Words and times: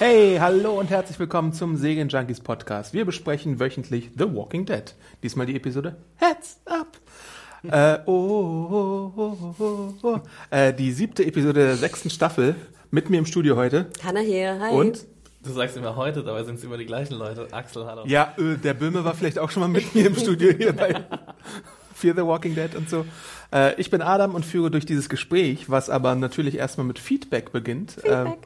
Hey, 0.00 0.36
hallo 0.38 0.78
und 0.78 0.90
herzlich 0.90 1.18
willkommen 1.18 1.52
zum 1.52 1.76
Segen 1.76 2.08
Junkies 2.08 2.38
Podcast. 2.38 2.94
Wir 2.94 3.04
besprechen 3.04 3.58
wöchentlich 3.58 4.10
The 4.16 4.32
Walking 4.32 4.64
Dead. 4.64 4.94
Diesmal 5.24 5.46
die 5.46 5.56
Episode 5.56 5.96
Heads 6.14 6.60
Up. 6.66 6.98
Äh, 7.68 7.98
oh, 8.06 8.12
oh, 8.12 9.12
oh, 9.16 9.54
oh, 9.58 9.94
oh. 10.00 10.20
Äh, 10.48 10.72
die 10.72 10.92
siebte 10.92 11.26
Episode 11.26 11.64
der 11.64 11.76
sechsten 11.76 12.08
Staffel. 12.08 12.54
Mit 12.92 13.10
mir 13.10 13.18
im 13.18 13.26
Studio 13.26 13.56
heute. 13.56 13.86
Hanna 14.04 14.20
hier, 14.20 14.60
hi. 14.60 14.72
Und? 14.72 15.04
Du 15.42 15.50
sagst 15.50 15.76
immer 15.76 15.96
heute, 15.96 16.22
dabei 16.22 16.44
sind 16.44 16.54
es 16.54 16.62
immer 16.62 16.76
die 16.76 16.86
gleichen 16.86 17.14
Leute. 17.14 17.48
Axel, 17.50 17.84
hallo. 17.84 18.04
Ja, 18.06 18.34
äh, 18.38 18.56
der 18.56 18.74
Böhme 18.74 19.04
war 19.04 19.14
vielleicht 19.14 19.40
auch 19.40 19.50
schon 19.50 19.62
mal 19.62 19.68
mit 19.68 19.92
mir 19.96 20.06
im 20.06 20.14
Studio 20.14 20.52
hier 20.56 20.72
bei 20.72 20.94
Fear 21.94 22.14
the 22.14 22.22
Walking 22.22 22.54
Dead 22.54 22.76
und 22.76 22.88
so. 22.88 23.04
Äh, 23.52 23.74
ich 23.74 23.90
bin 23.90 24.02
Adam 24.02 24.36
und 24.36 24.46
führe 24.46 24.70
durch 24.70 24.86
dieses 24.86 25.08
Gespräch, 25.08 25.68
was 25.68 25.90
aber 25.90 26.14
natürlich 26.14 26.56
erstmal 26.56 26.86
mit 26.86 27.00
Feedback 27.00 27.50
beginnt. 27.50 27.94
Feedback. 27.94 28.38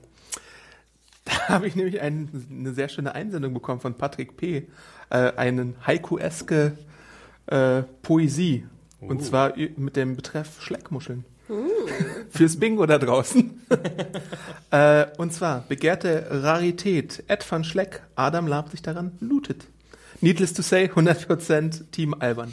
Da 1.24 1.48
habe 1.48 1.68
ich 1.68 1.76
nämlich 1.76 2.00
ein, 2.00 2.46
eine 2.50 2.72
sehr 2.74 2.88
schöne 2.88 3.14
Einsendung 3.14 3.54
bekommen 3.54 3.80
von 3.80 3.94
Patrick 3.94 4.36
P. 4.36 4.68
Äh, 5.10 5.32
einen 5.36 5.76
Haiku-eske 5.86 6.76
äh, 7.46 7.82
Poesie. 8.02 8.66
Und 9.00 9.20
Uh. 9.20 9.24
zwar 9.24 9.54
mit 9.76 9.96
dem 9.96 10.16
Betreff 10.16 10.62
Schleckmuscheln. 10.62 11.24
Fürs 12.30 12.58
Bingo 12.58 12.86
da 12.86 12.98
draußen. 12.98 13.60
äh, 14.70 15.06
und 15.18 15.32
zwar, 15.32 15.64
begehrte 15.68 16.26
Rarität, 16.30 17.24
Ed 17.28 17.44
van 17.50 17.64
Schleck, 17.64 18.02
Adam 18.14 18.46
Lab 18.46 18.70
sich 18.70 18.80
daran 18.80 19.12
lootet. 19.20 19.66
Needless 20.20 20.54
to 20.54 20.62
say, 20.62 20.84
100% 20.86 21.90
Team 21.90 22.14
Alban. 22.18 22.52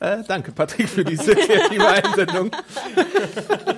Äh, 0.00 0.24
danke, 0.26 0.50
Patrick, 0.50 0.88
für 0.88 1.04
diese 1.04 1.34
kreative 1.36 1.86
Einsendung. 1.86 2.50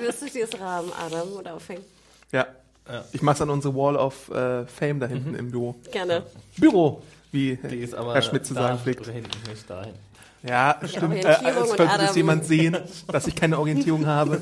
Wirst 0.00 0.22
du 0.22 0.26
dir 0.30 0.46
das 0.46 0.58
Rahmen, 0.58 0.90
Adam, 1.04 1.32
oder 1.32 1.54
aufhängen? 1.54 1.84
Ja. 2.32 2.46
Ja. 2.88 3.04
Ich 3.12 3.22
mach's 3.22 3.40
an 3.40 3.50
unsere 3.50 3.74
Wall 3.74 3.96
of 3.96 4.30
äh, 4.30 4.66
Fame 4.66 5.00
da 5.00 5.06
hinten 5.06 5.34
im 5.34 5.50
Büro. 5.50 5.74
Gerne. 5.90 6.24
Büro, 6.58 7.02
wie 7.32 7.56
Die 7.56 7.78
ist 7.78 7.94
aber 7.94 8.14
Herr 8.14 8.22
Schmidt 8.22 8.46
zu 8.46 8.54
sagen 8.54 8.78
pflegt. 8.78 9.10
Ja, 10.46 10.78
stimmt. 10.84 11.24
Äh, 11.24 11.28
als 11.28 11.76
könnte 11.76 11.98
das 11.98 12.14
jemand 12.14 12.44
sehen, 12.46 12.76
dass 13.08 13.26
ich 13.26 13.34
keine 13.34 13.58
Orientierung 13.58 14.06
habe. 14.06 14.40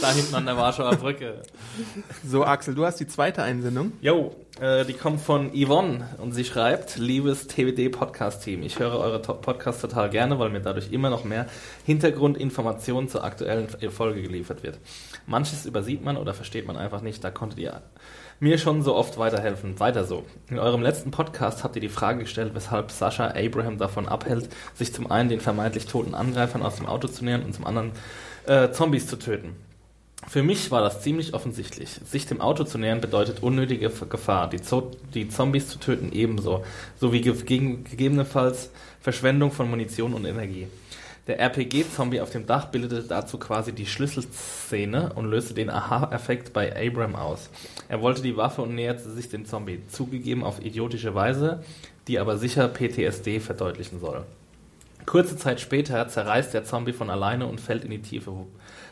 Da 0.00 0.12
hinten 0.12 0.34
an 0.34 0.46
der 0.46 0.56
Warschauer 0.56 0.96
Brücke. 0.96 1.42
So, 2.26 2.44
Axel, 2.44 2.74
du 2.74 2.84
hast 2.86 2.98
die 3.00 3.06
zweite 3.06 3.42
Einsendung. 3.42 3.92
Jo, 4.00 4.34
äh, 4.60 4.84
die 4.84 4.94
kommt 4.94 5.20
von 5.20 5.50
Yvonne 5.54 6.08
und 6.18 6.32
sie 6.32 6.44
schreibt, 6.44 6.96
liebes 6.96 7.46
TWD-Podcast-Team, 7.48 8.62
ich 8.62 8.78
höre 8.78 8.98
eure 8.98 9.20
Podcasts 9.20 9.82
total 9.82 10.08
gerne, 10.08 10.38
weil 10.38 10.48
mir 10.48 10.60
dadurch 10.60 10.90
immer 10.90 11.10
noch 11.10 11.24
mehr 11.24 11.46
Hintergrundinformationen 11.84 13.10
zur 13.10 13.24
aktuellen 13.24 13.68
Folge 13.90 14.22
geliefert 14.22 14.62
wird. 14.62 14.78
Manches 15.30 15.64
übersieht 15.64 16.04
man 16.04 16.16
oder 16.16 16.34
versteht 16.34 16.66
man 16.66 16.76
einfach 16.76 17.00
nicht, 17.00 17.22
da 17.22 17.30
konntet 17.30 17.60
ihr 17.60 17.82
mir 18.40 18.58
schon 18.58 18.82
so 18.82 18.96
oft 18.96 19.16
weiterhelfen. 19.16 19.78
Weiter 19.78 20.04
so. 20.04 20.24
In 20.48 20.58
eurem 20.58 20.82
letzten 20.82 21.10
Podcast 21.10 21.62
habt 21.62 21.76
ihr 21.76 21.82
die 21.82 21.88
Frage 21.88 22.20
gestellt, 22.20 22.52
weshalb 22.54 22.90
Sascha 22.90 23.28
Abraham 23.28 23.78
davon 23.78 24.08
abhält, 24.08 24.48
sich 24.74 24.92
zum 24.92 25.10
einen 25.10 25.28
den 25.28 25.40
vermeintlich 25.40 25.86
toten 25.86 26.14
Angreifern 26.14 26.62
aus 26.62 26.76
dem 26.76 26.86
Auto 26.86 27.06
zu 27.06 27.24
nähern 27.24 27.44
und 27.44 27.54
zum 27.54 27.66
anderen 27.66 27.92
äh, 28.46 28.70
Zombies 28.72 29.06
zu 29.06 29.16
töten. 29.16 29.54
Für 30.26 30.42
mich 30.42 30.70
war 30.70 30.82
das 30.82 31.00
ziemlich 31.02 31.32
offensichtlich. 31.32 31.90
Sich 32.04 32.26
dem 32.26 32.40
Auto 32.40 32.64
zu 32.64 32.76
nähern 32.76 33.00
bedeutet 33.00 33.42
unnötige 33.42 33.88
Gefahr. 33.88 34.50
Die, 34.50 34.60
Zo 34.60 34.90
die 35.14 35.28
Zombies 35.28 35.68
zu 35.68 35.78
töten 35.78 36.12
ebenso. 36.12 36.64
Sowie 36.98 37.22
ge 37.22 37.34
gegebenenfalls 37.34 38.70
Verschwendung 39.00 39.50
von 39.50 39.70
Munition 39.70 40.12
und 40.12 40.26
Energie. 40.26 40.66
Der 41.26 41.38
RPG-Zombie 41.38 42.20
auf 42.20 42.30
dem 42.30 42.46
Dach 42.46 42.66
bildete 42.66 43.02
dazu 43.02 43.38
quasi 43.38 43.72
die 43.72 43.86
Schlüsselszene 43.86 45.12
und 45.14 45.30
löste 45.30 45.54
den 45.54 45.70
Aha-Effekt 45.70 46.52
bei 46.52 46.74
Abram 46.74 47.14
aus. 47.14 47.50
Er 47.88 48.00
wollte 48.00 48.22
die 48.22 48.36
Waffe 48.36 48.62
und 48.62 48.74
näherte 48.74 49.10
sich 49.10 49.28
dem 49.28 49.44
Zombie. 49.44 49.80
Zugegeben 49.88 50.42
auf 50.42 50.64
idiotische 50.64 51.14
Weise, 51.14 51.62
die 52.08 52.18
aber 52.18 52.38
sicher 52.38 52.68
PTSD 52.68 53.40
verdeutlichen 53.40 54.00
soll. 54.00 54.24
Kurze 55.06 55.36
Zeit 55.36 55.60
später 55.60 56.08
zerreißt 56.08 56.54
der 56.54 56.64
Zombie 56.64 56.92
von 56.92 57.10
alleine 57.10 57.46
und 57.46 57.60
fällt 57.60 57.84
in 57.84 57.90
die 57.90 58.02
Tiefe. 58.02 58.32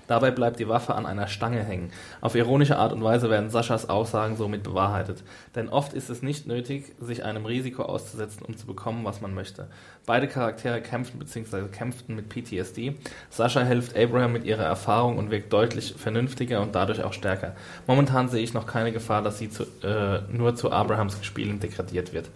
Dabei 0.08 0.32
bleibt 0.32 0.58
die 0.58 0.68
Waffe 0.68 0.94
an 0.94 1.06
einer 1.06 1.28
Stange 1.28 1.62
hängen. 1.62 1.92
Auf 2.20 2.34
ironische 2.34 2.78
Art 2.78 2.92
und 2.92 3.04
Weise 3.04 3.30
werden 3.30 3.50
Saschas 3.50 3.88
Aussagen 3.88 4.36
somit 4.36 4.64
bewahrheitet. 4.64 5.22
Denn 5.54 5.68
oft 5.68 5.92
ist 5.92 6.10
es 6.10 6.22
nicht 6.22 6.46
nötig, 6.46 6.94
sich 6.98 7.24
einem 7.24 7.46
Risiko 7.46 7.82
auszusetzen, 7.82 8.44
um 8.44 8.56
zu 8.56 8.66
bekommen, 8.66 9.04
was 9.04 9.20
man 9.20 9.34
möchte. 9.34 9.68
Beide 10.06 10.26
Charaktere 10.26 10.80
kämpfen 10.80 11.18
bzw. 11.18 11.68
kämpften 11.68 12.16
mit 12.16 12.28
PTSD. 12.30 12.94
Sascha 13.30 13.60
hilft 13.60 13.96
Abraham 13.96 14.32
mit 14.32 14.44
ihrer 14.44 14.64
Erfahrung 14.64 15.18
und 15.18 15.30
wirkt 15.30 15.52
deutlich 15.52 15.94
vernünftiger 15.96 16.62
und 16.62 16.74
dadurch 16.74 17.04
auch 17.04 17.12
stärker. 17.12 17.54
Momentan 17.86 18.28
sehe 18.28 18.42
ich 18.42 18.54
noch 18.54 18.66
keine 18.66 18.92
Gefahr, 18.92 19.22
dass 19.22 19.38
sie 19.38 19.50
zu, 19.50 19.64
äh, 19.82 20.22
nur 20.32 20.56
zu 20.56 20.72
Abrahams 20.72 21.18
Spielen 21.22 21.60
degradiert 21.60 22.14
wird. 22.14 22.30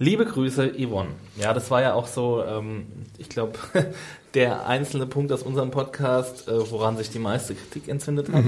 Liebe 0.00 0.24
Grüße, 0.24 0.74
Yvonne. 0.78 1.10
Ja, 1.36 1.52
das 1.52 1.72
war 1.72 1.82
ja 1.82 1.94
auch 1.94 2.06
so, 2.06 2.44
ähm, 2.44 2.86
ich 3.18 3.28
glaube, 3.28 3.58
der 4.34 4.68
einzelne 4.68 5.06
Punkt 5.06 5.32
aus 5.32 5.42
unserem 5.42 5.72
Podcast, 5.72 6.46
äh, 6.46 6.70
woran 6.70 6.96
sich 6.96 7.10
die 7.10 7.18
meiste 7.18 7.56
Kritik 7.56 7.88
entzündet 7.88 8.32
hat. 8.32 8.44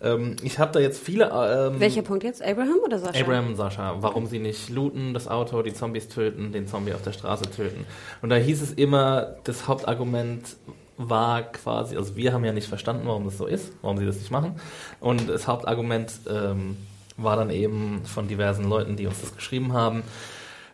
Ähm, 0.00 0.36
ich 0.44 0.60
habe 0.60 0.70
da 0.70 0.78
jetzt 0.78 1.02
viele. 1.02 1.24
Ähm, 1.24 1.80
Welcher 1.80 2.02
Punkt 2.02 2.22
jetzt? 2.22 2.40
Abraham 2.40 2.78
oder 2.84 3.00
Sascha? 3.00 3.20
Abraham 3.20 3.48
und 3.48 3.56
Sascha, 3.56 3.96
warum 4.00 4.26
sie 4.26 4.38
nicht 4.38 4.70
looten, 4.70 5.12
das 5.12 5.26
Auto, 5.26 5.62
die 5.62 5.74
Zombies 5.74 6.06
töten, 6.06 6.52
den 6.52 6.68
Zombie 6.68 6.94
auf 6.94 7.02
der 7.02 7.12
Straße 7.12 7.50
töten. 7.50 7.84
Und 8.20 8.30
da 8.30 8.36
hieß 8.36 8.62
es 8.62 8.70
immer, 8.70 9.34
das 9.42 9.66
Hauptargument 9.66 10.56
war 10.98 11.42
quasi, 11.42 11.96
also 11.96 12.14
wir 12.14 12.32
haben 12.32 12.44
ja 12.44 12.52
nicht 12.52 12.68
verstanden, 12.68 13.02
warum 13.06 13.24
das 13.24 13.38
so 13.38 13.46
ist, 13.46 13.72
warum 13.82 13.98
sie 13.98 14.06
das 14.06 14.18
nicht 14.18 14.30
machen. 14.30 14.54
Und 15.00 15.28
das 15.28 15.48
Hauptargument 15.48 16.12
ähm, 16.30 16.76
war 17.16 17.36
dann 17.36 17.50
eben 17.50 18.02
von 18.04 18.28
diversen 18.28 18.68
Leuten, 18.68 18.96
die 18.96 19.06
uns 19.06 19.20
das 19.20 19.34
geschrieben 19.34 19.72
haben, 19.72 20.04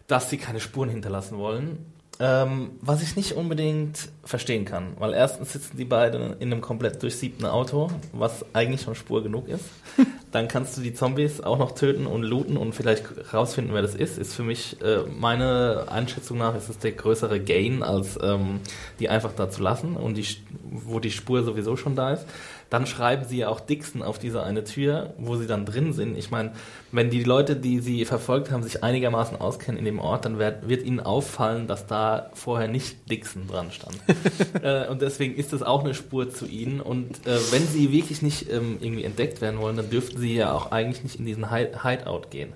dass 0.09 0.31
sie 0.31 0.39
keine 0.39 0.59
Spuren 0.59 0.89
hinterlassen 0.89 1.39
wollen. 1.39 1.79
Ähm, 2.21 2.73
was 2.81 3.01
ich 3.01 3.15
nicht 3.15 3.35
unbedingt 3.35 4.09
verstehen 4.25 4.65
kann, 4.65 4.95
weil 4.99 5.15
erstens 5.15 5.53
sitzen 5.53 5.77
die 5.77 5.85
beiden 5.85 6.33
in 6.41 6.51
einem 6.51 6.61
komplett 6.61 7.01
durchsiebten 7.01 7.47
Auto, 7.47 7.93
was 8.13 8.45
eigentlich 8.55 8.83
schon 8.83 8.97
Spur 8.97 9.23
genug 9.23 9.47
ist. 9.47 9.65
Dann 10.33 10.49
kannst 10.49 10.77
du 10.77 10.81
die 10.81 10.93
Zombies 10.93 11.41
auch 11.41 11.59
noch 11.59 11.73
töten 11.73 12.09
und 12.09 12.25
looten 12.25 12.57
und 12.57 12.75
vielleicht 12.75 13.05
rausfinden, 13.33 13.73
wer 13.73 13.83
das 13.83 13.95
ist. 13.95 14.19
Ist 14.19 14.35
für 14.35 14.43
mich, 14.43 14.83
äh, 14.83 15.05
meine 15.17 15.85
Einschätzung 15.89 16.39
nach, 16.39 16.57
ist 16.57 16.69
es 16.69 16.79
der 16.79 16.91
größere 16.91 17.39
Gain, 17.39 17.85
als 17.85 18.19
ähm, 18.21 18.61
die 18.99 19.09
einfach 19.09 19.33
da 19.37 19.49
zu 19.49 19.63
lassen 19.63 19.95
und 19.95 20.17
die, 20.17 20.27
wo 20.73 20.99
die 20.99 21.13
Spur 21.13 21.45
sowieso 21.45 21.77
schon 21.77 21.95
da 21.95 22.15
ist. 22.15 22.27
Dann 22.71 22.87
schreiben 22.87 23.25
sie 23.25 23.39
ja 23.39 23.49
auch 23.49 23.61
Dixon 23.61 24.03
auf 24.03 24.19
diese 24.19 24.43
eine 24.43 24.63
Tür, 24.63 25.15
wo 25.17 25.37
sie 25.37 25.47
dann 25.47 25.65
drin 25.65 25.95
sind. 25.95 26.19
Ich 26.19 26.31
meine, 26.31 26.53
wenn 26.93 27.09
die 27.09 27.25
Leute, 27.25 27.57
die 27.57 27.81
sie 27.81 28.05
verfolgt 28.05 28.51
haben, 28.51 28.63
sich 28.63 28.85
einigermaßen 28.85 29.41
auskennen 29.41 29.79
in 29.79 29.87
dem 29.87 29.99
Ort, 29.99 30.27
dann 30.27 30.39
wird, 30.39 30.69
wird 30.69 30.85
ihnen 30.85 31.01
auffallen, 31.01 31.67
dass 31.67 31.87
da 31.87 32.31
vorher 32.35 32.69
nicht 32.69 33.11
Dixon 33.11 33.49
dran 33.49 33.71
stand. 33.71 33.97
äh, 34.63 34.87
und 34.89 35.01
deswegen 35.01 35.35
ist 35.35 35.55
das 35.55 35.63
auch 35.63 35.83
eine 35.83 35.95
Spur 35.95 36.31
zu 36.31 36.47
ihnen. 36.47 36.83
Und 36.83 37.27
äh, 37.27 37.39
wenn 37.51 37.67
sie 37.67 37.91
wirklich 37.91 38.21
nicht 38.21 38.51
ähm, 38.51 38.77
irgendwie 38.81 39.05
entdeckt 39.05 39.41
werden 39.41 39.61
wollen, 39.61 39.77
dann 39.77 39.89
dürften 39.89 40.19
sie 40.19 40.35
ja 40.35 40.53
auch 40.53 40.71
eigentlich 40.71 41.03
nicht 41.03 41.19
in 41.19 41.25
diesen 41.25 41.51
Hide 41.51 41.83
Hideout 41.83 42.29
gehen. 42.29 42.53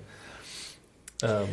Ähm, 1.23 1.47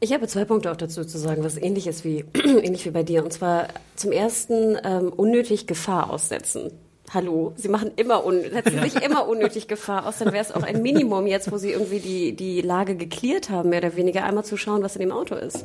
Ich 0.00 0.14
habe 0.14 0.26
zwei 0.26 0.46
Punkte 0.46 0.70
auch 0.72 0.76
dazu 0.76 1.04
zu 1.04 1.18
sagen, 1.18 1.44
was 1.44 1.58
ähnlich 1.58 1.86
ist 1.86 2.02
wie, 2.04 2.24
ähnlich 2.34 2.86
wie 2.86 2.90
bei 2.90 3.02
dir. 3.02 3.22
Und 3.24 3.32
zwar 3.34 3.68
zum 3.94 4.12
ersten 4.12 4.78
ähm, 4.82 5.12
unnötig 5.12 5.66
Gefahr 5.66 6.10
aussetzen. 6.10 6.70
Hallo, 7.14 7.52
sie 7.56 7.68
machen 7.68 7.92
immer 7.94 8.24
un 8.24 8.42
setzen 8.42 8.82
sich 8.82 9.00
immer 9.02 9.28
unnötig 9.28 9.68
Gefahr 9.68 10.06
aus. 10.06 10.18
Dann 10.18 10.32
wäre 10.32 10.42
es 10.42 10.52
auch 10.52 10.64
ein 10.64 10.82
Minimum 10.82 11.26
jetzt, 11.26 11.52
wo 11.52 11.56
sie 11.56 11.70
irgendwie 11.70 12.00
die, 12.00 12.34
die 12.34 12.62
Lage 12.62 12.96
geklärt 12.96 13.48
haben, 13.48 13.68
mehr 13.70 13.78
oder 13.78 13.94
weniger 13.96 14.24
einmal 14.24 14.44
zu 14.44 14.56
schauen, 14.56 14.82
was 14.82 14.96
in 14.96 15.00
dem 15.00 15.12
Auto 15.12 15.36
ist. 15.36 15.64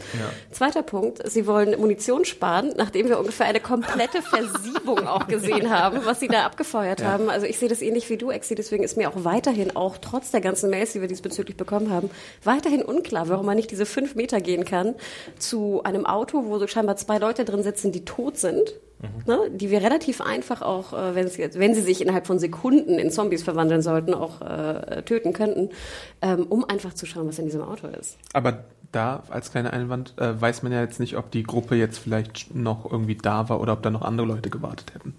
Zweiter 0.52 0.84
Punkt, 0.84 1.28
sie 1.30 1.48
wollen 1.48 1.80
Munition 1.80 2.26
sparen, 2.26 2.74
nachdem 2.78 3.10
wir 3.10 3.20
ungefähr 3.20 3.48
eine 3.48 3.60
komplette 3.60 4.22
Versiebung 4.22 5.08
auch 5.08 5.28
gesehen 5.28 5.70
haben, 5.76 6.02
was 6.06 6.20
sie 6.20 6.28
da 6.28 6.46
abgefeuert 6.46 7.04
haben. 7.04 7.30
Also 7.30 7.48
ich 7.48 7.58
sehe 7.58 7.70
das 7.70 7.82
ähnlich 7.82 8.10
wie 8.10 8.18
du, 8.18 8.30
Exi, 8.30 8.54
deswegen 8.54 8.84
ist 8.84 8.96
mir 8.96 9.10
auch 9.10 9.24
weiterhin, 9.24 9.76
auch 9.76 9.98
trotz 9.98 10.32
der 10.32 10.42
ganzen 10.42 10.70
Mails, 10.70 10.94
die 10.94 11.02
wir 11.02 11.08
diesbezüglich 11.08 11.58
bekommen 11.58 11.90
haben, 11.90 12.12
weiterhin 12.44 12.84
unklar, 12.84 13.30
warum 13.30 13.48
man 13.48 13.56
nicht 13.56 13.72
diese 13.72 13.86
fünf 13.86 14.16
Meter 14.16 14.42
gehen 14.42 14.66
kann 14.66 14.96
zu 15.40 15.82
einem 15.84 16.06
Auto, 16.06 16.46
wo 16.46 16.60
so 16.60 16.68
scheinbar 16.68 16.98
zwei 16.98 17.18
Leute 17.18 17.46
drin 17.46 17.64
sitzen, 17.64 17.92
die 17.92 18.06
tot 18.06 18.38
sind. 18.38 18.76
Ne, 19.26 19.50
die 19.52 19.72
wir 19.72 19.82
relativ 19.82 20.22
einfach 20.22 20.62
auch, 20.62 20.94
äh, 20.94 21.16
wenn, 21.16 21.28
sie, 21.28 21.50
wenn 21.56 21.74
sie 21.74 21.82
sich 21.82 22.02
innerhalb 22.02 22.28
von 22.28 22.38
Sekunden 22.38 23.00
in 23.00 23.10
Zombies 23.10 23.42
verwandeln 23.42 23.82
sollten, 23.82 24.14
auch 24.14 24.42
äh, 24.42 25.02
töten 25.04 25.34
könnten, 25.34 25.70
ähm, 26.22 26.46
um 26.48 26.66
einfach 26.66 26.94
zu 26.94 27.06
schauen, 27.06 27.28
was 27.28 27.40
in 27.40 27.46
diesem 27.46 27.64
Auto 27.64 27.88
ist. 27.88 28.18
Aber 28.34 28.64
da 28.92 29.24
als 29.30 29.52
kleiner 29.52 29.74
Einwand 29.74 30.14
äh, 30.18 30.40
weiß 30.40 30.64
man 30.64 30.72
ja 30.72 30.82
jetzt 30.82 31.00
nicht, 31.00 31.18
ob 31.18 31.32
die 31.32 31.44
Gruppe 31.44 31.76
jetzt 31.76 31.98
vielleicht 31.98 32.54
noch 32.54 32.92
irgendwie 32.92 33.16
da 33.16 33.50
war 33.50 33.60
oder 33.60 33.74
ob 33.74 33.82
da 33.82 33.90
noch 33.90 34.02
andere 34.02 34.28
Leute 34.28 34.50
gewartet 34.50 34.94
hätten. 34.94 35.16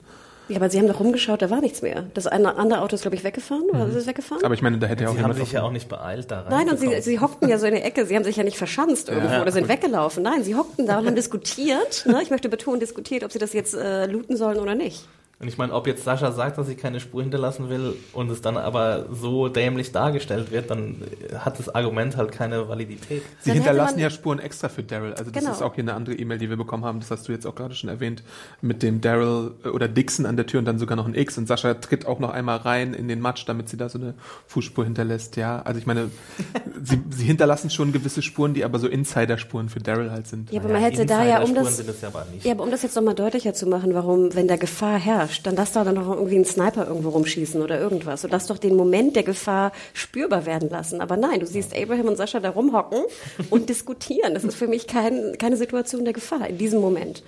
Ja, 0.49 0.57
aber 0.57 0.69
sie 0.69 0.79
haben 0.79 0.89
doch 0.89 1.01
rumgeschaut, 1.01 1.41
da 1.41 1.51
war 1.51 1.61
nichts 1.61 1.83
mehr. 1.83 2.05
Das 2.15 2.27
eine 2.27 2.57
andere 2.57 2.81
Auto 2.83 2.95
ist, 2.95 3.03
glaube 3.03 3.15
ich, 3.17 3.25
weggefahren. 3.25 3.63
Oder 3.71 3.87
ist 3.87 3.95
es 3.95 4.07
weggefahren? 4.07 4.45
Aber 4.45 4.55
ich 4.55 4.61
meine, 4.63 4.79
da 4.79 4.87
hätte 4.87 5.05
ja 5.05 5.09
auch 5.09 5.15
Sie 5.15 5.19
haben 5.21 5.31
jemand 5.33 5.41
sich 5.47 5.53
ja 5.53 5.63
auch 5.63 5.71
nicht 5.71 5.89
beeilt 5.89 6.31
da 6.31 6.41
rein. 6.43 6.51
Nein, 6.51 6.69
und 6.71 6.79
sie, 6.81 7.01
sie 7.01 7.21
hockten 7.21 7.49
ja 7.49 7.59
so 7.59 7.67
in 7.67 7.75
der 7.75 7.85
Ecke. 7.85 8.05
Sie 8.07 8.17
haben 8.17 8.25
sich 8.25 8.37
ja 8.37 8.43
nicht 8.45 8.59
verschanzt 8.59 9.09
irgendwo 9.09 9.33
Ja, 9.33 9.43
oder 9.43 9.53
sind 9.53 9.63
gut. 9.65 9.71
weggelaufen. 9.73 10.23
Nein, 10.23 10.43
sie 10.45 10.55
hockten 10.55 10.87
da 10.87 10.99
und 10.99 11.07
haben 11.07 11.15
diskutiert. 11.15 12.05
Ne? 12.07 12.21
Ich 12.23 12.31
möchte 12.31 12.49
betonen, 12.49 12.81
diskutiert, 12.81 13.25
ob 13.25 13.33
sie 13.33 13.39
das 13.39 13.53
jetzt 13.53 13.75
äh, 13.75 14.07
looten 14.07 14.37
sollen 14.37 14.59
oder 14.59 14.75
nicht. 14.75 15.07
Und 15.43 15.49
ich 15.49 15.59
meine, 15.59 15.73
ob 15.73 15.89
jetzt 15.89 16.05
Sascha 16.05 16.31
sagt, 16.31 16.57
dass 16.57 16.69
sie 16.69 16.77
keine 16.77 17.01
Spur 17.01 17.21
hinterlassen 17.21 17.69
will 17.69 17.97
und 18.13 18.31
es 18.31 18.43
dann 18.43 18.57
aber 18.57 19.07
so 19.13 19.49
dämlich 19.49 19.91
dargestellt 19.91 20.53
wird, 20.53 20.71
dann 20.71 21.03
hat 21.37 21.59
das 21.59 21.69
Argument 21.75 22.17
halt 22.17 22.31
keine 22.31 22.69
Validität. 22.69 23.23
Sie 23.41 23.51
Dann 23.51 23.55
hinterlassen 23.59 23.99
ja 23.99 24.09
Spuren 24.09 24.39
extra 24.39 24.69
für 24.69 24.85
Daryl. 24.85 25.15
Also 25.15 25.33
das 25.33 25.43
Genau. 25.43 25.53
ist 25.53 25.61
auch 25.63 25.75
hier 25.75 25.83
eine 25.83 25.95
andere 25.95 26.15
E-Mail, 26.15 26.39
die 26.39 26.49
wir 26.49 26.57
bekommen 26.57 26.85
haben. 26.85 27.01
Das 27.01 27.11
hast 27.11 27.27
du 27.27 27.33
jetzt 27.33 27.45
auch 27.45 27.57
gerade 27.57 27.75
schon 27.75 27.91
erwähnt. 27.91 28.23
Mit 28.61 28.85
dem 28.85 29.01
Daryl 29.01 29.51
äh, 29.65 29.69
oder 29.71 29.89
Dixon 29.89 30.27
an 30.27 30.37
der 30.37 30.47
Tür 30.47 30.61
und 30.61 30.65
dann 30.65 30.79
sogar 30.79 30.95
noch 30.97 31.07
ein 31.09 31.15
X. 31.17 31.37
Und 31.39 31.49
Sascha 31.49 31.75
tritt 31.75 32.07
auch 32.07 32.21
noch 32.21 32.31
einmal 32.31 32.59
rein 32.59 32.95
in 32.95 33.09
den 33.09 33.19
Matsch, 33.19 33.43
damit 33.49 33.69
sie 33.69 33.77
da 33.77 33.89
so 33.89 33.99
eine 33.99 34.15
Fußspur 34.47 34.85
hinterlässt. 34.85 35.35
Ja, 35.35 35.61
also 35.63 35.77
ich 35.81 35.87
meine, 35.87 36.11
sie, 36.85 37.01
sie 37.11 37.25
hinterlassen 37.25 37.69
schon 37.69 37.91
gewisse 37.91 38.23
Spuren, 38.23 38.55
die 38.55 38.65
aber 38.65 38.79
so 38.79 38.87
Insider-Spuren 38.87 39.69
für 39.71 39.81
Daryl 39.81 40.13
halt 40.13 40.29
sind. 40.29 40.53
Ja, 40.53 40.61
aber 40.61 40.69
man 40.73 40.83
hätte 40.83 41.05
da 41.05 41.25
ja, 41.25 41.39
um 41.43 41.51
Insiderspuren 41.51 41.65
das, 41.65 41.77
sind 41.79 41.89
es 41.89 42.01
ja 42.01 42.09
aber 42.11 42.27
nicht. 42.33 42.45
ja, 42.47 42.53
aber 42.53 42.63
um 42.63 42.71
das 42.71 42.83
jetzt 42.83 42.95
nochmal 42.95 43.17
deutlicher 43.17 43.55
zu 43.55 43.67
machen, 43.67 43.93
warum, 43.93 44.33
wenn 44.37 44.47
da 44.47 44.55
Gefahr 44.55 45.01
herrscht, 45.01 45.32
dann 45.41 45.57
lass 45.57 45.73
doch 45.73 45.85
dann 45.85 45.95
noch 45.95 46.11
irgendwie 46.11 46.37
einen 46.37 46.45
Sniper 46.45 46.87
irgendwo 46.87 47.11
rumschießen 47.11 47.61
oder 47.63 47.81
irgendwas. 47.81 48.25
Und 48.25 48.31
lass 48.31 48.47
doch 48.47 48.59
den 48.59 48.77
Moment 48.77 49.17
der 49.17 49.23
Gefahr 49.23 49.73
spürbar 49.95 50.47
werden 50.47 50.69
lassen. 50.69 51.01
Aber 51.01 51.17
nein, 51.17 51.41
du 51.41 51.47
siehst 51.47 51.77
Abraham 51.77 52.09
und 52.09 52.17
Sascha 52.17 52.41
da 52.41 52.51
rumhocken 52.51 53.03
und 53.51 53.69
diskutieren. 53.69 54.35
Das 54.35 54.45
ist 54.45 54.57
für 54.57 54.67
mich 54.67 54.87
kein, 54.87 55.37
keine 55.39 55.57
Situation 55.57 56.05
der 56.05 56.13
Gefahr 56.13 56.49
in 56.49 56.59
diesem 56.59 56.81
Moment. 56.81 57.23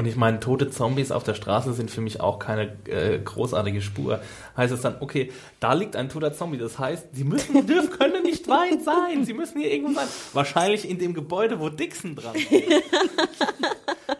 Und 0.00 0.06
ich 0.06 0.16
meine, 0.16 0.40
tote 0.40 0.70
Zombies 0.70 1.12
auf 1.12 1.24
der 1.24 1.34
Straße 1.34 1.74
sind 1.74 1.90
für 1.90 2.00
mich 2.00 2.22
auch 2.22 2.38
keine 2.38 2.72
äh, 2.86 3.18
großartige 3.18 3.82
Spur. 3.82 4.22
Heißt 4.56 4.72
es 4.72 4.80
dann, 4.80 4.96
okay, 5.00 5.30
da 5.60 5.74
liegt 5.74 5.94
ein 5.94 6.08
toter 6.08 6.32
Zombie. 6.32 6.56
Das 6.56 6.78
heißt, 6.78 7.08
sie 7.12 7.22
müssen, 7.22 7.66
dürfen, 7.66 7.90
können 7.90 8.22
nicht 8.22 8.48
weit 8.48 8.82
sein. 8.82 9.26
Sie 9.26 9.34
müssen 9.34 9.60
hier 9.60 9.70
irgendwo 9.70 9.92
sein. 9.92 10.08
Wahrscheinlich 10.32 10.88
in 10.88 10.98
dem 10.98 11.12
Gebäude, 11.12 11.60
wo 11.60 11.68
Dixon 11.68 12.16
dran 12.16 12.34
steht. 12.34 12.64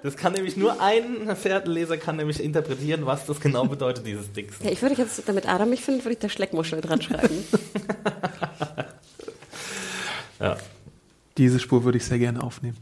Das 0.02 0.18
kann 0.18 0.34
nämlich 0.34 0.58
nur 0.58 0.82
ein 0.82 1.34
Pferdleser 1.34 1.96
kann 1.96 2.16
nämlich 2.16 2.44
interpretieren, 2.44 3.06
was 3.06 3.24
das 3.24 3.40
genau 3.40 3.64
bedeutet, 3.64 4.06
dieses 4.06 4.30
Dixon. 4.32 4.66
Ja, 4.66 4.72
ich 4.72 4.82
würde 4.82 4.96
jetzt, 4.96 5.26
damit 5.26 5.48
Adam 5.48 5.70
mich 5.70 5.80
findet, 5.80 6.04
würde 6.04 6.12
ich 6.12 6.18
da 6.18 6.28
Schleckmuschel 6.28 6.82
dran 6.82 7.00
schreiben. 7.00 7.42
Ja. 10.40 10.56
Diese 11.36 11.58
Spur 11.60 11.84
würde 11.84 11.98
ich 11.98 12.04
sehr 12.06 12.18
gerne 12.18 12.42
aufnehmen. 12.42 12.78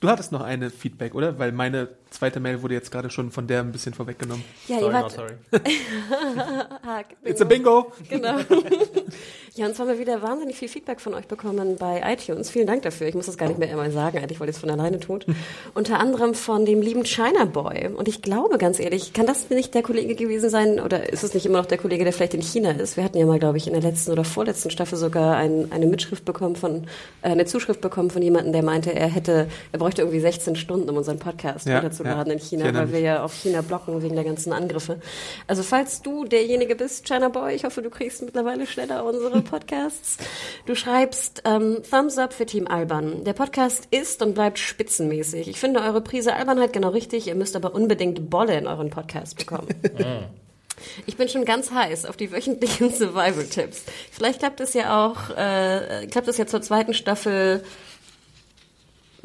Du 0.00 0.08
hattest 0.08 0.32
noch 0.32 0.42
eine 0.42 0.70
Feedback, 0.70 1.14
oder? 1.14 1.38
Weil 1.38 1.52
meine 1.52 1.88
zweite 2.24 2.40
Mail 2.40 2.62
wurde 2.62 2.72
jetzt 2.72 2.90
gerade 2.90 3.10
schon 3.10 3.30
von 3.30 3.46
der 3.46 3.60
ein 3.60 3.70
bisschen 3.70 3.92
vorweggenommen. 3.92 4.42
Ja, 4.66 4.80
Sorry, 4.80 4.92
not 4.94 5.12
sorry. 5.12 5.32
It's 7.24 7.42
a 7.42 7.44
bingo! 7.44 7.92
Genau. 8.08 8.38
ja, 9.54 9.66
und 9.66 9.74
zwar 9.74 9.86
haben 9.86 9.92
wir 9.92 9.98
wieder 9.98 10.22
wahnsinnig 10.22 10.56
viel 10.56 10.68
Feedback 10.68 11.02
von 11.02 11.12
euch 11.12 11.26
bekommen 11.26 11.76
bei 11.76 12.02
iTunes. 12.06 12.48
Vielen 12.48 12.66
Dank 12.66 12.80
dafür. 12.80 13.08
Ich 13.08 13.14
muss 13.14 13.26
das 13.26 13.36
gar 13.36 13.48
nicht 13.48 13.58
mehr 13.58 13.70
immer 13.70 13.90
sagen, 13.90 14.18
eigentlich, 14.18 14.40
weil 14.40 14.48
ihr 14.48 14.52
es 14.52 14.58
von 14.58 14.70
alleine 14.70 15.00
tut. 15.00 15.26
Unter 15.74 16.00
anderem 16.00 16.32
von 16.32 16.64
dem 16.64 16.80
lieben 16.80 17.04
China 17.04 17.44
Boy. 17.44 17.88
Und 17.94 18.08
ich 18.08 18.22
glaube, 18.22 18.56
ganz 18.56 18.80
ehrlich, 18.80 19.12
kann 19.12 19.26
das 19.26 19.50
nicht 19.50 19.74
der 19.74 19.82
Kollege 19.82 20.14
gewesen 20.14 20.48
sein, 20.48 20.80
oder 20.80 21.12
ist 21.12 21.24
es 21.24 21.34
nicht 21.34 21.44
immer 21.44 21.58
noch 21.58 21.66
der 21.66 21.76
Kollege, 21.76 22.04
der 22.04 22.14
vielleicht 22.14 22.32
in 22.32 22.42
China 22.42 22.70
ist? 22.70 22.96
Wir 22.96 23.04
hatten 23.04 23.18
ja 23.18 23.26
mal, 23.26 23.38
glaube 23.38 23.58
ich, 23.58 23.66
in 23.66 23.74
der 23.74 23.82
letzten 23.82 24.12
oder 24.12 24.24
vorletzten 24.24 24.70
Staffel 24.70 24.96
sogar 24.96 25.36
ein, 25.36 25.70
eine 25.72 25.84
Mitschrift 25.86 26.24
bekommen 26.24 26.56
von, 26.56 26.86
äh, 27.20 27.28
eine 27.28 27.44
Zuschrift 27.44 27.82
bekommen 27.82 28.08
von 28.08 28.22
jemandem, 28.22 28.54
der 28.54 28.62
meinte, 28.62 28.94
er 28.94 29.08
hätte, 29.08 29.48
er 29.72 29.78
bräuchte 29.78 30.00
irgendwie 30.00 30.20
16 30.20 30.56
Stunden, 30.56 30.88
um 30.88 30.96
unseren 30.96 31.18
Podcast 31.18 31.66
Ja, 31.66 31.74
runterzuladen 31.74 32.13
ja. 32.13 32.13
In 32.22 32.38
China, 32.38 32.72
weil 32.74 32.92
wir 32.92 33.00
ja 33.00 33.24
auf 33.24 33.34
China 33.34 33.62
blocken 33.62 34.02
wegen 34.02 34.14
der 34.14 34.24
ganzen 34.24 34.52
Angriffe. 34.52 35.00
Also 35.46 35.62
falls 35.62 36.02
du 36.02 36.24
derjenige 36.24 36.76
bist, 36.76 37.06
China 37.06 37.28
Boy, 37.28 37.54
ich 37.54 37.64
hoffe, 37.64 37.82
du 37.82 37.90
kriegst 37.90 38.22
mittlerweile 38.22 38.66
schneller 38.66 39.04
unsere 39.04 39.42
Podcasts. 39.42 40.16
Du 40.66 40.74
schreibst 40.74 41.42
ähm, 41.44 41.78
Thumbs 41.88 42.18
up 42.18 42.32
für 42.32 42.46
Team 42.46 42.66
Alban. 42.66 43.24
Der 43.24 43.32
Podcast 43.32 43.88
ist 43.90 44.22
und 44.22 44.34
bleibt 44.34 44.58
spitzenmäßig. 44.58 45.48
Ich 45.48 45.60
finde 45.60 45.80
eure 45.80 46.00
Prise 46.00 46.34
Albernheit 46.34 46.72
genau 46.72 46.88
richtig. 46.88 47.26
Ihr 47.26 47.34
müsst 47.34 47.56
aber 47.56 47.74
unbedingt 47.74 48.30
Bolle 48.30 48.56
in 48.56 48.66
euren 48.66 48.90
Podcast 48.90 49.36
bekommen. 49.36 49.68
Ich 51.06 51.16
bin 51.16 51.28
schon 51.28 51.44
ganz 51.44 51.70
heiß 51.70 52.04
auf 52.04 52.16
die 52.16 52.32
wöchentlichen 52.32 52.90
Survival-Tipps. 52.92 53.84
Vielleicht 54.10 54.40
klappt 54.40 54.60
es 54.60 54.74
ja 54.74 55.06
auch, 55.06 55.30
äh, 55.30 56.06
klappt 56.10 56.28
es 56.28 56.36
ja 56.36 56.46
zur 56.46 56.62
zweiten 56.62 56.94
Staffel 56.94 57.62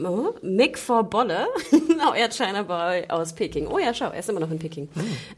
Oh, 0.06 0.34
Mick 0.42 0.78
for 0.78 1.04
Bolle, 1.04 1.48
euer 2.14 2.30
China 2.30 2.64
Boy 2.64 3.06
aus 3.10 3.34
Peking. 3.34 3.68
Oh 3.68 3.78
ja, 3.80 3.94
schau, 3.94 4.06
er 4.12 4.20
ist 4.20 4.30
immer 4.30 4.40
noch 4.40 4.52
in 4.52 4.60
Peking. 4.60 4.88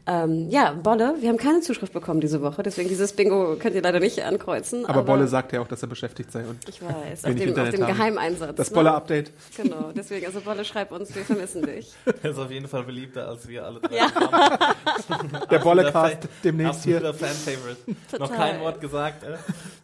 Ähm, 0.06 0.48
ja, 0.50 0.72
Bolle, 0.72 1.14
wir 1.20 1.28
haben 1.28 1.36
keine 1.36 1.60
Zuschrift 1.60 1.92
bekommen 1.92 2.20
diese 2.20 2.42
Woche, 2.42 2.62
deswegen 2.62 2.88
dieses 2.88 3.12
Bingo 3.12 3.56
könnt 3.58 3.74
ihr 3.74 3.82
leider 3.82 4.00
nicht 4.00 4.22
ankreuzen. 4.22 4.86
Aber 4.86 5.02
Bolle 5.02 5.26
sagt 5.28 5.52
ja 5.52 5.60
auch, 5.60 5.68
dass 5.68 5.82
er 5.82 5.88
beschäftigt 5.88 6.30
sei. 6.32 6.44
Und 6.44 6.58
Ich 6.68 6.80
weiß, 6.82 7.24
auf 7.24 7.34
dem, 7.34 7.58
auf 7.58 7.70
dem. 7.70 7.86
Geheimeinsatz. 7.86 8.56
Das 8.56 8.70
ne? 8.70 8.74
Bolle-Update. 8.74 9.32
Genau, 9.56 9.90
deswegen, 9.94 10.26
also 10.26 10.40
Bolle, 10.40 10.64
schreib 10.64 10.92
uns, 10.92 11.14
wir 11.14 11.24
vermissen 11.24 11.62
dich. 11.62 11.92
Er 12.22 12.30
ist 12.30 12.38
auf 12.38 12.50
jeden 12.50 12.68
Fall 12.68 12.84
beliebter 12.84 13.26
als 13.28 13.48
wir 13.48 13.64
alle 13.64 13.80
drei. 13.80 13.96
Ja. 13.96 14.06
Der 15.50 15.58
Bolle-Cast 15.58 16.28
demnächst 16.44 16.84
hier. 16.84 17.00
Fan-Favorite. 17.00 17.78
Noch 18.18 18.32
kein 18.32 18.60
Wort 18.60 18.80
gesagt. 18.80 19.24
Äh? 19.24 19.36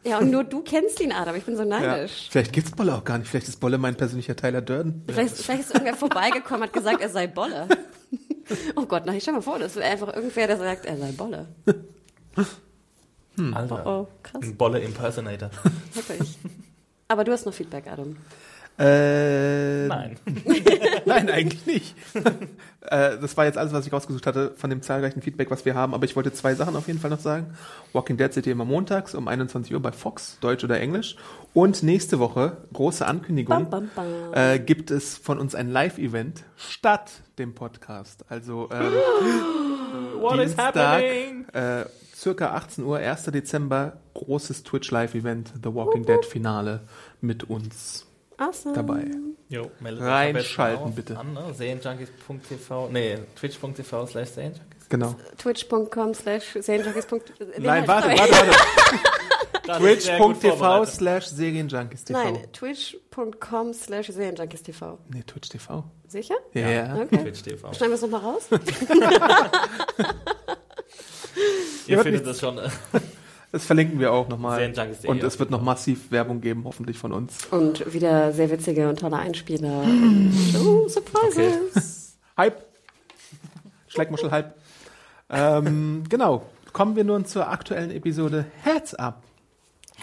Ja, 0.08 0.18
und 0.18 0.30
nur 0.30 0.44
du 0.44 0.62
kennst 0.62 1.00
ihn, 1.00 1.12
Adam, 1.12 1.34
ich 1.36 1.44
bin 1.44 1.56
so 1.56 1.62
Ja. 1.62 1.68
neidisch. 1.80 2.28
Vielleicht 2.30 2.52
gibt's 2.52 2.70
Bolle 2.70 2.94
auch 2.94 3.04
gar 3.04 3.18
nicht. 3.18 3.28
Vielleicht 3.28 3.48
ist 3.48 3.58
Bolle 3.60 3.78
mein 3.78 3.96
persönlicher 3.96 4.36
Tyler 4.36 4.60
Durden. 4.68 5.02
Vielleicht, 5.06 5.36
vielleicht 5.36 5.62
ist 5.62 5.70
irgendwer 5.74 5.94
vorbeigekommen, 5.96 6.62
hat 6.64 6.72
gesagt, 6.72 7.00
er 7.00 7.08
sei 7.08 7.26
Bolle. 7.26 7.68
Oh 8.76 8.86
Gott, 8.86 9.04
nein, 9.06 9.20
stell 9.20 9.34
mal 9.34 9.42
vor, 9.42 9.58
das 9.58 9.76
wäre 9.76 9.86
einfach 9.90 10.14
irgendwer, 10.14 10.46
der 10.46 10.56
sagt, 10.56 10.86
er 10.86 10.96
sei 10.96 11.12
Bolle. 11.12 11.46
Alter. 13.52 13.86
Oh, 13.86 14.06
krass, 14.22 14.42
Ein 14.42 14.56
Bolle-Impersonator. 14.56 15.50
wirklich. 15.94 16.38
Aber 17.08 17.24
du 17.24 17.32
hast 17.32 17.46
noch 17.46 17.54
Feedback, 17.54 17.86
Adam. 17.86 18.16
Äh, 18.78 19.88
Nein. 19.88 20.16
Nein, 21.04 21.30
eigentlich 21.30 21.66
nicht. 21.66 21.94
äh, 22.82 23.18
das 23.18 23.36
war 23.36 23.44
jetzt 23.44 23.58
alles, 23.58 23.72
was 23.72 23.86
ich 23.86 23.92
rausgesucht 23.92 24.26
hatte 24.26 24.52
von 24.56 24.70
dem 24.70 24.82
zahlreichen 24.82 25.20
Feedback, 25.20 25.50
was 25.50 25.64
wir 25.64 25.74
haben. 25.74 25.94
Aber 25.94 26.04
ich 26.04 26.14
wollte 26.14 26.32
zwei 26.32 26.54
Sachen 26.54 26.76
auf 26.76 26.86
jeden 26.86 27.00
Fall 27.00 27.10
noch 27.10 27.18
sagen. 27.18 27.54
Walking 27.92 28.16
Dead 28.16 28.32
seht 28.32 28.46
ihr 28.46 28.52
immer 28.52 28.64
montags 28.64 29.14
um 29.14 29.26
21 29.26 29.74
Uhr 29.74 29.80
bei 29.80 29.90
Fox, 29.90 30.38
Deutsch 30.40 30.62
oder 30.62 30.80
Englisch. 30.80 31.16
Und 31.54 31.82
nächste 31.82 32.18
Woche, 32.20 32.58
große 32.72 33.04
Ankündigung, 33.04 33.68
Bam, 33.68 33.90
bam, 33.94 34.10
bam. 34.30 34.34
Äh, 34.34 34.60
gibt 34.60 34.90
es 34.90 35.16
von 35.18 35.38
uns 35.38 35.54
ein 35.54 35.70
Live-Event 35.70 36.44
statt 36.56 37.10
dem 37.38 37.54
Podcast. 37.54 38.24
Also 38.28 38.68
ähm, 38.72 38.92
What 40.20 40.38
is 40.38 40.54
Dienstag, 40.54 40.76
happening? 40.76 41.46
äh, 41.52 41.84
circa 42.14 42.54
18 42.54 42.84
Uhr, 42.84 42.98
1. 42.98 43.24
Dezember, 43.24 43.94
großes 44.14 44.62
Twitch 44.62 44.90
Live-Event, 44.90 45.52
The 45.62 45.74
Walking 45.74 46.04
Dead 46.04 46.24
Finale 46.24 46.82
mit 47.20 47.44
uns 47.44 48.06
Awesome. 48.38 48.74
dabei. 48.74 49.04
Jo, 49.48 49.70
Reinschalten, 49.82 50.94
bitte. 50.94 51.18
An, 51.18 51.32
ne? 51.32 51.54
Serienjunkies.tv, 51.54 52.88
nee, 52.92 53.18
twitch.tv 53.34 54.06
slash 54.06 54.28
serienjunkies. 54.30 54.88
Genau. 54.88 55.14
Twitch.com 55.38 56.14
slash 56.14 56.56
serienjunkies. 56.60 57.06
Nein, 57.58 57.86
warte, 57.86 58.08
warte, 58.08 58.32
warte. 58.32 59.78
Twitch.tv 59.78 60.86
slash 60.86 61.28
Serienjunkies 61.28 62.04
TV. 62.04 62.12
Nein, 62.12 62.46
twitch.com 62.52 63.74
slash 63.74 64.10
serienjunkies 64.10 64.62
TV. 64.62 64.98
Nee, 65.08 65.22
Twitch 65.26 65.48
TV. 65.50 65.84
Sicher? 66.06 66.36
Ja. 66.54 66.68
ja. 66.68 66.96
Okay. 67.02 67.18
Twitch 67.18 67.42
TV. 67.42 67.72
Schneiden 67.74 67.90
wir 67.90 67.94
es 67.96 68.02
nochmal 68.02 68.20
raus? 68.20 68.48
Ihr 71.86 72.02
findet 72.02 72.26
das 72.26 72.40
schon. 72.40 72.58
Das 73.50 73.64
verlinken 73.64 73.98
wir 73.98 74.12
auch 74.12 74.28
nochmal. 74.28 74.72
Und 75.06 75.22
es 75.22 75.38
wird 75.38 75.50
noch 75.50 75.62
massiv 75.62 76.10
Werbung 76.10 76.40
geben, 76.40 76.64
hoffentlich 76.64 76.98
von 76.98 77.12
uns. 77.12 77.46
Und 77.46 77.92
wieder 77.94 78.32
sehr 78.32 78.50
witzige 78.50 78.88
und 78.88 78.98
tolle 78.98 79.16
Einspieler. 79.16 79.84
oh, 80.62 80.86
Surprises. 80.88 82.16
Hype. 82.36 82.62
Schleckmuschel 83.88 84.30
Hype. 84.30 84.54
ähm, 85.30 86.04
genau. 86.08 86.44
Kommen 86.74 86.94
wir 86.94 87.04
nun 87.04 87.24
zur 87.24 87.48
aktuellen 87.48 87.90
Episode 87.90 88.44
Heads 88.62 88.94
Up. 88.94 89.22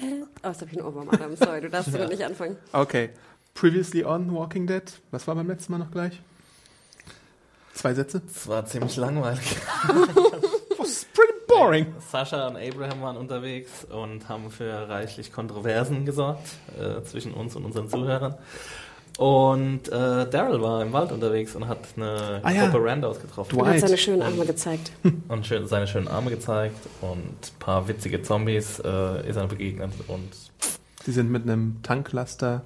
Oh, 0.01 0.47
jetzt 0.47 0.61
hab 0.61 0.71
ich 0.71 0.77
einen 0.77 0.87
Ohrwurm, 0.87 1.09
Adam. 1.09 1.35
Sorry, 1.35 1.61
du 1.61 1.69
darfst 1.69 1.93
ja. 1.93 2.07
nicht 2.07 2.23
anfangen. 2.23 2.57
Okay. 2.73 3.11
Previously 3.53 4.03
on 4.03 4.33
Walking 4.33 4.67
Dead. 4.67 4.83
Was 5.11 5.27
war 5.27 5.35
beim 5.35 5.47
letzten 5.47 5.71
Mal 5.71 5.77
noch 5.77 5.91
gleich? 5.91 6.19
Zwei 7.73 7.93
Sätze? 7.93 8.21
Das 8.21 8.47
war 8.47 8.65
ziemlich 8.65 8.95
langweilig. 8.97 9.55
Was 10.77 11.05
pretty 11.13 11.34
boring. 11.59 11.85
Sascha 12.11 12.47
und 12.47 12.57
Abraham 12.57 13.01
waren 13.01 13.17
unterwegs 13.17 13.85
und 13.85 14.27
haben 14.29 14.49
für 14.51 14.87
reichlich 14.89 15.31
Kontroversen 15.31 16.05
gesorgt 16.05 16.47
äh, 16.79 17.01
zwischen 17.03 17.33
uns 17.33 17.55
und 17.55 17.65
unseren 17.65 17.89
Zuhörern. 17.89 18.35
Und 19.17 19.87
äh, 19.87 20.29
Daryl 20.29 20.61
war 20.61 20.81
im 20.81 20.91
Wald 20.91 21.11
unterwegs 21.13 21.55
und 21.55 21.67
hat 21.69 21.79
eine 21.95 22.41
Ah, 22.43 22.51
ja. 22.51 22.67
Gruppe 22.67 22.83
Randos 22.85 23.21
getroffen. 23.21 23.55
Und 23.57 23.65
hat 23.65 23.75
Dwight. 23.75 23.81
seine 23.81 23.97
schönen 23.97 24.21
Arme 24.21 24.45
gezeigt. 24.45 24.91
Und 25.29 25.45
schön, 25.47 25.67
seine 25.67 25.87
schönen 25.87 26.09
Arme 26.09 26.31
gezeigt 26.31 26.75
und 27.01 27.17
ein 27.19 27.59
paar 27.59 27.87
witzige 27.87 28.21
Zombies 28.21 28.79
äh, 28.79 29.29
ist 29.29 29.37
er 29.37 29.47
begegnet. 29.47 29.91
Und 30.09 30.29
Sie 31.05 31.11
sind 31.13 31.31
mit 31.31 31.43
einem 31.43 31.77
Tanklaster 31.81 32.63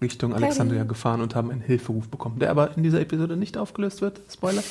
Richtung 0.00 0.34
Alexandria 0.34 0.84
gefahren 0.84 1.20
und 1.20 1.34
haben 1.34 1.50
einen 1.50 1.60
Hilferuf 1.60 2.08
bekommen, 2.08 2.38
der 2.38 2.50
aber 2.50 2.74
in 2.76 2.82
dieser 2.82 3.00
Episode 3.00 3.36
nicht 3.36 3.58
aufgelöst 3.58 4.00
wird. 4.00 4.20
Spoiler. 4.32 4.62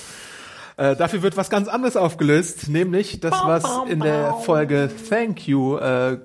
Äh, 0.82 0.96
dafür 0.96 1.22
wird 1.22 1.38
was 1.38 1.52
ganz 1.52 1.68
anderes 1.68 1.96
aufgelöst, 1.96 2.68
nämlich 2.68 3.20
das, 3.20 3.34
was 3.34 3.64
in 3.88 4.00
der 4.00 4.34
Folge 4.34 4.90
Thank 5.10 5.48
You 5.48 5.78
äh, 5.78 6.18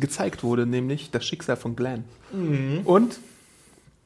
gezeigt 0.00 0.42
wurde, 0.42 0.66
nämlich 0.66 1.12
das 1.12 1.24
Schicksal 1.24 1.54
von 1.54 1.76
Glenn. 1.76 2.02
Und 2.84 3.20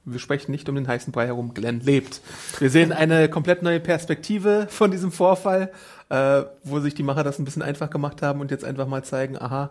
wir 0.05 0.19
sprechen 0.19 0.51
nicht 0.51 0.69
um 0.69 0.75
den 0.75 0.87
heißen 0.87 1.15
Brei 1.15 1.25
herum, 1.25 1.55
Glenn 1.55 1.81
lebt. 1.81 2.21
Wir 2.59 2.69
sehen 2.69 2.93
eine 2.93 3.31
komplett 3.31 3.63
neue 3.63 3.81
Perspektive 3.81 4.67
von 4.69 4.91
diesem 4.91 5.13
Vorfall, 5.13 5.73
äh, 6.11 6.43
wo 6.63 6.79
sich 6.81 6.95
die 6.95 7.03
Macher 7.03 7.25
das 7.25 7.39
ein 7.39 7.47
bisschen 7.47 7.63
einfach 7.63 7.89
gemacht 7.89 8.21
haben 8.21 8.43
und 8.43 8.51
jetzt 8.51 8.67
einfach 8.67 8.87
mal 8.87 9.03
zeigen, 9.03 9.41
aha, 9.41 9.71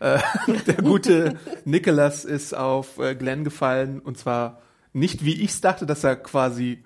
äh, 0.00 0.18
der 0.66 0.82
gute 0.82 1.38
Nicholas 1.64 2.26
ist 2.26 2.54
auf 2.54 2.98
äh, 2.98 3.14
Glenn 3.14 3.42
gefallen 3.42 4.00
und 4.00 4.18
zwar 4.18 4.60
nicht 4.92 5.24
wie 5.24 5.40
ich 5.40 5.52
es 5.52 5.62
dachte, 5.62 5.86
dass 5.86 6.04
er 6.04 6.16
quasi 6.16 6.84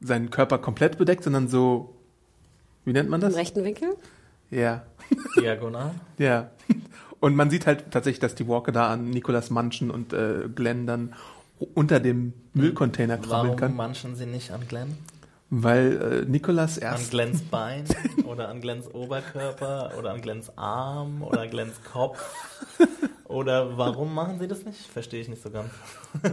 seinen 0.00 0.30
Körper 0.30 0.58
komplett 0.58 0.98
bedeckt, 0.98 1.24
sondern 1.24 1.48
so, 1.48 1.95
wie 2.86 2.92
nennt 2.94 3.10
man 3.10 3.20
Im 3.20 3.28
das? 3.28 3.36
rechten 3.36 3.62
Winkel. 3.64 3.96
Ja, 4.50 4.84
diagonal. 5.38 5.90
ja. 6.18 6.50
Und 7.20 7.36
man 7.36 7.50
sieht 7.50 7.66
halt 7.66 7.90
tatsächlich, 7.90 8.20
dass 8.20 8.34
die 8.34 8.48
Walker 8.48 8.72
da 8.72 8.88
an 8.88 9.10
Nicholas 9.10 9.50
manchen 9.50 9.90
und 9.90 10.12
äh, 10.12 10.48
Glenn 10.54 10.86
dann 10.86 11.14
unter 11.74 12.00
dem 12.00 12.32
Müllcontainer 12.54 13.18
krabbeln 13.18 13.30
Warum 13.30 13.56
kann, 13.56 13.76
manchen 13.76 14.16
sie 14.16 14.26
nicht 14.26 14.52
an 14.52 14.66
Glenn? 14.68 14.96
weil 15.50 16.24
äh, 16.26 16.30
Nicholas 16.30 16.78
An 16.78 16.84
erst 16.84 17.10
Glenns 17.10 17.42
Bein 17.50 17.84
oder 18.24 18.48
an 18.48 18.60
Glenns 18.60 18.92
Oberkörper 18.92 19.92
oder 19.98 20.12
an 20.12 20.20
Glenns 20.20 20.56
Arm 20.56 21.22
oder 21.22 21.42
an 21.42 21.50
Glenns 21.50 21.80
Kopf? 21.84 22.34
Oder 23.36 23.76
warum 23.76 24.14
machen 24.14 24.38
sie 24.38 24.48
das 24.48 24.64
nicht? 24.64 24.78
Verstehe 24.78 25.20
ich 25.20 25.28
nicht 25.28 25.42
so 25.42 25.50
ganz. 25.50 25.68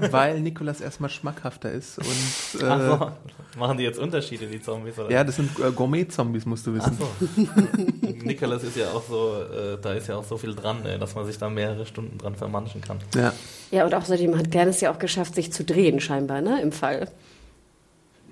weil 0.09 0.39
Nicholas 0.39 0.79
erstmal 0.79 1.09
schmackhafter 1.09 1.69
ist 1.69 1.97
und 1.97 2.61
äh, 2.61 2.65
Ach 2.69 2.99
so. 2.99 3.59
Machen 3.59 3.77
die 3.77 3.83
jetzt 3.83 3.99
Unterschiede, 3.99 4.47
die 4.47 4.61
Zombies? 4.61 4.97
Oder? 4.97 5.11
ja, 5.11 5.21
das 5.25 5.35
sind 5.35 5.51
äh, 5.59 5.69
Gourmet-Zombies, 5.71 6.45
musst 6.45 6.65
du 6.65 6.71
Ach 6.79 6.89
wissen. 6.89 6.97
so. 6.97 8.23
Nicholas 8.25 8.63
ist 8.63 8.77
ja 8.77 8.89
auch 8.91 9.03
so, 9.03 9.33
äh, 9.41 9.77
da 9.81 9.91
ist 9.91 10.07
ja 10.07 10.15
auch 10.15 10.23
so 10.23 10.37
viel 10.37 10.55
dran, 10.55 10.85
äh, 10.85 10.97
dass 10.97 11.13
man 11.13 11.25
sich 11.25 11.37
da 11.37 11.49
mehrere 11.49 11.85
Stunden 11.85 12.17
dran 12.17 12.35
vermanschen 12.35 12.79
kann. 12.79 12.99
Ja. 13.15 13.33
Ja, 13.69 13.83
und 13.83 13.93
außerdem 13.93 14.37
hat 14.37 14.49
Glenn 14.49 14.69
es 14.69 14.79
ja 14.79 14.89
auch 14.89 14.99
geschafft, 14.99 15.35
sich 15.35 15.51
zu 15.51 15.65
drehen, 15.65 15.99
scheinbar, 15.99 16.39
ne, 16.39 16.61
im 16.61 16.71
Fall. 16.71 17.09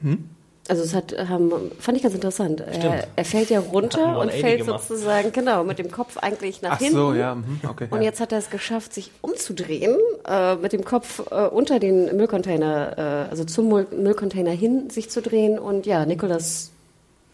Hm? 0.02 0.30
Also 0.68 0.84
es 0.84 0.94
hat, 0.94 1.14
ähm, 1.18 1.52
fand 1.80 1.98
ich 1.98 2.04
ganz 2.04 2.16
interessant. 2.16 2.62
Er, 2.62 3.08
er 3.16 3.26
fällt 3.26 3.50
ja 3.50 3.60
runter 3.60 4.20
und 4.20 4.30
180 4.30 4.42
fällt 4.42 4.66
gemacht. 4.66 4.88
sozusagen, 4.88 5.32
genau, 5.32 5.64
mit 5.64 5.80
dem 5.80 5.92
Kopf 5.92 6.18
eigentlich 6.18 6.62
nach 6.62 6.74
Ach 6.74 6.80
hinten. 6.80 6.96
so, 6.96 7.14
ja, 7.14 7.36
mhm, 7.36 7.60
okay. 7.68 7.88
Und 7.90 7.98
ja. 8.00 8.06
jetzt 8.06 8.22
hat 8.22 8.32
er 8.32 8.38
es 8.38 8.50
geschafft, 8.52 8.94
sich 8.94 9.12
umzudrehen, 9.22 9.98
äh, 10.28 10.56
mit 10.56 10.72
dem 10.72 10.86
Kopf 10.86 11.20
äh, 11.32 11.48
unter 11.48 11.80
den 11.80 12.16
Müllcontainer, 12.16 13.26
äh, 13.28 13.32
also 13.32 13.44
zum 13.44 13.70
Müll 13.70 13.88
Müllcontainer 13.92 14.52
hin 14.52 14.90
sich 14.92 15.10
zu 15.10 15.22
drehen 15.22 15.58
und 15.60 15.86
ja, 15.88 16.06
Nikolas 16.06 16.70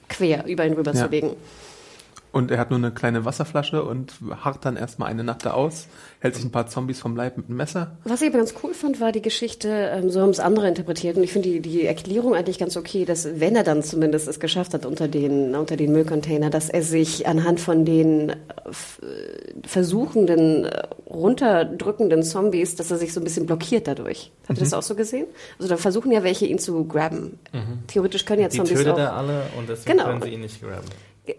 quer 0.10 0.46
über 0.46 0.66
ihn 0.66 0.74
rüber 0.74 0.94
Ja. 0.94 1.04
zu 1.04 1.10
legen. 1.12 1.32
Und 2.38 2.52
er 2.52 2.60
hat 2.60 2.70
nur 2.70 2.78
eine 2.78 2.92
kleine 2.92 3.26
Wasserflasche 3.26 3.84
und 3.84 4.14
harrt 4.44 4.64
dann 4.64 4.78
erstmal 4.78 5.10
eine 5.10 5.24
Nacht 5.24 5.44
da 5.46 5.52
aus, 5.54 5.88
hält 6.20 6.36
sich 6.36 6.46
ein 6.46 6.52
paar 6.52 6.68
Zombies 6.68 7.00
vom 7.00 7.16
Leib 7.16 7.36
mit 7.38 7.48
einem 7.48 7.58
Messer. 7.58 7.98
Was 8.04 8.22
ich 8.22 8.28
aber 8.30 8.38
ganz 8.38 8.54
cool 8.64 8.76
fand, 8.76 9.02
war 9.02 9.12
die 9.12 9.24
Geschichte, 9.24 9.70
ähm, 9.70 10.12
so 10.12 10.22
haben 10.22 10.30
es 10.30 10.40
andere 10.40 10.68
interpretiert 10.68 11.18
und 11.18 11.24
ich 11.24 11.32
finde 11.34 11.50
die, 11.50 11.62
die 11.62 11.86
Erklärung 11.86 12.36
eigentlich 12.36 12.60
ganz 12.60 12.78
okay, 12.78 13.06
dass 13.06 13.40
wenn 13.40 13.56
er 13.56 13.64
dann 13.64 13.82
zumindest 13.82 14.28
es 14.28 14.40
geschafft 14.40 14.76
hat 14.76 14.86
unter 14.86 15.08
den, 15.08 15.56
unter 15.56 15.78
den 15.78 15.92
Müllcontainer, 15.92 16.52
dass 16.52 16.70
er 16.70 16.84
sich 16.84 17.26
anhand 17.28 17.60
von 17.60 17.86
den 17.86 18.30
äh, 18.30 18.36
f- 18.70 19.02
versuchenden, 19.66 20.66
äh, 20.66 20.84
runterdrückenden 21.10 22.22
Zombies, 22.24 22.76
dass 22.76 22.92
er 22.92 22.98
sich 22.98 23.14
so 23.14 23.20
ein 23.20 23.24
bisschen 23.24 23.46
blockiert 23.48 23.88
dadurch. 23.88 24.32
Habt 24.48 24.60
ihr 24.60 24.64
das 24.64 24.74
auch 24.74 24.84
so 24.84 24.94
gesehen? 24.96 25.26
Also 25.58 25.70
da 25.70 25.78
versuchen 25.78 26.12
ja 26.12 26.24
welche 26.24 26.46
ihn 26.46 26.60
zu 26.60 26.86
grabben. 26.86 27.40
Theoretisch 27.88 28.26
können 28.26 28.42
ja 28.42 28.48
Die 28.50 28.58
Zombies 28.58 28.76
tötet 28.78 28.94
auch. 28.94 28.98
er 29.00 29.14
alle 29.16 29.42
und 29.58 29.68
deswegen 29.70 29.98
Genau. 29.98 30.10
können 30.10 30.22
sie 30.22 30.30
ihn 30.30 30.42
nicht 30.42 30.62
graben. 30.62 30.86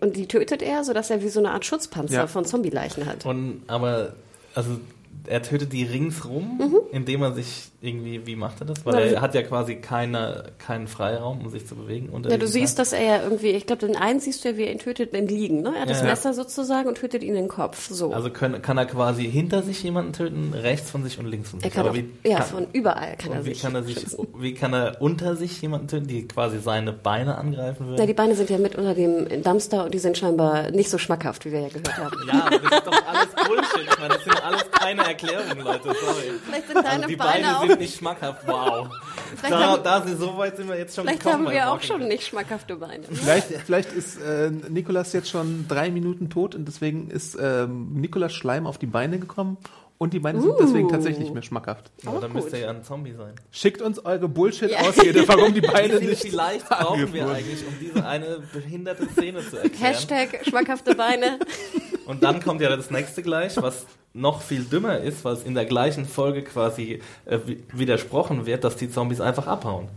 Und 0.00 0.16
die 0.16 0.26
tötet 0.26 0.62
er, 0.62 0.84
sodass 0.84 1.10
er 1.10 1.22
wie 1.22 1.28
so 1.28 1.38
eine 1.40 1.50
Art 1.52 1.64
Schutzpanzer 1.64 2.14
Ja. 2.14 2.26
von 2.26 2.44
Zombie-Leichen 2.44 3.06
hat. 3.06 3.24
Und 3.26 3.62
aber, 3.66 4.12
also 4.54 4.78
er 5.26 5.42
tötet 5.42 5.72
die 5.72 5.84
ringsrum, 5.84 6.58
Mhm. 6.58 6.76
indem 6.92 7.22
er 7.22 7.32
sich 7.32 7.70
irgendwie, 7.80 8.26
wie 8.26 8.34
macht 8.36 8.60
er 8.60 8.66
das? 8.66 8.84
Weil 8.84 8.94
Na, 8.94 9.00
er 9.00 9.20
hat 9.20 9.34
ja 9.34 9.42
quasi 9.42 9.76
keine, 9.76 10.52
keinen 10.58 10.88
Freiraum, 10.88 11.40
um 11.40 11.50
sich 11.50 11.66
zu 11.66 11.76
bewegen. 11.76 12.10
Ja, 12.28 12.36
du 12.36 12.46
siehst, 12.46 12.76
Teil. 12.76 12.82
dass 12.84 12.92
er 12.92 13.02
ja 13.02 13.22
irgendwie, 13.22 13.50
ich 13.50 13.66
glaube, 13.66 13.86
den 13.86 13.96
einen 13.96 14.18
siehst 14.20 14.44
du 14.44 14.48
ja, 14.50 14.56
wie 14.56 14.64
er 14.64 14.72
ihn 14.72 14.78
tötet 14.80 15.14
im 15.14 15.26
Liegen, 15.28 15.62
ne? 15.62 15.72
Er 15.76 15.82
hat 15.82 15.90
das 15.90 16.00
Ja. 16.00 16.06
Messer 16.06 16.34
sozusagen 16.34 16.88
und 16.88 16.96
tötet 16.98 17.22
ihn 17.22 17.34
den 17.34 17.46
Kopf, 17.48 17.88
so. 17.90 18.12
Also 18.12 18.30
können, 18.30 18.60
kann 18.62 18.78
er 18.78 18.86
quasi 18.86 19.24
hinter 19.30 19.62
sich 19.62 19.80
jemanden 19.82 20.12
töten, 20.12 20.52
rechts 20.54 20.90
von 20.90 21.04
sich 21.04 21.18
und 21.20 21.26
links 21.26 21.50
von 21.50 21.60
er 21.60 21.64
sich. 21.64 21.72
kann 21.72 21.80
Aber 21.86 21.90
auch, 21.90 21.94
wie 21.94 22.28
ja, 22.28 22.38
kann, 22.38 22.46
von 22.48 22.66
überall 22.72 23.16
kann 23.16 23.32
er 23.32 23.44
wie 23.44 23.50
sich 23.54 23.62
kann 23.62 23.74
er 23.76 23.82
sich, 23.84 23.94
schützen. 24.00 24.26
wie 24.38 24.54
kann 24.54 24.72
er 24.72 25.00
unter 25.00 25.36
sich 25.36 25.60
jemanden 25.62 25.86
töten, 25.88 26.06
die 26.08 26.26
quasi 26.26 26.58
seine 26.58 26.92
Beine 26.92 27.38
angreifen 27.38 27.86
würden? 27.86 28.06
die 28.06 28.14
Beine 28.14 28.34
sind 28.34 28.50
ja 28.50 28.58
mit 28.58 28.74
unter 28.74 28.94
dem 28.94 29.42
Dumpster 29.42 29.84
und 29.84 29.94
die 29.94 29.98
sind 29.98 30.18
scheinbar 30.18 30.70
nicht 30.72 30.90
so 30.90 30.98
schmackhaft, 30.98 31.44
wie 31.44 31.52
wir 31.52 31.60
ja 31.60 31.68
gehört 31.68 31.96
haben. 31.96 32.16
Ja, 32.26 32.46
aber 32.46 32.58
das 32.58 32.78
ist 32.78 32.86
doch 32.86 33.06
alles 33.06 33.28
Bullshit. 33.46 33.88
Ich 33.92 33.98
meine, 34.00 34.14
das 34.14 34.24
sind 34.24 34.44
alles 34.44 34.70
keine 34.72 35.07
Erklärungen, 35.08 35.60
Leute. 35.64 35.84
Sorry. 35.84 36.32
Vielleicht 36.44 36.66
sind 36.68 36.76
deine 36.76 36.88
Also 36.90 37.06
die 37.08 37.16
Beine, 37.16 37.32
Beine 37.32 37.58
auch 37.58 37.66
sind 37.66 37.80
nicht 37.80 37.96
schmackhaft. 37.98 38.46
Wow. 38.46 38.88
Vielleicht 39.36 39.52
Da, 39.54 39.60
haben- 39.72 39.82
da 39.82 40.02
sind, 40.02 40.18
so 40.20 40.36
weit 40.38 40.56
sind 40.56 40.68
wir 40.68 40.78
jetzt 40.78 40.94
schon 40.94 41.04
Vielleicht 41.04 41.22
gekommen. 41.24 41.46
haben 41.46 41.52
wir 41.54 41.70
auch 41.72 41.82
schon 41.82 42.06
nicht 42.08 42.26
schmackhafte 42.26 42.76
Beine. 42.76 43.04
Vielleicht, 43.10 43.48
vielleicht 43.64 43.92
ist 43.92 44.20
äh, 44.20 44.50
Nikolas 44.50 45.12
jetzt 45.12 45.28
schon 45.30 45.66
drei 45.68 45.90
Minuten 45.90 46.30
tot 46.30 46.54
und 46.54 46.66
deswegen 46.66 47.10
ist 47.10 47.36
ähm, 47.40 47.92
Nikolas 47.94 48.32
Schleim 48.32 48.66
auf 48.66 48.78
die 48.78 48.86
Beine 48.86 49.18
gekommen 49.18 49.56
und 49.98 50.12
die 50.14 50.20
Beine 50.20 50.40
sind 50.40 50.54
deswegen 50.60 50.88
tatsächlich 50.88 51.20
nicht 51.24 51.34
mehr 51.34 51.42
schmackhaft. 51.42 51.90
Ja, 52.04 52.12
dann 52.12 52.32
gut. 52.32 52.42
müsste 52.42 52.56
er 52.56 52.62
ja 52.64 52.70
ein 52.70 52.84
Zombie 52.84 53.12
sein. 53.12 53.34
Schickt 53.50 53.82
uns 53.82 53.98
eure 54.04 54.22
Ja. 54.22 54.26
Bullshit-Ausrede, 54.28 55.26
warum 55.28 55.52
die 55.54 55.60
Beine 55.62 55.94
Wie 55.94 55.98
viel 55.98 56.08
nicht 56.10 56.22
vielleicht 56.22 56.68
brauchen 56.68 57.12
wir 57.12 57.28
eigentlich, 57.28 57.66
um 57.66 57.74
diese 57.80 58.06
eine 58.06 58.38
behinderte 58.52 59.06
Szene 59.10 59.40
zu 59.40 59.56
erklären. 59.56 59.74
Hashtag 59.82 60.40
schmackhafte 60.48 60.94
Beine. 60.94 61.38
Und 62.06 62.22
dann 62.22 62.42
kommt 62.42 62.60
ja 62.62 62.74
das 62.74 62.90
nächste 62.90 63.22
gleich, 63.22 63.56
was 63.60 63.84
noch 64.14 64.40
viel 64.40 64.64
dümmer 64.64 64.98
ist, 64.98 65.24
weil 65.24 65.34
es 65.34 65.42
in 65.42 65.54
der 65.54 65.66
gleichen 65.66 66.06
Folge 66.06 66.42
quasi 66.42 67.00
äh, 67.26 67.38
wi- 67.44 67.62
widersprochen 67.72 68.46
wird, 68.46 68.64
dass 68.64 68.76
die 68.76 68.90
Zombies 68.90 69.20
einfach 69.20 69.46
abhauen. 69.46 69.88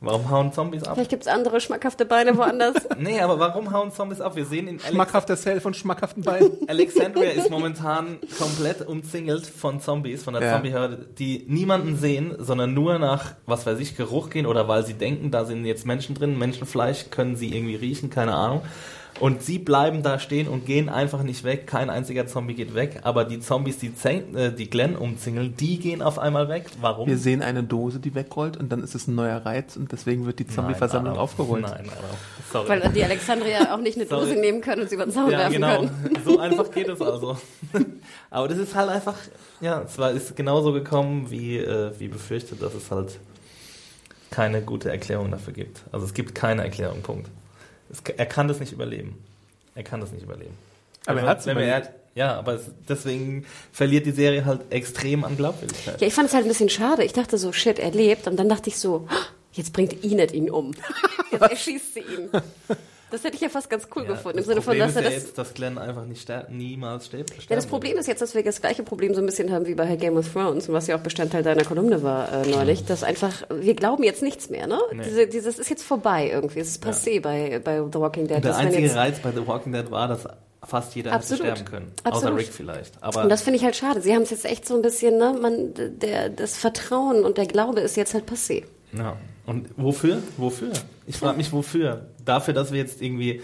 Warum 0.00 0.28
hauen 0.30 0.52
Zombies 0.52 0.84
ab? 0.84 0.94
Vielleicht 0.94 1.10
gibt 1.10 1.22
es 1.22 1.28
andere 1.28 1.60
schmackhafte 1.60 2.04
Beine 2.04 2.36
woanders. 2.36 2.74
Nee, 2.98 3.20
aber 3.20 3.38
warum 3.38 3.72
hauen 3.72 3.92
Zombies 3.92 4.20
ab? 4.20 4.36
Wir 4.36 4.44
sehen 4.46 4.68
in 4.68 4.76
Alex 4.78 4.88
Schmackhafter 4.90 5.36
Cell 5.36 5.60
von 5.60 5.74
schmackhaften 5.74 6.22
Beinen. 6.22 6.50
Alexandria 6.68 7.30
ist 7.30 7.50
momentan 7.50 8.18
komplett 8.38 8.86
umzingelt 8.86 9.46
von 9.46 9.80
Zombies, 9.80 10.24
von 10.24 10.34
der 10.34 10.42
Ja. 10.42 10.52
Zombieherde, 10.54 11.06
die 11.18 11.44
niemanden 11.48 11.96
sehen, 11.96 12.34
sondern 12.38 12.74
nur 12.74 12.98
nach, 12.98 13.34
was 13.46 13.66
weiß 13.66 13.78
ich, 13.80 13.96
Geruch 13.96 14.30
gehen 14.30 14.46
oder 14.46 14.66
weil 14.68 14.84
sie 14.84 14.94
denken, 14.94 15.30
da 15.30 15.44
sind 15.44 15.64
jetzt 15.64 15.86
Menschen 15.86 16.14
drin, 16.14 16.38
Menschenfleisch 16.38 17.10
können 17.10 17.36
sie 17.36 17.54
irgendwie 17.54 17.76
riechen, 17.76 18.10
keine 18.10 18.34
Ahnung. 18.34 18.62
Und 19.18 19.42
sie 19.42 19.58
bleiben 19.58 20.02
da 20.02 20.18
stehen 20.18 20.46
und 20.46 20.66
gehen 20.66 20.88
einfach 20.88 21.22
nicht 21.22 21.42
weg. 21.42 21.66
Kein 21.66 21.88
einziger 21.88 22.26
Zombie 22.26 22.54
geht 22.54 22.74
weg. 22.74 23.00
Aber 23.02 23.24
die 23.24 23.40
Zombies, 23.40 23.78
die, 23.78 23.94
Zeng, 23.94 24.34
äh, 24.34 24.52
die 24.52 24.68
Glenn 24.68 24.94
umzingeln, 24.94 25.56
die 25.56 25.78
gehen 25.78 26.02
auf 26.02 26.18
einmal 26.18 26.48
weg. 26.48 26.66
Warum? 26.80 27.08
Wir 27.08 27.16
sehen 27.16 27.42
eine 27.42 27.62
Dose, 27.62 27.98
die 27.98 28.14
wegrollt 28.14 28.56
und 28.58 28.70
dann 28.70 28.82
ist 28.82 28.94
es 28.94 29.08
ein 29.08 29.14
neuer 29.14 29.38
Reiz 29.38 29.76
und 29.76 29.90
deswegen 29.92 30.26
wird 30.26 30.38
die 30.38 30.46
Zombie-Versammlung 30.46 31.14
Nein, 31.14 31.22
aufgerollt. 31.22 31.62
Nein, 31.62 31.86
Adam. 31.86 32.16
Sorry. 32.52 32.68
Weil 32.68 32.92
die 32.92 33.04
Alexandria 33.04 33.74
auch 33.74 33.80
nicht 33.80 33.96
eine 33.96 34.06
Sorry. 34.06 34.26
Dose 34.28 34.40
nehmen 34.40 34.60
können 34.60 34.82
und 34.82 34.88
sie 34.88 34.96
über 34.96 35.06
den 35.06 35.12
Zaun 35.12 35.30
ja, 35.30 35.38
werfen 35.38 35.52
genau. 35.54 35.76
können. 35.76 35.90
So 36.24 36.38
einfach 36.38 36.70
geht 36.70 36.88
es 36.88 37.00
also. 37.00 37.36
Aber 38.30 38.48
das 38.48 38.58
ist 38.58 38.74
halt 38.74 38.90
einfach, 38.90 39.14
ja, 39.60 39.82
es 39.82 39.96
war, 39.98 40.10
ist 40.10 40.36
genauso 40.36 40.72
gekommen, 40.72 41.30
wie, 41.30 41.58
äh, 41.58 41.92
wie 41.98 42.08
befürchtet, 42.08 42.62
dass 42.62 42.74
es 42.74 42.90
halt 42.90 43.18
keine 44.30 44.60
gute 44.60 44.90
Erklärung 44.90 45.30
dafür 45.30 45.52
gibt. 45.52 45.82
Also 45.92 46.04
es 46.04 46.14
gibt 46.14 46.34
keine 46.34 46.62
Erklärung, 46.62 47.02
Punkt. 47.02 47.30
Es, 47.90 48.00
er 48.16 48.26
kann 48.26 48.48
das 48.48 48.60
nicht 48.60 48.72
überleben. 48.72 49.22
Er 49.74 49.82
kann 49.82 50.00
das 50.00 50.12
nicht 50.12 50.22
überleben. 50.22 50.54
Aber 51.06 51.20
er 51.20 51.26
hat's 51.28 51.46
wenn 51.46 51.56
wir- 51.56 51.64
überlebt. 51.66 51.90
Ja, 52.14 52.34
aber 52.38 52.54
es, 52.54 52.62
deswegen 52.88 53.44
verliert 53.72 54.06
die 54.06 54.10
Serie 54.10 54.46
halt 54.46 54.62
extrem 54.70 55.22
an 55.22 55.36
Glaubwürdigkeit. 55.36 56.00
Ja, 56.00 56.06
ich 56.06 56.14
fand 56.14 56.28
es 56.28 56.34
halt 56.34 56.46
ein 56.46 56.48
bisschen 56.48 56.70
schade. 56.70 57.04
Ich 57.04 57.12
dachte 57.12 57.36
so, 57.36 57.52
shit, 57.52 57.78
er 57.78 57.90
lebt. 57.90 58.26
Und 58.26 58.36
dann 58.38 58.48
dachte 58.48 58.70
ich 58.70 58.78
so, 58.78 59.06
jetzt 59.52 59.74
bringt 59.74 60.02
Enid 60.02 60.32
ihn 60.32 60.48
um. 60.50 60.72
Jetzt 61.30 61.42
erschießt 61.42 61.94
sie 61.94 62.00
ihn. 62.00 62.30
Das 63.10 63.22
hätte 63.22 63.36
ich 63.36 63.40
ja 63.40 63.48
fast 63.48 63.70
ganz 63.70 63.86
cool 63.94 64.02
Ja, 64.02 64.10
gefunden. 64.10 64.38
Im 64.38 64.44
Sinne 64.44 64.62
von, 64.62 64.72
Problem 64.76 64.86
dass 64.88 64.96
er 64.96 65.02
ist 65.02 65.04
ja 65.04 65.14
das. 65.14 65.22
jetzt, 65.24 65.38
dass 65.38 65.54
Glenn 65.54 65.78
einfach 65.78 66.04
nicht 66.04 66.22
ster 66.22 66.46
niemals 66.50 67.06
stirbt. 67.06 67.30
Ja, 67.48 67.54
das 67.54 67.66
Problem 67.66 67.96
ist 67.98 68.08
jetzt, 68.08 68.20
dass 68.20 68.34
wir 68.34 68.42
das 68.42 68.60
gleiche 68.60 68.82
Problem 68.82 69.14
so 69.14 69.20
ein 69.20 69.26
bisschen 69.26 69.52
haben 69.52 69.66
wie 69.66 69.74
bei 69.74 69.94
Game 69.96 70.16
of 70.16 70.32
Thrones 70.32 70.68
und 70.68 70.74
was 70.74 70.88
ja 70.88 70.96
auch 70.96 71.00
Bestandteil 71.00 71.42
deiner 71.42 71.64
Kolumne 71.64 72.02
war 72.02 72.32
äh, 72.32 72.48
neulich, 72.48 72.84
dass 72.84 73.04
einfach, 73.04 73.42
wir 73.50 73.74
glauben 73.74 74.02
jetzt 74.02 74.22
nichts 74.22 74.50
mehr, 74.50 74.66
ne? 74.66 74.78
Nee. 74.92 75.04
Diese, 75.04 75.26
dieses 75.28 75.58
ist 75.58 75.70
jetzt 75.70 75.84
vorbei 75.84 76.30
irgendwie. 76.32 76.60
Es 76.60 76.68
ist 76.68 76.84
passé 76.84 77.20
bei, 77.20 77.60
bei 77.62 77.76
The 77.78 77.98
Walking 77.98 78.26
Dead. 78.26 78.36
Der 78.36 78.40
dass 78.40 78.58
wenn 78.58 78.66
einzige 78.66 78.94
Reiz 78.94 79.20
bei 79.20 79.30
The 79.30 79.46
Walking 79.46 79.72
Dead 79.72 79.90
war, 79.90 80.08
dass 80.08 80.26
fast 80.64 80.94
jeder 80.96 81.14
hätte 81.14 81.36
sterben 81.36 81.64
können. 81.64 81.92
Außer 82.02 82.16
Absolut. 82.16 82.40
Rick 82.40 82.48
vielleicht. 82.52 83.00
Aber 83.02 83.22
und 83.22 83.28
das 83.28 83.42
finde 83.42 83.58
ich 83.58 83.64
halt 83.64 83.76
schade. 83.76 84.00
Sie 84.00 84.12
haben 84.12 84.22
es 84.22 84.30
jetzt 84.30 84.44
echt 84.44 84.66
so 84.66 84.74
ein 84.74 84.82
bisschen, 84.82 85.16
ne? 85.18 85.36
Man, 85.40 85.74
der, 85.76 86.28
das 86.28 86.56
Vertrauen 86.56 87.24
und 87.24 87.38
der 87.38 87.46
Glaube 87.46 87.80
ist 87.80 87.96
jetzt 87.96 88.14
halt 88.14 88.28
passé. 88.28 88.64
Ja. 88.92 89.16
Und 89.46 89.68
wofür? 89.76 90.18
Wofür? 90.36 90.72
Ich 91.06 91.18
frage 91.18 91.36
mich, 91.36 91.52
wofür? 91.52 92.08
Dafür, 92.26 92.54
dass 92.54 92.72
wir 92.72 92.78
jetzt 92.78 93.00
irgendwie 93.00 93.40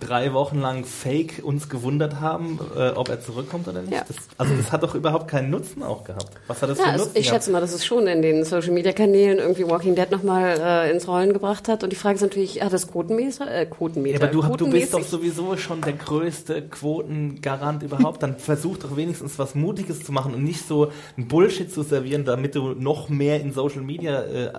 drei 0.00 0.32
Wochen 0.32 0.60
lang 0.60 0.84
fake 0.84 1.40
uns 1.42 1.68
gewundert 1.68 2.20
haben, 2.20 2.58
äh, 2.76 2.90
ob 2.90 3.08
er 3.08 3.20
zurückkommt 3.20 3.68
oder 3.68 3.82
nicht. 3.82 3.92
Ja. 3.92 4.04
Das, 4.06 4.16
also 4.36 4.54
das 4.54 4.72
hat 4.72 4.82
doch 4.82 4.94
überhaupt 4.94 5.28
keinen 5.28 5.50
Nutzen 5.50 5.82
auch 5.82 6.04
gehabt. 6.04 6.30
Was 6.46 6.62
hat 6.62 6.70
das 6.70 6.78
für 6.78 6.84
Ja, 6.84 6.88
einen 6.90 6.96
es, 7.00 7.06
Nutzen 7.06 7.18
ich 7.18 7.24
gehabt? 7.26 7.42
schätze 7.42 7.50
mal, 7.52 7.60
dass 7.60 7.72
es 7.72 7.84
schon 7.84 8.06
in 8.06 8.22
den 8.22 8.44
Social 8.44 8.72
Media 8.72 8.92
Kanälen 8.92 9.38
irgendwie 9.38 9.66
Walking 9.68 9.94
Dead 9.94 10.10
nochmal 10.10 10.58
äh, 10.60 10.90
ins 10.90 11.06
Rollen 11.08 11.32
gebracht 11.32 11.68
hat. 11.68 11.82
Und 11.84 11.90
die 11.90 11.96
Frage 11.96 12.16
ist 12.16 12.22
natürlich, 12.22 12.62
hat 12.62 12.72
es 12.72 12.86
Quotenmeter? 12.88 13.50
Äh, 13.52 13.66
Quotenmeter. 13.66 14.20
Ja, 14.20 14.28
aber 14.28 14.32
du, 14.56 14.64
du 14.64 14.70
bist 14.70 14.94
doch 14.94 15.02
sowieso 15.02 15.56
schon 15.56 15.80
der 15.80 15.94
größte 15.94 16.62
Quotengarant 16.62 17.82
überhaupt. 17.82 18.22
Dann 18.22 18.36
versuch 18.38 18.76
doch 18.78 18.96
wenigstens 18.96 19.38
was 19.38 19.54
Mutiges 19.54 20.02
zu 20.04 20.12
machen 20.12 20.34
und 20.34 20.44
nicht 20.44 20.66
so 20.66 20.90
ein 21.16 21.28
Bullshit 21.28 21.72
zu 21.72 21.82
servieren, 21.82 22.24
damit 22.24 22.54
du 22.54 22.74
noch 22.74 23.08
mehr 23.08 23.40
in 23.40 23.52
Social 23.52 23.82
Media 23.82 24.22
äh, 24.22 24.50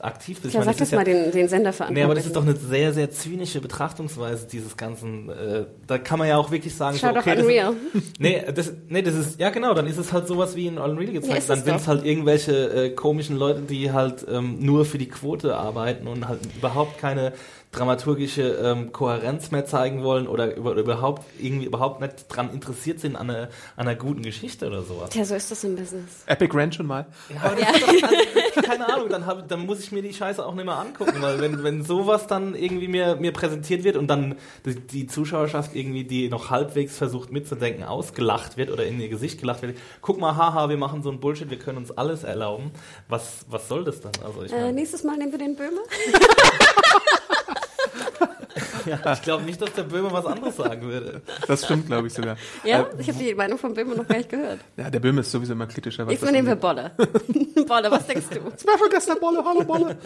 aktiv 0.00 0.40
bist. 0.40 0.54
Ja, 0.54 0.60
Ich 0.60 0.66
meine, 0.66 0.76
sag 0.76 0.78
das 0.78 0.88
ist 0.88 0.92
ja- 0.92 0.98
mal 0.98 1.04
den, 1.04 1.30
den 1.32 1.48
Sender 1.48 1.72
Nee, 1.90 2.02
aber 2.02 2.14
das 2.14 2.26
ist 2.26 2.34
doch 2.34 2.42
eine 2.42 2.56
sehr, 2.56 2.92
sehr 2.92 3.10
zynische 3.10 3.60
Betrachtungsweise 3.60 4.46
dieses 4.46 4.76
ganzen. 4.76 4.87
Äh, 4.94 5.66
da 5.86 5.98
kann 5.98 6.18
man 6.18 6.28
ja 6.28 6.36
auch 6.36 6.50
wirklich 6.50 6.74
sagen, 6.74 6.96
Schau 7.00 7.08
so, 7.08 7.14
doch 7.14 7.20
okay, 7.22 7.36
das, 7.36 7.44
Unreal. 7.44 7.74
nee, 8.18 8.42
das, 8.54 8.72
nee, 8.88 9.02
das 9.02 9.14
ist 9.14 9.40
ja 9.40 9.50
genau. 9.50 9.74
Dann 9.74 9.86
ist 9.86 9.98
es 9.98 10.12
halt 10.12 10.26
sowas 10.26 10.56
wie 10.56 10.66
in 10.66 10.78
Unreal 10.78 11.08
Ja, 11.14 11.20
gezeigt. 11.20 11.38
ist 11.38 11.50
dann 11.50 11.62
sind 11.62 11.76
es 11.76 11.88
halt 11.88 12.04
irgendwelche 12.04 12.86
äh, 12.86 12.90
komischen 12.90 13.36
Leute, 13.36 13.60
die 13.62 13.92
halt 13.92 14.26
ähm, 14.30 14.58
nur 14.60 14.84
für 14.84 14.98
die 14.98 15.08
Quote 15.08 15.56
arbeiten 15.56 16.06
und 16.06 16.28
halt 16.28 16.40
überhaupt 16.56 16.98
keine 16.98 17.32
dramaturgische 17.72 18.42
ähm, 18.62 18.92
Kohärenz 18.92 19.50
mehr 19.50 19.66
zeigen 19.66 20.02
wollen 20.02 20.26
oder 20.26 20.56
über, 20.56 20.74
überhaupt 20.74 21.24
irgendwie 21.38 21.66
überhaupt 21.66 22.00
nicht 22.00 22.26
dran 22.28 22.50
interessiert 22.52 22.98
sind 23.00 23.14
an 23.14 23.28
einer, 23.30 23.42
an 23.76 23.86
einer 23.88 23.94
guten 23.94 24.22
Geschichte 24.22 24.66
oder 24.66 24.82
sowas. 24.82 25.10
Tja, 25.10 25.24
so 25.24 25.34
ist 25.34 25.50
das 25.50 25.64
im 25.64 25.76
Business. 25.76 26.24
Epic 26.26 26.56
Rant 26.56 26.74
schon 26.74 26.86
mal. 26.86 27.06
Ja, 27.28 27.42
aber 27.42 27.56
doch, 27.56 28.00
dann, 28.54 28.64
keine 28.64 28.92
Ahnung, 28.92 29.08
dann, 29.10 29.26
hab, 29.26 29.46
dann 29.48 29.66
muss 29.66 29.80
ich 29.80 29.92
mir 29.92 30.02
die 30.02 30.14
Scheiße 30.14 30.44
auch 30.44 30.54
nicht 30.54 30.64
mehr 30.64 30.78
angucken, 30.78 31.20
weil 31.20 31.40
wenn, 31.40 31.62
wenn 31.62 31.84
sowas 31.84 32.26
dann 32.26 32.54
irgendwie 32.54 32.88
mir, 32.88 33.16
mir 33.16 33.32
präsentiert 33.32 33.84
wird 33.84 33.96
und 33.96 34.06
dann 34.08 34.36
die, 34.64 34.74
die 34.74 35.06
Zuschauerschaft 35.06 35.74
irgendwie, 35.76 36.04
die 36.04 36.28
noch 36.30 36.50
halbwegs 36.50 36.96
versucht 36.96 37.30
mitzudenken, 37.32 37.84
ausgelacht 37.84 38.56
wird 38.56 38.70
oder 38.70 38.86
in 38.86 38.98
ihr 39.00 39.08
Gesicht 39.08 39.40
gelacht 39.40 39.62
wird, 39.62 39.76
guck 40.00 40.18
mal, 40.18 40.36
haha, 40.36 40.68
wir 40.70 40.78
machen 40.78 41.02
so 41.02 41.10
ein 41.10 41.20
Bullshit, 41.20 41.50
wir 41.50 41.58
können 41.58 41.78
uns 41.78 41.90
alles 41.90 42.24
erlauben. 42.24 42.70
Was, 43.08 43.44
was 43.50 43.68
soll 43.68 43.84
das 43.84 44.00
dann? 44.00 44.12
Also 44.24 44.42
ich, 44.42 44.52
Äh, 44.52 44.60
mein, 44.62 44.74
nächstes 44.74 45.04
Mal 45.04 45.18
nehmen 45.18 45.32
wir 45.32 45.38
den 45.38 45.54
Böhmer. 45.54 45.82
ja, 48.88 49.12
ich 49.12 49.22
glaube 49.22 49.44
nicht, 49.44 49.60
dass 49.60 49.72
der 49.72 49.84
Böhmer 49.84 50.12
was 50.12 50.26
anderes 50.26 50.56
sagen 50.56 50.82
würde. 50.82 51.22
Das 51.46 51.64
stimmt, 51.64 51.86
glaube 51.86 52.06
ich 52.08 52.14
sogar. 52.14 52.36
Ja, 52.64 52.80
Äh, 52.82 52.86
ich 53.00 53.08
habe 53.08 53.18
die 53.18 53.34
Meinung 53.34 53.58
von 53.58 53.74
Böhmer 53.74 53.94
noch 53.94 54.06
gar 54.06 54.16
nicht 54.16 54.28
gehört. 54.30 54.60
ja, 54.76 54.90
der 54.90 55.00
Böhme 55.00 55.20
ist 55.20 55.30
sowieso 55.30 55.52
immer 55.52 55.66
kritischer. 55.66 56.06
Was 56.06 56.12
Jetzt 56.12 56.22
das 56.22 56.30
nehmen 56.32 56.48
wir. 56.48 56.56
Bolle. 56.56 56.92
Bolle, 57.68 57.90
was 57.90 58.06
denkst 58.06 58.26
du? 58.30 58.36
Wer 58.66 58.78
vergessen 58.78 59.12
der 59.14 59.20
Bolle, 59.20 59.42
hallo 59.44 59.64
Bolle. 59.64 59.96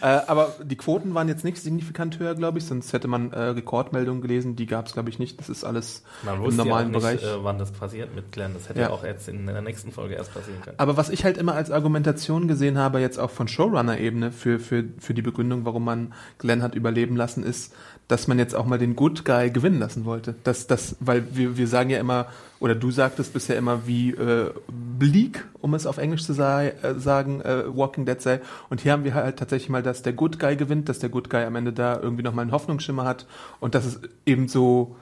äh, 0.00 0.06
aber 0.26 0.54
die 0.62 0.76
Quoten 0.76 1.14
waren 1.14 1.28
jetzt 1.28 1.44
nicht 1.44 1.58
signifikant 1.58 2.18
höher, 2.18 2.34
glaube 2.34 2.58
ich, 2.58 2.66
sonst 2.66 2.92
hätte 2.92 3.08
man 3.08 3.32
äh, 3.32 3.40
Rekordmeldungen 3.40 4.22
gelesen. 4.22 4.56
Die 4.56 4.66
gab 4.66 4.86
es, 4.86 4.92
glaube 4.92 5.08
ich, 5.10 5.18
nicht. 5.18 5.38
Das 5.40 5.48
ist 5.48 5.64
alles 5.64 6.02
Man 6.22 6.42
im 6.44 6.56
normalen 6.56 6.92
ja 6.92 6.98
auch 6.98 7.02
nicht, 7.10 7.20
Bereich. 7.22 7.22
äh, 7.40 7.44
wann 7.44 7.58
das 7.58 7.72
passiert 7.72 8.14
mit 8.14 8.32
Glenn. 8.32 8.52
Das 8.54 8.68
hätte 8.68 8.80
Ja. 8.80 8.86
ja 8.88 8.92
auch 8.92 9.04
jetzt 9.04 9.28
in 9.28 9.46
der 9.46 9.62
nächsten 9.62 9.92
Folge 9.92 10.14
erst 10.14 10.32
passieren 10.34 10.60
können. 10.62 10.78
Aber 10.78 10.96
was 10.96 11.08
ich 11.10 11.24
halt 11.24 11.36
immer 11.38 11.54
als 11.54 11.70
Argumentation 11.70 12.48
gesehen 12.48 12.78
habe, 12.78 13.00
jetzt 13.00 13.18
auch 13.18 13.30
von 13.30 13.48
Showrunner-Ebene 13.48 14.30
für, 14.32 14.58
für, 14.58 14.84
für 14.98 15.14
die 15.14 15.22
Begründung, 15.22 15.64
warum 15.64 15.84
man 15.84 16.12
Glenn 16.38 16.62
hat 16.62 16.74
überleben 16.74 17.16
lassen, 17.16 17.42
ist, 17.42 17.74
dass 18.08 18.28
man 18.28 18.38
jetzt 18.38 18.54
auch 18.54 18.66
mal 18.66 18.78
den 18.78 18.96
Good 18.96 19.24
Guy 19.24 19.50
gewinnen 19.50 19.78
lassen 19.78 20.04
wollte. 20.04 20.34
Das, 20.44 20.66
das, 20.66 20.96
weil 21.00 21.24
wir, 21.34 21.56
wir 21.56 21.66
sagen 21.66 21.90
ja 21.90 21.98
immer, 21.98 22.26
oder 22.60 22.74
du 22.74 22.90
sagtest 22.90 23.32
bisher 23.32 23.56
immer, 23.56 23.86
wie 23.86 24.10
äh, 24.10 24.50
bleak, 24.68 25.46
um 25.60 25.74
es 25.74 25.86
auf 25.86 25.98
Englisch 25.98 26.24
zu 26.24 26.34
sei, 26.34 26.74
äh, 26.82 26.94
sagen, 26.98 27.40
äh, 27.40 27.64
Walking 27.74 28.04
Dead 28.04 28.20
sei. 28.20 28.40
Und 28.68 28.82
hier 28.82 28.92
haben 28.92 29.04
wir 29.04 29.14
halt 29.14 29.38
tatsächlich 29.38 29.70
mal, 29.70 29.82
dass 29.82 30.02
der 30.02 30.12
Good 30.12 30.38
Guy 30.38 30.56
gewinnt, 30.56 30.88
dass 30.88 30.98
der 30.98 31.08
Good 31.08 31.30
Guy 31.30 31.44
am 31.44 31.56
Ende 31.56 31.72
da 31.72 31.98
irgendwie 31.98 32.22
nochmal 32.22 32.42
einen 32.42 32.52
Hoffnungsschimmer 32.52 33.04
hat 33.04 33.26
und 33.60 33.74
dass 33.74 33.86
es 33.86 34.00
eben 34.26 34.48
so 34.48 34.96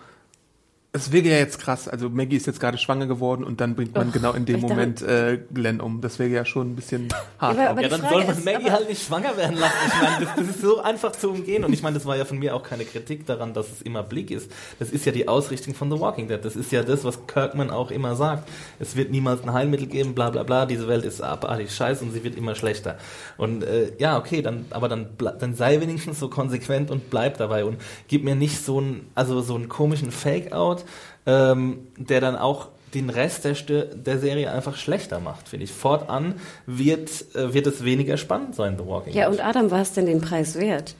es 0.94 1.10
wäre 1.10 1.24
ja 1.26 1.36
jetzt 1.38 1.58
krass, 1.58 1.88
also 1.88 2.10
Maggie 2.10 2.36
ist 2.36 2.46
jetzt 2.46 2.60
gerade 2.60 2.76
schwanger 2.76 3.06
geworden 3.06 3.44
und 3.44 3.62
dann 3.62 3.74
bringt 3.74 3.94
man 3.94 4.08
Och, 4.08 4.12
genau 4.12 4.32
in 4.34 4.44
dem 4.44 4.60
Moment 4.60 5.00
äh, 5.00 5.38
Glenn 5.54 5.80
um. 5.80 6.02
Das 6.02 6.18
wäre 6.18 6.28
ja 6.28 6.44
schon 6.44 6.72
ein 6.72 6.76
bisschen 6.76 7.08
hart. 7.38 7.56
aber- 7.58 7.70
aber 7.70 7.80
Ja, 7.82 7.88
dann 7.88 8.00
Frage 8.00 8.14
soll 8.14 8.24
man 8.26 8.36
ist, 8.36 8.44
Maggie 8.44 8.70
halt 8.70 8.88
nicht 8.90 9.02
schwanger 9.06 9.34
werden 9.38 9.56
lassen. 9.56 9.74
Ich 9.86 10.02
meine, 10.02 10.26
das, 10.26 10.34
das 10.36 10.48
ist 10.56 10.60
so 10.60 10.82
einfach 10.82 11.12
zu 11.12 11.30
umgehen. 11.30 11.64
Und 11.64 11.72
ich 11.72 11.82
meine, 11.82 11.94
das 11.94 12.04
war 12.04 12.18
ja 12.18 12.26
von 12.26 12.38
mir 12.38 12.54
auch 12.54 12.62
keine 12.62 12.84
Kritik 12.84 13.24
daran, 13.24 13.54
dass 13.54 13.72
es 13.72 13.80
immer 13.80 14.02
Blick 14.02 14.30
ist. 14.30 14.50
Das 14.80 14.90
ist 14.90 15.06
ja 15.06 15.12
die 15.12 15.28
Ausrichtung 15.28 15.74
von 15.74 15.90
The 15.90 15.98
Walking 15.98 16.28
Dead. 16.28 16.44
Das 16.44 16.56
ist 16.56 16.70
ja 16.72 16.82
das, 16.82 17.04
was 17.04 17.26
Kirkman 17.26 17.70
auch 17.70 17.90
immer 17.90 18.14
sagt. 18.14 18.46
Es 18.78 18.94
wird 18.94 19.10
niemals 19.10 19.42
ein 19.44 19.52
Heilmittel 19.54 19.86
geben, 19.86 20.14
bla 20.14 20.28
bla 20.28 20.42
bla. 20.42 20.66
Diese 20.66 20.88
Welt 20.88 21.06
ist 21.06 21.22
abartig 21.22 21.74
scheiße 21.74 22.04
und 22.04 22.12
sie 22.12 22.22
wird 22.22 22.36
immer 22.36 22.54
schlechter. 22.54 22.98
Und 23.38 23.64
äh, 23.64 23.92
ja, 23.98 24.18
okay, 24.18 24.42
dann, 24.42 24.66
aber 24.68 24.90
dann, 24.90 25.06
dann 25.38 25.54
sei 25.54 25.80
wenigstens 25.80 26.20
so 26.20 26.28
konsequent 26.28 26.90
und 26.90 27.08
bleib 27.08 27.38
dabei 27.38 27.64
und 27.64 27.78
gib 28.08 28.24
mir 28.24 28.34
nicht 28.34 28.62
so 28.62 28.76
einen, 28.76 29.10
also 29.14 29.40
so 29.40 29.54
einen 29.54 29.70
komischen 29.70 30.10
Fake-out, 30.10 30.81
ähm, 31.26 31.86
der 31.96 32.20
dann 32.20 32.36
auch 32.36 32.68
den 32.94 33.08
Rest 33.08 33.44
der, 33.44 33.54
der 33.86 34.18
Serie 34.18 34.52
einfach 34.52 34.76
schlechter 34.76 35.18
macht, 35.20 35.48
finde 35.48 35.64
ich. 35.64 35.72
Fortan 35.72 36.34
wird, 36.66 37.10
äh, 37.34 37.54
wird 37.54 37.66
es 37.66 37.84
weniger 37.84 38.16
spannend 38.16 38.54
sein, 38.54 38.76
The 38.78 38.86
Walking 38.86 39.14
Ja, 39.14 39.28
Dead. 39.30 39.38
und 39.38 39.44
Adam, 39.46 39.70
war 39.70 39.80
es 39.80 39.92
denn 39.92 40.06
den 40.06 40.20
Preis 40.20 40.56
wert? 40.56 40.94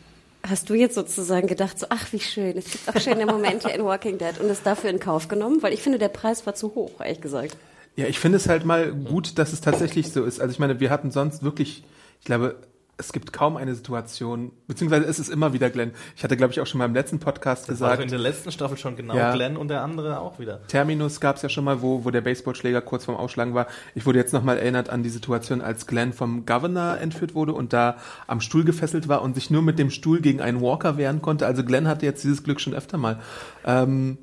Hast 0.45 0.71
du 0.71 0.75
jetzt 0.75 0.95
sozusagen 0.95 1.47
gedacht, 1.47 1.79
so, 1.79 1.87
ach, 1.91 2.13
wie 2.13 2.19
schön, 2.19 2.57
es 2.57 2.65
gibt 2.65 2.89
auch 2.89 3.01
schöne 3.01 3.27
Momente 3.27 3.69
in 3.71 3.85
Walking 3.85 4.19
Dead 4.19 4.41
und 4.41 4.51
es 4.51 4.63
dafür 4.63 4.91
in 4.91 4.99
Kauf 4.99 5.29
genommen? 5.29 5.63
Weil 5.63 5.73
ich 5.73 5.83
finde, 5.83 5.99
der 5.99 6.09
Preis 6.09 6.47
war 6.47 6.55
zu 6.55 6.75
hoch, 6.75 6.93
ehrlich 7.01 7.21
gesagt. 7.21 7.57
Ja, 7.95 8.07
ich 8.07 8.19
finde 8.19 8.37
es 8.39 8.49
halt 8.49 8.65
mal 8.65 8.91
gut, 8.93 9.39
dass 9.39 9.53
es 9.53 9.61
tatsächlich 9.61 10.11
so 10.13 10.25
ist. 10.25 10.41
Also 10.41 10.51
ich 10.53 10.59
meine, 10.59 10.81
wir 10.81 10.89
hatten 10.91 11.11
sonst 11.11 11.43
wirklich, 11.43 11.85
ich 12.21 12.25
glaube, 12.25 12.57
es 12.99 13.13
gibt 13.13 13.33
kaum 13.33 13.57
eine 13.57 13.75
Situation, 13.75 14.53
beziehungsweise 14.69 15.07
es 15.07 15.19
ist 15.19 15.29
immer 15.29 15.53
wieder 15.53 15.71
Glenn. 15.71 15.93
Ich 16.15 16.23
hatte, 16.23 16.37
glaube 16.37 16.53
ich, 16.53 16.61
auch 16.61 16.67
schon 16.67 16.79
mal 16.79 16.85
im 16.85 16.95
letzten 16.95 17.19
Podcast 17.19 17.69
das 17.69 17.81
war 17.81 17.89
auch 17.89 17.95
in 17.95 18.05
gesagt, 18.05 18.13
der 18.13 18.19
letzten 18.19 18.53
Staffel 18.53 18.77
schon 18.77 18.97
genau 18.97 19.17
Ja. 19.17 19.35
Glenn 19.35 19.57
und 19.57 19.69
der 19.69 19.83
andere 19.83 20.21
auch 20.21 20.39
wieder. 20.39 20.61
Terminus 20.69 21.21
gab 21.21 21.37
es 21.37 21.43
ja 21.43 21.49
schon 21.49 21.65
mal, 21.65 21.83
wo, 21.83 22.05
wo 22.05 22.11
der 22.11 22.21
Baseballschläger 22.21 22.81
kurz 22.83 23.07
vorm 23.07 23.17
Ausschlagen 23.17 23.55
war. 23.55 23.67
Ich 23.95 24.07
wurde 24.07 24.19
jetzt 24.19 24.33
nochmal 24.33 24.59
erinnert 24.59 24.91
an 24.91 25.03
die 25.03 25.09
Situation, 25.09 25.63
als 25.63 25.87
Glenn 25.87 26.13
vom 26.13 26.47
Governor 26.47 26.99
entführt 26.99 27.35
wurde 27.35 27.55
und 27.55 27.73
da 27.73 27.97
am 28.27 28.41
Stuhl 28.41 28.65
gefesselt 28.65 29.09
war 29.09 29.23
und 29.23 29.35
sich 29.35 29.51
nur 29.51 29.63
mit 29.63 29.79
dem 29.79 29.91
Stuhl 29.91 30.21
gegen 30.21 30.41
einen 30.41 30.61
Walker 30.61 30.97
wehren 30.97 31.23
konnte. 31.23 31.47
Also 31.47 31.65
Glenn 31.65 31.89
hatte 31.89 32.07
jetzt 32.07 32.23
dieses 32.23 32.45
Glück 32.45 32.61
schon 32.61 32.75
öfter 32.75 32.99
mal. 32.99 33.19
Ähm, 33.65 34.19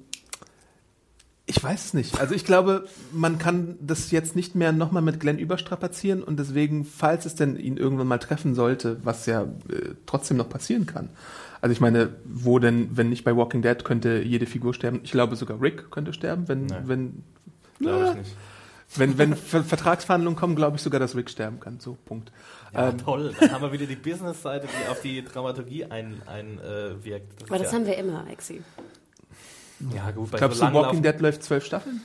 ich 1.49 1.61
weiß 1.63 1.85
es 1.85 1.93
nicht. 1.95 2.19
Also 2.19 2.35
ich 2.35 2.45
glaube, 2.45 2.85
man 3.11 3.39
kann 3.39 3.75
das 3.81 4.11
jetzt 4.11 4.35
nicht 4.35 4.53
mehr 4.55 4.71
nochmal 4.71 5.01
mit 5.01 5.19
Glenn 5.19 5.39
überstrapazieren 5.39 6.21
und 6.23 6.37
deswegen, 6.39 6.85
falls 6.85 7.25
es 7.25 7.33
denn 7.35 7.57
ihn 7.57 7.75
irgendwann 7.75 8.07
mal 8.07 8.19
treffen 8.19 8.53
sollte, 8.53 8.97
was 9.03 9.25
ja 9.25 9.43
äh, 9.43 9.95
trotzdem 10.05 10.37
noch 10.37 10.47
passieren 10.47 10.85
kann. 10.85 11.09
Also 11.61 11.73
ich 11.73 11.81
meine, 11.81 12.09
wo 12.23 12.59
denn, 12.59 12.95
wenn 12.95 13.09
nicht 13.09 13.23
bei 13.23 13.35
Walking 13.35 13.61
Dead, 13.63 13.83
könnte 13.83 14.21
jede 14.23 14.45
Figur 14.45 14.73
sterben. 14.73 15.01
Ich 15.03 15.11
glaube 15.11 15.35
sogar 15.35 15.59
Rick 15.61 15.89
könnte 15.91 16.13
sterben, 16.13 16.47
wenn, 16.47 16.67
Nee. 16.67 16.75
wenn, 16.85 17.23
Glaube 17.79 18.09
ich 18.11 18.15
nicht. 18.15 18.35
wenn, 18.95 19.17
wenn 19.17 19.35
Ver 19.35 19.63
Vertragsverhandlungen 19.63 20.37
kommen, 20.39 20.55
glaube 20.55 20.77
ich 20.77 20.83
sogar, 20.83 20.99
dass 20.99 21.15
Rick 21.15 21.29
sterben 21.31 21.59
kann. 21.59 21.79
So, 21.79 21.97
Punkt. 22.05 22.31
Ja, 22.73 22.89
Ähm, 22.89 22.97
toll. 22.99 23.33
Dann 23.39 23.51
haben 23.51 23.61
wir 23.63 23.71
wieder 23.71 23.87
die 23.87 23.95
Business-Seite, 23.95 24.67
die 24.67 24.89
auf 24.89 25.01
die 25.01 25.23
Dramaturgie 25.23 25.85
einwirkt. 25.85 26.27
Ein, 26.29 26.59
äh, 26.59 27.03
wirkt. 27.03 27.43
Aber 27.49 27.57
das 27.57 27.71
ja, 27.71 27.77
haben 27.79 27.85
wir 27.87 27.97
immer, 27.97 28.25
Exi. 28.29 28.61
Ja 29.95 30.11
gut. 30.11 30.31
Bei 30.31 30.37
Glaubst 30.37 30.59
so 30.59 30.65
du, 30.65 30.73
Walking 30.73 31.01
Dead 31.01 31.19
läuft 31.19 31.43
zwölf 31.43 31.65
Staffeln? 31.65 32.01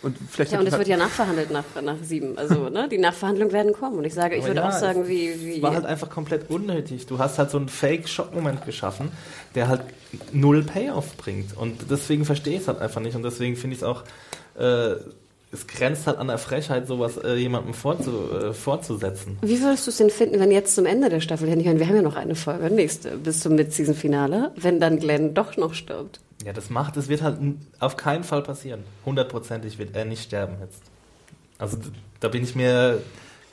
Und 0.00 0.16
vielleicht 0.30 0.52
Ja, 0.52 0.60
und 0.60 0.66
es 0.66 0.78
wird 0.78 0.86
ja 0.86 0.96
nachverhandelt 0.96 1.50
nach, 1.50 1.64
nach 1.82 1.96
sieben. 2.02 2.38
Also, 2.38 2.68
ne, 2.70 2.88
die 2.88 2.98
Nachverhandlungen 2.98 3.52
werden 3.52 3.72
kommen. 3.72 3.98
Und 3.98 4.04
ich 4.04 4.14
sage, 4.14 4.36
ich 4.36 4.42
Aber 4.42 4.50
würde 4.50 4.60
ja, 4.60 4.68
auch 4.68 4.72
sagen, 4.72 5.08
wie, 5.08 5.34
wie, 5.40 5.56
Es 5.56 5.62
war 5.62 5.74
halt 5.74 5.86
einfach 5.86 6.08
komplett 6.08 6.50
unnötig. 6.50 7.06
Du 7.06 7.18
hast 7.18 7.38
halt 7.38 7.50
so 7.50 7.58
einen 7.58 7.68
Fake-Schock-Moment 7.68 8.64
geschaffen, 8.64 9.10
der 9.54 9.68
halt 9.68 9.82
null 10.32 10.62
Payoff 10.62 11.16
bringt. 11.16 11.56
Und 11.56 11.90
deswegen 11.90 12.24
verstehe 12.24 12.54
ich 12.54 12.62
es 12.62 12.68
halt 12.68 12.78
einfach 12.78 13.00
nicht. 13.00 13.16
Und 13.16 13.24
deswegen 13.24 13.56
finde 13.56 13.74
ich 13.74 13.82
es 13.82 13.88
auch, 13.88 14.04
äh, 14.56 14.94
es 15.50 15.66
grenzt 15.66 16.06
halt 16.06 16.18
an 16.18 16.28
der 16.28 16.38
Frechheit, 16.38 16.86
sowas 16.86 17.16
äh, 17.16 17.34
jemandem 17.34 17.74
vorzu, 17.74 18.10
äh, 18.30 18.52
fortzusetzen. 18.52 19.38
Wie 19.40 19.60
würdest 19.60 19.86
du 19.86 19.90
es 19.90 19.96
denn 19.96 20.10
finden, 20.10 20.38
wenn 20.38 20.50
jetzt 20.50 20.74
zum 20.74 20.86
Ende 20.86 21.08
der 21.08 21.20
Staffel, 21.20 21.48
ich 21.48 21.64
meine, 21.64 21.80
wir 21.80 21.88
haben 21.88 21.96
ja 21.96 22.02
noch 22.02 22.16
eine 22.16 22.34
Folge, 22.34 22.70
nächste, 22.70 23.16
bis 23.16 23.40
zum 23.40 23.54
Mid-Season-Finale, 23.54 24.52
wenn 24.56 24.78
dann 24.78 24.98
Glenn 25.00 25.34
doch 25.34 25.56
noch 25.56 25.74
stirbt? 25.74 26.20
Ja, 26.44 26.52
das 26.52 26.70
macht, 26.70 26.96
das 26.96 27.08
wird 27.08 27.22
halt 27.22 27.38
auf 27.80 27.96
keinen 27.96 28.24
Fall 28.24 28.42
passieren. 28.42 28.84
Hundertprozentig 29.04 29.78
wird 29.78 29.94
er 29.96 30.04
nicht 30.04 30.22
sterben 30.22 30.56
jetzt. 30.60 30.82
Also 31.58 31.78
da 32.20 32.28
bin 32.28 32.44
ich 32.44 32.54
mir 32.54 33.02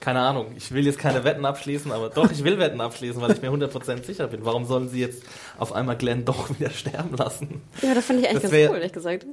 keine 0.01 0.19
Ahnung, 0.19 0.51
ich 0.55 0.71
will 0.71 0.85
jetzt 0.85 0.99
keine 0.99 1.23
Wetten 1.23 1.45
abschließen, 1.45 1.91
aber 1.91 2.09
doch, 2.09 2.29
ich 2.31 2.43
will 2.43 2.59
Wetten 2.59 2.79
abschließen, 2.79 3.19
weil 3.21 3.31
ich 3.31 3.41
mir 3.41 3.49
100% 3.49 4.03
sicher 4.03 4.27
bin. 4.27 4.45
Warum 4.45 4.65
sollen 4.65 4.87
sie 4.87 4.99
jetzt 4.99 5.23
auf 5.57 5.73
einmal 5.73 5.97
Glenn 5.97 6.25
doch 6.25 6.47
wieder 6.59 6.69
sterben 6.69 7.15
lassen? 7.17 7.61
Ja, 7.81 7.95
das 7.95 8.05
fand 8.05 8.19
ich 8.19 8.25
eigentlich 8.29 8.43
Das 8.43 8.51
ganz 8.51 8.53
wär- 8.53 8.69
cool, 8.69 8.75
ehrlich 8.77 8.93
gesagt. 8.93 9.25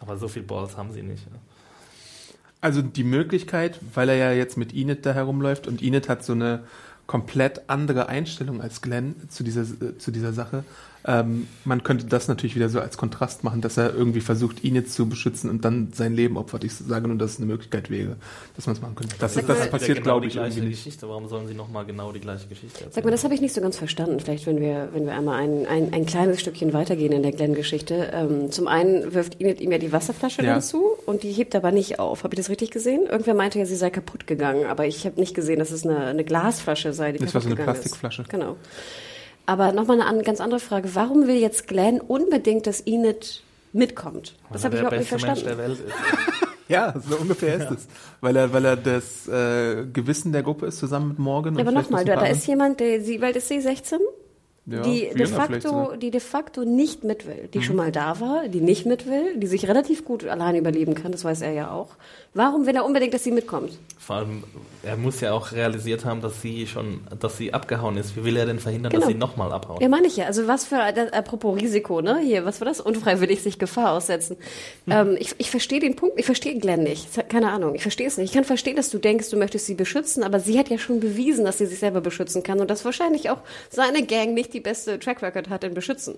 Aber 0.00 0.16
so 0.16 0.28
viel 0.28 0.42
Balls 0.42 0.78
haben 0.78 0.92
sie 0.92 1.02
nicht. 1.02 1.24
Ja. 1.26 1.32
Also 2.62 2.80
die 2.80 3.04
Möglichkeit, 3.04 3.78
weil 3.92 4.08
er 4.08 4.16
ja 4.16 4.32
jetzt 4.32 4.56
mit 4.56 4.74
Enid 4.74 5.04
da 5.04 5.12
herumläuft 5.12 5.66
und 5.66 5.82
Enid 5.82 6.08
hat 6.08 6.24
so 6.24 6.32
eine 6.32 6.64
komplett 7.06 7.68
andere 7.68 8.08
Einstellung 8.08 8.62
als 8.62 8.80
Glenn 8.82 9.14
zu 9.28 9.44
dieser, 9.44 9.62
äh, 9.62 9.98
zu 9.98 10.10
dieser 10.10 10.32
Sache. 10.32 10.64
Ähm, 11.08 11.46
man 11.64 11.84
könnte 11.84 12.06
das 12.06 12.26
natürlich 12.26 12.56
wieder 12.56 12.68
so 12.68 12.80
als 12.80 12.96
Kontrast 12.96 13.44
machen, 13.44 13.60
dass 13.60 13.76
er 13.76 13.94
irgendwie 13.94 14.20
versucht, 14.20 14.64
Enid 14.64 14.90
zu 14.90 15.08
beschützen 15.08 15.48
und 15.48 15.64
dann 15.64 15.92
sein 15.94 16.14
Leben 16.14 16.36
opfert. 16.36 16.64
Ich 16.64 16.74
sage 16.74 17.06
nur, 17.06 17.16
dass 17.16 17.32
es 17.34 17.36
eine 17.38 17.46
Möglichkeit 17.46 17.90
wäre, 17.90 18.16
dass 18.56 18.66
man 18.66 18.74
es 18.74 18.82
machen 18.82 18.96
könnte. 18.96 19.14
Das, 19.20 19.34
Sag 19.34 19.42
ist, 19.42 19.48
das 19.48 19.58
mal- 19.60 19.68
passiert, 19.68 19.98
genau 19.98 20.04
glaube 20.04 20.22
die 20.22 20.26
ich, 20.28 20.32
gleiche 20.34 20.56
irgendwie 20.58 20.68
nicht. 20.70 20.84
Geschichte. 20.84 21.08
Warum 21.08 21.28
sollen 21.28 21.46
sie 21.46 21.54
nochmal 21.54 21.84
genau 21.86 22.10
die 22.10 22.18
gleiche 22.18 22.48
Geschichte 22.48 22.74
erzählen? 22.78 22.90
Sag 22.92 23.04
mal, 23.04 23.10
das 23.12 23.22
habe 23.22 23.34
ich 23.34 23.40
nicht 23.40 23.54
so 23.54 23.60
ganz 23.60 23.76
verstanden. 23.76 24.18
Vielleicht, 24.18 24.46
wenn 24.46 24.60
wir, 24.60 24.88
wenn 24.94 25.06
wir 25.06 25.14
einmal 25.14 25.40
ein, 25.42 25.64
ein, 25.66 25.92
ein 25.92 26.06
kleines 26.06 26.40
Stückchen 26.40 26.72
weitergehen 26.72 27.12
in 27.12 27.22
der 27.22 27.32
Glenn-Geschichte. 27.32 28.10
Ähm, 28.12 28.50
zum 28.50 28.66
einen 28.66 29.14
wirft 29.14 29.40
Enid 29.40 29.60
ihm 29.60 29.70
ja 29.70 29.78
die 29.78 29.92
Wasserflasche 29.92 30.42
Ja. 30.42 30.54
dann 30.54 30.62
zu 30.62 30.82
und 31.06 31.22
die 31.22 31.30
hebt 31.30 31.54
aber 31.54 31.70
nicht 31.70 32.00
auf. 32.00 32.24
Habe 32.24 32.34
ich 32.34 32.38
das 32.38 32.50
richtig 32.50 32.72
gesehen? 32.72 33.06
Irgendwer 33.08 33.34
meinte 33.34 33.60
ja, 33.60 33.64
sie 33.66 33.76
sei 33.76 33.90
kaputt 33.90 34.26
gegangen, 34.26 34.66
aber 34.66 34.86
ich 34.86 35.06
habe 35.06 35.20
nicht 35.20 35.34
gesehen, 35.34 35.60
dass 35.60 35.70
es 35.70 35.86
eine, 35.86 35.98
eine 35.98 36.24
Glasflasche 36.24 36.92
sei, 36.92 37.12
die 37.12 37.18
Das 37.20 37.32
war 37.32 37.40
kaputt 37.40 37.42
so 37.42 37.46
eine 37.48 37.56
gegangen 37.56 37.74
Plastikflasche. 37.80 38.22
Ist. 38.22 38.28
Genau. 38.28 38.56
Aber 39.46 39.72
nochmal 39.72 40.00
eine 40.00 40.06
an, 40.10 40.22
ganz 40.22 40.40
andere 40.40 40.60
Frage. 40.60 40.94
Warum 40.94 41.26
will 41.26 41.36
jetzt 41.36 41.68
Glenn 41.68 42.00
unbedingt, 42.00 42.66
dass 42.66 42.80
Enid 42.86 43.42
mitkommt? 43.72 44.34
Das 44.52 44.64
habe 44.64 44.74
ich 44.74 44.80
überhaupt 44.80 44.98
nicht 44.98 45.10
beste 45.10 45.26
Mensch 45.26 45.40
verstanden. 45.42 45.58
der 45.58 45.68
Welt 45.68 45.80
ist. 45.80 45.94
Ja, 46.68 46.94
so 47.08 47.14
ungefähr 47.16 47.54
ist 47.58 47.70
es. 47.70 47.86
Weil 48.20 48.34
er, 48.34 48.52
weil 48.52 48.64
er 48.64 48.76
das 48.76 49.28
äh, 49.28 49.84
Gewissen 49.92 50.32
der 50.32 50.42
Gruppe 50.42 50.66
ist, 50.66 50.78
zusammen 50.78 51.10
mit 51.10 51.18
Morgan. 51.20 51.54
Ja, 51.54 51.60
aber 51.60 51.70
nochmal, 51.70 52.04
da, 52.04 52.16
da 52.16 52.26
ist 52.26 52.44
jemand, 52.48 52.80
der, 52.80 53.00
sie, 53.00 53.20
weil 53.20 53.36
ist 53.36 53.46
sie 53.46 53.60
16? 53.60 54.00
Ja, 54.68 54.82
die, 54.82 55.10
de 55.16 55.26
facto, 55.28 55.94
die 55.94 56.10
de 56.10 56.18
facto 56.18 56.64
nicht 56.64 57.04
mit 57.04 57.24
will, 57.24 57.44
Mhm. 57.44 57.50
die 57.52 57.62
schon 57.62 57.76
mal 57.76 57.92
da 57.92 58.18
war, 58.18 58.48
die 58.48 58.60
nicht 58.60 58.84
mit 58.84 59.06
will, 59.06 59.36
die 59.36 59.46
sich 59.46 59.68
relativ 59.68 60.04
gut 60.04 60.26
allein 60.26 60.56
überleben 60.56 60.96
kann, 60.96 61.12
das 61.12 61.22
weiß 61.22 61.42
er 61.42 61.52
ja 61.52 61.70
auch. 61.70 61.90
Warum 62.36 62.66
will 62.66 62.76
er 62.76 62.84
unbedingt, 62.84 63.14
dass 63.14 63.24
sie 63.24 63.30
mitkommt? 63.30 63.78
Vor 63.98 64.16
allem, 64.16 64.44
er 64.82 64.98
muss 64.98 65.22
ja 65.22 65.32
auch 65.32 65.52
realisiert 65.52 66.04
haben, 66.04 66.20
dass 66.20 66.42
sie 66.42 66.66
schon, 66.66 67.00
dass 67.18 67.38
sie 67.38 67.54
abgehauen 67.54 67.96
ist. 67.96 68.14
Wie 68.14 68.24
will 68.24 68.36
er 68.36 68.44
denn 68.44 68.58
verhindern, 68.58 68.90
Genau. 68.90 69.00
dass 69.04 69.08
sie 69.10 69.18
nochmal 69.18 69.52
abhaut? 69.52 69.80
Ja, 69.80 69.88
meine 69.88 70.06
ich 70.06 70.18
ja. 70.18 70.26
Also 70.26 70.46
was 70.46 70.66
für, 70.66 70.92
das, 70.94 71.14
apropos 71.14 71.58
Risiko, 71.58 72.02
ne? 72.02 72.18
Hier, 72.22 72.44
was 72.44 72.60
war 72.60 72.66
das? 72.66 72.82
Unfreiwillig 72.82 73.42
sich 73.42 73.58
Gefahr 73.58 73.92
aussetzen. 73.92 74.36
Hm. 74.84 74.92
Ähm, 74.92 75.16
ich, 75.18 75.34
ich 75.38 75.50
verstehe 75.50 75.80
den 75.80 75.96
Punkt, 75.96 76.20
ich 76.20 76.26
verstehe 76.26 76.58
Glenn 76.58 76.82
nicht. 76.82 77.08
Keine 77.30 77.50
Ahnung, 77.52 77.74
ich 77.74 77.80
verstehe 77.80 78.06
es 78.06 78.18
nicht. 78.18 78.28
Ich 78.28 78.34
kann 78.34 78.44
verstehen, 78.44 78.76
dass 78.76 78.90
du 78.90 78.98
denkst, 78.98 79.30
du 79.30 79.38
möchtest 79.38 79.64
sie 79.64 79.74
beschützen, 79.74 80.22
aber 80.22 80.38
sie 80.38 80.58
hat 80.58 80.68
ja 80.68 80.76
schon 80.76 81.00
bewiesen, 81.00 81.46
dass 81.46 81.56
sie 81.56 81.66
sich 81.66 81.78
selber 81.78 82.02
beschützen 82.02 82.42
kann 82.42 82.60
und 82.60 82.68
dass 82.68 82.84
wahrscheinlich 82.84 83.30
auch 83.30 83.38
seine 83.70 84.02
Gang 84.04 84.34
nicht 84.34 84.52
die 84.52 84.60
beste 84.60 84.98
Track 84.98 85.22
Record 85.22 85.48
hat 85.48 85.64
in 85.64 85.72
Beschützen. 85.72 86.16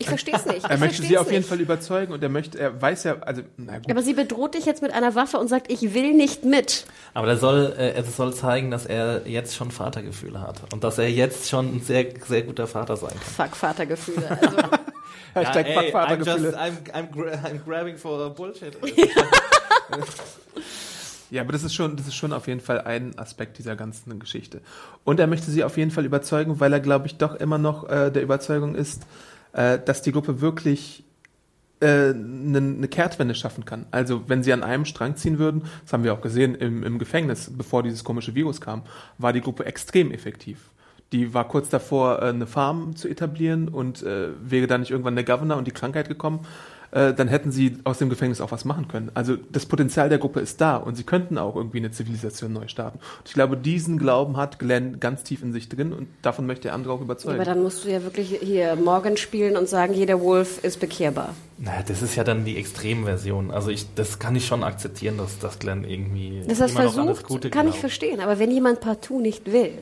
Ich 0.00 0.06
verstehe 0.08 0.34
es 0.36 0.46
nicht. 0.46 0.58
Ich 0.64 0.70
Er 0.70 0.78
möchte 0.78 1.02
sie 1.02 1.18
auf 1.18 1.26
nicht. 1.26 1.34
jeden 1.34 1.44
Fall 1.44 1.60
überzeugen 1.60 2.12
und 2.12 2.22
er 2.22 2.28
möchte, 2.28 2.58
er 2.58 2.80
weiß 2.80 3.04
ja, 3.04 3.16
also, 3.20 3.42
na 3.56 3.78
gut. 3.78 3.90
Aber 3.90 4.02
sie 4.02 4.14
bedroht 4.14 4.54
dich 4.54 4.64
jetzt 4.64 4.80
mit 4.80 4.92
einer 4.92 5.14
Waffe 5.14 5.38
und 5.38 5.48
sagt, 5.48 5.70
ich 5.72 5.92
will 5.94 6.14
nicht 6.14 6.44
mit. 6.44 6.84
Aber 7.14 7.26
er 7.28 7.36
soll, 7.36 7.74
äh, 7.76 7.90
er 7.92 8.04
soll 8.04 8.32
zeigen, 8.32 8.70
dass 8.70 8.86
er 8.86 9.26
jetzt 9.26 9.56
schon 9.56 9.70
Vatergefühle 9.70 10.40
hat. 10.40 10.72
Und 10.72 10.84
dass 10.84 10.98
er 10.98 11.10
jetzt 11.10 11.48
schon 11.48 11.76
ein 11.76 11.80
sehr, 11.80 12.06
sehr 12.26 12.42
guter 12.42 12.66
Vater 12.68 12.96
sein 12.96 13.10
kann. 13.10 13.48
Fuck, 13.48 13.56
Vatergefühle. 13.56 14.38
Also, 15.34 15.50
Hashtag 15.50 15.68
Ja, 15.68 15.72
ey, 15.72 15.78
I'm, 15.78 15.82
Fuckvatergefühle. 15.92 16.48
just, 16.48 16.56
I'm, 16.58 16.72
I'm, 16.94 17.10
gra 17.12 17.30
I'm 17.48 17.58
grabbing 17.64 17.96
for 17.98 18.34
bullshit. 18.34 18.76
Ja, 21.30 21.42
aber 21.42 21.52
das 21.52 21.62
ist 21.62 21.74
schon, 21.74 21.94
das 21.96 22.06
ist 22.06 22.14
schon 22.14 22.32
auf 22.32 22.46
jeden 22.46 22.60
Fall 22.60 22.80
ein 22.80 23.18
Aspekt 23.18 23.58
dieser 23.58 23.76
ganzen 23.76 24.18
Geschichte. 24.18 24.62
Und 25.04 25.20
er 25.20 25.26
möchte 25.26 25.50
sie 25.50 25.62
auf 25.62 25.76
jeden 25.76 25.90
Fall 25.90 26.06
überzeugen, 26.06 26.58
weil 26.58 26.72
er, 26.72 26.80
glaube 26.80 27.06
ich, 27.06 27.16
doch 27.18 27.34
immer 27.34 27.58
noch 27.58 27.86
äh, 27.90 28.10
der 28.10 28.22
Überzeugung 28.22 28.74
ist, 28.74 29.02
äh, 29.52 29.78
dass 29.78 30.02
die 30.02 30.12
Gruppe 30.12 30.40
wirklich 30.40 31.04
eine 31.80 32.12
äh, 32.58 32.60
ne 32.60 32.88
Kehrtwende 32.88 33.34
schaffen 33.34 33.64
kann. 33.64 33.86
Also 33.90 34.28
wenn 34.28 34.42
sie 34.42 34.52
an 34.52 34.62
einem 34.62 34.84
Strang 34.84 35.16
ziehen 35.16 35.38
würden, 35.38 35.62
das 35.82 35.92
haben 35.92 36.04
wir 36.04 36.12
auch 36.12 36.20
gesehen 36.20 36.54
im, 36.54 36.82
im 36.82 36.98
Gefängnis, 36.98 37.50
bevor 37.56 37.82
dieses 37.82 38.04
komische 38.04 38.34
Virus 38.34 38.60
kam, 38.60 38.82
war 39.18 39.32
die 39.32 39.40
Gruppe 39.40 39.64
extrem 39.64 40.10
effektiv. 40.10 40.70
Die 41.12 41.32
war 41.34 41.48
kurz 41.48 41.68
davor, 41.68 42.20
äh, 42.20 42.26
eine 42.26 42.46
Farm 42.46 42.96
zu 42.96 43.08
etablieren 43.08 43.68
und 43.68 44.02
äh, 44.02 44.28
wäre 44.42 44.66
da 44.66 44.78
nicht 44.78 44.90
irgendwann 44.90 45.14
der 45.14 45.24
Governor 45.24 45.56
und 45.56 45.66
die 45.66 45.72
Krankheit 45.72 46.08
gekommen, 46.08 46.40
äh, 46.90 47.12
dann 47.12 47.28
hätten 47.28 47.50
sie 47.52 47.78
aus 47.84 47.98
dem 47.98 48.08
Gefängnis 48.08 48.40
auch 48.40 48.50
was 48.50 48.64
machen 48.64 48.88
können. 48.88 49.10
Also 49.14 49.36
das 49.52 49.66
Potenzial 49.66 50.08
der 50.08 50.18
Gruppe 50.18 50.40
ist 50.40 50.60
da 50.60 50.76
und 50.76 50.96
sie 50.96 51.04
könnten 51.04 51.36
auch 51.36 51.54
irgendwie 51.54 51.78
eine 51.78 51.90
Zivilisation 51.90 52.52
neu 52.52 52.68
starten. 52.68 52.98
Und 52.98 53.28
ich 53.28 53.34
glaube, 53.34 53.56
diesen 53.56 53.98
Glauben 53.98 54.36
hat 54.36 54.58
Glenn 54.58 54.98
ganz 55.00 55.22
tief 55.22 55.42
in 55.42 55.52
sich 55.52 55.68
drin 55.68 55.92
und 55.92 56.08
davon 56.22 56.46
möchte 56.46 56.68
er 56.68 56.74
andere 56.74 56.94
auch 56.94 57.00
überzeugen. 57.00 57.36
aber 57.36 57.44
dann 57.44 57.62
musst 57.62 57.84
du 57.84 57.90
ja 57.90 58.02
wirklich 58.02 58.38
hier 58.40 58.76
Morgan 58.76 59.16
spielen 59.16 59.56
und 59.56 59.68
sagen, 59.68 59.92
jeder 59.92 60.20
Wolf 60.20 60.64
ist 60.64 60.80
bekehrbar. 60.80 61.34
Naja, 61.58 61.82
das 61.86 62.02
ist 62.02 62.14
ja 62.16 62.24
dann 62.24 62.44
die 62.44 62.56
Extremversion. 62.56 63.50
Also 63.50 63.70
ich, 63.70 63.86
das 63.94 64.18
kann 64.18 64.34
ich 64.36 64.46
schon 64.46 64.62
akzeptieren, 64.64 65.18
dass, 65.18 65.38
dass 65.38 65.58
Glenn 65.58 65.84
irgendwie 65.84 66.42
Das 66.46 66.60
heißt, 66.60 66.74
immer 66.74 66.84
noch 66.84 66.96
an 66.98 67.06
das 67.08 67.16
versucht, 67.18 67.28
Gute 67.28 67.50
kann 67.50 67.66
ich 67.66 67.72
glaubt. 67.72 67.80
verstehen. 67.80 68.20
Aber 68.20 68.38
wenn 68.38 68.50
jemand 68.50 68.80
partout 68.80 69.20
nicht 69.20 69.52
will 69.52 69.72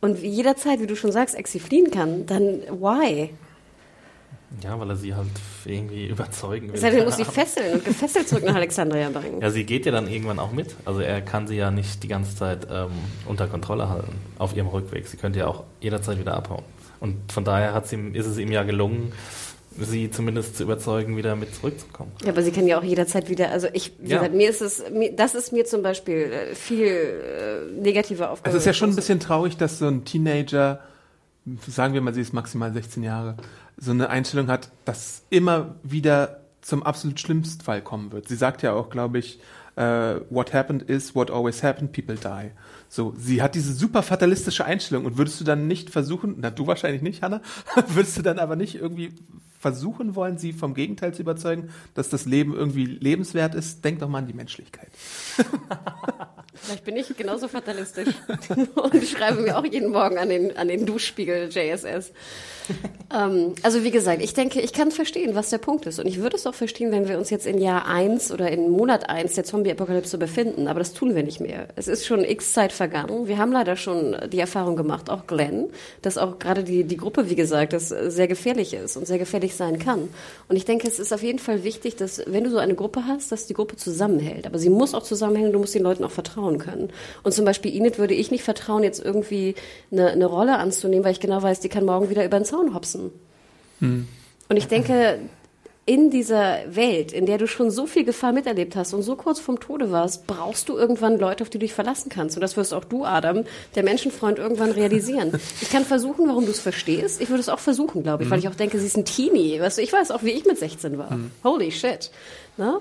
und 0.00 0.18
jederzeit, 0.22 0.80
wie 0.80 0.86
du 0.86 0.96
schon 0.96 1.12
sagst, 1.12 1.34
exifliehen 1.34 1.90
kann, 1.90 2.26
dann 2.26 2.60
why? 2.70 3.30
Ja, 4.62 4.78
weil 4.80 4.90
er 4.90 4.96
sie 4.96 5.14
halt 5.14 5.28
irgendwie 5.64 6.06
überzeugen 6.08 6.66
will. 6.68 6.74
Das 6.74 6.84
heißt, 6.84 6.96
er 6.96 7.04
muss 7.04 7.16
sie 7.16 7.24
fesseln 7.40 7.74
und 7.74 7.84
gefesselt 7.84 8.28
zurück 8.28 8.44
nach 8.44 8.54
Alexandria 8.56 9.08
bringen. 9.10 9.40
Ja, 9.40 9.50
sie 9.50 9.64
geht 9.64 9.86
ja 9.86 9.92
dann 9.92 10.08
irgendwann 10.08 10.38
auch 10.38 10.52
mit. 10.52 10.74
Also 10.84 11.00
er 11.00 11.20
kann 11.22 11.46
sie 11.46 11.56
ja 11.56 11.70
nicht 11.70 12.02
die 12.02 12.08
ganze 12.08 12.36
Zeit 12.36 12.66
ähm, 12.70 12.90
unter 13.26 13.46
Kontrolle 13.46 13.88
halten 13.88 14.12
auf 14.38 14.56
ihrem 14.56 14.68
Rückweg. 14.68 15.06
Sie 15.06 15.16
könnte 15.16 15.38
ja 15.40 15.46
auch 15.46 15.64
jederzeit 15.80 16.18
wieder 16.18 16.34
abhauen. 16.34 16.64
Und 16.98 17.32
von 17.32 17.44
daher 17.44 17.80
ihm, 17.92 18.14
ist 18.14 18.26
es 18.26 18.38
ihm 18.38 18.52
ja 18.52 18.62
gelungen, 18.62 19.12
sie 19.78 20.10
zumindest 20.10 20.56
zu 20.56 20.64
überzeugen, 20.64 21.16
wieder 21.16 21.36
mit 21.36 21.54
zurückzukommen. 21.54 22.12
Ja, 22.24 22.32
aber 22.32 22.42
sie 22.42 22.50
kann 22.50 22.66
ja 22.66 22.78
auch 22.78 22.82
jederzeit 22.82 23.30
wieder, 23.30 23.50
also 23.50 23.68
ich, 23.72 23.92
wie 23.98 24.10
Ja. 24.10 24.18
gesagt, 24.18 24.34
mir 24.34 24.50
ist 24.50 24.60
es, 24.60 24.82
mir, 24.90 25.12
das 25.12 25.34
ist 25.34 25.52
mir 25.52 25.64
zum 25.64 25.82
Beispiel 25.82 26.16
äh, 26.32 26.54
viel 26.54 26.86
äh, 26.86 27.80
negativer 27.80 28.30
aufgefallen. 28.30 28.54
Also 28.54 28.56
es 28.58 28.62
ist 28.62 28.66
ja 28.66 28.74
schon 28.74 28.90
ein 28.90 28.96
bisschen 28.96 29.20
traurig, 29.20 29.56
dass 29.56 29.78
so 29.78 29.86
ein 29.86 30.04
Teenager, 30.04 30.80
sagen 31.66 31.94
wir 31.94 32.00
mal, 32.00 32.12
sie 32.12 32.20
ist 32.20 32.32
maximal 32.32 32.72
16 32.72 33.02
Jahre, 33.02 33.36
so 33.80 33.90
eine 33.90 34.10
Einstellung 34.10 34.48
hat, 34.48 34.70
dass 34.84 35.22
immer 35.30 35.74
wieder 35.82 36.40
zum 36.60 36.82
absolut 36.82 37.18
schlimmsten 37.18 37.64
Fall 37.64 37.82
kommen 37.82 38.12
wird. 38.12 38.28
Sie 38.28 38.36
sagt 38.36 38.62
ja 38.62 38.74
auch, 38.74 38.90
glaube 38.90 39.18
ich, 39.18 39.40
äh, 39.76 40.20
what 40.28 40.52
happened 40.52 40.82
is 40.82 41.14
what 41.14 41.30
always 41.30 41.62
happened, 41.62 41.92
people 41.92 42.16
die. 42.16 42.50
So, 42.92 43.14
sie 43.16 43.40
hat 43.40 43.54
diese 43.54 43.72
super 43.72 44.02
fatalistische 44.02 44.64
Einstellung 44.64 45.04
und 45.04 45.16
würdest 45.16 45.40
du 45.40 45.44
dann 45.44 45.68
nicht 45.68 45.90
versuchen, 45.90 46.34
na 46.38 46.50
du 46.50 46.66
wahrscheinlich 46.66 47.02
nicht, 47.02 47.22
Hanna, 47.22 47.40
würdest 47.86 48.18
du 48.18 48.22
dann 48.22 48.40
aber 48.40 48.56
nicht 48.56 48.74
irgendwie 48.74 49.12
versuchen 49.60 50.16
wollen, 50.16 50.38
sie 50.38 50.52
vom 50.52 50.74
Gegenteil 50.74 51.14
zu 51.14 51.22
überzeugen, 51.22 51.70
dass 51.94 52.08
das 52.08 52.24
Leben 52.24 52.52
irgendwie 52.52 52.86
lebenswert 52.86 53.54
ist? 53.54 53.84
Denk 53.84 54.00
doch 54.00 54.08
mal 54.08 54.18
an 54.18 54.26
die 54.26 54.32
Menschlichkeit. 54.32 54.88
Vielleicht 56.54 56.84
bin 56.84 56.96
ich 56.96 57.16
genauso 57.16 57.46
fatalistisch 57.48 58.08
und 58.74 59.04
schreibe 59.04 59.40
mir 59.40 59.56
auch 59.56 59.64
jeden 59.64 59.90
Morgen 59.90 60.18
an 60.18 60.28
den, 60.28 60.56
an 60.56 60.68
den 60.68 60.84
Duschspiegel 60.84 61.48
JSS. 61.48 62.12
ähm, 63.14 63.54
also 63.62 63.84
wie 63.84 63.90
gesagt, 63.90 64.22
ich 64.22 64.34
denke, 64.34 64.60
ich 64.60 64.72
kann 64.72 64.90
verstehen, 64.90 65.34
was 65.34 65.50
der 65.50 65.58
Punkt 65.58 65.86
ist. 65.86 65.98
Und 65.98 66.06
ich 66.06 66.18
würde 66.18 66.36
es 66.36 66.46
auch 66.46 66.54
verstehen, 66.54 66.90
wenn 66.92 67.08
wir 67.08 67.18
uns 67.18 67.30
jetzt 67.30 67.46
in 67.46 67.58
Jahr 67.58 67.86
eins 67.86 68.32
oder 68.32 68.50
in 68.50 68.68
Monat 68.70 69.08
eins 69.08 69.34
der 69.34 69.44
Zombie-Apokalypse 69.44 70.18
befinden. 70.18 70.68
Aber 70.68 70.80
das 70.80 70.92
tun 70.92 71.14
wir 71.14 71.22
nicht 71.22 71.40
mehr. 71.40 71.68
Es 71.76 71.88
ist 71.88 72.04
schon 72.04 72.24
x 72.24 72.52
Zeit 72.52 72.72
vergangen. 72.80 73.28
Wir 73.28 73.36
haben 73.36 73.52
leider 73.52 73.76
schon 73.76 74.16
die 74.32 74.38
Erfahrung 74.38 74.74
gemacht, 74.74 75.10
auch 75.10 75.26
Glenn, 75.26 75.68
dass 76.00 76.16
auch 76.16 76.38
gerade 76.38 76.64
die, 76.64 76.84
die 76.84 76.96
Gruppe, 76.96 77.28
wie 77.28 77.34
gesagt, 77.34 77.74
das 77.74 77.90
sehr 77.90 78.26
gefährlich 78.26 78.72
ist 78.72 78.96
und 78.96 79.06
sehr 79.06 79.18
gefährlich 79.18 79.54
sein 79.54 79.78
kann. 79.78 80.08
Und 80.48 80.56
ich 80.56 80.64
denke, 80.64 80.88
es 80.88 80.98
ist 80.98 81.12
auf 81.12 81.22
jeden 81.22 81.38
Fall 81.38 81.62
wichtig, 81.62 81.96
dass 81.96 82.22
wenn 82.26 82.42
du 82.44 82.50
so 82.50 82.56
eine 82.56 82.74
Gruppe 82.74 83.04
hast, 83.06 83.32
dass 83.32 83.46
die 83.46 83.52
Gruppe 83.52 83.76
zusammenhält. 83.76 84.46
Aber 84.46 84.58
sie 84.58 84.70
muss 84.70 84.94
auch 84.94 85.02
zusammenhängen, 85.02 85.52
du 85.52 85.58
musst 85.58 85.74
den 85.74 85.82
Leuten 85.82 86.04
auch 86.04 86.10
vertrauen 86.10 86.56
können. 86.56 86.88
Und 87.22 87.32
zum 87.32 87.44
Beispiel 87.44 87.76
Enid 87.76 87.98
würde 87.98 88.14
ich 88.14 88.30
nicht 88.30 88.44
vertrauen, 88.44 88.82
jetzt 88.82 89.04
irgendwie 89.04 89.56
eine, 89.92 90.08
eine 90.12 90.24
Rolle 90.24 90.56
anzunehmen, 90.56 91.04
weil 91.04 91.12
ich 91.12 91.20
genau 91.20 91.42
weiß, 91.42 91.60
die 91.60 91.68
kann 91.68 91.84
morgen 91.84 92.08
wieder 92.08 92.24
über 92.24 92.38
den 92.38 92.46
Zaun 92.46 92.74
hopsen. 92.74 93.10
Und 94.48 94.56
ich 94.56 94.68
denke, 94.68 95.18
in 95.86 96.10
dieser 96.10 96.58
Welt, 96.68 97.10
in 97.10 97.26
der 97.26 97.38
du 97.38 97.48
schon 97.48 97.70
so 97.70 97.86
viel 97.86 98.04
Gefahr 98.04 98.32
miterlebt 98.32 98.76
hast 98.76 98.92
und 98.94 99.02
so 99.02 99.16
kurz 99.16 99.40
vorm 99.40 99.58
Tode 99.58 99.90
warst, 99.90 100.26
brauchst 100.26 100.68
du 100.68 100.76
irgendwann 100.76 101.18
Leute, 101.18 101.42
auf 101.42 101.48
die 101.50 101.58
du 101.58 101.64
dich 101.64 101.72
verlassen 101.72 102.10
kannst. 102.10 102.36
Und 102.36 102.42
das 102.42 102.56
wirst 102.56 102.72
auch 102.74 102.84
du, 102.84 103.04
Adam, 103.04 103.44
der 103.74 103.82
Menschenfreund, 103.82 104.38
irgendwann 104.38 104.70
realisieren. 104.70 105.32
Ich 105.60 105.70
kann 105.70 105.84
versuchen, 105.84 106.28
warum 106.28 106.44
du 106.44 106.50
es 106.52 106.60
verstehst. 106.60 107.20
Ich 107.20 107.28
würde 107.30 107.40
es 107.40 107.48
auch 107.48 107.58
versuchen, 107.58 108.02
glaube 108.02 108.22
ich, 108.24 108.30
weil 108.30 108.38
ich 108.38 108.48
auch 108.48 108.54
denke, 108.54 108.78
sie 108.78 108.86
ist 108.86 108.96
ein 108.96 109.04
Teenie. 109.04 109.58
Weißt 109.60 109.78
du, 109.78 109.82
ich 109.82 109.92
weiß 109.92 110.10
auch, 110.12 110.22
wie 110.22 110.30
ich 110.30 110.44
mit 110.44 110.58
16 110.58 110.96
war. 110.98 111.18
Holy 111.42 111.72
shit. 111.72 112.10
Ne? 112.56 112.78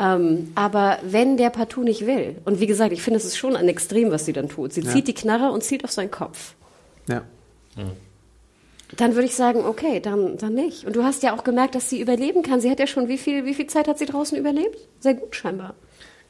Ähm, 0.00 0.52
aber 0.54 0.98
wenn 1.02 1.36
der 1.36 1.50
partout 1.50 1.82
nicht 1.82 2.06
will, 2.06 2.36
und 2.44 2.60
wie 2.60 2.66
gesagt, 2.66 2.92
ich 2.92 3.02
finde, 3.02 3.18
es 3.18 3.24
ist 3.24 3.36
schon 3.36 3.56
ein 3.56 3.68
Extrem, 3.68 4.10
was 4.10 4.24
sie 4.24 4.32
dann 4.32 4.48
tut. 4.48 4.72
Sie 4.72 4.80
Ja. 4.80 4.90
zieht 4.90 5.06
die 5.06 5.14
Knarre 5.14 5.52
und 5.52 5.62
zielt 5.62 5.84
auf 5.84 5.92
seinen 5.92 6.10
Kopf. 6.10 6.54
Ja. 7.08 7.22
Dann 8.96 9.14
würde 9.14 9.26
ich 9.26 9.34
sagen, 9.34 9.64
okay, 9.66 10.00
dann, 10.00 10.38
dann 10.38 10.54
nicht. 10.54 10.84
Und 10.86 10.96
du 10.96 11.04
hast 11.04 11.22
ja 11.22 11.36
auch 11.36 11.44
gemerkt, 11.44 11.74
dass 11.74 11.90
sie 11.90 12.00
überleben 12.00 12.42
kann. 12.42 12.60
Sie 12.60 12.70
hat 12.70 12.80
ja 12.80 12.86
schon, 12.86 13.08
wie 13.08 13.18
viel, 13.18 13.44
wie 13.44 13.54
viel 13.54 13.66
Zeit 13.66 13.86
hat 13.86 13.98
sie 13.98 14.06
draußen 14.06 14.36
überlebt? 14.38 14.78
Sehr 15.00 15.14
gut 15.14 15.36
scheinbar. 15.36 15.74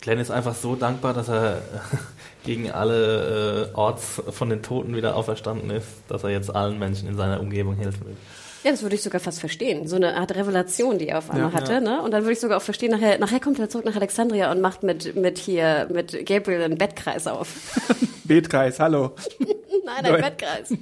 Glenn 0.01 0.19
ist 0.19 0.31
einfach 0.31 0.55
so 0.55 0.75
dankbar, 0.77 1.13
dass 1.15 1.29
er 1.29 1.63
gegen 2.45 2.71
alle 2.71 3.71
äh, 3.73 3.77
Orts 3.77 4.23
von 4.31 4.49
den 4.51 4.63
Toten 4.63 4.95
wieder 4.97 5.17
auferstanden 5.17 5.71
ist, 5.71 5.87
dass 6.09 6.25
er 6.25 6.31
jetzt 6.31 6.55
allen 6.55 6.79
Menschen 6.79 7.09
in 7.09 7.17
seiner 7.17 7.41
Umgebung 7.41 7.75
helfen 7.77 8.07
will. 8.07 8.17
Ja, 8.65 8.73
das 8.73 8.83
würde 8.83 8.97
ich 8.97 9.03
sogar 9.05 9.21
fast 9.21 9.39
verstehen. 9.39 9.87
So 9.87 9.95
eine 9.97 10.17
Art 10.17 10.35
Revelation, 10.35 10.99
die 10.99 11.09
er 11.09 11.19
auf 11.19 11.31
einmal 11.31 11.53
Ja. 11.53 11.57
hatte, 11.57 11.81
ne? 11.81 12.03
Und 12.03 12.11
dann 12.11 12.23
würde 12.23 12.33
ich 12.33 12.41
sogar 12.41 12.59
auch 12.59 12.63
verstehen, 12.63 12.91
nachher, 12.91 13.19
nachher 13.19 13.39
kommt 13.39 13.59
er 13.61 13.69
zurück 13.69 13.85
nach 13.87 13.95
Alexandria 13.95 14.51
und 14.51 14.61
macht 14.61 14.83
mit, 14.83 15.15
mit 15.15 15.39
hier, 15.39 15.89
mit 15.93 16.27
Gabriel 16.27 16.63
einen 16.63 16.77
Bettkreis 16.77 17.29
auf. 17.29 17.49
Betkreis, 18.25 18.81
hallo. 18.81 19.13
Nein, 19.85 20.05
ein 20.05 20.13
Nein. 20.13 20.23
Bettkreis. 20.23 20.73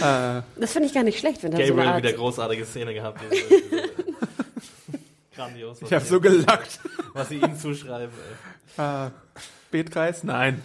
Äh, 0.00 0.42
Das 0.60 0.72
finde 0.72 0.88
ich 0.88 0.94
gar 0.94 1.02
nicht 1.04 1.18
schlecht, 1.18 1.42
wenn 1.42 1.50
da 1.52 1.58
so 1.58 1.62
Gabriel 1.62 1.80
eine 1.80 1.90
Art... 1.94 2.02
wieder 2.02 2.12
großartige 2.12 2.64
Szene 2.64 2.94
gehabt. 2.94 3.20
Diese, 3.30 3.42
diese 3.70 3.92
Grandios, 5.34 5.80
was, 5.82 5.88
ich 5.90 5.94
habe 5.94 6.04
so 6.04 6.20
gelacht. 6.20 6.80
was 7.14 7.28
sie 7.28 7.36
ihm 7.36 7.56
zuschreiben. 7.58 8.14
Ey. 8.76 9.06
Äh, 9.06 9.10
Betkreis? 9.70 10.22
Nein. 10.24 10.60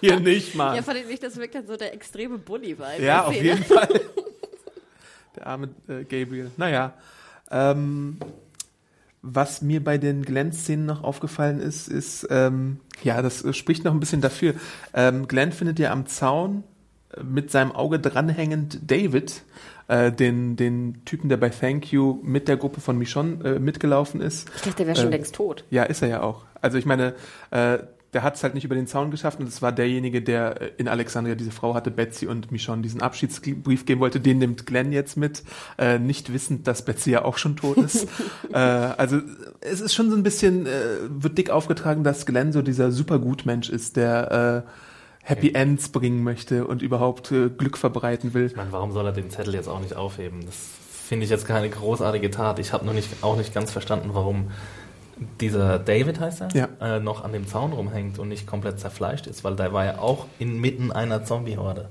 Hier 0.00 0.20
nicht, 0.20 0.54
Mann. 0.54 0.76
Ja, 0.76 0.82
fand 0.82 0.98
ich 0.98 1.06
nicht, 1.06 1.22
das 1.22 1.36
wirkt 1.36 1.54
dann 1.54 1.66
so 1.66 1.76
der 1.76 1.94
extreme 1.94 2.38
Bully-Vibe. 2.38 2.84
Ja, 2.98 2.98
der 2.98 3.26
auf 3.26 3.34
Szene. 3.34 3.44
jeden 3.48 3.64
Fall. 3.64 4.00
Der 5.36 5.46
arme 5.46 5.68
äh, 5.88 6.04
Gabriel. 6.04 6.50
Naja. 6.56 6.92
Ähm, 7.50 8.18
was 9.22 9.62
mir 9.62 9.82
bei 9.82 9.98
den 9.98 10.22
Glenn-Szenen 10.22 10.86
noch 10.86 11.02
aufgefallen 11.02 11.60
ist, 11.60 11.88
ist, 11.88 12.26
ähm, 12.30 12.80
ja, 13.02 13.20
das 13.22 13.42
äh, 13.44 13.52
spricht 13.52 13.84
noch 13.84 13.92
ein 13.92 14.00
bisschen 14.00 14.20
dafür. 14.20 14.54
Ähm, 14.94 15.26
Glenn 15.26 15.52
findet 15.52 15.78
ja 15.78 15.90
am 15.90 16.06
Zaun 16.06 16.62
mit 17.22 17.50
seinem 17.50 17.72
Auge 17.72 17.98
dranhängend 17.98 18.90
David, 18.90 19.42
äh, 19.88 20.12
den, 20.12 20.56
den 20.56 21.04
Typen, 21.04 21.28
der 21.28 21.38
bei 21.38 21.48
Thank 21.48 21.92
You 21.92 22.18
mit 22.22 22.48
der 22.48 22.56
Gruppe 22.56 22.80
von 22.80 22.98
Michonne 22.98 23.44
äh, 23.44 23.58
mitgelaufen 23.58 24.20
ist. 24.20 24.48
Ich 24.56 24.62
dachte, 24.62 24.76
der 24.76 24.86
wäre 24.88 24.96
schon 24.96 25.06
Ähm, 25.06 25.12
längst 25.12 25.34
tot. 25.34 25.64
Ja, 25.70 25.84
ist 25.84 26.02
er 26.02 26.08
ja 26.08 26.22
auch. 26.22 26.44
Also 26.60 26.76
ich 26.76 26.84
meine, 26.86 27.14
äh, 27.50 27.78
der 28.12 28.22
hat 28.22 28.36
es 28.36 28.42
halt 28.42 28.54
nicht 28.54 28.64
über 28.64 28.74
den 28.74 28.86
Zaun 28.86 29.10
geschafft 29.10 29.38
und 29.38 29.48
es 29.48 29.60
war 29.60 29.72
derjenige, 29.72 30.22
der 30.22 30.60
äh, 30.60 30.70
in 30.76 30.88
Alexandria 30.88 31.34
diese 31.34 31.50
Frau 31.50 31.74
hatte, 31.74 31.90
Betsy 31.90 32.26
und 32.26 32.50
Michonne 32.52 32.82
diesen 32.82 33.02
Abschiedsbrief 33.02 33.86
geben 33.86 34.00
wollte. 34.00 34.20
Den 34.20 34.38
nimmt 34.38 34.66
Glenn 34.66 34.92
jetzt 34.92 35.16
mit, 35.16 35.42
äh, 35.78 35.98
nicht 35.98 36.32
wissend, 36.32 36.66
dass 36.66 36.84
Betsy 36.84 37.10
ja 37.10 37.24
auch 37.24 37.38
schon 37.38 37.56
tot 37.56 37.76
ist. 37.78 38.08
äh, 38.52 38.56
also 38.56 39.20
es 39.60 39.80
ist 39.80 39.94
schon 39.94 40.10
so 40.10 40.16
ein 40.16 40.22
bisschen, 40.22 40.66
äh, 40.66 40.70
wird 41.08 41.36
dick 41.38 41.50
aufgetragen, 41.50 42.04
dass 42.04 42.26
Glenn 42.26 42.52
so 42.52 42.62
dieser 42.62 42.92
Supergutmensch 42.92 43.68
ist, 43.68 43.96
der 43.96 44.64
äh, 44.66 44.70
Happy 45.28 45.52
Ends 45.54 45.90
bringen 45.90 46.22
möchte 46.24 46.66
und 46.66 46.80
überhaupt 46.82 47.30
äh, 47.32 47.50
Glück 47.50 47.76
verbreiten 47.76 48.32
will. 48.34 48.46
Ich 48.46 48.56
meine, 48.56 48.72
warum 48.72 48.92
soll 48.92 49.04
er 49.06 49.12
den 49.12 49.30
Zettel 49.30 49.54
jetzt 49.54 49.68
auch 49.68 49.80
nicht 49.80 49.94
aufheben? 49.94 50.44
Das 50.46 50.56
finde 51.06 51.24
ich 51.24 51.30
jetzt 51.30 51.46
keine 51.46 51.68
großartige 51.68 52.30
Tat. 52.30 52.58
Ich 52.58 52.72
habe 52.72 52.86
noch 52.86 52.92
nicht, 52.94 53.08
auch 53.22 53.36
nicht 53.36 53.52
ganz 53.52 53.70
verstanden, 53.70 54.10
warum 54.12 54.50
dieser 55.40 55.78
David 55.78 56.20
heißt 56.20 56.42
er, 56.42 56.48
Ja. 56.54 56.68
äh, 56.96 57.00
noch 57.00 57.24
an 57.24 57.32
dem 57.32 57.46
Zaun 57.46 57.72
rumhängt 57.72 58.18
und 58.18 58.28
nicht 58.28 58.46
komplett 58.46 58.78
zerfleischt 58.80 59.26
ist, 59.26 59.42
weil 59.44 59.56
der 59.56 59.72
war 59.72 59.84
ja 59.84 59.98
auch 59.98 60.26
inmitten 60.38 60.92
einer 60.92 61.24
Zombie-Horde. 61.24 61.88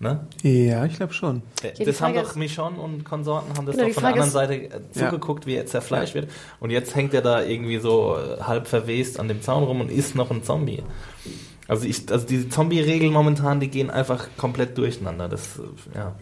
Ne? 0.00 0.26
Ja, 0.42 0.84
ich 0.84 0.96
glaube 0.96 1.14
schon. 1.14 1.42
Äh, 1.62 1.72
die 1.72 1.84
das 1.84 2.00
haben 2.02 2.14
doch 2.14 2.34
Michonne 2.34 2.78
und 2.78 3.04
Konsorten 3.04 3.56
haben 3.56 3.64
das 3.64 3.76
Genau, 3.76 3.88
doch 3.88 3.94
von 3.94 4.02
der 4.02 4.10
anderen 4.12 4.26
ist- 4.28 4.32
Seite 4.34 4.54
äh, 4.54 4.68
Ja. 4.94 5.10
zugeguckt, 5.10 5.46
wie 5.46 5.54
er 5.54 5.66
zerfleischt 5.66 6.14
wird. 6.14 6.30
Und 6.60 6.70
jetzt 6.70 6.94
hängt 6.94 7.14
er 7.14 7.22
da 7.22 7.42
irgendwie 7.42 7.78
so 7.78 8.16
äh, 8.16 8.42
halb 8.42 8.66
verwest 8.66 9.18
an 9.18 9.28
dem 9.28 9.40
Zaun 9.40 9.64
rum 9.64 9.80
und 9.80 9.90
ist 9.90 10.14
noch 10.14 10.30
ein 10.30 10.42
Zombie. 10.42 10.82
Also 11.66 11.86
ich, 11.86 12.10
also 12.10 12.26
diese 12.26 12.48
Zombie-Regeln 12.48 13.12
momentan, 13.12 13.60
die 13.60 13.68
gehen 13.68 13.90
einfach 13.90 14.28
komplett 14.36 14.76
durcheinander. 14.76 15.28
Das, 15.28 15.58
ja. 15.94 16.14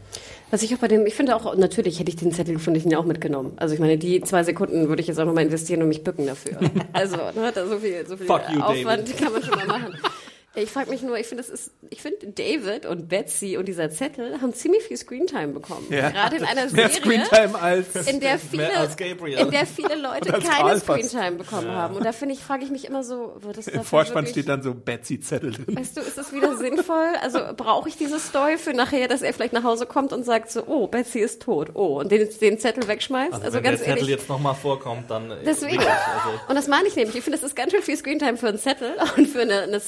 Was 0.51 0.63
ich 0.63 0.75
auch 0.75 0.79
bei 0.79 0.89
dem, 0.89 1.07
ich 1.07 1.15
finde 1.15 1.35
auch, 1.35 1.57
natürlich 1.57 1.99
hätte 1.99 2.11
ich 2.11 2.17
den 2.17 2.33
Zettel 2.33 2.55
gefunden, 2.55 2.79
ich 2.79 2.85
ihn 2.85 2.95
auch 2.95 3.05
mitgenommen. 3.05 3.53
Also 3.57 3.75
ich 3.75 3.81
meine, 3.81 3.99
die 3.99 4.21
zwei 4.21 4.45
Sekunden 4.45 4.89
würde 4.89 5.01
ich 5.01 5.09
jetzt 5.09 5.19
auch 5.19 5.25
nochmal 5.25 5.45
investieren 5.45 5.83
und 5.83 5.89
mich 5.89 6.05
bücken 6.05 6.27
dafür. 6.27 6.59
Also, 6.93 7.17
ne, 7.17 7.51
da 7.55 7.67
so 7.67 7.79
viel, 7.79 8.07
so 8.07 8.17
viel 8.17 8.27
you, 8.27 8.61
Aufwand 8.61 9.09
David. 9.09 9.17
kann 9.19 9.33
man 9.33 9.43
schon 9.43 9.57
mal 9.57 9.67
machen. 9.67 9.95
Ich 10.55 10.71
frage 10.71 10.91
mich 10.91 11.03
nur, 11.03 11.17
ich 11.19 11.27
finde, 11.27 11.43
das 11.43 11.51
ist, 11.51 11.71
ich 11.89 12.03
finde, 12.03 12.27
David 12.27 12.85
und 12.85 13.09
Betsy 13.09 13.57
und 13.57 13.67
dieser 13.67 13.89
Zettel 13.91 14.41
haben 14.43 14.53
ziemlich 14.53 14.83
viel 14.83 14.97
Screentime 14.99 15.49
bekommen. 15.49 15.87
Ja. 15.89 16.11
Gerade 16.11 16.37
in 16.37 16.45
einer 16.45 16.71
Mehr 16.73 16.91
Serie, 16.91 17.25
in 18.07 18.21
der 18.21 18.39
viele, 18.39 18.71
in 19.39 19.51
der 19.51 19.67
viele 19.67 19.97
Leute 19.97 20.33
keine. 20.33 20.79
Screentime 20.79 21.33
bekommen 21.33 21.71
haben. 21.71 21.97
Und 21.97 22.05
da 22.05 22.13
finde 22.13 22.35
ich, 22.35 22.41
frage 22.41 22.65
ich 22.65 22.71
mich 22.71 22.85
immer 22.85 23.03
so, 23.03 23.37
wird 23.41 23.57
das 23.57 23.69
im 23.69 23.83
Vorspann 23.83 24.27
steht 24.27 24.49
dann 24.49 24.63
so 24.63 24.75
Betsy-Zettel 24.75 25.53
drin. 25.53 25.77
Weißt 25.77 25.97
du, 25.97 26.01
ist 26.03 26.19
das 26.19 26.33
wieder 26.33 26.57
sinnvoll? 26.57 27.13
Also 27.23 27.41
brauche 27.57 27.89
ich 27.89 27.97
diese 27.97 28.19
Story 28.19 28.59
für 28.59 28.75
nachher, 28.75 29.09
dass 29.09 29.23
er 29.23 29.33
vielleicht 29.33 29.53
nach 29.55 29.65
Hause 29.65 29.87
kommt 29.87 30.13
und 30.13 30.25
sagt 30.25 30.51
so, 30.51 30.65
oh, 30.67 30.87
Betsy 30.87 31.21
ist 31.21 31.43
tot, 31.43 31.71
oh, 31.75 32.01
und 32.01 32.13
den, 32.13 32.29
den 32.41 32.59
Zettel 32.59 32.87
wegschmeißt? 32.89 33.33
Also, 33.33 33.45
Also, 33.47 33.57
wenn 33.57 33.65
ganz 33.65 33.79
der 33.79 33.87
Zettel 33.87 34.03
ehrlich. 34.03 34.19
jetzt 34.19 34.29
nochmal 34.29 34.55
vorkommt, 34.55 35.11
dann 35.11 35.31
äh, 35.31 35.37
Deswegen. 35.45 35.79
also, 35.79 36.41
Und 36.49 36.55
das 36.57 36.69
meine 36.69 36.89
ich 36.89 36.97
nämlich. 36.97 37.17
Ich 37.17 37.25
finde, 37.25 37.39
das 37.39 37.47
ist 37.47 37.57
ganz 37.57 37.73
schön 37.73 37.83
viel 37.83 37.97
Screentime 37.97 38.37
für 38.37 38.49
einen 38.49 38.59
Zettel 38.59 38.93
und 39.17 39.27
für 39.29 39.41
eine, 39.41 39.63
eine 39.63 39.81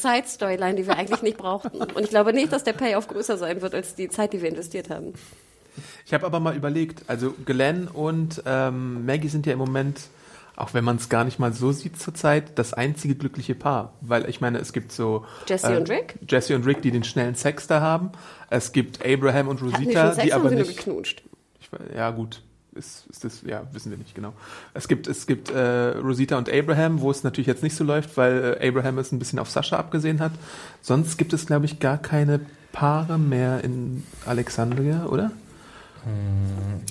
Side-Storyline, 0.54 0.76
die 0.76 0.86
wir 0.86 0.96
eigentlich 0.96 1.22
nicht 1.22 1.36
brauchten. 1.36 1.78
Und 1.78 2.00
ich 2.00 2.10
glaube 2.10 2.32
nicht, 2.32 2.52
dass 2.52 2.64
der 2.64 2.72
Payoff 2.72 3.08
größer 3.08 3.36
sein 3.36 3.62
wird 3.62 3.74
als 3.74 3.94
die 3.94 4.08
Zeit, 4.08 4.32
die 4.32 4.42
wir 4.42 4.48
investiert 4.48 4.90
haben. 4.90 5.14
Ich 6.06 6.14
habe 6.14 6.24
aber 6.26 6.40
mal 6.40 6.56
überlegt, 6.56 7.02
also 7.08 7.34
Glenn 7.44 7.88
und 7.88 8.42
ähm, 8.46 9.04
Maggie 9.06 9.28
sind 9.28 9.46
ja 9.46 9.52
im 9.52 9.58
Moment, 9.58 10.02
auch 10.56 10.72
wenn 10.72 10.84
man 10.84 10.96
es 10.96 11.08
gar 11.08 11.24
nicht 11.24 11.38
mal 11.40 11.52
so 11.52 11.72
sieht 11.72 12.00
zurzeit, 12.00 12.58
das 12.58 12.72
einzige 12.72 13.16
glückliche 13.16 13.54
Paar. 13.56 13.94
Weil 14.00 14.28
ich 14.28 14.40
meine, 14.40 14.58
es 14.58 14.72
gibt 14.72 14.92
so 14.92 15.24
Jesse 15.48 15.76
und 15.76 15.90
Rick? 15.90 16.16
Jesse 16.28 16.54
und 16.54 16.64
Rick, 16.66 16.82
die 16.82 16.92
den 16.92 17.02
schnellen 17.02 17.34
Sex 17.34 17.66
da 17.66 17.80
haben. 17.80 18.12
Es 18.50 18.72
gibt 18.72 19.04
Abraham 19.04 19.48
und 19.48 19.60
Hatten 19.60 19.70
die 19.70 19.84
Rosita, 19.96 20.06
schon 20.06 20.14
Sex 20.14 20.22
die 20.22 20.28
oder 20.28 20.34
haben 20.34 20.40
aber 20.42 20.50
sie 20.50 20.56
nur 20.56 20.66
nicht. 20.66 20.78
geknutscht? 20.78 21.22
Ich, 21.60 21.70
ja 21.96 22.10
gut, 22.10 22.42
ist, 22.76 23.06
ist 23.10 23.24
das, 23.24 23.42
ja, 23.42 23.62
wissen 23.72 23.90
wir 23.90 23.98
nicht 23.98 24.14
genau. 24.14 24.32
Es 24.72 24.88
gibt, 24.88 25.06
es 25.06 25.26
gibt 25.26 25.50
äh, 25.50 25.96
Rosita 25.98 26.37
und 26.37 26.52
Abraham, 26.52 27.00
wo 27.00 27.10
es 27.10 27.24
natürlich 27.24 27.46
jetzt 27.46 27.62
nicht 27.62 27.76
so 27.76 27.84
läuft, 27.84 28.16
weil 28.16 28.58
äh, 28.60 28.68
Abraham 28.68 28.98
es 28.98 29.12
ein 29.12 29.18
bisschen 29.18 29.38
auf 29.38 29.50
Sascha 29.50 29.76
abgesehen 29.76 30.20
hat. 30.20 30.32
Sonst 30.82 31.16
gibt 31.16 31.32
es, 31.32 31.46
glaube 31.46 31.66
ich, 31.66 31.80
gar 31.80 31.98
keine 31.98 32.40
Paare 32.72 33.18
mehr 33.18 33.62
in 33.62 34.04
Alexandria, 34.26 35.06
oder? 35.06 35.30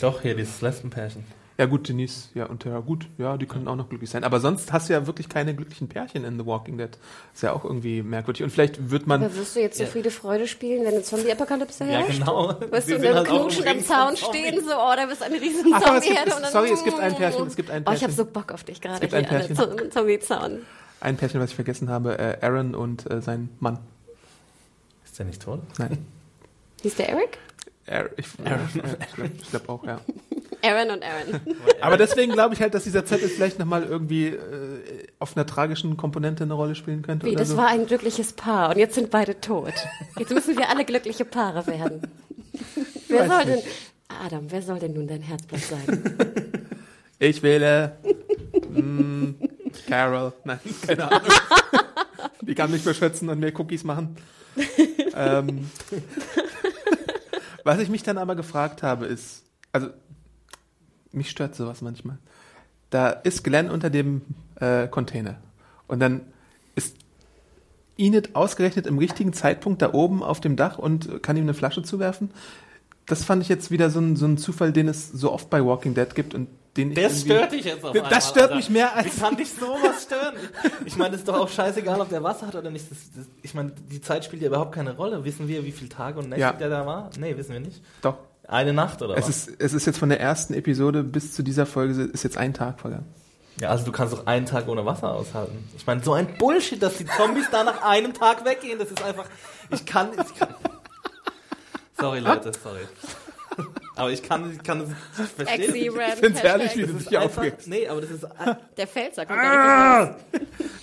doch, 0.01 0.21
hier 0.21 0.35
dieses 0.35 0.61
Lesbenpärchen. 0.61 1.23
Ja 1.57 1.67
gut, 1.67 1.87
Denise, 1.87 2.29
ja 2.33 2.47
und 2.47 2.63
Tara, 2.63 2.79
gut, 2.79 3.05
ja, 3.19 3.37
die 3.37 3.45
können 3.45 3.67
auch 3.67 3.75
noch 3.75 3.87
glücklich 3.87 4.09
sein. 4.09 4.23
Aber 4.23 4.39
sonst 4.39 4.73
hast 4.73 4.89
du 4.89 4.93
ja 4.93 5.05
wirklich 5.05 5.29
keine 5.29 5.53
glücklichen 5.55 5.87
Pärchen 5.87 6.23
in 6.25 6.39
The 6.39 6.45
Walking 6.47 6.79
Dead. 6.79 6.89
Ist 7.31 7.43
ja 7.43 7.53
auch 7.53 7.63
irgendwie 7.63 8.01
merkwürdig. 8.01 8.41
Und 8.41 8.49
vielleicht 8.49 8.89
wird 8.89 9.05
man, 9.05 9.23
Aber 9.23 9.35
wirst 9.35 9.55
du 9.55 9.59
jetzt 9.61 9.77
so 9.77 9.83
Ja. 9.83 9.89
Friede, 9.89 10.09
Freude 10.09 10.47
spielen, 10.47 10.83
wenn 10.83 10.93
eine 10.95 11.03
Zombie-Apokalypse 11.03 11.83
Ja, 11.85 11.99
herrscht? 11.99 12.19
genau. 12.19 12.55
Wirst 12.71 12.87
Wir 12.87 12.97
du 12.97 13.03
da 13.07 13.13
halt 13.17 13.27
knutschen 13.27 13.67
am 13.67 13.79
Zaun 13.83 14.17
stehen, 14.17 14.61
so, 14.65 14.71
oh, 14.73 14.93
da 14.95 15.05
bist 15.05 15.21
eine 15.21 15.39
riesen 15.39 15.71
Ach, 15.75 15.95
es 15.97 16.03
gibt- 16.05 16.17
dann- 16.27 16.51
sorry, 16.51 16.71
es 16.71 16.83
gibt 16.83 16.99
ein 16.99 17.15
Pärchen, 17.15 17.45
es 17.47 17.55
gibt 17.55 17.69
ein 17.69 17.83
Oh, 17.85 17.91
ich 17.91 18.03
habe 18.03 18.13
Pärchen. 18.13 18.15
so 18.15 18.25
Bock 18.25 18.51
auf 18.51 18.63
dich 18.63 18.81
gerade 18.81 18.99
gibt 19.01 19.11
hier 19.13 19.19
ein 19.19 19.25
Pärchen. 19.27 19.55
Zo- 19.55 19.89
Zombie-Zaun. 19.91 20.61
ein 21.01 21.17
Pärchen, 21.17 21.39
was 21.39 21.51
ich 21.51 21.55
vergessen 21.55 21.87
habe, 21.89 22.17
äh, 22.17 22.37
Aaron 22.41 22.73
und 22.73 23.09
äh, 23.11 23.21
sein 23.21 23.49
Mann. 23.59 23.77
Ist 25.05 25.19
der 25.19 25.27
nicht 25.27 25.43
tot? 25.43 25.59
Nein. 25.77 26.03
Hieß 26.81 26.95
der 26.95 27.09
Eric? 27.09 27.37
Aaron, 27.87 28.09
ich, 28.17 28.25
Aaron, 28.43 28.69
ich 29.39 29.49
glaube 29.51 29.65
glaub 29.65 29.69
auch, 29.69 29.85
ja. 29.85 29.99
Aaron 30.63 30.91
und 30.91 31.03
Aaron. 31.03 31.41
Aber 31.81 31.97
deswegen 31.97 32.31
glaube 32.31 32.55
ich 32.55 32.61
halt, 32.61 32.73
dass 32.73 32.85
dieser 32.85 33.05
Zettel 33.05 33.27
vielleicht 33.27 33.59
nochmal 33.59 33.83
irgendwie 33.83 34.27
äh, 34.27 35.07
auf 35.19 35.35
einer 35.35 35.45
tragischen 35.45 35.97
Komponente 35.97 36.43
eine 36.43 36.53
Rolle 36.53 36.75
spielen 36.75 37.01
könnte. 37.01 37.25
Wie, 37.25 37.35
das 37.35 37.49
so. 37.49 37.57
war 37.57 37.67
ein 37.67 37.85
glückliches 37.85 38.33
Paar 38.33 38.69
und 38.69 38.77
jetzt 38.77 38.95
sind 38.95 39.09
beide 39.11 39.39
tot. 39.41 39.73
Jetzt 40.17 40.31
müssen 40.31 40.57
wir 40.57 40.69
alle 40.69 40.85
glückliche 40.85 41.25
Paare 41.25 41.67
werden. 41.67 42.01
Wer 43.09 43.19
weiß 43.19 43.27
soll 43.27 43.45
denn, 43.45 43.55
nicht. 43.55 43.67
Adam, 44.25 44.51
wer 44.51 44.61
soll 44.61 44.79
denn 44.79 44.93
nun 44.93 45.07
dein 45.07 45.21
Herzblatt 45.21 45.61
sein? 45.61 46.17
Ich 47.19 47.41
wähle 47.41 47.95
mm, 48.69 49.35
Carol. 49.87 50.33
Nein, 50.43 50.59
keine 50.85 51.09
Ahnung. 51.09 51.31
Die 52.41 52.53
kann 52.53 52.69
mich 52.69 52.83
beschützen 52.83 53.29
und 53.29 53.39
mir 53.39 53.57
Cookies 53.57 53.85
machen. 53.85 54.17
ähm, 55.15 55.69
was 57.63 57.79
ich 57.79 57.87
mich 57.87 58.03
dann 58.03 58.17
aber 58.17 58.35
gefragt 58.35 58.83
habe, 58.83 59.05
ist, 59.05 59.43
also 59.71 59.89
mich 61.13 61.29
stört 61.29 61.55
sowas 61.55 61.81
manchmal. 61.81 62.17
Da 62.89 63.09
ist 63.09 63.43
Glenn 63.43 63.69
unter 63.71 63.89
dem 63.89 64.21
äh, 64.59 64.87
Container 64.87 65.37
und 65.87 65.99
dann 65.99 66.21
ist 66.75 66.95
Enid 67.97 68.35
ausgerechnet 68.35 68.87
im 68.87 68.97
richtigen 68.97 69.33
Zeitpunkt 69.33 69.81
da 69.81 69.93
oben 69.93 70.23
auf 70.23 70.41
dem 70.41 70.55
Dach 70.55 70.77
und 70.79 71.21
kann 71.23 71.37
ihm 71.37 71.43
eine 71.43 71.53
Flasche 71.53 71.83
zuwerfen. 71.83 72.31
Das 73.05 73.23
fand 73.23 73.41
ich 73.43 73.49
jetzt 73.49 73.69
wieder 73.71 73.89
so 73.89 73.99
ein, 73.99 74.15
so 74.15 74.25
ein 74.25 74.37
Zufall, 74.37 74.71
den 74.71 74.87
es 74.87 75.11
so 75.11 75.31
oft 75.31 75.49
bei 75.49 75.63
Walking 75.63 75.93
Dead 75.93 76.13
gibt 76.15 76.33
und 76.33 76.47
den 76.77 76.89
ich 76.91 76.95
Das 76.95 77.03
irgendwie- 77.23 77.25
stört 77.33 77.51
dich 77.51 77.65
jetzt 77.65 77.83
auf 77.85 77.91
Das 77.93 78.03
einmal, 78.03 78.21
stört 78.21 78.43
Alter. 78.45 78.55
mich 78.55 78.69
mehr 78.69 78.95
als- 78.95 79.05
Wie 79.15 79.19
kann 79.19 79.37
dich 79.37 79.51
sowas 79.53 80.03
stören? 80.03 80.33
Ich 80.85 80.95
meine, 80.97 81.13
es 81.15 81.21
ist 81.21 81.27
doch 81.27 81.39
auch 81.39 81.49
scheißegal, 81.49 81.99
ob 82.01 82.09
der 82.09 82.23
Wasser 82.23 82.47
hat 82.47 82.55
oder 82.55 82.71
nicht. 82.71 82.89
Das, 82.89 82.97
das, 83.15 83.25
ich 83.43 83.53
meine, 83.53 83.73
die 83.91 84.01
Zeit 84.01 84.25
spielt 84.25 84.41
ja 84.41 84.47
überhaupt 84.47 84.73
keine 84.73 84.95
Rolle. 84.95 85.23
Wissen 85.25 85.47
wir, 85.47 85.63
wie 85.65 85.71
viele 85.71 85.89
Tage 85.89 86.17
und 86.19 86.29
Nächte 86.29 86.41
Ja. 86.41 86.53
der 86.53 86.69
da 86.69 86.85
war? 86.87 87.09
Nee, 87.19 87.37
wissen 87.37 87.53
wir 87.53 87.59
nicht. 87.59 87.81
Doch. 88.01 88.17
Eine 88.47 88.73
Nacht 88.73 89.01
oder 89.01 89.17
Es 89.17 89.27
was? 89.27 89.47
ist, 89.47 89.61
es 89.61 89.73
ist 89.73 89.85
jetzt 89.85 89.97
von 89.99 90.09
der 90.09 90.19
ersten 90.19 90.53
Episode 90.53 91.03
bis 91.03 91.33
zu 91.33 91.43
dieser 91.43 91.65
Folge 91.65 92.03
ist 92.03 92.23
jetzt 92.23 92.37
ein 92.37 92.53
Tag 92.53 92.79
vergangen. 92.79 93.05
Ja, 93.61 93.69
also 93.69 93.85
du 93.85 93.91
kannst 93.91 94.13
doch 94.13 94.25
einen 94.25 94.45
Tag 94.45 94.67
ohne 94.67 94.85
Wasser 94.85 95.11
aushalten. 95.13 95.69
Ich 95.77 95.85
meine, 95.85 96.03
so 96.03 96.13
ein 96.13 96.37
Bullshit, 96.37 96.81
dass 96.81 96.97
die 96.97 97.05
Zombies 97.05 97.49
da 97.51 97.63
nach 97.63 97.83
einem 97.83 98.13
Tag 98.13 98.43
weggehen. 98.45 98.79
Das 98.79 98.89
ist 98.89 99.01
einfach. 99.03 99.25
Ich 99.69 99.85
kann. 99.85 100.09
Ich 100.13 100.39
kann. 100.39 100.49
Sorry, 101.99 102.19
Leute, 102.19 102.51
sorry. 102.61 102.79
Aber 103.95 104.09
ich 104.11 104.23
kann, 104.23 104.57
kann 104.63 104.81
es 104.81 104.89
ich 104.89 105.45
verstehe 105.45 105.67
Exi 105.67 105.87
es. 105.87 105.93
Ram 105.95 106.01
Ich 106.13 106.19
find's 106.19 106.41
herrlich, 106.41 106.65
Hashtag. 106.69 106.81
wie 106.81 106.87
du 106.87 106.93
Das 106.93 106.97
dich 107.03 107.09
hier 107.09 107.21
aufregst. 107.21 107.67
nee, 107.67 107.87
aber 107.87 108.01
das 108.01 108.09
ist 108.09 108.25
Der 108.75 108.87
Pfälzer 108.87 109.25
kommt 109.27 109.39
gar 109.39 110.05
nicht 110.05 110.13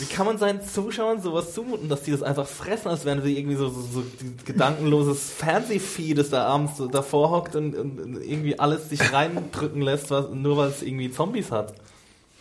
Wie 0.00 0.06
kann 0.06 0.24
man 0.24 0.38
seinen 0.38 0.62
Zuschauern 0.62 1.20
sowas 1.20 1.52
zumuten, 1.52 1.90
dass 1.90 2.02
die 2.02 2.10
das 2.10 2.22
einfach 2.22 2.46
fressen, 2.46 2.88
als 2.88 3.04
wären 3.04 3.22
sie 3.22 3.38
irgendwie 3.38 3.56
so, 3.56 3.68
so, 3.68 3.82
so 3.82 4.04
gedankenloses 4.46 5.30
Fernsehvieh, 5.30 6.14
das 6.14 6.30
da 6.30 6.46
abends 6.46 6.78
so 6.78 6.86
davor 6.88 7.30
hockt 7.30 7.54
und, 7.54 7.76
und 7.76 8.22
irgendwie 8.22 8.58
alles 8.58 8.88
sich 8.88 9.12
reindrücken 9.12 9.82
lässt, 9.82 10.10
was, 10.10 10.30
nur 10.30 10.56
weil 10.56 10.70
es 10.70 10.82
irgendwie 10.82 11.10
Zombies 11.10 11.50
hat. 11.50 11.74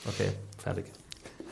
Okay, 0.08 0.30
fertig. 0.58 0.86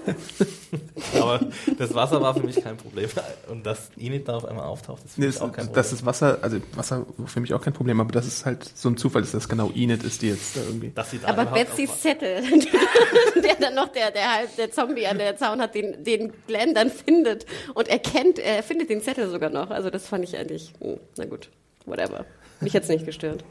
Aber 1.15 1.39
das 1.77 1.93
Wasser 1.93 2.21
war 2.21 2.33
für 2.33 2.43
mich 2.43 2.61
kein 2.61 2.77
Problem. 2.77 3.09
Und 3.49 3.65
dass 3.65 3.89
Init 3.97 4.27
da 4.27 4.35
auf 4.37 4.45
einmal 4.45 4.65
auftaucht, 4.65 5.03
ist 5.05 5.15
für 5.15 5.21
Nee, 5.21 5.27
mich 5.27 5.37
auch 5.37 5.51
kein 5.51 5.65
Problem. 5.65 5.73
das 5.73 5.93
ist 5.93 6.05
Wasser, 6.05 6.39
also 6.41 6.57
Wasser 6.75 7.05
war 7.17 7.27
für 7.27 7.39
mich 7.39 7.53
auch 7.53 7.61
kein 7.61 7.73
Problem, 7.73 7.99
aber 7.99 8.11
das 8.11 8.27
ist 8.27 8.45
halt 8.45 8.63
so 8.75 8.89
ein 8.89 8.97
Zufall, 8.97 9.21
dass 9.21 9.31
das 9.31 9.47
genau 9.49 9.69
Enid 9.75 10.03
ist, 10.03 10.21
die 10.21 10.29
jetzt 10.29 10.55
da 10.55 10.61
irgendwie. 10.61 10.91
dass 10.93 11.11
sie 11.11 11.19
da 11.19 11.27
Aber 11.29 11.45
Betsys 11.45 12.01
Zettel, 12.01 12.41
der 13.43 13.55
dann 13.59 13.75
noch 13.75 13.89
der, 13.89 14.11
der 14.11 14.33
halb 14.35 14.55
der 14.55 14.71
Zombie 14.71 15.07
an 15.07 15.17
der 15.17 15.37
Zaun 15.37 15.61
hat, 15.61 15.75
den, 15.75 16.03
den 16.03 16.33
Glenn 16.47 16.73
dann 16.73 16.89
findet 16.89 17.45
und 17.73 17.87
erkennt, 17.87 18.39
er 18.39 18.63
findet 18.63 18.89
den 18.89 19.01
Zettel 19.01 19.29
sogar 19.29 19.49
noch. 19.49 19.69
Also 19.69 19.89
das 19.89 20.07
fand 20.07 20.23
ich 20.23 20.37
eigentlich, 20.37 20.73
hm, 20.79 20.99
na 21.17 21.25
gut, 21.25 21.49
whatever. 21.85 22.25
Mich 22.59 22.75
hat's 22.75 22.87
nicht 22.89 23.05
gestört. 23.05 23.43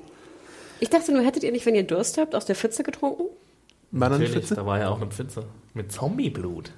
Ich 0.81 0.91
dachte 0.91 1.13
nur, 1.13 1.23
hättet 1.25 1.43
ihr 1.43 1.53
nicht, 1.53 1.65
wenn 1.65 1.75
ihr 1.75 1.85
Durst 1.85 2.19
habt, 2.19 2.35
aus 2.35 2.45
der 2.45 2.55
Pfütze 2.55 2.83
getrunken? 2.83 3.25
War 3.91 4.09
da 4.11 4.17
eine 4.17 4.25
Natürlich, 4.25 4.45
Pfütze? 4.45 4.55
da 4.57 4.67
war 4.67 4.79
ja 4.79 4.89
auch 4.89 5.01
eine 5.01 5.11
Pfütze. 5.11 5.45
Mit 5.75 5.93
Zombieblut. 5.93 6.71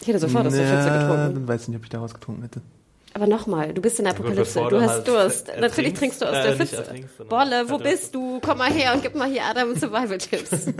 Ich 0.00 0.08
hätte 0.08 0.18
sofort 0.18 0.46
aus 0.46 0.54
der 0.54 0.66
Pfütze 0.66 0.98
getrunken. 0.98 1.34
Dann 1.34 1.48
weiß 1.48 1.62
ich 1.62 1.68
nicht, 1.68 1.76
ob 1.78 1.84
ich 1.84 1.90
daraus 1.90 2.14
getrunken 2.14 2.42
hätte. 2.42 2.60
Aber 3.14 3.26
nochmal, 3.26 3.72
du 3.72 3.80
bist 3.80 3.98
in 3.98 4.04
der 4.04 4.14
Apokalypse, 4.14 4.60
du 4.60 4.68
du 4.68 4.80
hast 4.82 4.90
halt 4.90 5.08
Durst. 5.08 5.50
Natürlich 5.58 5.94
trinkst 5.94 6.20
du 6.20 6.26
aus 6.26 6.36
äh, 6.36 6.42
der 6.42 6.56
nicht 6.58 6.74
Pfütze. 6.74 6.84
sondern 7.16 7.28
Bolle, 7.28 7.70
wo 7.70 7.78
bist 7.78 8.14
du? 8.14 8.40
Komm 8.44 8.58
mal 8.58 8.70
her 8.70 8.92
und 8.94 9.02
gib 9.02 9.14
mal 9.14 9.28
hier 9.28 9.44
Adam 9.44 9.74
Survival-Tipps. 9.74 10.66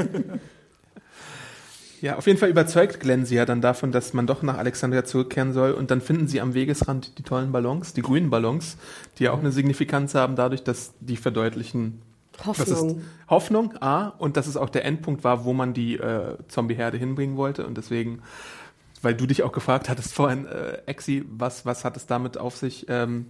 Ja, 2.03 2.17
auf 2.17 2.27
jeden 2.27 2.39
Fall 2.39 2.51
überzeugt 2.51 3.01
Glenn 3.01 3.25
sie 3.25 3.37
ja 3.37 3.47
dann 3.47 3.63
davon, 3.63 3.91
dass 3.91 4.13
man 4.13 4.27
doch 4.27 4.43
nach 4.43 4.59
Alexandria 4.59 5.05
zurückkehren 5.05 5.53
soll 5.55 5.73
und 5.73 5.91
dann 5.91 6.01
finden 6.03 6.29
sie 6.29 6.41
am 6.43 6.53
Wegesrand 6.53 7.19
die 7.19 7.23
tollen 7.23 7.53
Ballons, 7.53 7.95
die 7.95 8.03
grünen 8.03 8.29
Ballons, 8.29 8.77
die 9.19 9.25
ja 9.25 9.33
auch 9.33 9.39
eine 9.39 9.51
Signifikanz 9.51 10.15
haben 10.15 10.37
dadurch, 10.37 10.63
dass 10.63 10.93
die 11.01 11.17
verdeutlichen 11.17 12.03
Hoffnung. 12.45 13.03
Hoffnung, 13.29 13.75
A, 13.81 14.09
und 14.19 14.37
dass 14.37 14.47
es 14.47 14.57
auch 14.57 14.69
der 14.69 14.85
Endpunkt 14.85 15.25
war, 15.25 15.45
wo 15.45 15.53
man 15.53 15.73
die 15.73 15.95
äh, 15.97 16.37
Zombie-Herde 16.49 16.97
hinbringen 16.99 17.37
wollte. 17.37 17.67
Und 17.67 17.77
deswegen, 17.79 18.23
weil 19.03 19.15
du 19.15 19.27
dich 19.27 19.43
auch 19.43 19.53
gefragt 19.53 19.89
hattest 19.89 20.13
vorhin, 20.13 20.47
äh, 20.47 20.79
Exi, 20.87 21.25
was, 21.31 21.65
was 21.67 21.85
hat 21.85 21.97
es 21.97 22.07
damit 22.07 22.39
auf 22.39 22.57
sich? 22.57 22.87
Ähm, 22.89 23.27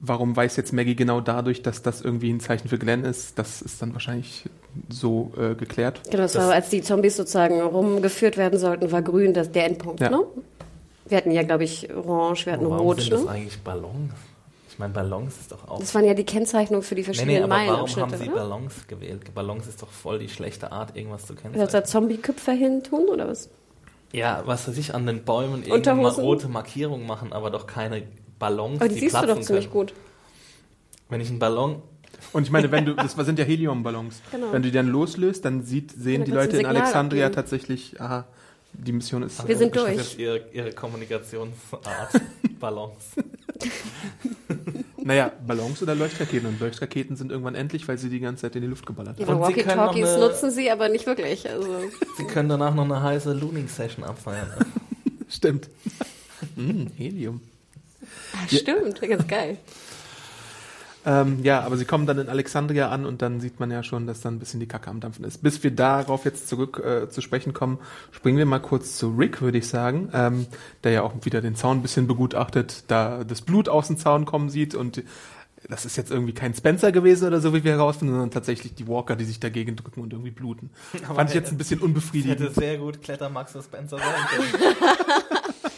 warum 0.00 0.36
weiß 0.36 0.56
jetzt 0.56 0.72
Maggie 0.72 0.94
genau 0.96 1.20
dadurch, 1.20 1.62
dass 1.62 1.82
das 1.82 2.02
irgendwie 2.02 2.30
ein 2.32 2.40
Zeichen 2.40 2.68
für 2.68 2.78
Glenn 2.78 3.04
ist? 3.04 3.38
Das 3.38 3.62
ist 3.62 3.80
dann 3.80 3.92
wahrscheinlich 3.94 4.44
so 4.88 5.32
äh, 5.38 5.54
geklärt. 5.54 6.02
Genau, 6.10 6.24
das 6.24 6.34
war, 6.36 6.52
als 6.52 6.68
die 6.68 6.82
Zombies 6.82 7.16
sozusagen 7.16 7.60
rumgeführt 7.60 8.36
werden 8.36 8.58
sollten, 8.58 8.92
war 8.92 9.02
grün 9.02 9.32
das, 9.32 9.50
der 9.52 9.66
Endpunkt, 9.66 10.00
Ja. 10.00 10.10
ne? 10.10 10.20
Wir 11.06 11.18
hatten 11.18 11.30
ja, 11.32 11.42
glaube 11.42 11.64
ich, 11.64 11.94
orange, 11.94 12.46
wir 12.46 12.54
hatten 12.54 12.64
Warum 12.64 12.78
rot, 12.78 13.00
sind 13.00 13.12
das 13.12 13.24
ne? 13.24 13.30
eigentlich 13.30 13.58
Ballons? 13.60 14.12
Ich 14.74 14.78
meine, 14.80 14.92
Ballons 14.92 15.36
ist 15.38 15.52
doch 15.52 15.68
auch... 15.68 15.78
Das 15.78 15.94
waren 15.94 16.04
ja 16.04 16.14
die 16.14 16.24
Kennzeichnung 16.24 16.82
für 16.82 16.96
die 16.96 17.02
Nee, 17.02 17.04
verschiedenen 17.04 17.36
nee, 17.36 17.42
aber 17.44 17.50
warum 17.54 17.68
haben 17.68 17.70
Meilenabschnitte, 17.92 18.18
sie 18.24 18.28
oder? 18.30 18.40
Ballons 18.40 18.86
gewählt? 18.88 19.32
Ballons 19.32 19.68
ist 19.68 19.80
doch 19.80 19.88
voll 19.88 20.18
die 20.18 20.28
schlechte 20.28 20.72
Art, 20.72 20.96
irgendwas 20.96 21.22
zu 21.26 21.28
Soll 21.28 21.36
da 21.36 21.42
kennzeichnen. 21.42 21.84
Zombie-Köpfe 21.84 22.50
hin 22.52 22.82
tun, 22.82 23.08
oder 23.08 23.28
was? 23.28 23.50
Ja, 24.12 24.42
was 24.46 24.66
weiß 24.66 24.76
ich, 24.76 24.92
an 24.92 25.06
den 25.06 25.24
Bäumen 25.24 25.62
irgendeine 25.62 26.08
rote 26.08 26.48
Markierung 26.48 27.06
machen, 27.06 27.32
aber 27.32 27.50
doch 27.50 27.68
keine 27.68 28.02
Ballons, 28.40 28.80
Aber 28.80 28.88
die, 28.88 28.98
siehst 28.98 29.14
du 29.16 29.26
doch 29.28 29.40
ziemlich 29.40 29.66
können. 29.66 29.86
gut. 29.86 29.94
Wenn 31.08 31.20
ich 31.20 31.30
einen 31.30 31.38
Ballon... 31.38 31.80
Und 32.32 32.42
ich 32.42 32.50
meine, 32.50 32.72
wenn 32.72 32.84
du, 32.84 32.94
das 32.96 33.12
sind 33.12 33.38
ja 33.38 33.44
Heliumballons. 33.44 34.22
Genau. 34.32 34.52
Wenn 34.52 34.62
du 34.62 34.70
die 34.70 34.74
dann 34.74 34.88
loslöst, 34.88 35.44
dann 35.44 35.62
sieht, 35.62 35.92
sehen 35.92 36.22
Ja, 36.22 36.24
die 36.24 36.30
dann 36.32 36.40
kannst 36.40 36.52
Leute 36.52 36.62
du 36.64 36.68
in 36.70 36.76
Alexandria 36.76 37.26
abgeben. 37.26 37.34
tatsächlich, 37.36 38.00
aha, 38.00 38.24
die 38.72 38.90
Mission 38.90 39.22
ist. 39.22 39.46
Wir 39.46 39.56
sind 39.56 39.76
Das 39.76 39.84
durch. 39.84 39.96
ist 39.98 40.18
ihre, 40.18 40.40
ihre 40.52 40.72
Kommunikationsart. 40.72 42.20
Ballons. 42.58 43.14
Naja, 45.04 45.32
Ballons 45.46 45.82
oder 45.82 45.94
Leuchtraketen. 45.94 46.48
Und 46.48 46.60
Leuchtraketen 46.60 47.14
sind 47.14 47.30
irgendwann 47.30 47.54
endlich, 47.54 47.86
weil 47.86 47.98
sie 47.98 48.08
die 48.08 48.20
ganze 48.20 48.42
Zeit 48.42 48.56
in 48.56 48.62
die 48.62 48.68
Luft 48.68 48.86
geballert 48.86 49.20
haben. 49.20 49.30
Noch 49.30 49.40
Walkie-Talkies 49.40 50.16
nutzen 50.16 50.50
sie, 50.50 50.70
aber 50.70 50.88
nicht 50.88 51.06
wirklich. 51.06 51.48
Also, 51.48 51.68
Sie 52.16 52.24
können 52.24 52.48
danach 52.48 52.74
noch 52.74 52.84
eine 52.84 53.02
heiße 53.02 53.34
Looning-Session 53.34 54.02
abfeiern. 54.02 54.50
Stimmt. 55.28 55.68
mm, 56.56 56.86
Helium. 56.96 57.42
ah, 58.32 58.48
stimmt, 58.48 59.00
ganz 59.02 59.26
geil. 59.26 59.58
Ähm, 61.06 61.40
ja, 61.42 61.60
aber 61.60 61.76
sie 61.76 61.84
kommen 61.84 62.06
dann 62.06 62.18
in 62.18 62.28
Alexandria 62.28 62.88
an 62.88 63.04
und 63.04 63.20
dann 63.20 63.40
sieht 63.40 63.60
man 63.60 63.70
ja 63.70 63.82
schon, 63.82 64.06
dass 64.06 64.20
dann 64.20 64.36
ein 64.36 64.38
bisschen 64.38 64.60
die 64.60 64.66
Kacke 64.66 64.88
am 64.90 65.00
Dampfen 65.00 65.24
ist. 65.24 65.42
Bis 65.42 65.62
wir 65.62 65.70
darauf 65.70 66.24
jetzt 66.24 66.48
zurück 66.48 66.82
äh, 66.84 67.10
zu 67.10 67.20
sprechen 67.20 67.52
kommen, 67.52 67.78
springen 68.10 68.38
wir 68.38 68.46
mal 68.46 68.60
kurz 68.60 68.96
zu 68.96 69.10
Rick, 69.10 69.42
würde 69.42 69.58
ich 69.58 69.68
sagen, 69.68 70.08
ähm, 70.14 70.46
der 70.82 70.92
ja 70.92 71.02
auch 71.02 71.12
wieder 71.22 71.40
den 71.40 71.56
Zaun 71.56 71.78
ein 71.78 71.82
bisschen 71.82 72.06
begutachtet, 72.06 72.84
da 72.88 73.22
das 73.24 73.42
Blut 73.42 73.68
aus 73.68 73.88
dem 73.88 73.98
Zaun 73.98 74.24
kommen 74.24 74.48
sieht 74.48 74.74
und 74.74 75.02
das 75.68 75.84
ist 75.84 75.96
jetzt 75.96 76.10
irgendwie 76.10 76.34
kein 76.34 76.54
Spencer 76.54 76.92
gewesen 76.92 77.26
oder 77.26 77.40
so, 77.40 77.54
wie 77.54 77.64
wir 77.64 77.72
herausfinden, 77.72 78.12
sondern 78.14 78.30
tatsächlich 78.30 78.74
die 78.74 78.86
Walker, 78.86 79.16
die 79.16 79.24
sich 79.24 79.40
dagegen 79.40 79.76
drücken 79.76 80.00
und 80.02 80.12
irgendwie 80.12 80.30
bluten. 80.30 80.70
Aber 81.06 81.16
Fand 81.16 81.30
ich 81.30 81.36
jetzt 81.36 81.52
ein 81.52 81.58
bisschen 81.58 81.78
hätte 81.78 81.86
unbefriedigend. 81.86 82.54
sehr 82.54 82.78
gut 82.78 83.02
Kletter 83.02 83.28
Max 83.30 83.54
und 83.56 83.62
Spencer 83.62 83.98
sein 83.98 84.50
können. 84.50 84.74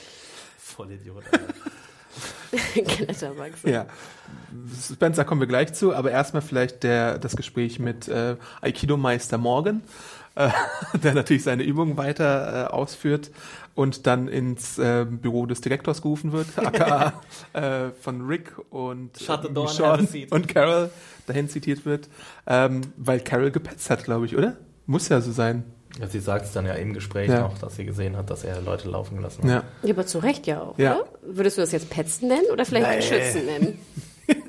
Vollidiot, 0.59 1.25
Alter. 1.33 1.55
Kletterwachs. 2.87 3.63
Ja. 3.65 3.87
Spencer 4.81 5.25
kommen 5.25 5.41
wir 5.41 5.49
gleich 5.49 5.75
zu, 5.75 5.95
aber 5.95 6.11
erstmal 6.11 6.43
vielleicht 6.43 6.83
der, 6.83 7.19
das 7.19 7.37
Gespräch 7.37 7.79
mit 7.79 8.09
äh, 8.09 8.37
Aikido-Meister 8.61 9.39
Morgan, 9.39 9.83
äh, 10.35 10.51
der 11.03 11.15
natürlich 11.15 11.43
seine 11.43 11.63
Übungen 11.63 11.97
weiter 11.97 12.67
äh, 12.67 12.73
ausführt 12.73 13.31
und 13.75 14.07
dann 14.07 14.29
ins 14.29 14.79
äh, 14.79 15.07
Büro 15.09 15.47
des 15.47 15.61
Direktors 15.61 16.03
gerufen 16.03 16.33
wird, 16.33 16.47
aka 16.57 17.23
äh, 17.53 17.91
von 18.01 18.27
Rick 18.27 18.53
und 18.71 19.17
Sean 19.17 19.57
und 20.31 20.49
Carol 20.49 20.91
dahin 21.27 21.49
zitiert 21.49 21.85
wird, 21.85 22.09
ähm, 22.47 22.81
weil 22.97 23.21
Carol 23.21 23.51
gepetzt 23.51 23.91
hat, 23.91 24.05
glaube 24.05 24.27
ich, 24.27 24.37
oder? 24.37 24.57
Muss 24.87 25.09
ja 25.09 25.21
so 25.21 25.33
sein. 25.33 25.65
Sie 26.09 26.21
sagt 26.21 26.45
es 26.47 26.53
dann 26.53 26.67
ja 26.67 26.75
im 26.75 26.93
Gespräch 26.93 27.29
Ja. 27.29 27.41
noch, 27.41 27.59
dass 27.59 27.77
sie 27.77 27.85
gesehen 27.85 28.17
hat, 28.17 28.29
dass 28.31 28.45
er 28.45 28.61
Leute 28.61 28.89
laufen 28.89 29.17
gelassen 29.17 29.45
hat. 29.45 29.51
Ja. 29.51 29.63
Ja, 29.83 29.95
aber 29.95 30.07
zu 30.07 30.19
Recht 30.19 30.47
ja 30.47 30.61
auch, 30.63 30.79
Ja. 30.79 30.97
oder? 30.97 31.07
Würdest 31.23 31.57
du 31.57 31.63
das 31.63 31.73
jetzt 31.73 31.91
Petzen 31.91 32.29
nennen 32.29 32.47
oder 32.53 32.65
vielleicht 32.65 32.89
Nee. 32.89 33.03
Schützen 33.03 33.47
nennen? 33.47 33.79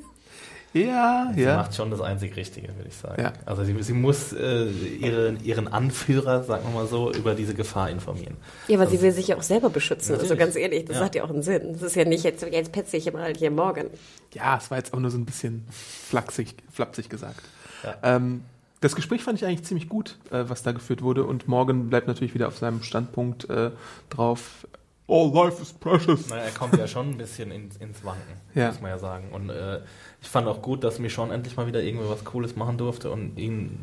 Ja, 0.74 1.32
Sie 1.34 1.42
ja. 1.42 1.56
macht 1.56 1.74
schon 1.74 1.90
das 1.90 2.02
einzig 2.02 2.36
Richtige, 2.36 2.68
würde 2.76 2.88
ich 2.90 2.94
sagen. 2.96 3.20
Ja. 3.22 3.32
Also 3.46 3.64
sie, 3.64 3.74
sie 3.82 3.94
muss 3.94 4.34
äh, 4.34 4.66
ihre, 4.68 5.32
ihren 5.42 5.66
Anführer, 5.66 6.44
sagen 6.44 6.62
wir 6.68 6.74
mal 6.82 6.86
so, 6.86 7.10
über 7.10 7.34
diese 7.34 7.54
Gefahr 7.54 7.88
informieren. 7.88 8.36
Ja, 8.68 8.78
aber 8.78 8.86
sie 8.86 9.00
will 9.00 9.10
sich 9.10 9.28
ja 9.28 9.38
auch 9.38 9.42
selber 9.42 9.70
beschützen. 9.70 10.12
Also 10.12 10.24
Natürlich. 10.26 10.38
ganz 10.40 10.56
ehrlich, 10.56 10.84
das 10.84 10.98
Ja. 10.98 11.04
hat 11.06 11.14
ja 11.14 11.24
auch 11.24 11.30
einen 11.30 11.42
Sinn. 11.42 11.72
Das 11.72 11.82
ist 11.82 11.96
ja 11.96 12.04
nicht 12.04 12.22
jetzt, 12.22 12.44
jetzt 12.44 12.70
petze 12.70 12.98
ich 12.98 13.10
mal 13.10 13.32
hier 13.34 13.50
morgen. 13.50 13.86
Ja, 14.34 14.58
es 14.58 14.70
war 14.70 14.76
jetzt 14.76 14.92
auch 14.92 15.00
nur 15.00 15.10
so 15.10 15.16
ein 15.16 15.24
bisschen 15.24 15.66
flapsig, 15.70 16.54
flapsig 16.70 17.08
gesagt. 17.08 17.40
Ja. 17.82 17.94
Ähm, 18.02 18.42
das 18.80 18.94
Gespräch 18.94 19.22
fand 19.24 19.38
ich 19.38 19.44
eigentlich 19.46 19.64
ziemlich 19.64 19.88
gut, 19.88 20.18
äh, 20.30 20.44
was 20.48 20.62
da 20.62 20.72
geführt 20.72 21.02
wurde. 21.02 21.24
Und 21.24 21.48
Morgan 21.48 21.88
bleibt 21.90 22.06
natürlich 22.08 22.34
wieder 22.34 22.48
auf 22.48 22.58
seinem 22.58 22.82
Standpunkt 22.82 23.48
äh, 23.50 23.70
drauf. 24.10 24.66
All 25.10 25.30
life 25.32 25.60
is 25.62 25.72
precious. 25.72 26.28
Naja, 26.28 26.42
er 26.42 26.50
kommt 26.50 26.76
ja 26.76 26.86
schon 26.86 27.10
ein 27.10 27.16
bisschen 27.18 27.50
ins, 27.50 27.76
ins 27.78 28.04
Wanken, 28.04 28.34
Ja. 28.54 28.68
muss 28.68 28.80
man 28.80 28.90
ja 28.90 28.98
sagen. 28.98 29.30
Und 29.32 29.48
äh, 29.50 29.80
ich 30.20 30.28
fand 30.28 30.46
auch 30.46 30.60
gut, 30.60 30.84
dass 30.84 30.98
Michonne 30.98 31.32
endlich 31.32 31.56
mal 31.56 31.66
wieder 31.66 31.82
irgendwie 31.82 32.08
was 32.08 32.24
Cooles 32.24 32.56
machen 32.56 32.76
durfte 32.76 33.10
und 33.10 33.38
ihn, 33.38 33.78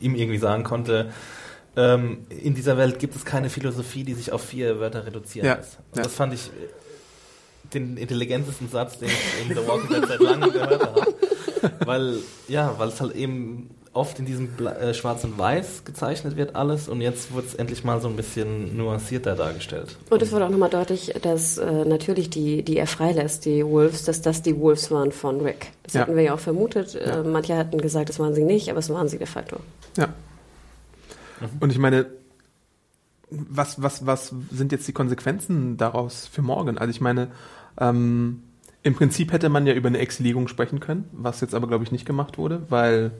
ihm 0.00 0.16
irgendwie 0.16 0.38
sagen 0.38 0.64
konnte, 0.64 1.12
ähm, 1.76 2.26
in 2.28 2.54
dieser 2.54 2.76
Welt 2.76 2.98
gibt 2.98 3.14
es 3.16 3.24
keine 3.24 3.50
Philosophie, 3.50 4.02
die 4.04 4.14
sich 4.14 4.32
auf 4.32 4.42
vier 4.42 4.80
Wörter 4.80 5.06
reduzieren 5.06 5.46
Ja. 5.46 5.54
lässt. 5.54 5.78
Und 5.92 5.98
Ja. 5.98 6.02
das 6.02 6.12
fand 6.14 6.34
ich 6.34 6.48
äh, 6.48 6.50
den 7.72 7.96
intelligentesten 7.96 8.68
Satz, 8.68 8.98
den 8.98 9.08
ich 9.08 9.48
in 9.48 9.56
The 9.56 9.66
Walking 9.66 9.90
Dead 9.90 10.06
seit 10.08 10.20
langem 10.20 10.52
gehört 10.52 10.82
habe. 10.86 11.14
Weil, 11.86 12.18
ja, 12.48 12.74
weil 12.78 12.88
es 12.88 13.00
halt 13.00 13.14
eben 13.16 13.70
oft 13.94 14.18
in 14.18 14.26
diesem 14.26 14.48
Bla 14.48 14.72
äh, 14.76 14.92
Schwarz 14.94 15.24
und 15.24 15.38
Weiß 15.38 15.84
gezeichnet 15.84 16.36
wird 16.36 16.54
alles 16.56 16.88
und 16.88 17.00
jetzt 17.00 17.34
wird 17.34 17.46
es 17.46 17.54
endlich 17.54 17.84
mal 17.84 18.00
so 18.00 18.08
ein 18.08 18.16
bisschen 18.16 18.76
nuancierter 18.76 19.34
dargestellt. 19.36 19.96
Und 20.10 20.20
es 20.20 20.32
wurde 20.32 20.46
auch 20.46 20.50
nochmal 20.50 20.70
deutlich, 20.70 21.14
dass 21.22 21.58
äh, 21.58 21.84
natürlich 21.84 22.28
die, 22.30 22.62
die 22.62 22.76
er 22.76 22.86
freilässt, 22.86 23.44
die 23.44 23.64
Wolves, 23.64 24.04
dass 24.04 24.20
das 24.20 24.42
die 24.42 24.58
Wolves 24.58 24.90
waren 24.90 25.12
von 25.12 25.40
Rick. 25.40 25.68
Das 25.84 25.94
Ja. 25.94 26.00
hatten 26.02 26.16
wir 26.16 26.22
ja 26.24 26.34
auch 26.34 26.40
vermutet. 26.40 26.94
Äh, 26.94 27.22
manche 27.24 27.56
hatten 27.56 27.78
gesagt, 27.78 28.08
das 28.08 28.18
waren 28.18 28.34
sie 28.34 28.44
nicht, 28.44 28.68
aber 28.68 28.80
es 28.80 28.90
waren 28.90 29.08
sie 29.08 29.18
de 29.18 29.26
facto. 29.26 29.58
Ja. 29.96 30.08
Und 31.60 31.70
ich 31.72 31.78
meine, 31.78 32.06
was, 33.30 33.82
was, 33.82 34.06
was 34.06 34.32
sind 34.52 34.72
jetzt 34.72 34.86
die 34.86 34.92
Konsequenzen 34.92 35.76
daraus 35.76 36.26
für 36.26 36.42
morgen? 36.42 36.78
Also 36.78 36.90
ich 36.90 37.00
meine, 37.00 37.28
ähm, 37.78 38.42
im 38.82 38.94
Prinzip 38.94 39.32
hätte 39.32 39.48
man 39.48 39.66
ja 39.66 39.72
über 39.74 39.88
eine 39.88 39.98
Exilierung 39.98 40.46
sprechen 40.46 40.78
können, 40.78 41.08
was 41.12 41.40
jetzt 41.40 41.54
aber, 41.54 41.66
glaube 41.66 41.84
ich, 41.84 41.90
nicht 41.92 42.06
gemacht 42.06 42.38
wurde, 42.38 42.62
weil, 42.68 43.12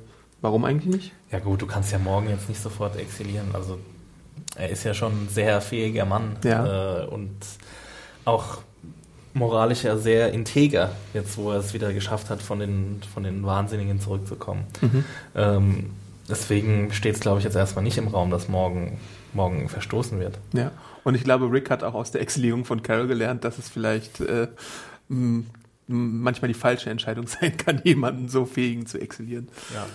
warum 0.44 0.64
eigentlich 0.66 0.94
nicht? 0.94 1.12
Ja 1.32 1.38
gut, 1.38 1.62
du 1.62 1.66
kannst 1.66 1.90
ja 1.90 1.98
morgen 1.98 2.28
jetzt 2.28 2.50
nicht 2.50 2.60
sofort 2.60 2.96
exilieren. 2.96 3.48
Also 3.54 3.78
er 4.56 4.68
ist 4.68 4.84
ja 4.84 4.92
schon 4.92 5.12
ein 5.24 5.28
sehr 5.30 5.60
fähiger 5.62 6.04
Mann 6.04 6.36
Ja. 6.44 7.02
äh, 7.02 7.06
und 7.06 7.34
auch 8.26 8.58
moralisch 9.32 9.84
ja 9.84 9.96
sehr 9.96 10.32
integer, 10.32 10.92
jetzt 11.14 11.38
wo 11.38 11.50
er 11.50 11.58
es 11.58 11.72
wieder 11.72 11.92
geschafft 11.94 12.28
hat, 12.28 12.42
von 12.42 12.58
den, 12.60 13.00
von 13.12 13.22
den 13.22 13.42
Wahnsinnigen 13.44 14.00
zurückzukommen. 14.00 14.64
Mhm. 14.82 15.04
Ähm, 15.34 15.90
deswegen 16.28 16.92
steht 16.92 17.14
es, 17.14 17.20
glaube 17.20 17.38
ich, 17.38 17.44
jetzt 17.44 17.56
erstmal 17.56 17.82
nicht 17.82 17.96
im 17.96 18.08
Raum, 18.08 18.30
dass 18.30 18.46
morgen, 18.48 18.98
morgen 19.32 19.70
verstoßen 19.70 20.20
wird. 20.20 20.38
Ja. 20.52 20.72
Und 21.04 21.14
ich 21.14 21.24
glaube, 21.24 21.50
Rick 21.50 21.70
hat 21.70 21.82
auch 21.82 21.94
aus 21.94 22.10
der 22.10 22.20
Exilierung 22.20 22.66
von 22.66 22.82
Carol 22.82 23.06
gelernt, 23.06 23.44
dass 23.44 23.56
es 23.58 23.70
vielleicht 23.70 24.20
äh, 24.20 24.48
manchmal 25.86 26.48
die 26.48 26.54
falsche 26.54 26.90
Entscheidung 26.90 27.26
sein 27.40 27.56
kann, 27.56 27.80
jemanden 27.82 28.28
so 28.28 28.44
fähigen 28.44 28.84
zu 28.86 29.00
exilieren. 29.00 29.48
Ja. 29.72 29.86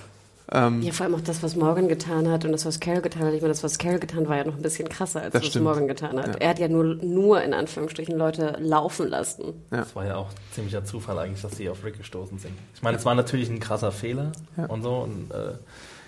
Ähm, 0.51 0.81
Ja, 0.81 0.91
vor 0.91 1.05
allem 1.05 1.15
auch 1.15 1.21
das, 1.21 1.43
was 1.43 1.55
Morgan 1.55 1.87
getan 1.87 2.27
hat 2.29 2.43
und 2.45 2.51
das, 2.51 2.65
was 2.65 2.79
Carol 2.79 3.01
getan 3.01 3.23
hat. 3.23 3.33
Ich 3.33 3.41
meine, 3.41 3.53
das, 3.53 3.63
was 3.63 3.77
Carol 3.77 3.99
getan 3.99 4.21
hat, 4.21 4.29
war 4.29 4.37
ja 4.37 4.43
noch 4.45 4.55
ein 4.55 4.61
bisschen 4.61 4.89
krasser, 4.89 5.21
als 5.21 5.33
Das 5.33 5.41
was 5.43 5.49
stimmt. 5.49 5.65
Morgan 5.65 5.87
getan 5.87 6.17
hat. 6.17 6.27
Ja. 6.27 6.33
Er 6.41 6.49
hat 6.49 6.59
ja 6.59 6.67
nur, 6.67 6.83
nur 6.95 7.41
in 7.43 7.53
Anführungsstrichen 7.53 8.17
Leute 8.17 8.57
laufen 8.59 9.07
lassen. 9.07 9.45
Ja. 9.71 9.77
Das 9.77 9.95
war 9.95 10.05
ja 10.05 10.15
auch 10.15 10.29
ziemlicher 10.51 10.83
Zufall 10.85 11.19
eigentlich, 11.19 11.41
dass 11.41 11.51
die 11.51 11.69
auf 11.69 11.83
Rick 11.83 11.97
gestoßen 11.97 12.39
sind. 12.39 12.53
Ich 12.73 12.81
meine, 12.81 12.97
es 12.97 13.05
war 13.05 13.15
natürlich 13.15 13.49
ein 13.49 13.59
krasser 13.59 13.91
Fehler 13.91 14.31
Ja. 14.57 14.65
und 14.65 14.81
so. 14.81 14.95
Und, 14.97 15.31
äh, 15.31 15.53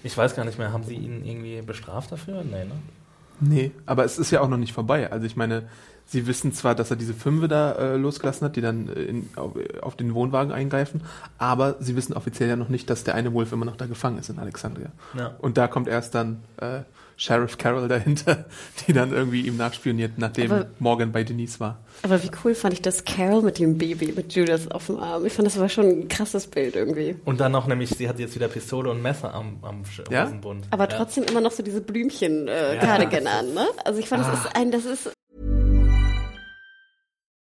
ich 0.03 0.17
weiß 0.17 0.35
gar 0.35 0.45
nicht 0.45 0.57
mehr, 0.57 0.73
haben 0.73 0.83
sie 0.83 0.95
ihn 0.95 1.23
irgendwie 1.23 1.61
bestraft 1.61 2.11
dafür? 2.11 2.43
Nee, 2.43 2.65
ne? 2.65 2.71
Nee, 3.39 3.71
aber 3.85 4.05
es 4.05 4.17
ist 4.19 4.31
ja 4.31 4.41
auch 4.41 4.47
noch 4.49 4.57
nicht 4.57 4.73
vorbei. 4.73 5.11
Also 5.11 5.25
ich 5.25 5.35
meine, 5.35 5.63
sie 6.05 6.27
wissen 6.27 6.51
zwar, 6.53 6.75
dass 6.75 6.89
er 6.91 6.97
diese 6.97 7.13
Fünfe 7.13 7.47
da 7.47 7.71
äh, 7.73 7.95
losgelassen 7.97 8.45
hat, 8.45 8.55
die 8.55 8.61
dann 8.61 8.89
äh, 8.89 9.01
in, 9.03 9.29
auf, 9.35 9.51
auf 9.81 9.95
den 9.95 10.13
Wohnwagen 10.13 10.51
eingreifen, 10.51 11.01
aber 11.37 11.75
sie 11.79 11.95
wissen 11.95 12.13
offiziell 12.13 12.49
ja 12.49 12.55
noch 12.55 12.69
nicht, 12.69 12.89
dass 12.89 13.03
der 13.03 13.15
eine 13.15 13.33
Wolf 13.33 13.51
immer 13.51 13.65
noch 13.65 13.75
da 13.77 13.85
gefangen 13.85 14.17
ist 14.17 14.29
in 14.29 14.39
Alexandria. 14.39 14.87
Ja. 15.17 15.35
Und 15.39 15.57
da 15.57 15.67
kommt 15.67 15.87
erst 15.87 16.15
dann 16.15 16.41
äh, 16.57 16.79
Sheriff 17.17 17.57
Carroll 17.59 17.87
dahinter, 17.87 18.45
die 18.87 18.93
dann 18.93 19.11
irgendwie 19.13 19.41
ihm 19.41 19.55
nachspioniert, 19.55 20.13
nachdem 20.17 20.51
Aber- 20.51 20.65
Morgan 20.79 21.11
bei 21.11 21.23
Denise 21.23 21.59
war. 21.59 21.77
Aber 22.03 22.23
wie 22.23 22.31
cool 22.43 22.55
fand 22.55 22.73
ich 22.73 22.81
das 22.81 23.03
Carol 23.05 23.43
mit 23.43 23.59
dem 23.59 23.77
Baby, 23.77 24.11
mit 24.15 24.33
Judas 24.33 24.69
auf 24.71 24.87
dem 24.87 24.97
Arm. 24.99 25.23
Ich 25.25 25.33
fand, 25.33 25.45
das 25.45 25.59
war 25.59 25.69
schon 25.69 25.85
ein 25.85 26.07
krasses 26.07 26.47
Bild 26.47 26.75
irgendwie. 26.75 27.15
Und 27.25 27.39
dann 27.39 27.51
noch 27.51 27.67
nämlich, 27.67 27.91
sie 27.91 28.09
hat 28.09 28.17
jetzt 28.17 28.33
wieder 28.33 28.47
Pistole 28.47 28.89
und 28.89 29.03
Messer 29.03 29.35
am, 29.35 29.59
am 29.61 29.83
Ja? 30.09 30.21
Aber 30.23 30.29
Hosenbund. 30.29 30.67
ja. 30.71 30.87
trotzdem 30.87 31.23
immer 31.25 31.41
noch 31.41 31.51
so 31.51 31.61
diese 31.61 31.81
Blümchen 31.81 32.47
äh, 32.47 32.75
Ja. 32.75 32.81
Cardigan 32.81 33.27
an, 33.27 33.53
ne? 33.53 33.67
Also 33.85 33.99
ich 33.99 34.09
fand, 34.09 34.25
das 34.25 34.39
ist 34.45 34.55
ein, 34.55 34.71
das 34.71 34.85
ist 34.85 35.11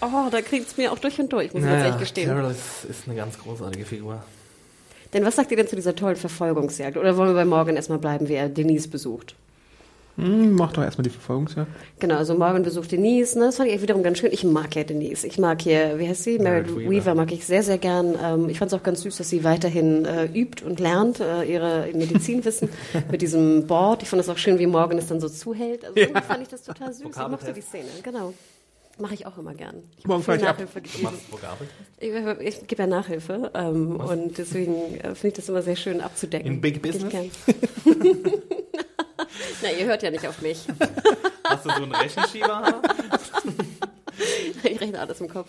Oh, 0.00 0.28
da 0.30 0.40
kriegt's 0.42 0.76
mir 0.76 0.92
auch 0.92 0.98
durch 0.98 1.18
und 1.18 1.32
durch, 1.32 1.52
muss 1.52 1.62
ich 1.62 1.68
ganz 1.68 1.80
Ja, 1.80 1.86
ehrlich 1.86 2.00
gestehen. 2.00 2.28
Carol 2.28 2.50
ist, 2.50 2.84
ist 2.88 3.02
eine 3.06 3.16
ganz 3.16 3.38
großartige 3.38 3.84
Figur. 3.84 4.22
Denn 5.12 5.24
was 5.24 5.36
sagt 5.36 5.50
ihr 5.50 5.56
denn 5.56 5.68
zu 5.68 5.76
dieser 5.76 5.94
tollen 5.94 6.16
Verfolgungsjagd? 6.16 6.96
Oder 6.96 7.16
wollen 7.16 7.30
wir 7.30 7.34
bei 7.34 7.44
Morgan 7.44 7.76
erstmal 7.76 7.98
bleiben, 7.98 8.28
wie 8.28 8.34
er 8.34 8.48
Denise 8.48 8.88
besucht? 8.88 9.34
Hm, 10.18 10.54
mach 10.56 10.72
doch 10.72 10.82
erstmal 10.82 11.04
die 11.04 11.10
Verfolgungsjagd. 11.10 11.70
Genau, 12.00 12.16
also 12.16 12.34
Morgan 12.34 12.64
besucht 12.64 12.90
Denise, 12.90 13.38
ne? 13.38 13.46
Das 13.46 13.56
fand 13.56 13.70
ich 13.70 13.80
wiederum 13.80 14.02
ganz 14.02 14.18
schön. 14.18 14.32
Ich 14.32 14.42
mag 14.42 14.74
ja 14.74 14.82
Denise. 14.82 15.24
Ich 15.26 15.38
mag 15.38 15.62
hier, 15.62 15.98
wie 15.98 16.08
heißt 16.08 16.24
sie? 16.24 16.40
Meredith 16.40 16.76
Weaver. 16.76 16.90
Weaver. 16.90 17.14
mag 17.14 17.30
ich 17.32 17.46
sehr, 17.46 17.62
sehr 17.62 17.78
gern. 17.78 18.16
Ähm, 18.22 18.48
ich 18.48 18.58
fand 18.58 18.72
es 18.72 18.78
auch 18.78 18.82
ganz 18.82 19.02
süß, 19.02 19.16
dass 19.16 19.30
sie 19.30 19.44
weiterhin 19.44 20.04
äh, 20.04 20.24
übt 20.26 20.64
und 20.64 20.80
lernt, 20.80 21.20
äh, 21.20 21.44
ihre 21.44 21.88
Medizinwissen 21.94 22.68
mit 23.10 23.22
diesem 23.22 23.66
Board. 23.68 24.02
Ich 24.02 24.08
fand 24.08 24.20
es 24.20 24.28
auch 24.28 24.38
schön, 24.38 24.58
wie 24.58 24.66
Morgan 24.66 24.98
es 24.98 25.06
dann 25.06 25.20
so 25.20 25.28
zuhält. 25.28 25.84
Also 25.84 25.96
irgendwie 25.96 26.22
fand 26.22 26.42
ich 26.42 26.48
das 26.48 26.62
total 26.64 26.92
süß. 26.92 27.06
Ich 27.10 27.28
mochte 27.28 27.52
die 27.52 27.60
Szene, 27.62 27.86
genau. 28.02 28.34
Mache 28.98 29.14
ich 29.14 29.26
auch 29.26 29.38
immer 29.38 29.54
gern. 29.54 29.82
Ich 29.96 30.06
Morgen 30.06 30.22
viel 30.22 30.38
fahr 30.38 30.42
ich 30.42 30.48
ab. 30.48 30.60
Ich, 32.00 32.10
ich 32.40 32.66
gebe 32.66 32.82
ja 32.82 32.88
Nachhilfe 32.88 33.50
ähm, 33.54 33.96
und 33.96 34.38
deswegen 34.38 34.96
äh, 34.96 35.14
finde 35.14 35.28
ich 35.28 35.34
das 35.34 35.48
immer 35.48 35.62
sehr 35.62 35.76
schön 35.76 36.00
abzudecken. 36.00 36.46
In 36.46 36.60
Big 36.60 36.82
Business? 36.82 37.12
Na, 39.62 39.70
ihr 39.70 39.86
hört 39.86 40.02
ja 40.02 40.10
nicht 40.10 40.26
auf 40.26 40.42
mich. 40.42 40.66
Hast 41.44 41.64
du 41.64 41.70
so 41.70 41.82
einen 41.82 41.94
Rechenschieber? 41.94 42.82
ich 44.62 44.80
rechne 44.80 44.98
alles 45.00 45.20
im 45.20 45.28
Kopf. 45.28 45.48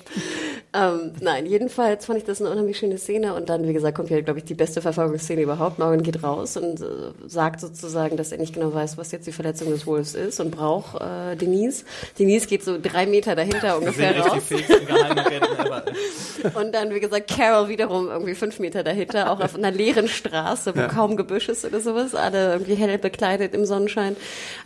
Ähm, 0.74 1.12
nein, 1.20 1.46
jedenfalls 1.46 2.06
fand 2.06 2.20
ich 2.20 2.26
das 2.26 2.42
eine 2.42 2.52
unheimlich 2.52 2.78
schöne 2.78 2.98
Szene 2.98 3.34
und 3.34 3.50
dann, 3.50 3.68
wie 3.68 3.74
gesagt, 3.74 3.96
kommt 3.98 4.10
hier, 4.10 4.22
glaube 4.22 4.40
ich, 4.40 4.46
die 4.46 4.54
beste 4.54 4.82
Verfolgungsszene 4.82 5.42
überhaupt. 5.42 5.80
Morgan 5.80 6.04
geht 6.04 6.24
raus 6.24 6.58
und 6.58 6.82
äh, 6.82 6.86
sagt 7.28 7.60
sozusagen, 7.62 8.18
dass 8.18 8.32
er 8.32 8.38
nicht 8.38 8.54
genau 8.54 8.74
weiß, 8.74 8.98
was 8.98 9.12
jetzt 9.12 9.28
die 9.28 9.32
Verletzung 9.32 9.70
des 9.70 9.86
Wolfs 9.88 10.14
ist 10.14 10.40
und 10.40 10.52
braucht 10.52 11.02
äh, 11.02 11.36
Denise. 11.36 11.84
Denise 12.18 12.48
geht 12.48 12.64
so 12.64 12.78
drei 12.82 13.06
Meter 13.06 13.36
dahinter 13.36 13.78
ungefähr 13.78 14.18
raus. 14.20 14.44
die. 14.50 14.56
Und 16.56 16.74
dann, 16.74 16.94
wie 16.94 17.00
gesagt, 17.00 17.30
Carol 17.30 17.68
wiederum 17.70 18.08
irgendwie 18.10 18.34
fünf 18.36 18.60
Meter 18.60 18.84
dahinter, 18.84 19.32
auch 19.32 19.40
auf 19.42 19.56
einer 19.56 19.72
leeren 19.72 20.08
Straße, 20.08 20.76
wo 20.76 20.80
Ja. 20.80 20.88
kaum 20.88 21.18
Gebüsch 21.18 21.50
ist 21.50 21.66
oder 21.66 21.80
sowas, 21.80 22.16
alle 22.16 22.54
irgendwie 22.54 22.76
hell 22.76 22.98
bekleidet 22.98 23.54
im 23.54 23.66
Sonnenschein. 23.66 24.16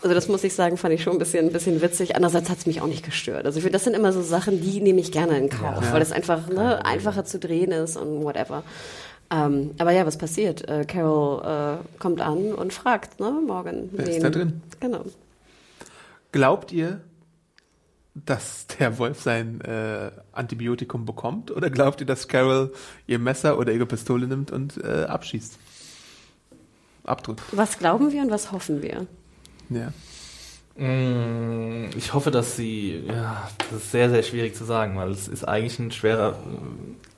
Also 0.02 0.14
das 0.14 0.28
muss 0.28 0.44
ich 0.44 0.54
sagen, 0.54 0.78
fand 0.78 0.94
ich 0.94 1.02
schon 1.04 1.14
ein 1.14 1.20
bisschen, 1.20 1.48
ein 1.48 1.52
bisschen 1.54 1.82
witzig. 1.82 2.16
Andererseits 2.16 2.50
hat 2.50 2.60
es 2.60 2.66
mich 2.66 2.82
auch 2.82 2.88
nicht 2.88 3.04
gestört. 3.04 3.46
Also 3.46 3.58
ich 3.58 3.64
finde, 3.64 3.74
das 3.78 3.84
sind 3.86 3.93
immer 3.94 4.12
so 4.14 4.22
Sachen, 4.22 4.62
die 4.62 4.82
nehme 4.82 5.00
ich 5.00 5.12
gerne 5.12 5.38
in 5.38 5.50
Kauf, 5.50 5.92
weil 5.92 6.02
es 6.02 6.12
einfach 6.12 6.48
ne, 6.48 6.86
einfacher 6.86 7.26
zu 7.26 7.40
drehen 7.40 7.72
ist 7.72 7.98
und 7.98 8.24
whatever. 8.24 8.64
Ähm, 9.32 9.72
aber 9.80 9.92
ja, 9.92 10.06
was 10.06 10.18
passiert? 10.18 10.68
Äh, 10.70 10.86
Carol 10.86 11.42
äh, 11.82 12.00
kommt 12.00 12.22
an 12.22 12.54
und 12.54 12.74
fragt, 12.74 13.20
ne, 13.20 13.32
Morgan. 13.46 13.90
Wer 13.92 14.08
ist 14.08 14.16
wen- 14.16 14.22
da 14.24 14.30
drin? 14.30 14.62
Genau. 14.80 15.06
Glaubt 16.32 16.72
ihr, 16.72 17.02
dass 18.16 18.68
der 18.80 18.98
Wolf 19.00 19.22
sein 19.22 19.60
äh, 19.62 20.12
Antibiotikum 20.34 21.06
bekommt? 21.06 21.50
Oder 21.52 21.70
glaubt 21.72 22.00
ihr, 22.02 22.06
dass 22.08 22.28
Carol 22.28 22.74
ihr 23.08 23.18
Messer 23.18 23.58
oder 23.58 23.72
ihre 23.74 23.86
Pistole 23.88 24.28
nimmt 24.28 24.52
und 24.52 24.78
äh, 24.84 25.06
abschießt? 25.06 25.58
Abdrückt. 27.06 27.42
Was 27.52 27.80
glauben 27.80 28.12
wir 28.12 28.22
und 28.22 28.30
was 28.32 28.52
hoffen 28.52 28.82
wir? 28.82 29.08
Ja. 29.70 29.92
Mm, 30.76 31.90
Ich 31.98 32.14
hoffe, 32.14 32.32
dass 32.32 32.56
sie, 32.56 33.04
ja, 33.08 33.48
das 33.58 33.84
ist 33.84 33.92
sehr, 33.92 34.10
sehr 34.10 34.24
schwierig 34.24 34.56
zu 34.56 34.66
sagen, 34.66 34.98
weil 34.98 35.12
es 35.12 35.28
ist 35.28 35.44
eigentlich 35.48 35.78
ein 35.80 35.92
schwerer, 35.92 36.36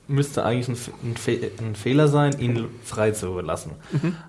müsste 0.08 0.44
eigentlich 0.44 0.68
ein, 0.68 1.10
ein, 1.10 1.16
Fe 1.16 1.50
ein 1.58 1.74
Fehler 1.74 2.08
sein, 2.08 2.38
ihn 2.38 2.66
freizulassen. 2.84 3.72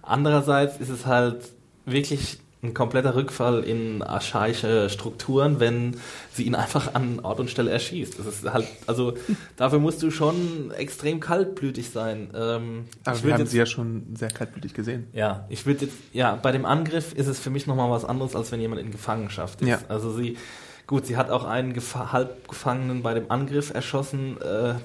Andererseits 0.01 0.77
ist 0.79 0.89
es 0.89 1.05
halt 1.05 1.37
wirklich 1.85 2.39
ein 2.67 2.73
kompletter 2.73 3.15
Rückfall 3.15 3.63
in 3.63 4.01
archaische 4.03 4.89
Strukturen, 4.89 5.59
wenn 5.59 5.97
sie 6.33 6.43
ihn 6.43 6.55
einfach 6.55 6.93
an 6.93 7.19
Ort 7.21 7.39
und 7.39 7.49
Stelle 7.49 7.71
erschießt. 7.71 8.19
Das 8.19 8.25
ist 8.27 8.51
halt, 8.51 8.67
also 8.85 9.13
dafür 9.55 9.79
musst 9.79 10.03
du 10.03 10.11
schon 10.11 10.71
extrem 10.71 11.19
kaltblütig 11.19 11.89
sein. 11.89 12.29
Ähm, 12.35 12.85
Aber 13.05 13.15
ich 13.17 13.23
wir 13.23 13.33
haben 13.33 13.39
jetzt- 13.41 13.51
sie 13.51 13.57
ja 13.57 13.65
schon 13.65 14.15
sehr 14.15 14.29
kaltblütig 14.29 14.73
gesehen. 14.73 15.07
ja, 15.13 15.45
ich 15.49 15.65
würde 15.65 15.85
jetzt, 15.85 15.97
ja, 16.13 16.35
bei 16.35 16.51
dem 16.51 16.65
Angriff 16.65 17.13
ist 17.13 17.27
es 17.27 17.39
für 17.39 17.49
mich 17.49 17.67
nochmal 17.67 17.89
was 17.89 18.05
anderes, 18.05 18.35
als 18.35 18.51
wenn 18.51 18.59
jemand 18.61 18.81
in 18.81 18.91
Gefangenschaft 18.91 19.61
ist. 19.61 19.67
Ja. 19.67 19.79
Also 19.89 20.11
sie, 20.13 20.37
gut, 20.85 21.05
sie 21.05 21.17
hat 21.17 21.29
auch 21.29 21.45
einen 21.45 21.73
Gefa 21.73 22.11
Halbgefangenen 22.11 23.01
bei 23.03 23.13
dem 23.13 23.31
Angriff 23.31 23.73
erschossen. 23.73 24.37
Äh, 24.41 24.75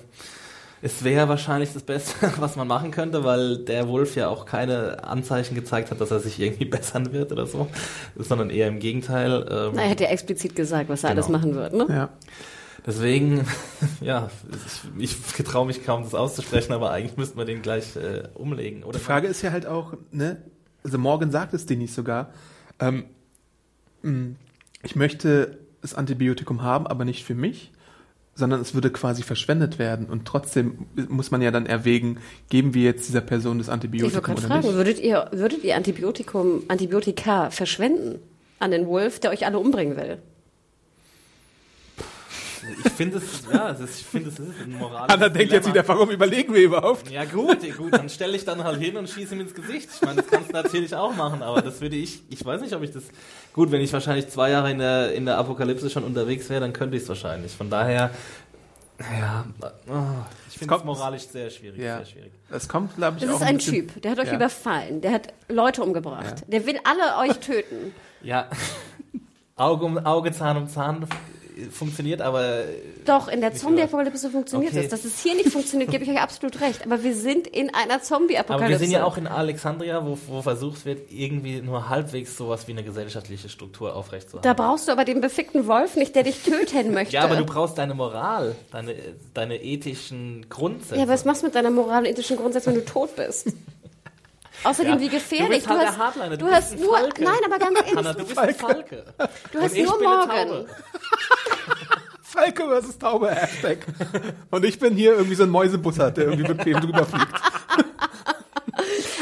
es 0.85 1.05
wäre 1.05 1.28
wahrscheinlich 1.28 1.72
das 1.72 1.85
Beste, 1.85 2.14
was 2.39 2.57
man 2.57 2.66
machen 2.68 2.91
könnte, 2.91 3.24
weil 3.24 3.59
der 3.59 3.89
Wolf 3.89 4.16
ja 4.16 4.28
auch 4.28 4.45
keine 4.47 5.05
Anzeichen 5.05 5.55
gezeigt 5.55 5.91
hat, 5.91 6.01
dass 6.01 6.11
er 6.11 6.20
sich 6.20 6.39
irgendwie 6.41 6.64
bessern 6.76 7.12
wird 7.12 7.33
oder 7.33 7.47
so, 7.47 7.68
sondern 8.16 8.51
eher 8.51 8.68
im 8.68 8.78
Gegenteil. 8.80 9.47
Ähm, 9.49 9.72
Na, 9.74 9.83
er 9.85 9.91
hat 9.91 10.01
ja 10.01 10.09
explizit 10.09 10.55
gesagt, 10.57 10.89
was 10.89 11.05
er 11.05 11.11
Genau. 11.11 11.20
alles 11.22 11.30
machen 11.30 11.55
wird, 11.55 11.72
ne? 11.72 11.87
Ja. 11.89 12.09
Deswegen, 12.85 13.47
ja, 14.01 14.28
ich, 14.99 15.16
ich 15.39 15.45
traue 15.45 15.66
mich 15.66 15.85
kaum, 15.85 16.03
das 16.03 16.14
auszusprechen, 16.14 16.72
aber 16.72 16.91
eigentlich 16.91 17.16
müssten 17.16 17.39
wir 17.39 17.45
den 17.45 17.62
gleich 17.62 17.95
äh, 17.95 18.24
umlegen. 18.35 18.83
Oder 18.83 18.99
Die 18.99 19.05
Frage 19.05 19.28
ist 19.28 19.41
ja 19.43 19.53
halt 19.53 19.66
auch, 19.66 19.95
ne, 20.11 20.43
also 20.83 20.99
Morgan 20.99 21.30
sagt 21.30 21.55
es 21.55 21.64
Denise 21.64 21.95
sogar, 21.95 22.33
ähm, 22.80 23.05
mh, 24.03 24.30
ich 24.83 24.97
möchte 24.97 25.59
das 25.80 25.95
Antibiotikum 25.95 26.62
haben, 26.62 26.89
aber 26.89 27.05
nicht 27.05 27.24
für 27.24 27.37
mich, 27.37 27.70
sondern 28.35 28.61
es 28.61 28.74
würde 28.74 28.91
quasi 28.91 29.22
verschwendet 29.22 29.78
werden. 29.78 30.07
Und 30.07 30.24
trotzdem 30.26 30.87
muss 31.09 31.30
man 31.30 31.43
ja 31.43 31.51
dann 31.51 31.66
erwägen, 31.66 32.18
geben 32.49 32.74
wir 32.74 32.83
jetzt 32.83 33.09
dieser 33.09 33.20
Person 33.20 33.59
das 33.59 33.68
Ich 33.68 33.72
Antibiotikum 33.72 34.22
gerade 34.22 34.39
oder 34.39 34.49
fragen, 34.49 34.66
nicht? 34.66 34.76
würdet 34.76 34.99
ihr, 35.01 35.28
würdet 35.33 35.64
ihr 35.64 35.76
Antibiotikum, 35.76 36.62
Antibiotika 36.68 37.51
verschwenden 37.51 38.18
an 38.59 38.70
den 38.70 38.87
Wolf, 38.87 39.20
der 39.20 39.30
euch 39.30 39.45
alle 39.45 39.59
umbringen 39.59 39.97
will? 39.97 40.18
Ich 42.84 42.92
finde 42.92 43.18
es, 43.18 43.24
ja, 43.52 43.70
es 43.70 43.80
ist, 43.80 44.00
ich 44.00 44.06
finde 44.06 44.28
es 44.30 44.38
ist 44.38 44.48
ein 44.62 44.78
moralisches 44.78 45.14
Anna 45.14 45.28
denkt 45.28 45.52
jetzt 45.52 45.66
wieder, 45.68 45.86
warum 45.88 46.10
überlegen 46.10 46.54
wir 46.54 46.62
überhaupt? 46.62 47.10
Ja 47.10 47.24
gut, 47.24 47.58
gut, 47.76 47.92
dann 47.92 48.08
stelle 48.08 48.36
ich 48.36 48.44
dann 48.44 48.62
halt 48.62 48.80
hin 48.80 48.96
und 48.96 49.08
schieße 49.08 49.34
ihm 49.34 49.40
ins 49.40 49.54
Gesicht. 49.54 49.88
Ich 49.94 50.00
meine, 50.02 50.22
das 50.22 50.28
kannst 50.30 50.50
du 50.50 50.52
natürlich 50.54 50.94
auch 50.94 51.14
machen, 51.16 51.42
aber 51.42 51.60
das 51.60 51.80
würde 51.80 51.96
ich, 51.96 52.22
ich 52.30 52.44
weiß 52.44 52.60
nicht, 52.60 52.72
ob 52.74 52.82
ich 52.82 52.92
das, 52.92 53.02
gut, 53.52 53.70
wenn 53.72 53.80
ich 53.80 53.92
wahrscheinlich 53.92 54.28
zwei 54.28 54.50
Jahre 54.50 54.70
in 54.70 54.78
der, 54.78 55.12
in 55.12 55.24
der 55.26 55.38
Apokalypse 55.38 55.90
schon 55.90 56.04
unterwegs 56.04 56.48
wäre, 56.50 56.60
dann 56.60 56.72
könnte 56.72 56.96
ich 56.96 57.02
es 57.02 57.08
wahrscheinlich. 57.08 57.52
Von 57.52 57.68
daher, 57.68 58.10
ja, 59.00 59.44
oh, 59.88 59.94
ich 60.48 60.58
finde 60.58 60.74
es 60.76 60.84
moralisch 60.84 61.22
sehr 61.26 61.50
schwierig, 61.50 61.80
Ja. 61.80 61.96
sehr 61.96 62.06
schwierig. 62.06 62.32
Das 62.48 62.68
kommt, 62.68 62.94
glaube 62.96 63.16
ich, 63.18 63.24
Das 63.24 63.34
auch 63.34 63.40
ist 63.40 63.46
ein 63.46 63.56
bisschen- 63.56 63.88
Typ, 63.88 64.02
der 64.02 64.12
hat 64.12 64.18
euch 64.20 64.28
Ja. 64.28 64.34
überfallen, 64.36 65.00
der 65.00 65.12
hat 65.12 65.32
Leute 65.48 65.82
umgebracht, 65.82 66.40
Ja. 66.40 66.46
der 66.46 66.66
will 66.66 66.78
alle 66.84 67.28
euch 67.28 67.38
töten. 67.38 67.92
Ja, 68.22 68.48
Auge 69.56 69.84
um 69.84 69.98
Auge, 69.98 70.30
Zahn 70.32 70.56
um 70.56 70.68
Zahn 70.68 71.06
funktioniert, 71.70 72.20
aber 72.20 72.64
Doch, 73.04 73.28
in 73.28 73.40
der 73.40 73.54
Zombie-Apokalypse 73.54 74.30
funktioniert 74.30 74.72
Okay. 74.72 74.84
es. 74.84 74.90
Dass 74.90 75.04
es 75.04 75.20
hier 75.20 75.34
nicht 75.34 75.50
funktioniert, 75.50 75.90
gebe 75.90 76.04
ich 76.04 76.10
euch 76.10 76.20
absolut 76.20 76.60
recht. 76.60 76.84
Aber 76.84 77.02
wir 77.02 77.14
sind 77.14 77.46
in 77.46 77.74
einer 77.74 78.02
Zombie-Apokalypse. 78.02 78.64
Aber 78.64 78.68
wir 78.70 78.78
sind 78.78 78.90
ja 78.90 79.04
auch 79.04 79.16
in 79.16 79.26
Alexandria, 79.26 80.04
wo, 80.04 80.18
wo 80.26 80.42
versucht 80.42 80.84
wird, 80.84 81.10
irgendwie 81.10 81.60
nur 81.60 81.88
halbwegs 81.88 82.36
sowas 82.36 82.66
wie 82.68 82.72
eine 82.72 82.82
gesellschaftliche 82.82 83.48
Struktur 83.48 83.94
aufrechtzuerhalten. 83.94 84.48
Da 84.48 84.54
brauchst 84.54 84.88
du 84.88 84.92
aber 84.92 85.04
den 85.04 85.20
befickten 85.20 85.66
Wolf 85.66 85.96
nicht, 85.96 86.14
der 86.14 86.22
dich 86.22 86.42
töten 86.42 86.92
möchte. 86.94 87.14
Ja, 87.14 87.22
aber 87.24 87.36
du 87.36 87.44
brauchst 87.44 87.78
deine 87.78 87.94
Moral, 87.94 88.54
deine, 88.70 88.94
deine 89.34 89.62
ethischen 89.62 90.46
Grundsätze. 90.48 90.96
Ja, 91.00 91.08
was 91.08 91.24
machst 91.24 91.42
du 91.42 91.46
mit 91.46 91.54
deiner 91.54 91.70
moralischen 91.70 92.14
ethischen 92.14 92.36
Grundsätze, 92.36 92.66
wenn 92.66 92.74
du 92.76 92.84
tot 92.84 93.16
bist? 93.16 93.48
Außerdem, 94.64 94.92
Ja, 94.94 95.00
wie 95.00 95.08
du 95.08 95.14
gefährlich. 95.16 95.58
bist 95.58 95.68
halt 95.68 95.80
der 95.82 95.88
hast, 95.88 95.98
Hardliner, 95.98 96.30
du 96.30 96.36
du 96.36 96.44
bist 96.46 96.56
hast 96.56 96.72
ein 96.72 96.80
nur, 96.80 96.98
Falke. 96.98 97.24
nein, 97.24 97.38
aber 97.44 97.58
ganz 97.58 97.78
ehrlich, 97.78 97.96
Hanna, 97.96 98.12
du 98.12 98.24
bist 98.24 98.38
ein 98.38 98.54
Falke. 98.54 99.04
du 99.52 99.60
hast 99.60 99.76
nur 99.76 100.02
morgen. 100.02 100.66
Falke 102.22 102.62
versus 102.66 102.96
Taube 102.98 103.30
Hashtag. 103.30 103.78
Und 104.50 104.64
ich 104.64 104.78
bin 104.78 104.94
hier 104.96 105.12
irgendwie 105.14 105.34
so 105.34 105.42
ein 105.42 105.50
Mäusebussard, 105.50 106.16
der 106.16 106.24
irgendwie 106.28 106.54
bequem 106.54 106.80
drüber 106.80 107.04
fliegt. 107.04 107.28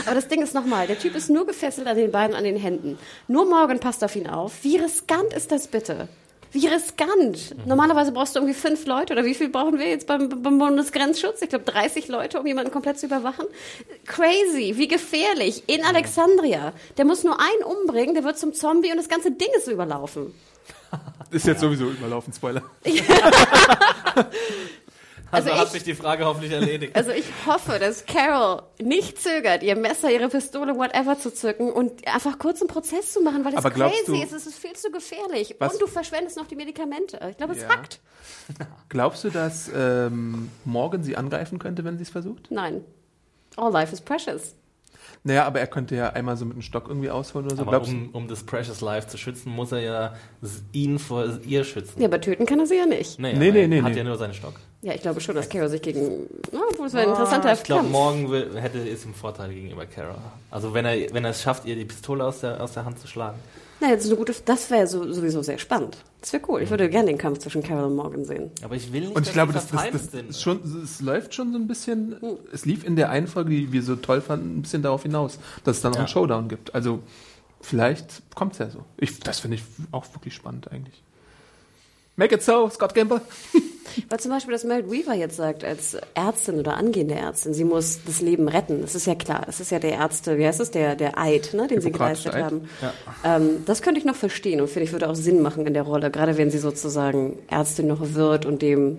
Aber 0.06 0.14
das 0.14 0.28
Ding 0.28 0.42
ist 0.42 0.54
nochmal, 0.54 0.86
der 0.86 0.98
Typ 0.98 1.14
ist 1.16 1.28
nur 1.28 1.44
gefesselt 1.46 1.86
an 1.88 1.96
den 1.96 2.10
Beinen, 2.12 2.34
an 2.36 2.44
den 2.44 2.56
Händen. 2.56 2.98
Nur 3.28 3.44
Morgan 3.46 3.80
passt 3.80 4.02
auf 4.04 4.14
ihn 4.16 4.28
auf. 4.28 4.52
Wie 4.62 4.76
riskant 4.76 5.32
ist 5.34 5.50
das 5.52 5.66
bitte? 5.68 6.08
Wie 6.52 6.66
riskant. 6.66 7.54
Normalerweise 7.66 8.12
brauchst 8.12 8.34
du 8.34 8.40
irgendwie 8.40 8.58
fünf 8.58 8.86
Leute 8.86 9.12
oder 9.12 9.24
wie 9.24 9.34
viel 9.34 9.48
brauchen 9.48 9.78
wir 9.78 9.88
jetzt 9.88 10.06
beim, 10.06 10.28
beim 10.28 10.58
Bundesgrenzschutz? 10.58 11.42
Ich 11.42 11.48
glaube 11.48 11.64
30 11.64 12.08
Leute, 12.08 12.40
um 12.40 12.46
jemanden 12.46 12.72
komplett 12.72 12.98
zu 12.98 13.06
überwachen. 13.06 13.46
Crazy, 14.06 14.74
wie 14.76 14.88
gefährlich. 14.88 15.64
In 15.68 15.84
Alexandria. 15.84 16.72
Der 16.96 17.04
muss 17.04 17.22
nur 17.22 17.38
einen 17.38 17.62
umbringen, 17.62 18.14
der 18.14 18.24
wird 18.24 18.38
zum 18.38 18.52
Zombie 18.52 18.90
und 18.90 18.96
das 18.96 19.08
ganze 19.08 19.30
Ding 19.30 19.48
ist 19.56 19.68
überlaufen. 19.68 20.34
Ist 21.30 21.46
jetzt 21.46 21.60
sowieso 21.60 21.88
überlaufen, 21.88 22.32
Spoiler. 22.32 22.62
Also, 25.32 25.48
Also 25.50 25.60
hat 25.60 25.66
ich- 25.68 25.72
sich 25.72 25.82
die 25.84 25.94
Frage 25.94 26.24
hoffentlich 26.24 26.52
erledigt. 26.52 26.96
Also 26.96 27.10
ich 27.12 27.24
hoffe, 27.46 27.78
dass 27.78 28.04
Carol 28.06 28.62
nicht 28.80 29.20
zögert, 29.22 29.62
ihr 29.62 29.76
Messer, 29.76 30.10
ihre 30.10 30.28
Pistole, 30.28 30.76
whatever 30.76 31.18
zu 31.18 31.32
zücken 31.32 31.70
und 31.72 32.06
einfach 32.08 32.38
kurz 32.38 32.60
einen 32.60 32.68
Prozess 32.68 33.12
zu 33.12 33.20
machen, 33.22 33.44
weil 33.44 33.54
es 33.54 33.62
crazy 33.62 34.04
du- 34.06 34.14
ist. 34.14 34.32
Es 34.32 34.46
ist 34.46 34.58
viel 34.58 34.72
zu 34.74 34.90
gefährlich. 34.90 35.54
Was- 35.58 35.74
Und 35.74 35.82
du 35.82 35.86
verschwendest 35.86 36.36
noch 36.36 36.46
die 36.46 36.56
Medikamente. 36.56 37.18
Ich 37.30 37.36
glaube, 37.36 37.54
es 37.54 37.62
Ja. 37.62 37.68
hackt. 37.68 38.00
Glaubst 38.88 39.22
du, 39.24 39.30
dass 39.30 39.70
ähm, 39.74 40.50
Morgan 40.64 41.02
sie 41.04 41.16
angreifen 41.16 41.58
könnte, 41.58 41.84
wenn 41.84 41.96
sie 41.96 42.02
es 42.02 42.10
versucht? 42.10 42.50
Nein. 42.50 42.84
All 43.56 43.70
life 43.72 43.92
is 43.92 44.00
precious. 44.00 44.54
Naja, 45.24 45.44
aber 45.44 45.60
er 45.60 45.66
könnte 45.66 45.94
ja 45.96 46.10
einmal 46.10 46.36
so 46.36 46.44
mit 46.44 46.54
einem 46.54 46.62
Stock 46.62 46.88
irgendwie 46.88 47.10
ausholen 47.10 47.46
oder 47.46 47.56
so. 47.56 47.62
Aber 47.62 47.70
Glaubst 47.72 47.92
um, 47.92 48.10
um 48.12 48.28
das 48.28 48.42
Precious 48.42 48.80
Life 48.80 49.08
zu 49.08 49.18
schützen, 49.18 49.50
muss 49.50 49.72
er 49.72 49.80
ja 49.80 50.14
ihn 50.72 50.98
vor 50.98 51.26
ihr 51.46 51.64
schützen. 51.64 52.00
Ja, 52.00 52.08
aber 52.08 52.20
töten 52.20 52.46
kann 52.46 52.58
er 52.60 52.66
sie 52.66 52.76
ja 52.76 52.86
nicht. 52.86 53.18
Nee, 53.18 53.34
Nee, 53.34 53.50
nee, 53.50 53.62
er 53.62 53.68
nee, 53.68 53.82
hat 53.82 53.92
nee. 53.92 53.98
ja 53.98 54.04
nur 54.04 54.16
seinen 54.16 54.34
Stock. 54.34 54.54
Ja, 54.82 54.94
ich 54.94 55.02
glaube 55.02 55.20
schon, 55.20 55.34
dass 55.34 55.48
Carol 55.48 55.68
sich 55.68 55.82
gegen... 55.82 56.26
Na, 56.52 56.60
obwohl 56.70 56.86
es 56.86 56.94
wäre 56.94 57.04
ein 57.04 57.10
interessanter 57.10 57.50
Ah, 57.50 57.52
ich 57.52 57.62
glaube, 57.64 57.88
morgen 57.88 58.30
will, 58.30 58.58
hätte 58.58 58.78
es 58.78 59.04
im 59.04 59.12
Vorteil 59.12 59.52
gegenüber 59.52 59.84
Kara. 59.84 60.16
Also 60.50 60.72
wenn 60.72 60.86
er, 60.86 61.12
wenn 61.12 61.24
er 61.24 61.30
es 61.30 61.42
schafft, 61.42 61.66
ihr 61.66 61.76
die 61.76 61.84
Pistole 61.84 62.24
aus 62.24 62.40
der, 62.40 62.62
aus 62.62 62.72
der 62.72 62.86
Hand 62.86 62.98
zu 62.98 63.06
schlagen. 63.06 63.38
Na, 63.80 63.88
jetzt 63.88 64.06
eine 64.06 64.16
gute... 64.16 64.34
Das 64.44 64.70
wäre 64.70 64.86
so, 64.86 65.10
sowieso 65.12 65.42
sehr 65.42 65.58
spannend. 65.58 65.96
Das 66.20 66.32
wäre 66.32 66.42
cool. 66.48 66.60
Ich 66.62 66.68
würde 66.70 66.88
gerne 66.90 67.06
den 67.08 67.18
Kampf 67.18 67.38
zwischen 67.38 67.62
Carol 67.62 67.84
und 67.84 67.96
Morgan 67.96 68.24
sehen. 68.24 68.50
Aber 68.62 68.74
ich 68.76 68.92
will 68.92 69.00
nicht, 69.02 69.16
Und 69.16 69.22
ich 69.22 69.28
dass 69.28 69.32
glaube, 69.34 69.52
das, 69.54 69.68
das, 69.68 69.90
das 69.90 70.10
sind. 70.10 70.30
ist 70.30 70.42
schon, 70.42 70.60
es 70.84 71.00
läuft 71.00 71.34
schon 71.34 71.52
so 71.52 71.58
ein 71.58 71.66
bisschen, 71.66 72.16
es 72.52 72.66
lief 72.66 72.84
in 72.84 72.96
der 72.96 73.08
einen 73.10 73.26
Folge, 73.26 73.50
die 73.50 73.72
wir 73.72 73.82
so 73.82 73.96
toll 73.96 74.20
fanden, 74.20 74.58
ein 74.58 74.62
bisschen 74.62 74.82
darauf 74.82 75.02
hinaus, 75.02 75.38
dass 75.64 75.76
es 75.76 75.82
dann 75.82 75.92
auch 75.92 75.96
Ja. 75.96 76.00
einen 76.00 76.08
Showdown 76.08 76.48
gibt. 76.48 76.74
Also 76.74 77.00
vielleicht 77.62 78.22
kommt 78.34 78.52
es 78.52 78.58
ja 78.58 78.70
so. 78.70 78.84
Ich, 78.98 79.18
das 79.20 79.40
finde 79.40 79.56
ich 79.56 79.62
auch 79.92 80.04
wirklich 80.14 80.34
spannend 80.34 80.70
eigentlich. 80.70 81.02
Make 82.20 82.34
it 82.34 82.42
so, 82.42 82.68
Scott 82.68 82.94
Gamble. 82.94 83.22
Weil 84.10 84.20
zum 84.20 84.30
Beispiel, 84.30 84.52
dass 84.52 84.64
Mel 84.64 84.90
Weaver 84.90 85.14
jetzt 85.14 85.36
sagt, 85.36 85.64
als 85.64 85.96
Ärztin 86.12 86.58
oder 86.58 86.76
angehende 86.76 87.14
Ärztin, 87.14 87.54
sie 87.54 87.64
muss 87.64 88.00
das 88.04 88.20
Leben 88.20 88.46
retten. 88.46 88.82
Das 88.82 88.94
ist 88.94 89.06
ja 89.06 89.14
klar. 89.14 89.44
Das 89.46 89.58
ist 89.58 89.70
ja 89.70 89.78
der 89.78 89.92
Ärzte, 89.92 90.36
wie 90.36 90.46
heißt 90.46 90.60
es, 90.60 90.70
der, 90.70 90.96
der 90.96 91.18
Eid, 91.18 91.54
ne, 91.54 91.66
den 91.66 91.80
sie 91.80 91.90
geleistet 91.90 92.34
Eid. 92.34 92.44
haben. 92.44 92.68
Ähm, 93.24 93.64
das 93.64 93.80
könnte 93.80 93.98
ich 93.98 94.04
noch 94.04 94.16
verstehen 94.16 94.60
und 94.60 94.68
finde 94.68 94.84
ich, 94.84 94.92
würde 94.92 95.08
auch 95.08 95.14
Sinn 95.14 95.40
machen 95.40 95.66
in 95.66 95.72
der 95.72 95.82
Rolle, 95.82 96.10
gerade 96.10 96.36
wenn 96.36 96.50
sie 96.50 96.58
sozusagen 96.58 97.38
Ärztin 97.48 97.86
noch 97.86 98.12
wird 98.12 98.44
und 98.44 98.60
dem 98.60 98.98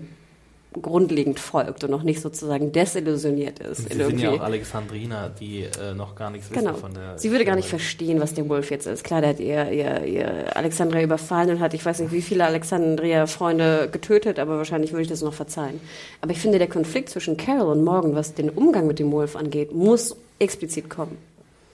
grundlegend 0.80 1.38
folgt 1.39 1.84
und 1.84 1.91
noch 1.91 2.03
nicht 2.03 2.22
sozusagen 2.22 2.72
desillusioniert 2.72 3.59
ist. 3.59 3.89
Sie 3.89 3.93
in 3.99 4.05
sind 4.05 4.19
ja 4.22 4.32
auch 4.32 4.39
Alexandriner, 4.39 5.30
die 5.30 5.63
äh, 5.63 5.93
noch 5.93 6.15
gar 6.15 6.30
nichts 6.30 6.49
wissen 6.49 6.63
Genau. 6.63 6.76
von 6.76 6.93
der. 6.93 7.17
Sie 7.19 7.30
würde 7.32 7.43
gar 7.43 7.57
nicht 7.57 7.67
verstehen, 7.67 8.22
was 8.22 8.34
der 8.34 8.47
Wolf 8.47 8.72
jetzt 8.72 8.88
ist. 8.88 9.03
Klar, 9.03 9.19
der 9.19 9.32
hat 9.32 9.39
ihr, 9.41 9.69
ihr, 9.72 10.05
ihr 10.05 10.55
Alexandria 10.55 11.01
überfallen 11.03 11.49
und 11.49 11.59
hat, 11.59 11.74
ich 11.74 11.86
weiß 11.86 11.99
nicht, 11.99 12.13
wie 12.13 12.22
viele 12.22 12.45
Alexandria-Freunde 12.45 13.89
getötet, 13.91 14.39
aber 14.39 14.57
wahrscheinlich 14.57 14.91
würde 14.93 15.03
ich 15.03 15.09
das 15.09 15.22
noch 15.22 15.34
verzeihen. 15.34 15.82
Aber 16.22 16.32
ich 16.32 16.39
finde, 16.39 16.57
der 16.57 16.67
Konflikt 16.69 17.09
zwischen 17.09 17.36
Carol 17.36 17.74
und 17.78 17.84
Morgan, 17.84 18.15
was 18.15 18.34
den 18.34 18.49
Umgang 18.49 18.88
mit 18.88 18.99
dem 18.99 19.11
Wolf 19.11 19.36
angeht, 19.36 19.74
muss 19.74 20.15
explizit 20.39 20.89
kommen. 20.89 21.17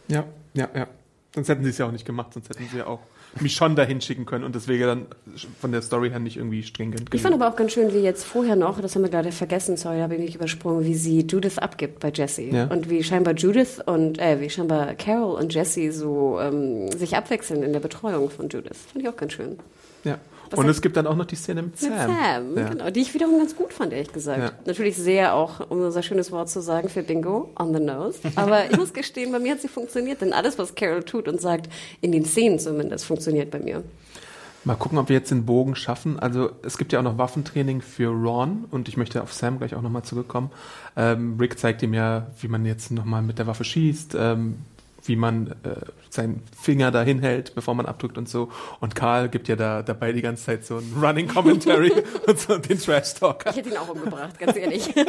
Ja, 0.08 0.24
ja, 0.54 0.70
ja. 0.76 0.88
Sonst 1.36 1.50
hätten 1.50 1.64
sie 1.64 1.70
es 1.70 1.78
ja 1.78 1.86
auch 1.86 1.92
nicht 1.92 2.06
gemacht, 2.06 2.34
sonst 2.34 2.50
hätten 2.50 2.68
sie 2.72 2.80
ja 2.80 2.88
auch 2.88 3.00
mich 3.40 3.56
schon 3.56 3.76
dahin 3.76 4.02
schicken 4.02 4.26
können 4.26 4.44
und 4.44 4.56
das 4.56 4.68
wäre 4.68 4.88
dann 4.88 5.06
von 5.60 5.72
der 5.72 5.82
Story 5.82 6.10
her 6.10 6.20
nicht 6.20 6.38
irgendwie 6.38 6.64
stringent 6.64 7.14
Ich 7.14 7.22
fand 7.22 7.36
aber 7.36 7.48
auch 7.48 7.56
ganz 7.56 7.74
schön, 7.74 7.94
wie 7.94 8.00
jetzt 8.00 8.24
vorher 8.24 8.56
noch, 8.56 8.80
das 8.82 8.96
haben 8.96 9.04
wir 9.04 9.10
gerade 9.10 9.32
vergessen, 9.32 9.78
sorry, 9.78 9.98
da 9.98 10.04
habe 10.04 10.16
ich 10.16 10.22
mich 10.22 10.36
übersprungen, 10.36 10.86
wie 10.86 10.96
sie 10.96 11.22
Judith 11.22 11.58
abgibt 11.58 12.00
bei 12.00 12.12
Jesse. 12.12 12.44
Ja. 12.44 12.66
Und 12.66 12.90
wie 12.90 13.04
scheinbar 13.04 13.36
Judith 13.36 13.80
und, 13.86 14.20
äh, 14.20 14.40
wie 14.40 14.50
scheinbar 14.50 14.96
Carol 14.96 15.36
und 15.36 15.54
Jesse 15.54 15.92
so 15.92 16.40
ähm, 16.40 16.92
sich 16.92 17.16
abwechseln 17.16 17.64
in 17.64 17.74
der 17.74 17.80
Betreuung 17.80 18.30
von 18.30 18.50
Judith. 18.50 18.78
Fand 18.92 19.04
ich 19.04 19.10
auch 19.10 19.18
ganz 19.18 19.34
schön. 19.34 19.60
Ja. 20.04 20.18
Was 20.50 20.60
Und 20.60 20.70
es 20.70 20.82
gibt 20.82 20.98
dann 20.98 21.08
auch 21.08 21.16
noch 21.16 21.26
die 21.26 21.36
Szene 21.36 21.64
mit 21.64 21.78
Sam. 21.78 21.92
Mit 21.92 22.00
Sam, 22.00 22.58
ja. 22.58 22.70
genau, 22.70 22.90
die 22.90 23.02
ich 23.02 23.14
wiederum 23.14 23.38
ganz 23.38 23.56
gut 23.56 23.74
fand, 23.74 23.94
ehrlich 23.94 24.14
gesagt. 24.14 24.40
Ja. 24.40 24.52
Natürlich 24.66 24.96
sehr 24.96 25.34
auch, 25.34 25.70
um 25.70 25.82
unser 25.82 26.04
schönes 26.04 26.32
Wort 26.32 26.50
zu 26.50 26.62
sagen, 26.62 26.90
für 26.90 27.04
Bingo, 27.04 27.52
on 27.60 27.74
the 27.74 27.80
nose. 27.80 28.20
Aber 28.36 28.70
ich 28.70 28.78
muss 28.78 28.94
gestehen, 28.94 29.32
bei 29.32 29.40
mir 29.40 29.54
hat 29.54 29.62
sie 29.62 29.68
funktioniert, 29.68 30.22
denn 30.22 30.34
alles, 30.34 30.58
was 30.58 30.76
Carol 30.76 31.04
tut 31.04 31.28
und 31.28 31.42
sagt, 31.42 31.70
in 32.02 32.12
den 32.12 32.26
Szenen 32.26 32.60
zumindest, 32.60 33.06
funktioniert 33.06 33.52
bei 33.52 33.60
mir. 33.60 33.84
Mal 34.68 34.76
gucken, 34.76 34.98
ob 34.98 35.08
wir 35.08 35.16
jetzt 35.16 35.32
den 35.32 35.46
Bogen 35.46 35.76
schaffen. 35.76 36.20
Also 36.20 36.52
es 36.62 36.78
gibt 36.78 36.92
ja 36.92 37.00
auch 37.00 37.04
noch 37.04 37.18
Waffentraining 37.18 37.82
für 37.82 38.10
Ron 38.10 38.66
und 38.70 38.90
ich 38.90 38.98
möchte 38.98 39.24
auf 39.24 39.32
Sam 39.32 39.60
gleich 39.60 39.76
auch 39.76 39.82
nochmal 39.82 40.04
zurückkommen. 40.04 40.52
Ähm, 40.98 41.38
Rick 41.40 41.58
zeigt 41.58 41.84
ihm 41.84 41.94
ja, 41.94 42.28
wie 42.42 42.50
man 42.50 42.66
jetzt 42.66 42.92
nochmal 42.92 43.22
mit 43.22 43.40
der 43.40 43.48
Waffe 43.48 43.64
schießt, 43.64 44.16
ähm, 44.20 44.58
wie 45.08 45.16
man 45.16 45.48
äh, 45.64 45.76
seinen 46.10 46.44
Finger 46.58 46.92
da 46.92 47.04
hinhält, 47.04 47.56
bevor 47.56 47.76
man 47.76 47.86
abdrückt 47.86 48.18
und 48.18 48.30
so. 48.30 48.50
Und 48.80 48.96
Karl 48.96 49.30
gibt 49.30 49.48
ja 49.48 49.56
da 49.56 49.84
dabei 49.84 50.12
die 50.12 50.22
ganze 50.22 50.46
Zeit 50.46 50.66
so 50.66 50.78
ein 50.78 50.94
Running 51.02 51.28
Commentary 51.28 51.92
und 52.28 52.40
so 52.40 52.58
den 52.58 52.80
Trash 52.80 53.16
Talk. 53.16 53.46
Ich 53.50 53.56
hätte 53.56 53.70
ihn 53.70 53.78
auch 53.78 53.90
umgebracht, 53.90 54.38
ganz 54.40 54.56
ehrlich. 54.56 54.94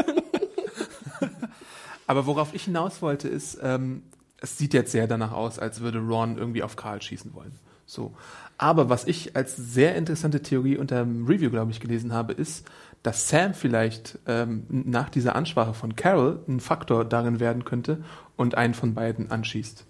Aber 2.07 2.27
worauf 2.27 2.55
ich 2.55 2.65
hinaus 2.65 3.03
wollte, 3.03 3.29
ist, 3.29 3.59
ähm, 3.63 4.03
es 4.41 4.57
sieht 4.57 4.73
jetzt 4.73 4.93
sehr 4.93 5.07
danach 5.07 5.33
aus, 5.33 5.59
als 5.59 5.81
würde 5.81 5.99
Ron 5.99 6.39
irgendwie 6.39 6.63
auf 6.63 6.77
Karl 6.77 7.03
schießen 7.03 7.35
wollen. 7.35 7.53
So. 7.85 8.15
Aber 8.57 8.89
was 8.89 9.07
ich 9.07 9.37
als 9.37 9.57
sehr 9.57 9.95
interessante 9.95 10.43
Theorie 10.43 10.77
unter 10.77 11.01
dem 11.01 11.27
Review, 11.27 11.51
glaube 11.51 11.71
ich, 11.71 11.81
gelesen 11.81 12.13
habe, 12.13 12.33
ist, 12.33 12.67
dass 13.03 13.29
Sam 13.29 13.55
vielleicht 13.55 14.19
ähm, 14.27 14.65
nach 14.69 15.09
dieser 15.09 15.37
Ansprache 15.37 15.75
von 15.75 15.95
Carol 15.95 16.41
ein 16.49 16.61
Faktor 16.61 17.05
darin 17.05 17.41
werden 17.41 17.65
könnte 17.65 18.03
und 18.39 18.55
einen 18.57 18.73
von 18.73 18.95
beiden 18.95 19.31
anschießt. 19.31 19.85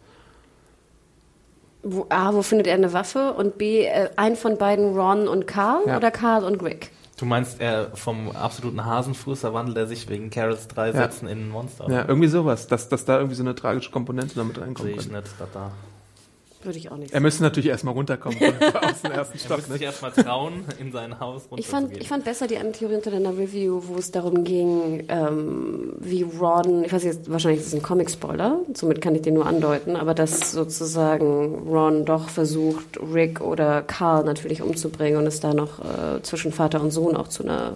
Wo, 1.84 2.06
A, 2.08 2.34
wo 2.34 2.42
findet 2.42 2.66
er 2.66 2.74
eine 2.74 2.92
Waffe? 2.92 3.34
Und 3.34 3.56
B, 3.56 3.84
äh, 3.84 4.10
ein 4.16 4.34
von 4.34 4.58
beiden 4.58 4.98
Ron 4.98 5.28
und 5.28 5.46
Carl 5.46 5.82
Ja. 5.86 5.96
oder 5.96 6.10
Carl 6.10 6.42
und 6.44 6.60
Rick? 6.62 6.90
Du 7.18 7.24
meinst, 7.24 7.60
er 7.60 7.90
vom 7.96 8.30
absoluten 8.30 8.84
Hasenfuß 8.84 9.40
verwandelt 9.40 9.76
er 9.76 9.86
sich 9.86 10.08
wegen 10.08 10.30
Carols 10.30 10.68
drei 10.68 10.88
Ja. 10.88 10.92
Sätzen 10.94 11.28
in 11.28 11.38
ein 11.46 11.48
Monster? 11.50 11.88
Ja, 11.90 12.04
irgendwie 12.06 12.28
sowas, 12.28 12.66
dass, 12.66 12.88
dass 12.88 13.04
da 13.04 13.16
irgendwie 13.16 13.34
so 13.36 13.42
eine 13.42 13.54
tragische 13.54 13.90
Komponente 13.90 14.34
damit 14.36 14.56
Sehe 14.56 14.64
reinkommt. 14.64 14.88
ich 14.90 15.10
nicht, 15.10 15.26
da, 15.38 15.46
da. 15.52 15.70
Würde 16.62 16.78
ich 16.78 16.90
auch 16.90 16.96
nicht 16.96 17.12
Er 17.12 17.20
müsste 17.20 17.42
natürlich 17.42 17.68
erstmal 17.68 17.94
runterkommen 17.94 18.38
aus 18.38 19.02
dem 19.02 19.12
ersten 19.12 19.38
Er 19.38 19.38
Stock. 19.38 19.56
müsste 19.58 19.72
Ne? 19.72 19.78
sich 19.78 19.82
erstmal 19.82 20.10
trauen, 20.12 20.64
in 20.80 20.90
sein 20.92 21.20
Haus 21.20 21.48
Ich 21.56 21.66
fand, 21.68 21.96
ich 21.96 22.08
fand 22.08 22.24
besser 22.24 22.46
die 22.46 22.56
Theorie 22.72 22.96
unter 22.96 23.10
deiner 23.10 23.36
Review, 23.36 23.80
wo 23.86 23.96
es 23.96 24.10
darum 24.10 24.44
ging, 24.44 25.04
ähm, 25.08 25.92
wie 25.98 26.22
Ron, 26.22 26.84
ich 26.84 26.92
weiß 26.92 27.04
jetzt, 27.04 27.30
wahrscheinlich 27.30 27.60
ist 27.60 27.68
es 27.68 27.74
ein 27.74 27.82
Comic-Spoiler, 27.82 28.60
somit 28.74 29.00
kann 29.00 29.14
ich 29.14 29.22
den 29.22 29.34
nur 29.34 29.46
andeuten, 29.46 29.94
aber 29.96 30.14
dass 30.14 30.52
sozusagen 30.52 31.68
Ron 31.68 32.04
doch 32.04 32.28
versucht, 32.28 32.98
Rick 33.12 33.40
oder 33.40 33.82
Carl 33.82 34.24
natürlich 34.24 34.62
umzubringen 34.62 35.18
und 35.18 35.26
es 35.26 35.40
da 35.40 35.54
noch 35.54 35.78
äh, 35.78 36.22
zwischen 36.22 36.52
Vater 36.52 36.80
und 36.80 36.90
Sohn 36.90 37.16
auch 37.16 37.28
zu 37.28 37.44
einer 37.44 37.72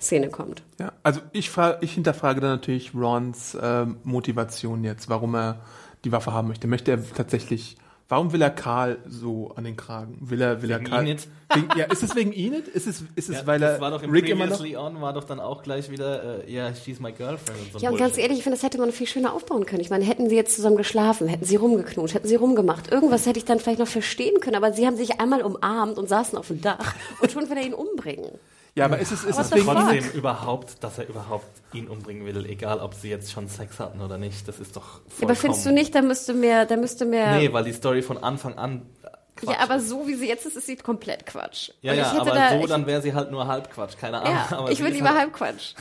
Szene 0.00 0.28
kommt. 0.30 0.62
Ja, 0.80 0.92
also 1.04 1.20
ich, 1.32 1.48
frage, 1.50 1.78
ich 1.80 1.92
hinterfrage 1.92 2.40
dann 2.40 2.50
natürlich 2.50 2.92
Rons 2.94 3.56
ähm, 3.62 3.96
Motivation 4.02 4.82
jetzt, 4.82 5.08
warum 5.08 5.34
er 5.36 5.60
die 6.04 6.10
Waffe 6.10 6.32
haben 6.32 6.48
möchte. 6.48 6.66
Möchte 6.66 6.90
er 6.90 6.98
tatsächlich, 7.14 7.76
warum 8.12 8.30
will 8.30 8.42
er 8.42 8.50
Karl 8.50 8.98
so 9.08 9.52
an 9.56 9.64
den 9.64 9.74
Kragen? 9.74 10.18
Will 10.20 10.42
er, 10.42 10.60
will 10.60 10.70
er 10.70 10.80
Wegen 10.80 10.90
Karl? 10.90 11.02
Enid? 11.02 11.26
Wegen, 11.54 11.68
ja, 11.78 11.86
ist 11.86 12.02
es 12.02 12.14
wegen 12.14 12.32
Enid? 12.32 12.68
Ist 12.68 12.86
es, 12.86 13.04
ist 13.14 13.30
es 13.30 13.36
Ja, 13.36 13.46
weil 13.46 13.58
das 13.58 13.76
er 13.76 13.80
war 13.80 13.90
doch 13.90 14.02
im 14.02 14.10
Rick 14.10 14.28
immer 14.28 14.44
noch? 14.46 14.58
Previously 14.58 14.76
On 14.76 15.00
war 15.00 15.14
doch 15.14 15.24
dann 15.24 15.40
auch 15.40 15.62
gleich 15.62 15.90
wieder, 15.90 16.44
äh, 16.46 16.52
ja, 16.52 16.74
she's 16.74 17.00
my 17.00 17.10
girlfriend 17.10 17.58
und 17.58 17.72
so 17.72 17.78
Ja, 17.78 17.90
und 17.90 17.96
ganz 17.96 18.18
ehrlich, 18.18 18.38
ich 18.38 18.42
finde, 18.42 18.58
das 18.58 18.62
hätte 18.62 18.78
man 18.78 18.92
viel 18.92 19.06
schöner 19.06 19.32
aufbauen 19.32 19.64
können. 19.64 19.80
Ich 19.80 19.88
meine, 19.88 20.04
hätten 20.04 20.28
sie 20.28 20.36
jetzt 20.36 20.54
zusammen 20.54 20.76
geschlafen, 20.76 21.26
hätten 21.26 21.46
sie 21.46 21.56
rumgeknutscht, 21.56 22.14
hätten 22.14 22.28
sie 22.28 22.36
rumgemacht. 22.36 22.92
Irgendwas 22.92 23.24
hätte 23.24 23.38
ich 23.38 23.46
dann 23.46 23.60
vielleicht 23.60 23.78
noch 23.78 23.88
verstehen 23.88 24.40
können, 24.40 24.56
aber 24.56 24.74
sie 24.74 24.86
haben 24.86 24.96
sich 24.96 25.18
einmal 25.18 25.40
umarmt 25.40 25.96
und 25.96 26.06
saßen 26.06 26.38
auf 26.38 26.48
dem 26.48 26.60
Dach 26.60 26.94
und 27.22 27.32
schon 27.32 27.48
will 27.48 27.56
er 27.56 27.64
ihn 27.64 27.74
umbringen. 27.74 28.30
Ja, 28.74 28.86
aber 28.86 28.98
ist 28.98 29.12
es, 29.12 29.24
ist 29.24 29.38
es 29.38 29.52
wegen? 29.52 29.66
Trotzdem 29.66 30.10
überhaupt, 30.12 30.82
dass 30.82 30.98
er 30.98 31.06
überhaupt 31.06 31.46
ihn 31.74 31.88
umbringen 31.88 32.24
will, 32.24 32.46
egal 32.46 32.80
ob 32.80 32.94
sie 32.94 33.10
jetzt 33.10 33.30
schon 33.30 33.48
Sex 33.48 33.78
hatten 33.78 34.00
oder 34.00 34.16
nicht, 34.16 34.48
das 34.48 34.60
ist 34.60 34.76
doch 34.76 35.02
vollkommen... 35.08 35.22
Aber 35.22 35.34
findest 35.34 35.66
du 35.66 35.72
nicht, 35.72 35.94
da 35.94 36.00
müsste 36.00 36.32
mehr, 36.32 36.64
da 36.64 36.76
müsste 36.76 37.04
mehr. 37.04 37.36
Nee, 37.36 37.52
weil 37.52 37.64
die 37.64 37.72
Story 37.72 38.00
von 38.00 38.16
Anfang 38.16 38.54
an 38.56 38.86
Quatsch 39.36 39.50
ja, 39.50 39.60
aber 39.60 39.80
so 39.80 40.06
wie 40.06 40.14
sie 40.14 40.28
jetzt 40.28 40.46
ist, 40.46 40.56
ist 40.56 40.66
sie 40.66 40.76
komplett 40.76 41.26
Quatsch. 41.26 41.70
Ja, 41.80 41.94
ja, 41.94 42.02
ich 42.02 42.12
hätte 42.12 42.20
aber 42.20 42.34
da, 42.34 42.60
so, 42.60 42.66
dann 42.66 42.86
wäre 42.86 43.02
sie 43.02 43.14
halt 43.14 43.30
nur 43.30 43.46
halb 43.46 43.72
Quatsch, 43.72 43.96
keine 43.98 44.20
Ahnung. 44.20 44.34
ja, 44.34 44.56
aber 44.56 44.70
ich 44.70 44.82
will 44.82 44.92
lieber 44.92 45.08
halt, 45.08 45.18
halb 45.18 45.32
Quatsch. 45.32 45.74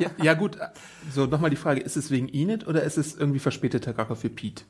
Ja, 0.00 0.10
ja 0.20 0.34
gut, 0.34 0.58
so 1.12 1.26
nochmal 1.26 1.50
die 1.50 1.56
Frage, 1.56 1.80
ist 1.80 1.96
es 1.96 2.10
wegen 2.10 2.28
Enid 2.28 2.66
oder 2.66 2.82
ist 2.82 2.98
es 2.98 3.14
irgendwie 3.14 3.38
verspäteter 3.38 3.96
Rache 3.96 4.16
für 4.16 4.28
Pete? 4.28 4.64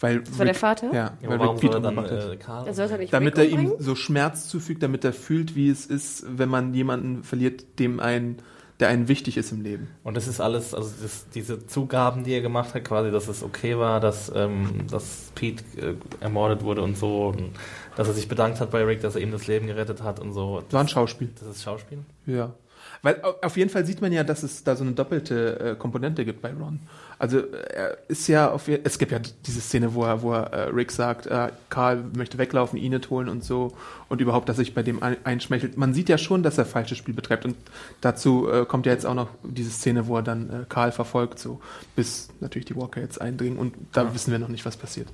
Weil 0.00 0.22
Das 0.22 0.38
war 0.38 0.46
der 0.46 0.54
Vater? 0.54 0.86
Ja, 0.92 1.12
Ja, 1.22 1.28
weil 1.28 1.38
warum 1.38 1.56
Rick 1.58 1.72
soll 1.72 1.74
er 1.74 1.80
dann 1.82 1.98
umgebracht 1.98 2.24
hat. 2.24 2.32
äh, 2.32 2.36
Karl... 2.36 2.66
Er 2.66 2.74
sollte 2.74 2.98
nicht 2.98 3.12
damit 3.12 3.36
Rick 3.36 3.52
er 3.52 3.58
ihm 3.58 3.72
so 3.78 3.94
Schmerz 3.94 4.48
zufügt, 4.48 4.82
damit 4.82 5.04
er 5.04 5.12
fühlt, 5.12 5.54
wie 5.54 5.68
es 5.68 5.84
ist, 5.86 6.24
wenn 6.26 6.48
man 6.48 6.72
jemanden 6.72 7.22
verliert, 7.22 7.78
dem 7.78 8.00
ein, 8.00 8.38
der 8.80 8.88
einen 8.88 9.08
wichtig 9.08 9.36
ist 9.36 9.52
im 9.52 9.60
Leben. 9.60 9.88
Und 10.02 10.16
das 10.16 10.26
ist 10.26 10.40
alles, 10.40 10.74
also 10.74 10.90
das, 11.02 11.28
diese 11.34 11.66
Zugaben, 11.66 12.24
die 12.24 12.32
er 12.32 12.40
gemacht 12.40 12.72
hat, 12.74 12.82
quasi, 12.84 13.10
dass 13.10 13.28
es 13.28 13.42
okay 13.42 13.76
war, 13.76 14.00
dass, 14.00 14.32
ähm, 14.34 14.86
dass 14.90 15.32
Pete 15.34 15.62
äh, 15.78 15.94
ermordet 16.20 16.62
wurde 16.62 16.80
und 16.80 16.96
so, 16.96 17.26
und 17.28 17.50
dass 17.96 18.08
er 18.08 18.14
sich 18.14 18.26
bedankt 18.26 18.60
hat 18.60 18.70
bei 18.70 18.82
Rick, 18.82 19.02
dass 19.02 19.16
er 19.16 19.20
ihm 19.20 19.32
das 19.32 19.46
Leben 19.46 19.66
gerettet 19.66 20.02
hat 20.02 20.18
und 20.18 20.32
so. 20.32 20.62
War 20.70 20.80
ein 20.80 20.88
Schauspiel. 20.88 21.28
Das 21.38 21.48
ist 21.56 21.62
Schauspiel? 21.62 21.98
Ja. 22.24 22.54
Weil 23.02 23.22
au- 23.22 23.34
auf 23.42 23.56
jeden 23.56 23.70
Fall 23.70 23.86
sieht 23.86 24.00
man 24.00 24.12
ja, 24.12 24.24
dass 24.24 24.42
es 24.42 24.62
da 24.64 24.76
so 24.76 24.84
eine 24.84 24.92
doppelte 24.92 25.60
äh, 25.60 25.74
Komponente 25.76 26.24
gibt 26.24 26.42
bei 26.42 26.52
Ron. 26.52 26.80
Also 27.18 27.38
er 27.40 27.98
ist 28.08 28.28
ja 28.28 28.50
auf 28.50 28.66
es 28.68 28.98
gibt 28.98 29.12
ja 29.12 29.18
diese 29.46 29.60
Szene, 29.60 29.94
wo 29.94 30.04
er, 30.04 30.22
wo 30.22 30.32
er 30.32 30.52
äh, 30.52 30.62
Rick 30.70 30.90
sagt, 30.90 31.26
äh, 31.26 31.48
Karl 31.68 32.02
möchte 32.16 32.38
weglaufen, 32.38 32.78
Enid 32.78 33.10
holen 33.10 33.28
und 33.28 33.44
so 33.44 33.72
und 34.08 34.20
überhaupt, 34.20 34.48
dass 34.48 34.56
sich 34.56 34.74
bei 34.74 34.82
dem 34.82 35.02
ein, 35.02 35.16
einschmeichelt. 35.24 35.76
Man 35.76 35.92
sieht 35.92 36.08
ja 36.08 36.16
schon, 36.18 36.42
dass 36.42 36.56
er 36.56 36.64
falsches 36.64 36.96
Spiel 36.98 37.14
betreibt 37.14 37.44
und 37.44 37.56
dazu 38.00 38.48
äh, 38.50 38.64
kommt 38.64 38.86
ja 38.86 38.92
jetzt 38.92 39.04
auch 39.04 39.14
noch 39.14 39.28
diese 39.42 39.70
Szene, 39.70 40.06
wo 40.06 40.16
er 40.16 40.22
dann 40.22 40.48
äh, 40.48 40.64
Karl 40.68 40.92
verfolgt, 40.92 41.38
so 41.38 41.60
bis 41.94 42.28
natürlich 42.40 42.66
die 42.66 42.76
Walker 42.76 43.00
jetzt 43.00 43.20
eindringen 43.20 43.58
und 43.58 43.74
da 43.92 44.14
wissen 44.14 44.30
wir 44.32 44.38
noch 44.38 44.48
nicht, 44.48 44.64
was 44.64 44.76
passiert. 44.78 45.08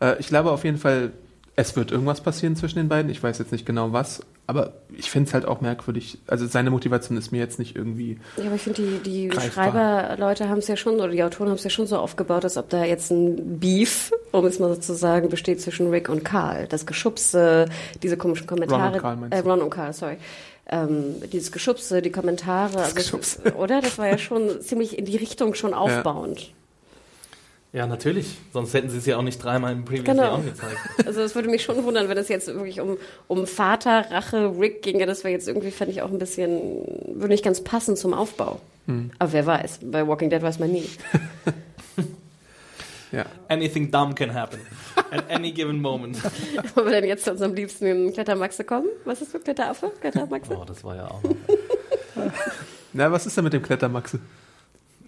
Äh, 0.00 0.18
ich 0.18 0.28
glaube 0.28 0.50
auf 0.52 0.64
jeden 0.64 0.78
Fall, 0.78 1.12
es 1.56 1.76
wird 1.76 1.90
irgendwas 1.90 2.22
passieren 2.22 2.56
zwischen 2.56 2.78
den 2.78 2.88
beiden. 2.88 3.10
Ich 3.10 3.22
weiß 3.22 3.38
jetzt 3.38 3.52
nicht 3.52 3.66
genau 3.66 3.92
was, 3.92 4.22
aber 4.50 4.72
ich 4.96 5.10
finde 5.10 5.28
es 5.28 5.34
halt 5.34 5.46
auch 5.46 5.60
merkwürdig. 5.60 6.18
Also 6.26 6.46
seine 6.46 6.70
Motivation 6.70 7.16
ist 7.16 7.30
mir 7.30 7.38
jetzt 7.38 7.60
nicht 7.60 7.76
irgendwie. 7.76 8.18
Ja, 8.36 8.46
aber 8.46 8.56
ich 8.56 8.62
finde, 8.62 8.82
die, 8.82 9.30
die. 9.30 9.40
Schreiberleute 9.40 10.48
haben 10.48 10.58
es 10.58 10.66
ja 10.66 10.76
schon, 10.76 10.96
oder 10.96 11.08
die 11.08 11.22
Autoren 11.22 11.48
haben 11.48 11.54
es 11.54 11.62
ja 11.62 11.70
schon 11.70 11.86
so 11.86 11.96
aufgebaut, 11.96 12.42
als 12.42 12.56
ob 12.56 12.68
da 12.68 12.84
jetzt 12.84 13.12
ein 13.12 13.60
Beef, 13.60 14.12
um 14.32 14.44
es 14.44 14.58
mal 14.58 14.74
so 14.74 14.80
zu 14.80 14.94
sagen, 14.94 15.28
besteht 15.28 15.60
zwischen 15.60 15.88
Rick 15.90 16.08
und 16.08 16.24
Carl. 16.24 16.66
Das 16.68 16.84
Geschubse, 16.84 17.66
diese 18.02 18.16
komischen 18.16 18.48
Kommentare. 18.48 18.82
Ron 18.82 18.92
und 18.92 19.00
Carl 19.00 19.16
meinst 19.16 19.36
äh? 19.36 19.48
Ron 19.48 19.62
und 19.62 19.70
Carl, 19.70 19.92
sorry. 19.92 20.16
Ähm, 20.68 21.14
dieses 21.32 21.52
Geschubse, 21.52 22.02
die 22.02 22.10
Kommentare, 22.10 22.78
also 22.78 22.78
das, 22.78 22.94
Geschubse. 22.94 23.54
oder? 23.54 23.80
Das 23.80 23.98
war 23.98 24.08
ja 24.08 24.18
schon 24.18 24.60
ziemlich 24.60 24.98
in 24.98 25.04
die 25.04 25.16
Richtung 25.16 25.54
schon 25.54 25.74
aufbauend. 25.74 26.40
Ja, 26.40 26.48
natürlich. 27.72 28.36
Sonst 28.52 28.74
hätten 28.74 28.90
sie 28.90 28.98
es 28.98 29.06
ja 29.06 29.16
auch 29.16 29.22
nicht 29.22 29.42
dreimal 29.42 29.72
im 29.72 29.84
Previously 29.84 30.12
Genau. 30.12 30.34
On 30.34 30.44
gezeigt. 30.44 30.76
Also 31.06 31.20
es 31.20 31.34
würde 31.34 31.48
mich 31.48 31.62
schon 31.62 31.84
wundern, 31.84 32.08
wenn 32.08 32.18
es 32.18 32.28
jetzt 32.28 32.48
wirklich 32.48 32.80
um, 32.80 32.96
um 33.28 33.46
Vater, 33.46 34.10
Rache, 34.10 34.52
Rick 34.58 34.82
ginge. 34.82 35.06
Das 35.06 35.22
wäre 35.22 35.32
jetzt 35.32 35.46
irgendwie, 35.46 35.70
fand 35.70 35.90
ich 35.90 36.02
auch 36.02 36.10
ein 36.10 36.18
bisschen, 36.18 36.84
würde 37.14 37.28
nicht 37.28 37.44
ganz 37.44 37.62
passen 37.62 37.96
zum 37.96 38.12
Aufbau. 38.12 38.60
Hm. 38.86 39.12
Aber 39.20 39.32
wer 39.32 39.46
weiß, 39.46 39.80
bei 39.84 40.06
Walking 40.06 40.30
Dead 40.30 40.42
weiß 40.42 40.58
man 40.58 40.72
nie. 40.72 40.88
Ja. 43.12 43.26
Anything 43.48 43.90
dumb 43.90 44.14
can 44.14 44.32
happen. 44.32 44.60
At 45.10 45.28
any 45.30 45.50
given 45.50 45.80
moment. 45.80 46.22
Wollen 46.76 46.86
wir 46.86 46.92
denn 47.00 47.06
jetzt 47.06 47.24
zu 47.24 47.32
unserem 47.32 47.54
liebsten 47.54 48.12
Klettermaxe 48.12 48.62
kommen? 48.62 48.86
Was 49.04 49.20
ist 49.20 49.32
für 49.32 49.40
Kletteraffe? 49.40 49.90
Klettermaxe? 50.00 50.56
Oh, 50.56 50.64
das 50.64 50.84
war 50.84 50.94
ja 50.94 51.08
auch 51.08 51.20
noch. 51.20 51.34
Na, 52.92 53.10
was 53.10 53.26
ist 53.26 53.36
denn 53.36 53.44
mit 53.44 53.52
dem 53.52 53.62
Klettermaxe? 53.62 54.20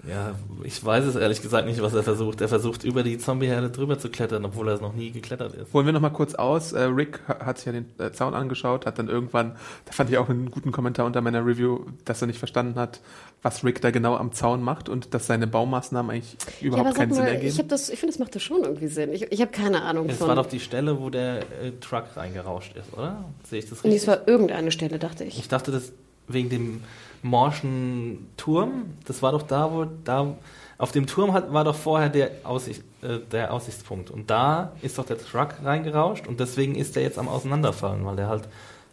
Ja, 0.09 0.35
ich 0.65 0.85
weiß 0.85 1.05
es 1.05 1.15
ehrlich 1.15 1.43
gesagt 1.43 1.65
nicht, 1.67 1.81
was 1.81 1.95
er 1.95 2.03
versucht. 2.03 2.41
Er 2.41 2.49
versucht 2.49 2.83
über 2.83 3.05
die 3.05 3.19
Zombieherde 3.19 3.71
drüber 3.71 4.01
zu 4.01 4.09
klettern, 4.09 4.45
obwohl 4.45 4.67
er 4.67 4.75
es 4.75 4.81
noch 4.81 4.95
nie 4.95 5.13
geklettert 5.13 5.55
ist. 5.55 5.73
Holen 5.73 5.87
wir 5.87 5.93
noch 5.93 6.01
mal 6.01 6.11
kurz 6.11 6.35
aus. 6.35 6.73
Äh, 6.73 6.83
Rick 6.83 7.21
ha- 7.29 7.47
hat 7.47 7.59
sich 7.59 7.67
ja 7.67 7.73
den 7.73 7.87
äh, 8.01 8.11
Zaun 8.11 8.35
angeschaut, 8.35 8.85
hat 8.85 8.99
dann 8.99 9.09
irgendwann, 9.09 9.57
da 9.85 9.93
fand 9.93 10.11
ich 10.11 10.19
auch 10.19 10.29
einen 10.29 10.51
guten 10.51 10.73
Kommentar 10.73 11.07
unter 11.07 11.21
meiner 11.21 11.47
Review, 11.47 11.87
dass 12.05 12.21
er 12.21 12.27
nicht 12.27 12.41
verstanden 12.41 12.81
hat, 12.81 13.01
was 13.43 13.63
Rick 13.63 13.81
da 13.81 13.93
genau 13.93 14.17
am 14.17 14.33
Zaun 14.33 14.61
macht 14.63 14.89
und 14.89 15.15
dass 15.15 15.29
seine 15.29 15.47
Baumaßnahmen 15.47 16.11
eigentlich 16.11 16.37
Ja, 16.61 16.67
überhaupt 16.69 16.89
sag 16.89 16.97
keinen 16.97 17.13
Sinn 17.13 17.23
mal, 17.23 17.29
ergeben. 17.31 17.47
ich, 17.53 17.59
hab 17.61 17.69
das, 17.69 17.89
ich 17.89 18.01
finde, 18.01 18.13
das 18.15 18.19
macht 18.19 18.35
das 18.35 18.43
schon 18.43 18.65
irgendwie 18.65 18.89
Sinn. 18.89 19.13
Ich, 19.13 19.31
ich 19.31 19.41
habe 19.41 19.53
keine 19.53 19.83
Ahnung 19.83 20.09
Es 20.09 20.19
von. 20.19 20.27
war 20.27 20.35
doch 20.35 20.47
die 20.47 20.59
Stelle, 20.61 21.01
wo 21.01 21.11
der 21.11 21.43
äh, 21.43 21.71
Truck 21.81 22.17
reingerauscht 22.17 22.75
ist, 22.77 22.93
oder? 22.93 23.25
Sehe 23.49 23.61
ich 23.61 23.69
das 23.71 23.85
nee, 23.85 23.91
richtig? 23.91 24.03
es 24.03 24.09
war 24.09 24.27
irgendeine 24.27 24.73
Stelle, 24.73 24.99
dachte 24.99 25.23
ich. 25.23 25.39
Ich 25.39 25.47
dachte, 25.49 25.71
das 25.71 25.93
wegen 26.33 26.49
dem 26.51 26.83
morschen 27.23 28.29
Turm. 28.37 28.85
Das 29.07 29.23
war 29.23 29.33
doch 29.33 29.43
da, 29.43 29.73
wo 29.73 29.87
da 30.05 30.37
auf 30.79 30.91
dem 30.93 31.07
Turm 31.07 31.33
hat, 31.33 31.53
war 31.53 31.65
doch 31.65 31.77
vorher 31.77 32.09
der, 32.09 32.31
Aussicht, 32.43 32.83
äh, 33.03 33.19
der 33.31 33.53
Aussichtspunkt. 33.53 34.11
Und 34.11 34.31
da 34.31 34.73
ist 34.83 34.99
doch 34.99 35.07
der 35.07 35.19
Truck 35.19 35.55
reingerauscht 35.63 36.27
und 36.27 36.41
deswegen 36.41 36.75
ist 36.75 36.97
der 36.97 37.05
jetzt 37.05 37.19
am 37.19 37.29
Auseinanderfallen, 37.29 38.05
weil 38.05 38.17
der 38.17 38.29
halt 38.29 38.49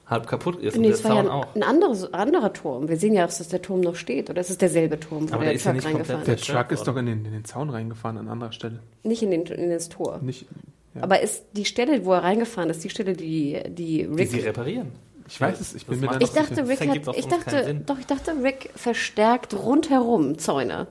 halb 0.05 0.27
kaputt 0.27 0.59
ist 0.59 0.75
Nee, 0.75 0.87
und 0.87 0.93
es 0.93 1.01
der 1.01 1.11
war 1.11 1.17
ja 1.17 1.23
Zaun 1.23 1.31
ein, 1.31 1.43
auch. 1.43 1.55
ein 1.55 1.63
anderes, 1.63 2.13
anderer 2.13 2.53
Turm. 2.53 2.89
Wir 2.89 2.97
sehen 2.97 3.13
ja, 3.13 3.25
dass 3.25 3.47
der 3.47 3.61
Turm 3.61 3.81
noch 3.81 3.95
steht. 3.95 4.29
Oder 4.29 4.41
ist 4.41 4.49
es 4.49 4.57
derselbe 4.57 4.99
Turm, 4.99 5.29
wo 5.29 5.33
Aber 5.33 5.43
der 5.43 5.49
der 5.49 5.53
ist 5.55 5.65
ja 5.65 5.71
Truck 5.71 5.75
nicht 5.83 5.85
reingefahren 5.87 6.25
der 6.25 6.33
ist? 6.35 6.39
zerstört 6.45 6.67
Truck 6.69 6.79
ist 6.79 6.87
doch 6.87 6.95
in 6.97 7.05
den, 7.05 7.25
in 7.25 7.31
den 7.31 7.45
Zaun 7.45 7.69
reingefahren 7.69 8.17
an 8.17 8.27
anderer 8.27 8.51
Stelle. 8.51 8.79
Nicht 9.03 9.21
in, 9.23 9.31
den, 9.31 9.45
in 9.45 9.69
das 9.69 9.89
Tor. 9.89 10.19
Nicht, 10.21 10.45
ja. 10.95 11.03
Aber 11.03 11.21
ist 11.21 11.45
die 11.53 11.65
Stelle, 11.65 12.05
wo 12.05 12.13
er 12.13 12.23
reingefahren 12.23 12.69
ist, 12.69 12.83
die 12.83 12.89
Stelle, 12.89 13.13
die, 13.13 13.61
die 13.67 13.73
Die 13.73 14.03
Rick 14.03 14.29
sie 14.31 14.39
reparieren. 14.39 14.91
Ich 15.29 15.39
weiß 15.39 15.59
es, 15.61 15.75
ich 15.75 15.85
bin 15.85 16.01
Das 16.01 16.11
mir 16.11 16.17
da 16.19 16.25
Ich 16.25 16.31
dachte. 16.31 16.67
Rick 16.67 16.79
hat, 16.81 17.17
ich 17.17 17.27
dachte, 17.27 17.81
doch, 17.85 17.99
ich 17.99 18.05
dachte, 18.07 18.35
Rick 18.43 18.71
verstärkt 18.75 19.53
rundherum 19.53 20.37
Zäune. 20.37 20.87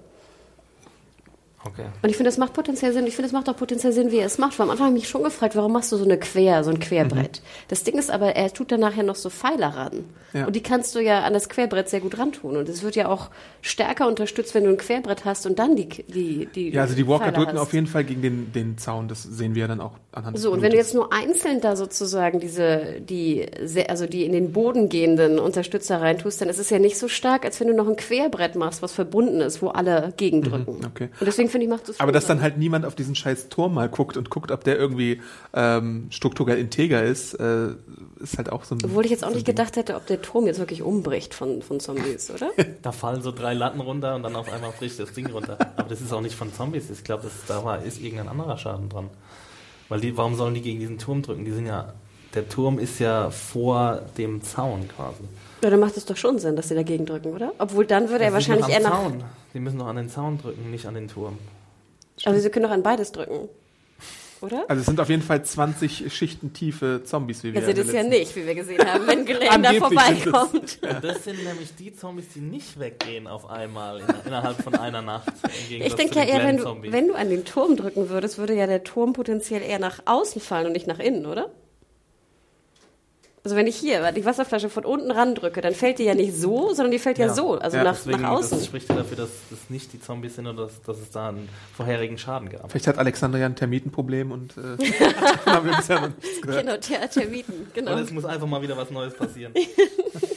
Okay. 1.64 1.86
Und 2.02 2.09
ich 2.09 2.16
finde, 2.16 2.28
das 2.28 2.38
macht 2.38 2.52
potenziell 2.52 2.92
Sinn. 2.92 3.06
Ich 3.06 3.16
finde, 3.16 3.26
es 3.26 3.32
macht 3.32 3.48
auch 3.48 3.56
potenziell 3.56 3.92
Sinn, 3.92 4.12
wie 4.12 4.18
er 4.18 4.26
es 4.26 4.38
macht. 4.38 4.59
Weil 4.59 4.64
am 4.64 4.70
Anfang 4.70 4.86
habe 4.86 4.96
ich 4.96 5.02
mich 5.02 5.11
schon 5.11 5.24
gefragt, 5.24 5.56
warum 5.56 5.72
machst 5.72 5.90
du 5.90 5.96
so 5.96 6.04
eine 6.04 6.18
Quer, 6.18 6.62
so 6.62 6.70
ein 6.70 6.78
Querbrett? 6.78 7.42
Das 7.66 7.82
Ding 7.82 7.98
ist 7.98 8.11
aber, 8.11 8.36
er 8.36 8.52
tut 8.52 8.70
dann 8.70 8.80
nachher 8.80 9.02
noch 9.02 9.16
so 9.16 9.28
Pfeiler 9.28 9.68
ran. 9.68 10.04
Ja. 10.32 10.46
Und 10.46 10.54
die 10.54 10.62
kannst 10.62 10.94
du 10.94 11.00
ja 11.00 11.22
an 11.22 11.32
das 11.32 11.48
Querbrett 11.48 11.88
sehr 11.88 12.00
gut 12.00 12.18
rantun. 12.18 12.56
Und 12.56 12.68
es 12.68 12.82
wird 12.82 12.96
ja 12.96 13.09
auch 13.09 13.30
stärker 13.61 14.06
unterstützt, 14.06 14.54
wenn 14.54 14.64
du 14.64 14.70
ein 14.70 14.76
Querbrett 14.76 15.24
hast 15.24 15.46
und 15.46 15.59
dann 15.59 15.74
die, 15.74 15.88
die, 15.88 16.46
die 16.46 16.70
Ja, 16.70 16.82
also 16.82 16.94
die 16.94 17.06
Walker 17.06 17.32
drücken 17.32 17.59
auf 17.59 17.72
jeden 17.72 17.86
Fall 17.86 18.04
gegen 18.04 18.22
den, 18.22 18.52
den 18.52 18.78
Zaun, 18.78 19.09
das 19.09 19.22
sehen 19.22 19.54
wir 19.54 19.62
ja 19.62 19.68
dann 19.68 19.80
auch 19.80 19.92
anhand 20.12 20.38
So, 20.38 20.52
und 20.52 20.62
wenn 20.62 20.70
du 20.70 20.76
jetzt 20.76 20.94
nur 20.94 21.12
einzeln 21.12 21.61
da 21.61 21.76
sozusagen 21.76 22.40
diese, 22.40 23.00
die, 23.00 23.46
also 23.88 24.06
die 24.06 24.24
in 24.24 24.32
den 24.32 24.52
Boden 24.52 24.88
gehenden 24.88 25.38
Unterstützer 25.38 26.00
reintust, 26.00 26.40
dann 26.40 26.48
ist 26.48 26.59
es 26.59 26.70
ja 26.70 26.78
nicht 26.78 26.98
so 26.98 27.09
stark, 27.09 27.44
als 27.44 27.59
wenn 27.61 27.68
du 27.68 27.74
noch 27.74 27.88
ein 27.88 27.96
Querbrett 27.96 28.54
machst, 28.54 28.82
was 28.82 28.92
verbunden 28.92 29.40
ist, 29.40 29.62
wo 29.62 29.68
alle 29.68 30.12
gegendrücken. 30.16 30.84
okay. 30.86 31.09
Und 31.18 31.26
deswegen 31.26 31.48
finde 31.59 31.74
ich, 31.74 31.80
macht 31.80 31.88
es 31.88 32.00
Aber 32.00 32.12
dass 32.12 32.26
dann 32.26 32.40
halt 32.40 32.59
niemand 32.59 32.84
auf 32.84 32.94
diesen 32.94 33.14
scheiß 33.14 33.48
Turm 33.48 33.74
mal 33.74 33.88
guckt 33.88 34.16
und 34.16 34.30
guckt, 34.30 34.50
ob 34.50 34.64
der 34.64 34.78
irgendwie 34.78 35.20
ähm, 35.54 36.06
strukturell 36.11 36.59
integer 36.59 37.02
ist, 37.02 37.34
äh, 37.34 37.70
ist 38.20 38.38
halt 38.38 38.50
auch 38.50 38.64
so 38.64 38.74
ein. 38.74 38.80
Obwohl 38.84 39.04
ich 39.04 39.11
jetzt 39.11 39.24
auch 39.24 39.28
so 39.28 39.34
nicht 39.34 39.46
Ding. 39.46 39.56
gedacht 39.56 39.76
hätte, 39.76 39.96
ob 39.96 40.06
der 40.06 40.22
Turm 40.22 40.46
jetzt 40.46 40.59
wirklich 40.59 40.82
umbricht 40.82 41.34
von, 41.34 41.62
von 41.62 41.80
Zombies, 41.80 42.30
oder? 42.34 42.50
Da 42.82 42.92
fallen 42.92 43.22
so 43.22 43.32
drei 43.32 43.54
Latten 43.54 43.80
runter 43.80 44.14
und 44.14 44.22
dann 44.22 44.36
auf 44.36 44.52
einmal 44.52 44.72
bricht 44.72 44.98
das 44.98 45.12
Ding 45.12 45.26
runter. 45.30 45.59
Aber 45.76 45.88
das 45.88 46.00
ist 46.00 46.12
auch 46.12 46.20
nicht 46.20 46.34
von 46.34 46.52
Zombies. 46.52 46.90
Ich 46.90 47.04
glaube, 47.04 47.24
das 47.24 47.32
da 47.46 47.64
war, 47.64 47.82
ist 47.82 48.00
irgendein 48.00 48.28
anderer 48.28 48.56
Schaden 48.56 48.88
dran. 48.88 49.11
Weil 49.88 50.00
die, 50.00 50.16
warum 50.16 50.34
sollen 50.34 50.54
die 50.54 50.62
gegen 50.62 50.80
diesen 50.80 50.98
Turm 50.98 51.22
drücken? 51.22 51.44
Die 51.44 51.52
sind 51.52 51.66
ja, 51.66 51.94
der 52.34 52.48
Turm 52.48 52.78
ist 52.78 52.98
ja 52.98 53.30
vor 53.30 54.02
dem 54.18 54.42
Zaun 54.42 54.86
quasi. 54.94 55.24
Ja, 55.62 55.70
dann 55.70 55.80
macht 55.80 55.96
es 55.96 56.04
doch 56.04 56.16
schon 56.16 56.38
Sinn, 56.38 56.56
dass 56.56 56.68
sie 56.68 56.74
dagegen 56.74 57.06
drücken, 57.06 57.32
oder? 57.32 57.52
Obwohl 57.59 57.86
dann 57.86 58.11
würde 58.11 58.24
er 58.24 58.30
Die 58.30 58.42
sind 58.42 58.54
wahrscheinlich 58.54 58.76
eher 58.76 58.88
nach. 58.88 59.02
Zaun. 59.02 59.24
Die 59.55 59.61
müssen 59.61 59.78
doch 59.78 59.86
an 59.86 59.96
den 59.96 60.09
Zaun 60.09 60.38
drücken, 60.38 60.70
nicht 60.70 60.86
an 60.86 60.94
den 60.94 61.09
Turm. 61.09 61.38
Aber 62.24 62.38
sie 62.38 62.51
können 62.51 62.64
doch 62.64 62.72
an 62.72 62.82
beides 62.82 63.12
drücken. 63.12 63.49
oder? 64.40 64.64
Also 64.68 64.80
es 64.80 64.86
sind 64.86 65.01
auf 65.01 65.09
jeden 65.09 65.22
Fall 65.22 65.44
20 65.44 66.12
Schichten 66.12 66.53
tiefe 66.53 67.03
Zombies, 67.05 67.42
wie 67.44 67.55
wir 67.55 67.61
Wir 67.61 67.66
sind 67.66 67.78
in 67.78 67.86
es 67.86 67.92
der 67.92 68.03
ja 68.03 68.09
nicht, 68.09 68.36
wie 68.36 68.46
wir 68.46 68.55
gesehen 68.55 68.84
haben, 68.84 69.07
wenn 69.07 69.24
sind 69.26 69.64
es. 69.64 69.78
vorbeikommt. 69.78 70.78
Und 70.82 71.05
das 71.05 71.24
sind 71.24 71.44
nämlich 71.44 71.74
die 71.76 71.94
Zombies, 71.94 72.26
die 72.34 72.40
nicht 72.40 72.78
weggehen 72.78 73.26
auf 73.26 73.49
einmal 73.49 74.01
in, 74.01 74.07
innerhalb 74.26 74.62
von 74.62 74.74
einer 74.74 75.03
Nacht. 75.03 75.32
Ich 75.70 75.94
denke 75.94 76.16
ja 76.18 76.24
eher, 76.24 76.44
wenn 76.46 76.57
du, 76.59 76.64
wenn 76.92 77.09
du 77.09 77.14
an 77.14 77.30
den 77.30 77.44
Turm 77.44 77.76
drücken 77.76 78.09
würdest, 78.11 78.38
würde 78.38 78.55
ja 78.55 78.66
der 78.66 78.84
Turm 78.84 79.12
potenziell 79.12 79.62
eher 79.62 79.78
nach 79.78 80.01
außen 80.05 80.40
fallen 80.40 80.66
und 80.66 80.72
nicht 80.72 80.86
nach 80.86 80.99
innen, 80.99 81.26
oder? 81.26 81.51
Also 83.45 83.57
wenn 83.57 83.66
ich 83.66 83.76
hier 83.76 84.12
die 84.12 84.24
Wasserflasche 84.24 84.68
von 84.68 84.84
unten 84.84 85.11
randrücke, 85.11 85.61
dann 85.61 85.74
fällt 85.74 85.99
die 85.99 86.05
ja 86.05 86.14
nicht 86.14 86.34
so, 86.34 86.74
sondern 86.74 86.91
die 86.91 86.99
fällt 86.99 87.18
ja, 87.18 87.26
Ja. 87.26 87.34
so, 87.34 87.55
also 87.59 87.76
Ja, 87.76 87.84
nach, 87.84 87.95
Deswegen, 87.97 88.22
nach 88.22 88.30
außen. 88.30 88.59
Das 88.59 88.66
spricht 88.66 88.89
ja 88.89 88.97
dafür, 88.97 89.16
dass 89.16 89.30
das 89.51 89.59
nicht 89.68 89.93
die 89.93 90.01
Zombies 90.01 90.34
sind 90.36 90.47
oder 90.47 90.64
dass, 90.64 90.82
dass 90.82 90.99
es 90.99 91.11
da 91.11 91.28
einen 91.28 91.49
vorherigen 91.76 92.18
Schaden 92.18 92.49
gab. 92.51 92.70
Vielleicht 92.70 92.86
hat 92.89 92.99
Alexandra 92.99 93.39
ja 93.39 93.47
ein 93.47 93.57
Termitenproblem 93.57 94.32
und 94.32 94.55
äh, 94.57 94.61
haben 95.47 95.68
wir 95.68 95.76
bisher 95.76 96.01
noch 96.01 96.09
nichts 96.09 96.43
gehört. 96.43 96.61
Genau, 96.66 96.76
der 96.76 97.11
Termiten, 97.11 97.68
genau. 97.74 97.93
Und 97.93 97.99
es 98.01 98.11
muss 98.11 98.24
einfach 98.24 98.47
mal 98.47 98.61
wieder 98.62 98.76
was 98.76 98.91
Neues 98.91 99.14
passieren. 99.14 99.53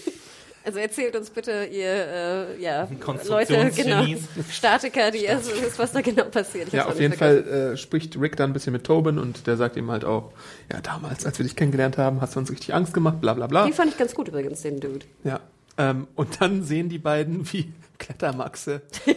Also 0.63 0.77
erzählt 0.79 1.15
uns 1.15 1.29
bitte 1.31 1.65
ihr, 1.71 1.87
äh, 1.87 2.61
ja, 2.61 2.87
Leute, 3.27 3.71
genau. 3.75 4.05
Statiker, 4.49 5.09
die 5.09 5.27
also 5.27 5.51
wisst, 5.59 5.79
was 5.79 5.91
da 5.91 6.01
genau 6.01 6.25
passiert. 6.25 6.67
Ich 6.67 6.73
Ja, 6.73 6.85
auf 6.85 6.99
jeden 6.99 7.13
vergessen. 7.13 7.49
Fall 7.49 7.73
äh, 7.73 7.77
spricht 7.77 8.19
Rick 8.19 8.35
dann 8.35 8.51
ein 8.51 8.53
bisschen 8.53 8.73
mit 8.73 8.83
Tobin 8.83 9.17
und 9.17 9.47
der 9.47 9.57
sagt 9.57 9.75
ihm 9.75 9.89
halt 9.89 10.05
auch, 10.05 10.31
ja, 10.71 10.79
damals, 10.81 11.25
als 11.25 11.39
wir 11.39 11.43
dich 11.43 11.55
kennengelernt 11.55 11.97
haben, 11.97 12.21
hast 12.21 12.35
du 12.35 12.39
uns 12.39 12.51
richtig 12.51 12.73
Angst 12.75 12.93
gemacht, 12.93 13.21
bla 13.21 13.33
bla 13.33 13.47
bla. 13.47 13.65
Den 13.65 13.73
fand 13.73 13.91
ich 13.91 13.97
ganz 13.97 14.13
gut 14.13 14.27
übrigens, 14.27 14.61
den 14.61 14.79
Dude. 14.79 15.05
Ja. 15.23 15.39
Ähm, 15.77 16.07
und 16.15 16.41
dann 16.41 16.63
sehen 16.63 16.89
die 16.89 16.99
beiden 16.99 17.51
wie 17.51 17.71
Klettermaxe. 17.97 18.81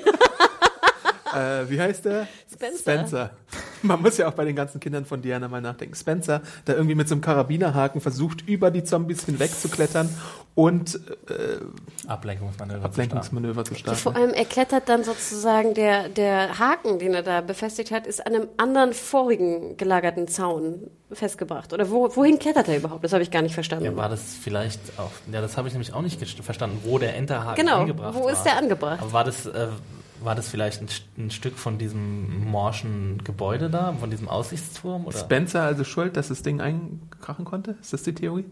äh, 1.34 1.68
wie 1.68 1.80
heißt 1.80 2.06
der? 2.06 2.26
Spencer. 2.52 2.78
Spencer. 2.78 3.30
Man 3.88 4.02
muss 4.02 4.16
ja 4.16 4.28
auch 4.28 4.32
bei 4.32 4.44
den 4.44 4.56
ganzen 4.56 4.80
Kindern 4.80 5.04
von 5.04 5.22
Diana 5.22 5.48
mal 5.48 5.60
nachdenken. 5.60 5.94
Spencer, 5.94 6.40
der 6.66 6.76
irgendwie 6.76 6.94
mit 6.94 7.08
so 7.08 7.14
einem 7.14 7.22
Karabinerhaken 7.22 8.00
versucht, 8.00 8.46
über 8.48 8.70
die 8.70 8.82
Zombies 8.84 9.24
hinweg 9.24 9.50
zu 9.50 9.68
klettern 9.68 10.08
und 10.54 10.94
äh, 11.28 12.08
Ablenkungsmanöver. 12.08 12.84
Ablenkungsmanöver 12.84 13.64
zu 13.64 13.74
starten. 13.74 13.98
Vor 14.00 14.16
allem, 14.16 14.30
er 14.30 14.44
klettert 14.44 14.88
dann 14.88 15.04
sozusagen, 15.04 15.74
der, 15.74 16.08
der 16.08 16.58
Haken, 16.58 16.98
den 16.98 17.14
er 17.14 17.22
da 17.22 17.40
befestigt 17.40 17.90
hat, 17.90 18.06
ist 18.06 18.24
an 18.26 18.34
einem 18.34 18.48
anderen 18.56 18.92
vorigen 18.92 19.76
gelagerten 19.76 20.28
Zaun 20.28 20.90
festgebracht. 21.12 21.72
Oder 21.72 21.90
wo, 21.90 22.14
wohin 22.16 22.38
klettert 22.38 22.68
er 22.68 22.76
überhaupt? 22.76 23.04
Das 23.04 23.12
habe 23.12 23.22
ich 23.22 23.30
gar 23.30 23.42
nicht 23.42 23.54
verstanden. 23.54 23.84
Ja, 23.84 23.96
war 23.96 24.08
das 24.08 24.20
vielleicht 24.40 24.80
auch, 24.98 25.10
ja, 25.32 25.40
das 25.40 25.56
habe 25.56 25.68
ich 25.68 25.74
nämlich 25.74 25.92
auch 25.92 26.02
nicht 26.02 26.20
verstanden, 26.42 26.78
wo 26.84 26.98
der 26.98 27.16
Enterhaken 27.16 27.64
Genau, 27.64 27.80
angebracht 27.80 28.14
wo 28.14 28.24
war. 28.24 28.32
ist 28.32 28.42
der 28.44 28.56
angebracht? 28.56 29.00
Aber 29.02 29.12
war 29.12 29.24
das, 29.24 29.46
äh, 29.46 29.68
war 30.20 30.34
das 30.34 30.48
vielleicht 30.48 30.80
ein, 30.80 30.88
ein 31.18 31.30
Stück 31.30 31.56
von 31.56 31.78
diesem 31.78 32.44
morschen 32.44 33.22
Gebäude 33.24 33.70
da, 33.70 33.92
von 33.94 34.10
diesem 34.10 34.28
Aussichtsturm? 34.28 35.06
Oder? 35.06 35.18
Spencer 35.18 35.62
also 35.62 35.84
schuld, 35.84 36.16
dass 36.16 36.28
das 36.28 36.42
Ding 36.42 36.60
einkrachen 36.60 37.44
konnte? 37.44 37.76
Ist 37.80 37.92
das 37.92 38.02
die 38.02 38.14
Theorie? 38.14 38.44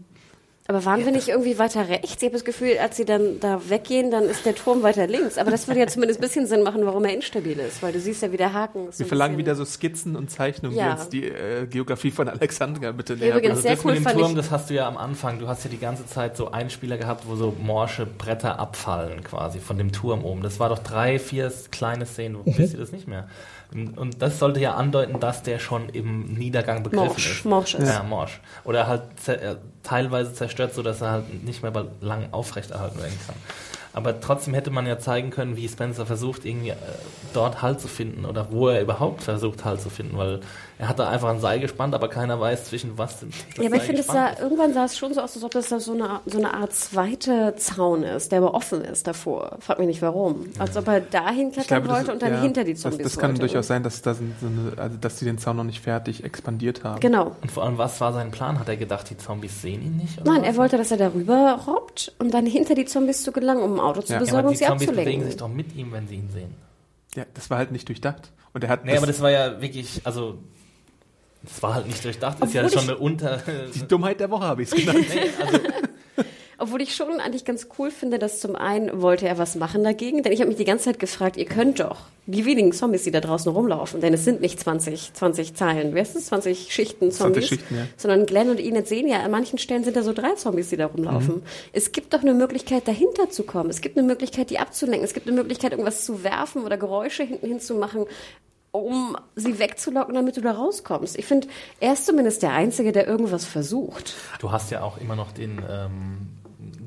Aber 0.65 0.85
waren 0.85 1.03
wir 1.03 1.11
nicht 1.11 1.27
irgendwie 1.27 1.59
weiter 1.59 1.89
rechts? 1.89 2.15
Ich 2.17 2.21
habe 2.23 2.31
das 2.31 2.45
Gefühl, 2.45 2.77
als 2.81 2.95
sie 2.95 3.03
dann 3.03 3.39
da 3.41 3.69
weggehen, 3.69 4.11
dann 4.11 4.23
ist 4.23 4.45
der 4.45 4.55
Turm 4.55 4.81
weiter 4.81 5.07
links. 5.07 5.37
Aber 5.37 5.51
das 5.51 5.67
würde 5.67 5.81
ja 5.81 5.87
zumindest 5.87 6.21
ein 6.21 6.23
bisschen 6.23 6.47
Sinn 6.47 6.63
machen, 6.63 6.85
warum 6.85 7.03
er 7.03 7.13
instabil 7.13 7.59
ist. 7.59 7.83
Weil 7.83 7.91
du 7.91 7.99
siehst 7.99 8.21
ja, 8.21 8.31
wie 8.31 8.37
der 8.37 8.53
Haken 8.53 8.87
ist. 8.87 8.97
Wir 8.99 9.05
verlangen 9.05 9.37
wieder 9.37 9.55
so 9.55 9.65
Skizzen 9.65 10.15
und 10.15 10.31
Zeichnungen, 10.31 10.77
Ja. 10.77 10.85
die 10.85 10.91
uns 11.01 11.09
die 11.09 11.25
äh, 11.27 11.65
Geografie 11.67 12.11
von 12.11 12.29
Alexandria 12.29 12.93
bitte 12.93 13.17
näher 13.17 13.31
Übrigens, 13.35 13.61
bringen. 13.61 13.61
sehr 13.61 13.75
das 13.75 13.83
cool 13.85 13.93
mit 13.95 14.05
dem 14.05 14.17
Turm, 14.17 14.35
das 14.35 14.51
hast 14.51 14.69
du 14.69 14.73
ja 14.75 14.87
am 14.87 14.95
Anfang. 14.95 15.39
Du 15.39 15.49
hast 15.49 15.65
ja 15.65 15.69
die 15.69 15.79
ganze 15.79 16.05
Zeit 16.05 16.37
so 16.37 16.51
Einspieler 16.51 16.97
gehabt, 16.97 17.25
wo 17.27 17.35
so 17.35 17.53
morsche 17.61 18.05
Bretter 18.05 18.57
abfallen 18.57 19.21
quasi 19.23 19.59
von 19.59 19.77
dem 19.77 19.91
Turm 19.91 20.23
oben. 20.23 20.43
Das 20.43 20.61
war 20.61 20.69
doch 20.69 20.79
drei, 20.79 21.19
vier 21.19 21.51
kleine 21.71 22.05
Szenen, 22.05 22.37
wo 22.37 22.43
wisst 22.45 22.73
ihr 22.73 22.79
das 22.79 22.93
nicht 22.93 23.07
mehr. 23.07 23.27
Und 23.73 24.21
das 24.21 24.39
sollte 24.39 24.59
ja 24.59 24.75
andeuten, 24.75 25.19
dass 25.19 25.43
der 25.43 25.59
schon 25.59 25.89
im 25.89 26.33
Niedergang 26.33 26.83
begriffen 26.83 27.07
Morsch, 27.07 27.31
ist. 27.31 27.45
morsch 27.45 27.75
ist. 27.75 27.87
Ja, 27.87 28.03
morsch. 28.03 28.39
Oder 28.63 28.87
halt 28.87 29.03
äh, 29.27 29.55
teilweise 29.83 30.33
zerstört, 30.33 30.73
sodass 30.73 31.01
er 31.01 31.11
halt 31.11 31.43
nicht 31.43 31.63
mehr 31.63 31.73
lang 32.01 32.27
aufrechterhalten 32.31 32.99
werden 32.99 33.17
kann. 33.25 33.35
Aber 33.93 34.19
trotzdem 34.19 34.55
hätte 34.55 34.71
man 34.71 34.87
ja 34.87 34.97
zeigen 34.97 35.29
können, 35.29 35.55
wie 35.55 35.69
Spencer 35.69 36.07
versucht, 36.07 36.45
irgendwie 36.45 36.69
äh, 36.69 36.75
dort 37.33 37.61
Halt 37.61 37.79
zu 37.79 37.87
finden 37.87 38.25
oder 38.25 38.51
wo 38.51 38.67
er 38.67 38.81
überhaupt 38.81 39.21
versucht, 39.21 39.63
Halt 39.65 39.81
zu 39.81 39.89
finden, 39.89 40.17
weil 40.17 40.41
er 40.79 40.87
hat 40.89 40.99
da 40.99 41.07
einfach 41.09 41.29
ein 41.29 41.39
Seil 41.39 41.59
gespannt, 41.59 41.93
aber 41.93 42.07
keiner 42.09 42.39
weiß, 42.39 42.65
zwischen 42.65 42.97
was 42.97 43.19
das 43.19 43.29
Ja, 43.59 43.67
aber 43.67 43.75
ich 43.77 43.83
finde, 43.83 44.03
sah, 44.03 44.37
irgendwann 44.39 44.73
sah 44.73 44.85
es 44.85 44.97
schon 44.97 45.13
so 45.13 45.21
aus, 45.21 45.35
als 45.35 45.43
ob 45.43 45.51
das 45.51 45.69
da 45.69 45.79
so 45.79 45.93
eine, 45.93 46.19
so 46.25 46.37
eine 46.39 46.53
Art 46.53 46.73
zweiter 46.73 47.55
Zaun 47.57 48.03
ist, 48.03 48.31
der 48.31 48.39
aber 48.39 48.53
offen 48.53 48.81
ist 48.81 49.05
davor. 49.07 49.57
Frag 49.59 49.77
mich 49.79 49.87
nicht 49.87 50.01
warum. 50.01 50.45
Als 50.59 50.75
ob 50.75 50.87
er 50.87 51.01
dahin 51.01 51.51
klettern 51.51 51.83
glaube, 51.83 51.87
das- 51.87 51.97
wollte 51.99 52.11
und 52.13 52.21
dann 52.21 52.33
ja, 52.33 52.41
hinter 52.41 52.63
die 52.63 52.73
das, 52.73 52.81
Zombies 52.81 53.03
das 53.03 53.17
kann 53.17 53.29
wollte. 53.31 53.41
durchaus 53.41 53.67
sein, 53.67 53.83
dass, 53.83 54.01
da 54.01 54.13
sind 54.13 54.33
so 54.41 54.47
eine, 54.47 54.81
also, 54.81 54.97
dass 54.97 55.19
sie 55.19 55.25
den 55.25 55.37
Zaun 55.37 55.57
noch 55.57 55.63
nicht 55.63 55.81
fertig 55.81 56.23
expandiert 56.23 56.83
haben. 56.83 56.99
Genau. 56.99 57.35
Und 57.41 57.51
vor 57.51 57.63
allem, 57.63 57.77
was 57.77 58.01
war 58.01 58.11
sein 58.13 58.31
Plan? 58.31 58.59
Hat 58.59 58.67
er 58.67 58.77
gedacht, 58.77 59.09
die 59.09 59.17
Zombies 59.17 59.61
sehen 59.61 59.81
ihn 59.83 59.97
nicht? 59.97 60.19
Oder 60.21 60.31
Nein, 60.31 60.41
was? 60.41 60.47
er 60.47 60.55
wollte, 60.57 60.77
dass 60.77 60.91
er 60.91 60.97
darüber 60.97 61.59
robbt 61.67 62.13
und 62.19 62.33
dann 62.33 62.45
hinter 62.45 62.75
die 62.75 62.85
Zombies 62.85 63.23
zu 63.23 63.31
gelangen, 63.31 63.61
um 63.61 63.73
ein 63.75 63.79
Auto 63.79 64.01
zu 64.01 64.07
Ja. 64.13 64.15
Ja, 64.15 64.19
besorgen 64.19 64.39
aber 64.39 64.47
und 64.49 64.53
die 64.53 64.57
sie 64.57 64.65
Zombies 64.65 64.87
bewegen 64.87 64.99
abzulenken. 65.01 65.27
sich 65.29 65.37
doch 65.37 65.47
mit 65.49 65.75
ihm, 65.75 65.91
wenn 65.91 66.07
sie 66.07 66.15
ihn 66.15 66.29
sehen. 66.33 66.55
Ja, 67.15 67.25
das 67.35 67.49
war 67.49 67.59
halt 67.59 67.71
nicht 67.71 67.87
durchdacht. 67.87 68.31
Und 68.53 68.63
er 68.63 68.69
hat 68.69 68.85
Nee, 68.85 68.97
aber 68.97 69.07
das 69.07 69.21
war 69.21 69.31
ja 69.31 69.61
wirklich, 69.61 70.01
also, 70.03 70.35
das 71.43 71.61
war 71.61 71.75
halt 71.75 71.87
nicht 71.87 72.03
durchdacht. 72.03 72.37
Das 72.39 72.49
ist 72.49 72.55
ja 72.55 72.69
schon 72.69 72.83
eine 72.83 72.97
Unter... 72.97 73.41
die 73.75 73.87
Dummheit 73.87 74.19
der 74.19 74.29
Woche 74.29 74.45
habe 74.45 74.63
ich 74.63 74.71
es 74.71 74.75
genannt. 74.75 75.05
Nee, 75.13 75.29
also, 75.45 75.59
Obwohl 76.63 76.81
ich 76.81 76.95
schon 76.95 77.19
eigentlich 77.19 77.43
ganz 77.43 77.67
cool 77.77 77.91
finde, 77.91 78.19
dass 78.19 78.39
zum 78.39 78.55
einen 78.55 79.01
wollte 79.01 79.27
er 79.27 79.37
was 79.37 79.55
machen 79.55 79.83
dagegen, 79.83 80.23
denn 80.23 80.31
ich 80.31 80.39
habe 80.39 80.47
mich 80.47 80.55
die 80.55 80.63
ganze 80.63 80.85
Zeit 80.85 80.99
gefragt, 80.99 81.35
ihr 81.35 81.43
könnt 81.45 81.81
doch 81.81 82.03
die 82.25 82.45
wenigen 82.45 82.71
Zombies, 82.71 83.03
die 83.03 83.11
da 83.11 83.19
draußen 83.19 83.51
rumlaufen, 83.51 83.99
denn 83.99 84.13
es 84.13 84.23
sind 84.23 84.39
nicht 84.39 84.61
20, 84.61 85.13
20 85.13 85.55
Zeilen, 85.55 85.93
wer 85.93 86.03
ist 86.03 86.15
es? 86.15 86.27
20 86.27 86.71
Schichten 86.71 87.11
20 87.11 87.17
Zombies, 87.17 87.47
Schichten, 87.49 87.75
ja. 87.75 87.87
sondern 87.97 88.25
Glenn 88.25 88.49
und 88.49 88.61
Enid 88.61 88.87
sehen 88.87 89.09
ja, 89.09 89.19
an 89.19 89.31
manchen 89.31 89.57
Stellen 89.57 89.83
sind 89.83 89.97
da 89.97 90.03
so 90.03 90.13
drei 90.13 90.35
Zombies, 90.35 90.69
die 90.69 90.77
da 90.77 90.85
rumlaufen. 90.85 91.37
Mhm. 91.37 91.43
Es 91.73 91.91
gibt 91.91 92.13
doch 92.13 92.21
eine 92.21 92.33
Möglichkeit, 92.33 92.87
dahinter 92.87 93.29
zu 93.29 93.43
kommen. 93.43 93.69
Es 93.69 93.81
gibt 93.81 93.97
eine 93.97 94.07
Möglichkeit, 94.07 94.49
die 94.49 94.59
abzulenken. 94.59 95.03
Es 95.03 95.13
gibt 95.13 95.27
eine 95.27 95.35
Möglichkeit, 95.35 95.71
irgendwas 95.73 96.05
zu 96.05 96.23
werfen 96.23 96.63
oder 96.63 96.77
Geräusche 96.77 97.23
hinten 97.23 97.47
hinzumachen 97.47 98.05
um 98.73 99.15
sie 99.35 99.59
wegzulocken, 99.59 100.13
damit 100.15 100.35
du 100.35 100.41
da 100.41 100.51
rauskommst. 100.51 101.17
Ich 101.17 101.25
finde, 101.25 101.47
er 101.79 101.93
ist 101.93 102.05
zumindest 102.05 102.41
der 102.43 102.51
Einzige, 102.53 102.91
der 102.91 103.07
irgendwas 103.07 103.45
versucht. 103.45 104.15
du 104.39 104.51
hast 104.51 104.71
ja 104.71 104.81
auch 104.81 104.97
immer 104.97 105.15
noch 105.15 105.31
den, 105.31 105.61
ähm, 105.69 106.27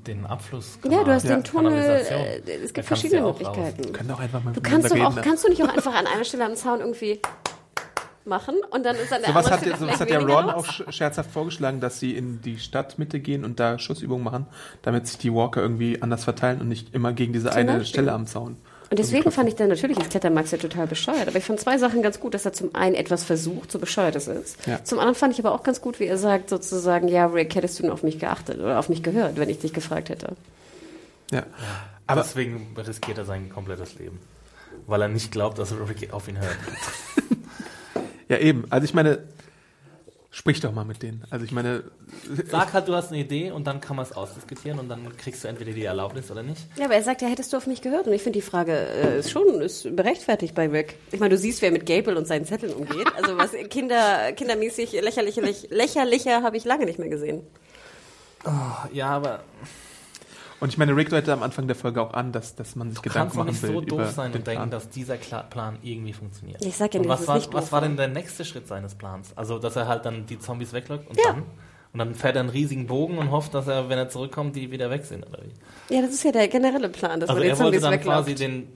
den 0.07 0.27
Abfluss. 0.27 0.79
Ja, 0.85 1.05
du 1.05 1.13
hast 1.13 1.25
Ja. 1.25 1.37
den 1.37 1.45
Tunnel, 1.45 1.73
äh, 1.73 2.41
es 2.65 2.73
gibt 2.75 2.87
verschiedene 2.89 3.25
auch. 3.25 3.39
Möglichkeiten. 3.39 3.93
Können 3.93 4.09
doch 4.09 4.19
einfach 4.21 4.43
mal 4.43 4.53
Du 4.53 4.61
kannst 4.61 4.91
doch 4.91 4.99
auch, 5.01 5.15
ne? 5.15 5.21
kannst 5.23 5.45
du 5.45 5.49
nicht 5.49 5.63
auch 5.63 5.69
einfach 5.69 5.95
an 5.95 6.07
einer 6.07 6.25
Stelle 6.25 6.45
am 6.45 6.57
Zaun 6.57 6.81
irgendwie 6.81 7.21
machen 8.25 8.57
und 8.71 8.85
dann 8.85 8.97
ist 8.97 9.13
an 9.13 9.21
der 9.23 9.31
Sowas 9.31 9.47
anderen 9.47 9.53
hat, 9.53 9.61
Stelle 9.61 9.77
sowas 9.79 10.01
hat 10.01 10.11
ja 10.11 10.19
Ron 10.19 10.47
los? 10.47 10.55
auch 10.55 10.67
sch- 10.67 10.91
scherzhaft 10.93 11.31
vorgeschlagen, 11.31 11.79
dass 11.81 12.01
sie 12.01 12.17
in 12.17 12.41
die 12.41 12.59
Stadtmitte 12.59 13.21
gehen 13.21 13.45
und 13.45 13.61
da 13.61 13.79
Schussübungen 13.79 14.25
machen, 14.25 14.47
damit 14.83 15.07
sich 15.07 15.19
die 15.19 15.33
Walker 15.33 15.61
irgendwie 15.61 16.03
anders 16.03 16.25
verteilen 16.25 16.61
und 16.61 16.67
nicht 16.69 16.93
immer 16.95 17.13
gegen 17.13 17.33
diese 17.33 17.51
Zum 17.51 17.57
eine 17.59 17.73
Beispiel. 17.75 17.87
Stelle 17.87 18.13
am 18.13 18.27
Zaun. 18.27 18.57
Und 18.89 18.99
deswegen 19.01 19.33
fand 19.33 19.49
ich 19.49 19.57
dann 19.57 19.69
natürlich 19.69 19.99
ist 19.99 20.11
Klettermax 20.11 20.53
ja 20.53 20.59
total 20.59 20.87
bescheuert. 20.87 21.27
Aber 21.27 21.37
ich 21.37 21.45
fand 21.45 21.59
zwei 21.59 21.77
Sachen 21.77 22.03
ganz 22.03 22.21
gut, 22.21 22.35
dass 22.35 22.45
er 22.45 22.53
zum 22.53 22.75
einen 22.75 22.95
etwas 22.95 23.25
versucht, 23.25 23.73
so 23.73 23.81
bescheuert 23.81 24.15
es 24.15 24.29
ist. 24.29 24.65
Ja. 24.67 24.83
Zum 24.85 25.01
anderen 25.01 25.17
fand 25.17 25.33
ich 25.33 25.45
aber 25.45 25.53
auch 25.53 25.65
ganz 25.65 25.81
gut, 25.81 25.99
wie 25.99 26.07
er 26.07 26.19
sagt, 26.19 26.51
sozusagen, 26.51 27.09
ja, 27.09 27.27
Rick, 27.27 27.55
hättest 27.57 27.79
du 27.79 27.83
denn 27.83 27.91
auf 27.91 28.05
mich 28.05 28.21
geachtet 28.21 28.61
oder 28.61 28.79
auf 28.79 28.89
mich 28.89 29.03
gehört, 29.03 29.39
wenn 29.39 29.49
ich 29.49 29.59
dich 29.59 29.73
gefragt 29.73 30.09
hätte. 30.09 30.37
Ja. 31.33 31.45
Aber 32.07 32.23
Deswegen 32.23 32.77
riskiert 32.77 33.19
er 33.19 33.25
sein 33.25 33.51
komplettes 33.51 33.99
Leben. 33.99 34.21
Weil 34.87 35.03
er 35.03 35.09
nicht 35.09 35.33
glaubt, 35.33 35.59
dass 35.59 35.73
Ricky 35.73 36.11
auf 36.11 36.29
ihn 36.29 36.39
hört. 36.39 36.57
ja 38.29 38.39
eben, 38.39 38.67
also 38.71 38.85
ich 38.85 38.95
meine, 38.95 39.19
sprich 40.37 40.61
doch 40.61 40.73
mal 40.73 40.85
mit 40.85 41.03
denen. 41.03 41.25
Also 41.31 41.47
ich 41.47 41.53
meine, 41.53 41.85
Sag 42.51 42.75
halt, 42.75 42.89
du 42.89 42.95
hast 42.95 43.09
eine 43.09 43.19
Idee 43.19 43.53
und 43.53 43.67
dann 43.67 43.81
kann 43.81 43.97
man 43.97 44.05
es 44.05 44.13
ausdiskutieren 44.13 44.79
und 44.79 44.91
dann 44.91 45.17
kriegst 45.17 45.43
du 45.43 45.49
entweder 45.49 45.73
die 45.73 45.85
Erlaubnis 45.85 46.31
oder 46.31 46.43
nicht. 46.43 46.61
Ja, 46.77 46.85
aber 46.85 46.95
er 46.95 47.03
sagt 47.03 47.23
ja, 47.23 47.29
hättest 47.29 47.55
du 47.55 47.57
auf 47.57 47.67
mich 47.67 47.81
gehört? 47.81 48.07
Und 48.07 48.13
ich 48.13 48.23
finde 48.23 48.39
die 48.39 48.43
Frage 48.43 48.73
äh, 48.77 49.21
ist 49.21 49.31
schon 49.31 49.63
ist 49.63 49.97
berechtfertigt 49.97 50.55
bei 50.55 50.69
Rick. 50.69 50.97
Ich 51.11 51.21
meine, 51.21 51.35
du 51.35 51.39
siehst, 51.39 51.63
wer 51.63 51.71
mit 51.71 51.87
Gable 51.87 52.19
und 52.19 52.27
seinen 52.27 52.45
Zetteln 52.45 52.75
umgeht. 52.75 53.07
Also 53.17 53.39
was 53.39 53.53
Kinder, 53.71 54.31
kindermäßig 54.33 54.93
lächerlicher, 54.93 55.41
lächerlicher 55.71 56.43
habe 56.43 56.59
ich 56.59 56.67
lange 56.67 56.85
nicht 56.85 56.99
mehr 56.99 57.09
gesehen. 57.09 57.41
Ja, 58.93 59.09
aber 59.09 59.41
und 60.61 60.69
ich 60.69 60.79
meine, 60.79 60.95
Rick 60.97 61.11
deutet 61.11 61.29
am 61.31 61.43
Anfang 61.43 61.67
der 61.67 61.77
Folge 61.77 62.01
auch 62.03 62.15
an, 62.15 62.33
dass, 62.33 62.55
dass 62.57 62.77
man 62.77 62.91
sich 62.91 62.99
du 63.01 63.03
Gedanken 63.09 63.19
kannst 63.21 63.35
doch 63.37 63.39
machen 63.41 63.49
nicht 63.53 63.63
will 63.63 63.91
so 63.91 63.97
doof 64.05 64.11
sein 64.11 64.27
und 64.33 64.47
denken, 64.47 64.53
Plan. 64.53 64.71
dass 64.71 64.89
dieser 64.89 65.17
Kla 65.17 65.43
Plan 65.43 65.79
irgendwie 65.83 66.13
funktioniert. 66.13 66.65
Ich 66.65 66.77
sag 66.77 66.95
ja 66.95 67.01
und 67.01 67.07
nicht, 67.07 67.19
was 67.19 67.27
war, 67.29 67.37
nicht 67.37 67.53
was 67.53 67.65
doof 67.65 67.73
war 67.73 67.83
war. 67.83 67.89
denn 67.89 67.97
der 67.97 68.09
nächste 68.09 68.45
Schritt 68.45 68.67
seines 68.67 68.95
Plans? 68.95 69.33
Also, 69.37 69.59
dass 69.59 69.77
er 69.77 69.87
halt 69.89 70.05
dann 70.05 70.27
die 70.27 70.39
Zombies 70.39 70.73
weglockt 70.73 71.09
und 71.09 71.17
Ja. 71.19 71.33
dann? 71.33 71.43
Und 71.93 72.01
dann 72.01 72.15
fährt 72.15 72.37
er 72.37 72.41
einen 72.41 72.51
riesigen 72.51 72.87
Bogen 72.87 73.17
und 73.17 73.31
hofft, 73.31 73.55
dass 73.55 73.69
er, 73.69 73.89
wenn 73.89 73.97
er 73.97 74.09
zurückkommt, 74.11 74.55
die 74.55 74.71
wieder 74.71 74.91
weg 74.91 75.05
sind, 75.05 75.25
oder 75.27 75.39
wie? 75.43 75.95
Ja, 75.95 76.03
das 76.03 76.11
ist 76.11 76.25
ja 76.25 76.33
der 76.33 76.47
generelle 76.49 76.91
Plan, 76.91 77.21
dass 77.21 77.31
Also 77.31 77.41
man 77.41 77.49
er 77.49 77.55
die 77.55 77.61
wollte 77.63 77.79
Zombies 77.79 77.83
dann 77.83 77.93
weglauft. 77.93 78.19
quasi 78.27 78.35
den, 78.35 78.69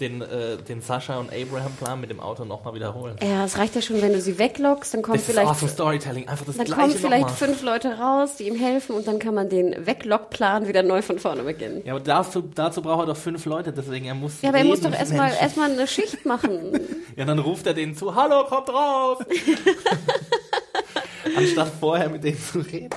den, 0.00 0.22
äh, 0.22 0.56
den 0.56 0.80
Sascha 0.80 1.18
und 1.18 1.30
Abraham-Plan 1.32 2.00
mit 2.00 2.10
dem 2.10 2.20
Auto 2.20 2.44
nochmal 2.44 2.74
wiederholen. 2.74 3.16
Ja, 3.22 3.44
es 3.44 3.58
reicht 3.58 3.74
ja 3.74 3.82
schon, 3.82 4.00
wenn 4.02 4.12
du 4.12 4.20
sie 4.20 4.38
weglockst, 4.38 4.94
dann 4.94 5.02
kommen 5.02 5.18
Das 5.18 5.26
ist 5.26 5.32
vielleicht, 5.32 5.50
awesome 5.50 5.70
Storytelling, 5.70 6.28
einfach 6.28 6.46
das 6.46 6.56
dann 6.56 6.68
kommen 6.68 6.92
vielleicht 6.92 7.30
fünf 7.30 7.62
Leute 7.62 7.98
raus, 7.98 8.36
die 8.36 8.48
ihm 8.48 8.56
helfen 8.56 8.96
und 8.96 9.06
dann 9.06 9.18
kann 9.18 9.34
man 9.34 9.48
den 9.48 9.86
Weglockplan 9.86 10.68
wieder 10.68 10.82
neu 10.82 11.02
von 11.02 11.18
vorne 11.18 11.42
beginnen. 11.42 11.82
Ja, 11.84 11.94
aber 11.94 12.02
dazu, 12.02 12.42
dazu 12.42 12.82
braucht 12.82 13.02
er 13.02 13.06
doch 13.06 13.16
fünf 13.16 13.44
Leute, 13.44 13.72
deswegen 13.72 14.06
er 14.06 14.14
muss 14.14 14.42
Ja, 14.42 14.50
aber 14.50 14.58
er 14.58 14.64
muss 14.64 14.80
doch 14.80 14.92
erstmal 14.92 15.32
erstmal 15.32 15.70
eine 15.70 15.86
Schicht 15.86 16.24
machen. 16.26 16.80
Ja, 17.16 17.24
dann 17.24 17.40
ruft 17.40 17.66
er 17.66 17.74
denen 17.74 17.94
zu, 17.94 18.14
hallo, 18.14 18.44
kommt 18.44 18.68
raus! 18.70 19.18
Anstatt 21.36 21.70
vorher 21.78 22.08
mit 22.08 22.24
denen 22.24 22.38
zu 22.38 22.60
reden. 22.60 22.90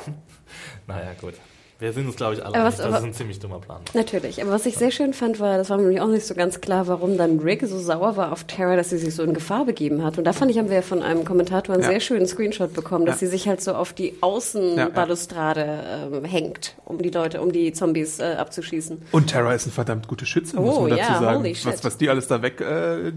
Naja, 0.88 1.12
gut. 1.20 1.34
Wir 1.80 1.91
sind 1.91 2.05
uns, 2.05 2.15
glaube 2.15 2.36
ich, 2.36 2.45
alle 2.45 2.53
was- 2.63 2.76
es 2.76 2.80
aber- 2.82 2.97
ein 3.01 3.13
ziemlich 3.13 3.39
dummer 3.39 3.59
Plan. 3.59 3.82
Natürlich, 3.93 4.41
aber 4.41 4.51
was 4.51 4.65
ich 4.65 4.76
sehr 4.78 4.91
schön 4.91 5.13
fand, 5.13 5.39
war, 5.39 5.57
das 5.57 5.69
war 5.69 5.78
mir 5.78 5.84
nämlich 5.84 6.01
auch 6.01 6.07
nicht 6.07 6.26
so 6.26 6.34
ganz 6.34 6.61
klar, 6.61 6.88
warum 6.88 7.17
dann 7.17 7.39
Rick 7.39 7.65
so 7.67 7.78
sauer 7.80 8.15
war 8.15 8.32
auf 8.32 8.45
Tara, 8.45 8.76
dass 8.76 8.91
sie 8.91 8.97
sich 8.97 9.13
so 9.13 9.24
in 9.24 9.34
Gefahr 9.34 9.65
begeben 9.65 10.03
hat. 10.03 10.17
Und 10.17 10.24
da 10.24 10.32
fand 10.34 10.49
ich, 10.51 10.57
haben 10.57 10.69
wir 10.69 10.82
von 10.84 11.01
einem 11.03 11.26
Kommentator 11.26 11.74
einen 11.76 11.84
Ja. 11.84 11.89
sehr 11.89 11.99
schönen 11.99 12.26
Screenshot 12.26 12.74
bekommen, 12.74 13.05
dass 13.05 13.15
Ja. 13.19 13.28
sie 13.28 13.32
sich 13.32 13.47
halt 13.47 13.61
so 13.61 13.74
auf 13.74 13.91
die 13.93 14.15
Außenbalustrade 14.21 16.09
ähm, 16.13 16.24
hängt, 16.26 16.76
um 16.86 16.99
die 17.01 17.09
Leute, 17.09 17.41
um 17.41 17.51
die 17.51 17.74
Zombies 17.74 18.19
äh, 18.19 18.36
abzuschießen. 18.38 19.01
Und 19.11 19.30
Tara 19.30 19.53
ist 19.53 19.65
eine 19.65 19.74
verdammt 19.74 20.07
gute 20.07 20.26
Schütze, 20.26 20.57
muss 20.59 20.76
Oh, 20.78 20.82
man 20.82 20.91
dazu 20.91 21.01
ja, 21.01 21.19
sagen. 21.19 21.39
holy 21.39 21.55
shit. 21.55 21.65
Was, 21.74 21.84
was 21.84 21.97
die 21.97 22.09
alles 22.09 22.28
da 22.28 22.41
weg, 22.41 22.61
äh, 22.61 23.11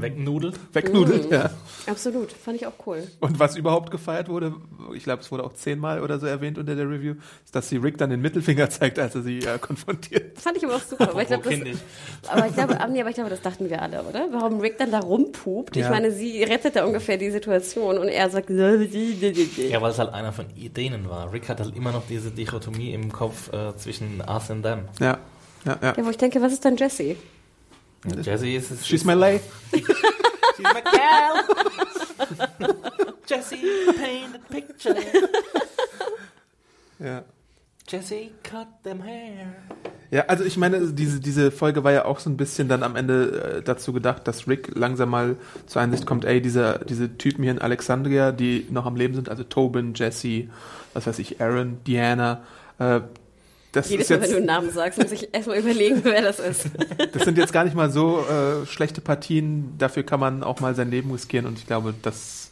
Wegnudelt. 0.00 0.58
wegnudelt. 0.72 1.30
Ja. 1.30 1.50
Absolut, 1.86 2.32
fand 2.32 2.56
ich 2.56 2.66
auch 2.66 2.72
cool. 2.86 3.02
Und 3.20 3.38
was 3.38 3.56
überhaupt 3.56 3.90
gefeiert 3.90 4.28
wurde, 4.28 4.54
ich 4.94 5.04
glaube, 5.04 5.22
es 5.22 5.30
wurde 5.30 5.44
auch 5.44 5.52
zehnmal 5.54 6.02
oder 6.02 6.18
so 6.18 6.26
erwähnt 6.26 6.58
unter 6.58 6.74
der 6.74 6.88
Review, 6.88 7.14
ist, 7.44 7.54
dass 7.54 7.68
sie 7.68 7.76
Rick 7.76 7.97
dann 8.00 8.10
den 8.10 8.20
Mittelfinger 8.20 8.68
zeigt, 8.70 8.98
als 8.98 9.14
er 9.14 9.22
sie 9.22 9.38
äh, 9.40 9.58
konfrontiert. 9.58 10.38
Fand 10.38 10.56
ich 10.56 10.64
aber 10.64 10.76
auch 10.76 10.82
super. 10.82 11.10
Aber 11.10 11.20
ich 11.22 11.28
glaube, 11.28 11.48
Kindisch. 11.48 11.76
das, 12.22 12.30
aber 12.30 12.46
ich 12.46 12.54
glaube, 12.54 12.78
nee, 12.90 13.00
aber 13.00 13.10
ich 13.10 13.14
glaube, 13.16 13.30
das 13.30 13.40
dachten 13.42 13.68
wir 13.68 13.80
alle, 13.82 14.02
oder? 14.02 14.26
Warum 14.32 14.60
Rick 14.60 14.78
dann 14.78 14.90
da 14.90 15.00
rumpupt? 15.00 15.76
Ich 15.76 15.82
Ja. 15.82 15.90
meine, 15.90 16.10
sie 16.12 16.42
rettet 16.44 16.76
da 16.76 16.84
ungefähr 16.84 17.16
die 17.18 17.30
Situation 17.30 17.98
und 17.98 18.08
er 18.08 18.30
sagt, 18.30 18.50
Ja, 18.50 18.56
weil 19.80 19.90
es 19.90 19.98
halt 19.98 20.12
einer 20.12 20.32
von 20.32 20.46
denen 20.56 21.08
war. 21.08 21.32
Rick 21.32 21.48
hat 21.48 21.60
halt 21.60 21.76
immer 21.76 21.92
noch 21.92 22.06
diese 22.08 22.30
Dichotomie 22.30 22.92
im 22.92 23.12
Kopf 23.12 23.52
äh, 23.52 23.76
zwischen 23.76 24.22
us 24.26 24.50
and 24.50 24.64
them. 24.64 24.80
Ja, 25.00 25.18
ja, 25.64 25.78
ja. 25.82 25.94
Ja, 25.96 26.04
wo 26.06 26.10
ich 26.10 26.16
denke, 26.18 26.40
was 26.40 26.52
ist 26.52 26.64
dann 26.64 26.76
Jesse? 26.76 27.16
Jesse 28.22 28.48
ist 28.50 28.70
es. 28.70 28.86
She's 28.86 29.04
my 29.04 29.14
lay. 29.14 29.40
She's 29.72 30.62
my 30.62 30.82
gal. 30.82 31.44
Jesse, 33.28 33.56
paint 33.96 34.32
the 34.32 34.38
picture. 34.60 34.96
Ja. 36.98 37.22
Jesse, 37.88 38.30
cut 38.42 38.68
them 38.84 39.02
hair. 39.02 39.54
Ja, 40.10 40.24
also 40.26 40.44
ich 40.44 40.56
meine, 40.56 40.92
diese, 40.92 41.20
diese 41.20 41.50
Folge 41.50 41.84
war 41.84 41.92
ja 41.92 42.04
auch 42.04 42.18
so 42.18 42.30
ein 42.30 42.36
bisschen 42.36 42.68
dann 42.68 42.82
am 42.82 42.96
Ende 42.96 43.58
äh, 43.58 43.62
dazu 43.62 43.92
gedacht, 43.92 44.26
dass 44.28 44.46
Rick 44.46 44.70
langsam 44.74 45.10
mal 45.10 45.36
zur 45.66 45.82
Einsicht 45.82 46.06
kommt, 46.06 46.24
ey, 46.24 46.40
diese, 46.40 46.80
diese 46.88 47.16
Typen 47.18 47.42
hier 47.42 47.52
in 47.52 47.58
Alexandria, 47.58 48.32
die 48.32 48.66
noch 48.70 48.86
am 48.86 48.96
Leben 48.96 49.14
sind, 49.14 49.28
also 49.28 49.42
Tobin, 49.42 49.94
Jesse, 49.94 50.48
was 50.94 51.06
weiß 51.06 51.18
ich, 51.18 51.40
Aaron, 51.40 51.78
Diana, 51.86 52.42
äh, 52.78 53.00
das 53.72 53.90
Jedes 53.90 54.10
ist 54.10 54.16
Mal, 54.16 54.22
wenn 54.22 54.30
du 54.30 54.36
einen 54.38 54.46
Namen 54.46 54.70
sagst, 54.70 54.98
muss 54.98 55.12
ich 55.12 55.32
erstmal 55.32 55.58
überlegen, 55.58 56.00
wer 56.02 56.22
das 56.22 56.40
ist. 56.40 56.70
das 57.12 57.24
sind 57.24 57.36
jetzt 57.36 57.52
gar 57.52 57.64
nicht 57.64 57.76
mal 57.76 57.90
so 57.90 58.20
äh, 58.20 58.66
schlechte 58.66 59.02
Partien, 59.02 59.74
dafür 59.76 60.04
kann 60.04 60.20
man 60.20 60.42
auch 60.42 60.60
mal 60.60 60.74
sein 60.74 60.90
Leben 60.90 61.10
riskieren 61.10 61.44
und 61.46 61.58
ich 61.58 61.66
glaube, 61.66 61.94
das 62.02 62.50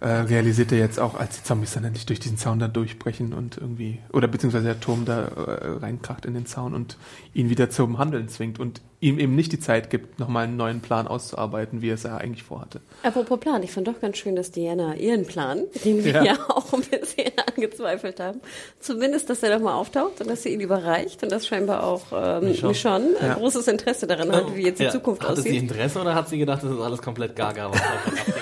äh, 0.00 0.08
realisiert 0.08 0.72
er 0.72 0.78
jetzt 0.78 1.00
auch, 1.00 1.14
als 1.14 1.36
die 1.38 1.42
Zombies 1.44 1.72
dann 1.72 1.84
endlich 1.84 2.04
durch 2.06 2.20
diesen 2.20 2.36
Zaun 2.36 2.58
da 2.58 2.68
durchbrechen 2.68 3.32
und 3.32 3.56
irgendwie, 3.58 3.98
oder 4.12 4.28
beziehungsweise 4.28 4.64
der 4.66 4.80
Turm 4.80 5.04
da 5.06 5.22
äh, 5.26 5.68
reinkracht 5.80 6.26
in 6.26 6.34
den 6.34 6.44
Zaun 6.46 6.74
und 6.74 6.96
ihn 7.32 7.48
wieder 7.48 7.70
zum 7.70 7.98
Handeln 7.98 8.28
zwingt 8.28 8.60
und 8.60 8.82
ihm 9.00 9.18
eben 9.18 9.34
nicht 9.34 9.52
die 9.52 9.60
Zeit 9.60 9.88
gibt, 9.90 10.18
nochmal 10.18 10.44
einen 10.44 10.56
neuen 10.56 10.80
Plan 10.80 11.06
auszuarbeiten, 11.06 11.80
wie 11.82 11.90
er 11.90 11.94
es 11.94 12.02
ja 12.02 12.16
eigentlich 12.16 12.42
vorhatte. 12.42 12.80
Apropos 13.02 13.38
Plan, 13.40 13.62
ich 13.62 13.70
fand 13.72 13.88
doch 13.88 14.00
ganz 14.00 14.16
schön, 14.18 14.36
dass 14.36 14.50
Diana 14.50 14.94
ihren 14.96 15.26
Plan, 15.26 15.60
den 15.84 16.02
wir 16.04 16.12
Ja. 16.12 16.24
ja, 16.24 16.36
auch 16.48 16.72
ein 16.72 16.80
bisschen 16.82 17.30
angezweifelt 17.54 18.20
haben, 18.20 18.40
zumindest, 18.80 19.28
dass 19.30 19.42
er 19.42 19.56
doch 19.56 19.62
mal 19.64 19.74
auftaucht 19.74 20.20
und 20.20 20.28
dass 20.28 20.42
sie 20.42 20.50
ihn 20.50 20.60
überreicht 20.60 21.22
und 21.22 21.30
dass 21.32 21.46
scheinbar 21.46 21.84
auch 21.84 22.02
ähm, 22.12 22.44
Michonne. 22.62 23.16
Ein 23.20 23.26
Ja. 23.28 23.34
großes 23.34 23.68
Interesse 23.68 24.06
daran 24.06 24.30
hat, 24.32 24.54
wie 24.54 24.62
jetzt 24.64 24.78
die 24.80 24.84
Ja, 24.84 24.90
Zukunft 24.90 25.22
Hatte 25.22 25.40
sie 25.42 25.48
aussieht. 25.50 25.62
Interesse 25.62 26.00
oder 26.00 26.14
hat 26.14 26.28
sie 26.28 26.38
gedacht, 26.38 26.62
das 26.62 26.70
ist 26.72 26.80
alles 26.80 27.00
komplett 27.02 27.34
gaga? 27.36 27.70
Was 27.72 27.80
da 27.80 27.86
von 27.86 28.12
abgeht? 28.18 28.34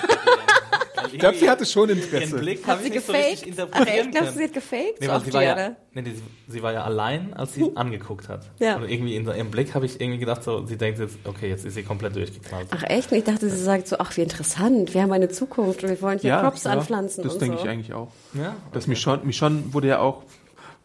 Ich 1.11 1.19
glaube, 1.19 1.37
sie 1.37 1.49
hatte 1.49 1.65
schon 1.65 1.89
Interesse. 1.89 2.37
Blick 2.37 2.61
Hat 2.63 2.67
habe 2.67 2.81
sie 2.81 2.87
ich 2.87 2.93
nicht 2.95 3.05
so 3.05 3.13
richtig 3.13 3.55
gefaked? 3.55 3.71
Ach, 3.71 3.79
interpretieren 3.79 3.99
echt? 3.99 4.11
Glaubst 4.11 4.15
du, 4.15 4.25
können. 4.25 4.37
sie 4.37 4.43
hat 4.43 4.53
gefaked? 4.53 5.01
Nee, 5.01 5.07
so 5.07 5.19
sie 5.19 5.33
war, 5.33 5.43
ja, 5.43 5.75
nee, 5.93 6.01
die, 6.01 6.21
sie 6.47 6.63
war 6.63 6.73
ja 6.73 6.83
allein, 6.83 7.33
als 7.33 7.53
sie 7.53 7.71
angeguckt 7.75 8.29
hat. 8.29 8.49
Ja. 8.59 8.77
Und 8.77 8.89
irgendwie 8.89 9.15
in 9.15 9.25
ihrem 9.27 9.51
Blick 9.51 9.73
habe 9.73 9.85
ich 9.85 9.99
irgendwie 9.99 10.19
gedacht, 10.19 10.43
so, 10.43 10.65
sie 10.65 10.77
denkt 10.77 10.99
jetzt, 10.99 11.17
okay, 11.23 11.49
jetzt 11.49 11.65
ist 11.65 11.75
sie 11.75 11.83
komplett 11.83 12.15
durchgeknallt. 12.15 12.67
Ach 12.71 12.83
echt? 12.83 13.11
Und 13.11 13.17
ich 13.17 13.23
dachte, 13.23 13.49
sie 13.49 13.63
sagt 13.63 13.87
so, 13.87 13.97
ach 13.99 14.15
wie 14.17 14.21
interessant, 14.21 14.93
wir 14.93 15.01
haben 15.01 15.11
eine 15.11 15.29
Zukunft 15.29 15.83
und 15.83 15.89
wir 15.89 16.01
wollen 16.01 16.19
hier 16.19 16.37
Crops 16.37 16.65
anpflanzen 16.65 17.23
das 17.23 17.37
denke 17.37 17.57
so. 17.57 17.63
ich 17.63 17.69
eigentlich 17.69 17.93
auch. 17.93 18.11
Ja? 18.33 18.55
Das 18.71 18.87
Michonne, 18.87 19.23
Michonne 19.23 19.73
wurde 19.73 19.87
ja 19.87 19.99
auch, 19.99 20.23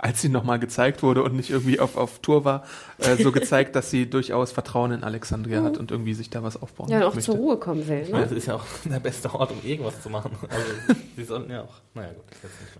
als 0.02 0.22
sie 0.22 0.30
nochmal 0.30 0.58
gezeigt 0.58 1.02
wurde 1.02 1.22
und 1.22 1.34
nicht 1.34 1.50
irgendwie 1.50 1.78
auf, 1.78 1.96
auf 1.98 2.20
Tour 2.20 2.44
war, 2.46 2.64
äh, 2.98 3.16
so 3.22 3.32
gezeigt, 3.32 3.76
dass 3.76 3.90
sie 3.90 4.08
durchaus 4.08 4.50
Vertrauen 4.50 4.92
in 4.92 5.04
Alexandria 5.04 5.62
hat 5.62 5.76
und 5.76 5.90
irgendwie 5.90 6.14
sich 6.14 6.30
da 6.30 6.42
was 6.42 6.60
aufbauen 6.60 6.88
Ja, 6.88 6.98
und 6.98 7.02
auch 7.04 7.14
möchte. 7.14 7.30
zur 7.32 7.38
Ruhe 7.38 7.58
kommen 7.58 7.86
will. 7.86 8.06
Ja, 8.08 8.16
Ne? 8.18 8.22
Das 8.22 8.32
ist 8.32 8.46
ja 8.46 8.54
auch 8.54 8.64
der 8.86 8.98
beste 9.00 9.32
Ort, 9.34 9.50
um 9.52 9.58
irgendwas 9.62 10.02
zu 10.02 10.08
machen. 10.08 10.30
Also, 10.48 11.00
sie 11.16 11.24
sollten 11.24 11.50
ja 11.50 11.62
auch, 11.64 11.74
naja 11.94 12.12
gut. 12.14 12.24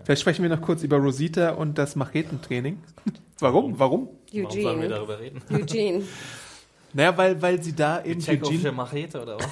Vielleicht 0.03 0.21
sprechen 0.21 0.41
wir 0.41 0.49
noch 0.49 0.61
kurz 0.61 0.81
über 0.81 0.97
Rosita 0.97 1.51
und 1.51 1.77
das 1.77 1.95
Machetentraining. 1.95 2.79
Warum? 3.39 3.77
Warum? 3.77 4.09
Warum 4.33 4.51
sollen 4.51 4.63
wir 4.63 4.69
Eugene. 4.71 4.89
darüber 4.89 5.19
reden? 5.19 5.41
Eugene. 5.51 6.03
Naja, 6.93 7.15
weil, 7.17 7.39
weil 7.41 7.61
sie 7.61 7.73
da 7.75 8.03
eben 8.03 8.19
Tschechosche 8.19 8.53
Eugene, 8.53 8.71
Machete 8.71 9.21
oder 9.21 9.37
was? 9.37 9.45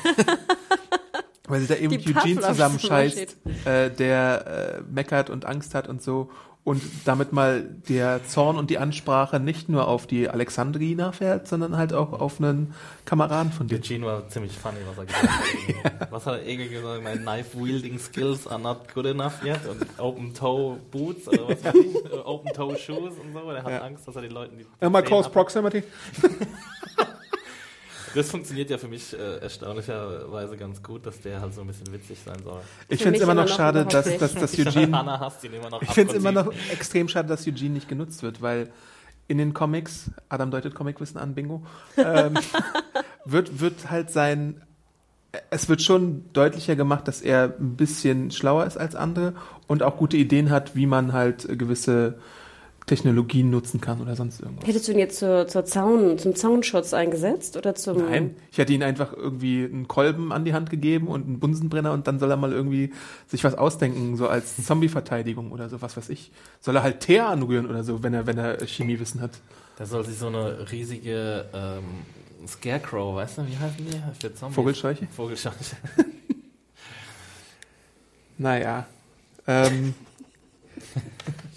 weil 1.48 1.62
sie 1.62 1.68
da 1.68 1.76
eben 1.76 1.98
Die 1.98 2.16
Eugene 2.16 2.42
zusammenscheißt, 2.42 3.38
äh, 3.66 3.90
der 3.92 4.80
äh, 4.80 4.92
meckert 4.92 5.30
und 5.30 5.46
Angst 5.46 5.74
hat 5.76 5.88
und 5.88 6.02
so 6.02 6.30
und 6.66 6.82
damit 7.06 7.32
mal 7.34 7.64
der 7.88 8.24
Zorn 8.28 8.58
und 8.58 8.70
die 8.70 8.78
Ansprache 8.78 9.40
nicht 9.40 9.70
nur 9.70 9.88
auf 9.88 10.06
die 10.06 10.30
Alexandrina 10.30 11.12
fährt, 11.14 11.48
sondern 11.48 11.78
halt 11.78 11.94
auch 11.94 12.14
auf 12.14 12.40
einen 12.40 12.76
Kameraden 13.06 13.52
von 13.52 13.68
dir. 13.68 13.78
Eugene 13.78 14.06
war 14.06 14.28
ziemlich 14.28 14.58
funny, 14.58 14.78
was 14.88 14.98
er 14.98 15.06
gesagt 15.06 15.28
hat. 15.30 15.40
irgendwie. 15.68 15.90
Was 16.12 16.26
hat 16.26 16.34
er 16.36 16.46
irgendwie 16.46 16.70
gesagt? 16.70 17.04
My 17.04 17.18
knife-wielding 17.18 17.98
skills 18.00 18.46
are 18.48 18.60
not 18.60 18.94
good 18.94 19.06
enough 19.06 19.44
yet. 19.44 19.60
Und 19.68 19.86
Open-Toe-Boots 20.00 21.28
oder 21.30 21.50
was 21.50 21.64
weiß 21.64 21.76
ich? 21.76 21.96
Äh, 22.12 22.18
Open-Toe-Shoes 22.24 23.14
und 23.20 23.34
so. 23.34 23.50
Er 23.52 23.64
hat 23.64 23.72
Ja. 23.72 23.82
Angst, 23.82 24.08
dass 24.08 24.16
er 24.16 24.22
die 24.24 24.28
Leuten 24.28 24.58
die 24.58 24.66
Immer 24.80 25.02
Close 25.02 25.30
Proximity. 25.30 25.84
Das 28.16 28.30
funktioniert 28.30 28.70
ja 28.70 28.78
für 28.78 28.88
mich 28.88 29.14
äh, 29.14 29.38
erstaunlicherweise 29.38 30.58
ganz 30.58 30.82
gut, 30.82 31.06
dass 31.06 31.22
der 31.22 31.42
halt 31.42 31.54
so 31.54 31.62
ein 31.62 31.68
bisschen 31.68 31.92
witzig 31.92 32.18
sein 32.24 32.38
soll. 32.44 32.62
Ich 32.88 33.02
finde 33.02 33.18
es 33.18 33.24
immer 33.24 33.34
noch 33.34 33.48
schade, 33.48 33.86
dass, 33.86 34.18
dass, 34.18 34.34
dass 34.34 34.58
Eugene 34.58 34.98
Hannah 34.98 35.20
hasst 35.20 35.44
ihn 35.44 35.54
immer 35.54 35.70
noch 35.70 35.82
Ich 35.82 35.90
finde 35.90 36.14
es 36.14 36.20
immer 36.20 36.32
noch 36.32 36.52
extrem 36.72 37.08
schade, 37.08 37.28
dass 37.28 37.48
Eugene 37.48 37.72
nicht 37.72 37.88
genutzt 37.88 38.24
wird, 38.24 38.42
weil 38.42 38.70
in 39.28 39.38
den 39.38 39.54
Comics, 39.54 40.12
Adam 40.28 40.52
deutet 40.52 40.74
Comicwissen 40.76 41.20
an, 41.20 41.36
Bingo, 41.36 41.64
ähm, 41.98 42.36
wird, 43.26 43.60
wird 43.60 43.90
halt 43.90 44.10
sein, 44.10 44.62
es 45.52 45.70
wird 45.70 45.82
schon 45.82 46.26
deutlicher 46.34 46.76
gemacht, 46.76 47.08
dass 47.08 47.22
er 47.22 47.56
ein 47.60 47.76
bisschen 47.76 48.32
schlauer 48.32 48.66
ist 48.66 48.78
als 48.78 48.96
andere 48.96 49.36
und 49.68 49.84
auch 49.84 49.98
gute 49.98 50.18
Ideen 50.18 50.50
hat, 50.50 50.76
wie 50.76 50.88
man 50.88 51.14
halt 51.14 51.48
gewisse 51.60 52.18
Technologien 52.90 53.50
nutzen 53.50 53.80
kann 53.80 54.02
oder 54.02 54.16
sonst 54.16 54.42
irgendwas. 54.42 54.68
Hättest 54.68 54.88
du 54.88 54.92
ihn 54.92 55.00
jetzt 55.00 55.20
zur, 55.20 55.48
zur 55.48 55.64
Zaun, 55.64 56.18
zum 56.18 56.36
Zaunschutz 56.36 56.94
eingesetzt 56.94 57.56
oder 57.56 57.76
zum... 57.76 57.98
Nein, 58.00 58.36
ich 58.52 58.58
hätte 58.58 58.74
ihm 58.74 58.82
einfach 58.82 59.14
irgendwie 59.14 59.64
einen 59.64 59.88
Kolben 59.88 60.32
an 60.34 60.44
die 60.44 60.54
Hand 60.54 60.70
gegeben 60.70 61.08
und 61.08 61.26
einen 61.26 61.40
Bunsenbrenner 61.40 61.94
und 61.94 62.08
dann 62.08 62.20
soll 62.20 62.32
er 62.32 62.38
mal 62.38 62.52
irgendwie 62.52 62.92
sich 63.28 63.44
was 63.44 63.56
ausdenken, 63.56 64.18
so 64.18 64.28
als 64.28 64.58
Zombie-Verteidigung 64.66 65.52
oder 65.52 65.70
so, 65.70 65.82
was 65.82 65.96
weiß 65.96 66.10
ich. 66.10 66.32
Soll 66.60 66.76
er 66.76 66.84
halt 66.84 67.00
Teer 67.00 67.28
anrühren 67.28 67.68
oder 67.68 67.84
so, 67.84 68.04
wenn 68.04 68.14
er, 68.14 68.26
wenn 68.26 68.38
er 68.38 68.58
Chemiewissen 68.66 69.22
hat. 69.22 69.32
Da 69.78 69.86
soll 69.86 70.04
sich 70.04 70.18
so 70.18 70.28
eine 70.28 70.72
riesige 70.72 71.46
ähm, 71.54 72.48
Scarecrow, 72.48 73.16
weißt 73.16 73.38
du, 73.38 73.48
wie 73.48 73.58
heißen 73.58 73.86
die? 73.86 74.02
Für 74.20 74.34
Zombies? 74.34 74.56
Vogelscheuche? 74.56 75.08
Vogelscheuche. 75.12 75.78
Naja. 78.40 78.88
Ähm, 79.46 79.94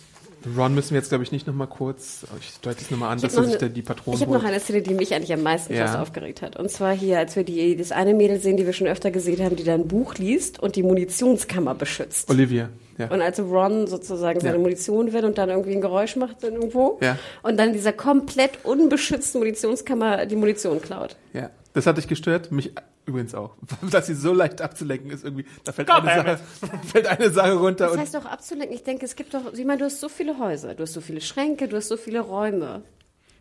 Ron 0.56 0.74
müssen 0.74 0.90
wir 0.90 0.98
jetzt, 0.98 1.08
glaube 1.08 1.24
ich, 1.24 1.32
nicht 1.32 1.46
nochmal 1.46 1.66
kurz, 1.66 2.26
ich 2.40 2.58
deute 2.60 2.80
es 2.80 2.90
nochmal 2.90 3.12
an, 3.12 3.20
dass 3.20 3.34
er 3.34 3.44
sich 3.44 3.56
da 3.56 3.68
die 3.68 3.82
Patronen 3.82 4.16
Ich 4.20 4.26
habe 4.26 4.32
noch 4.36 4.44
eine 4.44 4.60
Szene, 4.60 4.82
die 4.82 4.94
mich 4.94 5.14
eigentlich 5.14 5.32
am 5.32 5.42
meisten 5.42 5.74
Ja. 5.74 5.86
fast 5.86 5.98
aufgeregt 5.98 6.42
hat. 6.42 6.56
Und 6.58 6.70
zwar 6.70 6.92
hier, 6.94 7.18
als 7.18 7.36
wir 7.36 7.44
die, 7.44 7.76
das 7.76 7.92
eine 7.92 8.14
Mädel 8.14 8.40
sehen, 8.40 8.56
die 8.56 8.66
wir 8.66 8.72
schon 8.72 8.86
öfter 8.86 9.10
gesehen 9.10 9.42
haben, 9.44 9.56
die 9.56 9.64
da 9.64 9.74
ein 9.74 9.88
Buch 9.88 10.14
liest 10.16 10.60
und 10.60 10.76
die 10.76 10.82
Munitionskammer 10.82 11.74
beschützt. 11.74 12.30
Olivia, 12.30 12.68
ja. 12.98 13.10
Und 13.10 13.20
als 13.22 13.38
Ron 13.40 13.86
sozusagen 13.86 14.40
seine 14.40 14.54
Ja. 14.56 14.60
Munition 14.60 15.12
will 15.12 15.24
und 15.24 15.38
dann 15.38 15.48
irgendwie 15.48 15.72
ein 15.72 15.80
Geräusch 15.80 16.16
macht 16.16 16.42
dann 16.42 16.54
irgendwo 16.54 16.98
Ja. 17.02 17.18
und 17.42 17.56
dann 17.58 17.68
in 17.68 17.74
dieser 17.74 17.92
komplett 17.92 18.64
unbeschützten 18.64 19.40
Munitionskammer 19.40 20.26
die 20.26 20.36
Munition 20.36 20.80
klaut. 20.80 21.16
ja. 21.32 21.50
Das 21.74 21.86
hat 21.86 21.96
dich 21.96 22.06
gestört, 22.06 22.52
mich 22.52 22.72
übrigens 23.06 23.34
auch. 23.34 23.54
Dass 23.90 24.06
sie 24.06 24.14
so 24.14 24.32
leicht 24.32 24.60
abzulenken 24.60 25.10
ist 25.10 25.24
irgendwie, 25.24 25.44
da 25.64 25.72
fällt, 25.72 25.90
eine 25.90 26.06
Sache, 26.06 26.40
fällt 26.92 27.06
eine 27.06 27.30
Sache 27.30 27.54
runter 27.54 27.84
Das 27.86 27.94
und 27.94 28.00
heißt 28.00 28.14
doch 28.14 28.24
abzulenken. 28.24 28.74
Ich 28.74 28.84
denke, 28.84 29.04
es 29.04 29.16
gibt 29.16 29.34
doch, 29.34 29.52
ich 29.52 29.64
meine, 29.64 29.78
du 29.78 29.84
hast 29.86 30.00
so 30.00 30.08
viele 30.08 30.38
Häuser, 30.38 30.74
du 30.74 30.82
hast 30.82 30.92
so 30.92 31.00
viele 31.00 31.20
Schränke, 31.20 31.68
du 31.68 31.76
hast 31.76 31.88
so 31.88 31.96
viele 31.96 32.20
Räume. 32.20 32.82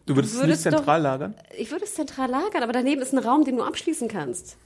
du 0.06 0.14
Du 0.14 0.16
würdest, 0.16 0.36
es 0.36 0.44
nicht 0.48 0.62
zentral 0.62 1.00
doch, 1.00 1.04
lagern? 1.04 1.36
Ich 1.58 1.72
würde 1.72 1.86
es 1.86 1.96
zentral 1.96 2.30
lagern, 2.30 2.64
aber 2.64 2.74
daneben 2.74 3.02
ist 3.02 3.14
ein 3.14 3.20
Raum, 3.20 3.44
den 3.44 3.58
du 3.58 3.64
abschließen 3.64 4.08
kannst. 4.08 4.58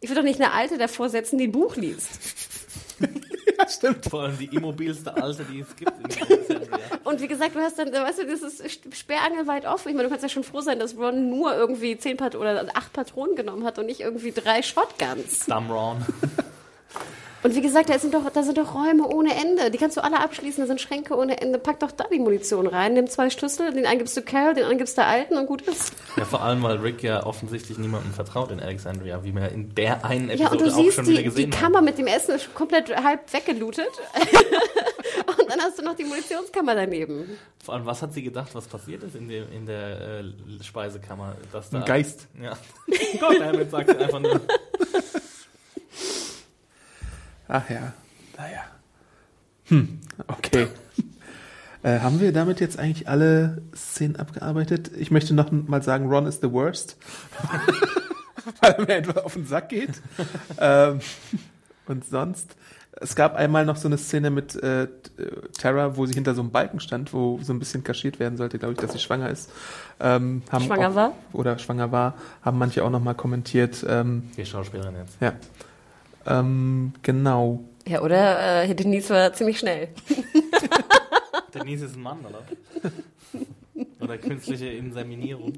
Ich 0.00 0.08
würde 0.08 0.20
doch 0.20 0.26
nicht 0.26 0.40
eine 0.40 0.52
Alte 0.52 0.78
davor 0.78 1.08
setzen, 1.08 1.38
die 1.38 1.44
ein 1.48 1.52
Buch 1.52 1.76
liest. 1.76 2.08
stimmt. 3.74 4.04
Vor 4.06 4.22
allem 4.22 4.38
die 4.38 4.46
immobilste 4.46 5.14
Alte, 5.16 5.44
die 5.44 5.60
es 5.60 5.76
gibt. 5.76 5.92
Und 7.04 7.20
wie 7.20 7.28
gesagt, 7.28 7.54
du 7.54 7.60
hast 7.60 7.78
dann, 7.78 7.92
weißt 7.92 8.18
du, 8.18 8.26
das 8.26 8.42
ist 8.42 8.96
sperrangelweit 8.96 9.66
offen. 9.66 9.88
Ich 9.88 9.94
meine, 9.94 10.04
du 10.04 10.10
kannst 10.10 10.22
ja 10.22 10.28
schon 10.28 10.44
froh 10.44 10.60
sein, 10.60 10.78
dass 10.78 10.96
Ron 10.96 11.30
nur 11.30 11.54
irgendwie 11.54 11.96
zehn 11.96 12.16
Pat 12.16 12.34
oder 12.34 12.66
acht 12.74 12.92
Patronen 12.92 13.36
genommen 13.36 13.64
hat 13.64 13.78
und 13.78 13.86
nicht 13.86 14.00
irgendwie 14.00 14.32
drei 14.32 14.62
Shotguns. 14.62 15.46
Dumb 15.46 15.70
Ron. 15.70 16.04
Und 17.42 17.54
wie 17.54 17.60
gesagt, 17.60 17.88
da 17.88 17.98
sind, 17.98 18.14
doch, 18.14 18.28
da 18.30 18.42
sind 18.42 18.58
doch 18.58 18.74
Räume 18.74 19.06
ohne 19.06 19.34
Ende. 19.34 19.70
Die 19.70 19.78
kannst 19.78 19.96
du 19.96 20.02
alle 20.02 20.20
abschließen, 20.20 20.62
da 20.62 20.66
sind 20.66 20.80
Schränke 20.80 21.16
ohne 21.16 21.40
Ende. 21.40 21.58
Pack 21.58 21.78
doch 21.80 21.92
da 21.92 22.04
die 22.12 22.18
Munition 22.18 22.66
rein, 22.66 22.94
nimm 22.94 23.08
zwei 23.08 23.30
Schlüssel, 23.30 23.72
den 23.72 23.86
einen 23.86 23.98
gibst 23.98 24.16
du 24.16 24.22
Carol, 24.22 24.54
den 24.54 24.64
anderen 24.64 24.78
gibst 24.78 24.98
du 24.98 25.02
der 25.02 25.08
Alten 25.08 25.36
und 25.36 25.46
gut 25.46 25.62
ist. 25.62 25.92
Ja, 26.16 26.24
vor 26.24 26.42
allem, 26.42 26.62
weil 26.62 26.78
Rick 26.78 27.02
ja 27.02 27.24
offensichtlich 27.24 27.78
niemandem 27.78 28.12
vertraut 28.12 28.50
in 28.50 28.60
Alexandria, 28.60 29.22
wie 29.22 29.34
wir 29.34 29.50
in 29.50 29.72
der 29.74 30.04
einen 30.04 30.30
Episode 30.30 30.42
ja, 30.42 30.50
und 30.50 30.60
du 30.60 30.66
auch 30.66 30.76
siehst, 30.76 30.96
schon 30.96 31.04
die, 31.04 31.10
wieder 31.12 31.22
gesehen 31.22 31.50
die 31.50 31.56
haben. 31.56 31.72
Kammer 31.72 31.82
mit 31.82 31.98
dem 31.98 32.08
Essen 32.08 32.34
ist 32.34 32.52
komplett 32.54 32.94
halb 32.96 33.32
weggelootet. 33.32 33.86
und 35.26 35.50
dann 35.50 35.60
hast 35.60 35.78
du 35.78 35.84
noch 35.84 35.94
die 35.94 36.04
Munitionskammer 36.04 36.74
daneben. 36.74 37.38
Vor 37.64 37.74
allem, 37.74 37.86
was 37.86 38.02
hat 38.02 38.14
sie 38.14 38.22
gedacht, 38.22 38.54
was 38.54 38.66
passiert 38.66 39.04
ist 39.04 39.14
in, 39.14 39.28
dem, 39.28 39.44
in 39.52 39.64
der 39.64 40.20
äh, 40.20 40.24
Speisekammer? 40.62 41.36
Dass 41.52 41.70
da, 41.70 41.78
Ein 41.78 41.84
Geist. 41.84 42.26
Ja. 42.42 42.58
Gott, 43.20 43.38
damit 43.38 43.70
sagt 43.70 43.90
sie 43.90 43.96
einfach 43.96 44.20
nur. 44.20 44.40
Ach 47.48 47.68
ja, 47.70 47.92
naja. 48.36 48.60
Hm, 49.64 50.00
okay. 50.28 50.68
äh, 51.82 52.00
haben 52.00 52.20
wir 52.20 52.32
damit 52.32 52.60
jetzt 52.60 52.78
eigentlich 52.78 53.08
alle 53.08 53.62
Szenen 53.74 54.16
abgearbeitet? 54.16 54.90
Ich 54.96 55.10
möchte 55.10 55.34
noch 55.34 55.50
mal 55.50 55.82
sagen, 55.82 56.08
Ron 56.08 56.26
is 56.26 56.40
the 56.42 56.52
worst. 56.52 56.96
Weil 58.60 58.72
er 58.72 58.80
mir 58.82 58.96
etwa 58.96 59.20
auf 59.20 59.34
den 59.34 59.46
Sack 59.46 59.70
geht. 59.70 60.00
ähm, 60.60 61.00
und 61.86 62.04
sonst, 62.04 62.56
es 62.92 63.14
gab 63.14 63.34
einmal 63.34 63.64
noch 63.64 63.76
so 63.76 63.88
eine 63.88 63.96
Szene 63.96 64.30
mit 64.30 64.54
äh, 64.62 64.88
Tara, 65.58 65.96
wo 65.96 66.04
sie 66.04 66.14
hinter 66.14 66.34
so 66.34 66.42
einem 66.42 66.50
Balken 66.50 66.80
stand, 66.80 67.12
wo 67.12 67.40
so 67.42 67.52
ein 67.52 67.58
bisschen 67.58 67.82
kaschiert 67.82 68.18
werden 68.18 68.36
sollte, 68.36 68.58
glaube 68.58 68.74
ich, 68.74 68.80
dass 68.80 68.92
sie 68.92 68.98
schwanger 68.98 69.30
ist. 69.30 69.50
Ähm, 70.00 70.42
haben 70.50 70.64
Schwanger 70.64 70.90
auch, 70.90 70.94
war? 70.94 71.12
Oder 71.32 71.58
schwanger 71.58 71.92
war, 71.92 72.14
haben 72.42 72.58
manche 72.58 72.84
auch 72.84 72.90
noch 72.90 73.02
mal 73.02 73.14
kommentiert. 73.14 73.84
Ähm, 73.88 74.30
Die 74.36 74.44
Schauspielerin 74.44 74.96
jetzt. 74.96 75.16
ja. 75.20 75.32
Ähm, 76.28 76.92
genau. 77.02 77.64
Ja, 77.86 78.02
oder 78.02 78.64
äh, 78.64 78.74
Denise 78.74 79.10
war 79.10 79.32
ziemlich 79.32 79.58
schnell. 79.58 79.88
Denise 81.54 81.86
ist 81.86 81.96
ein 81.96 82.02
Mann, 82.02 82.18
oder? 82.20 82.42
Oder 84.00 84.18
künstliche 84.18 84.66
Inseminierung. 84.66 85.52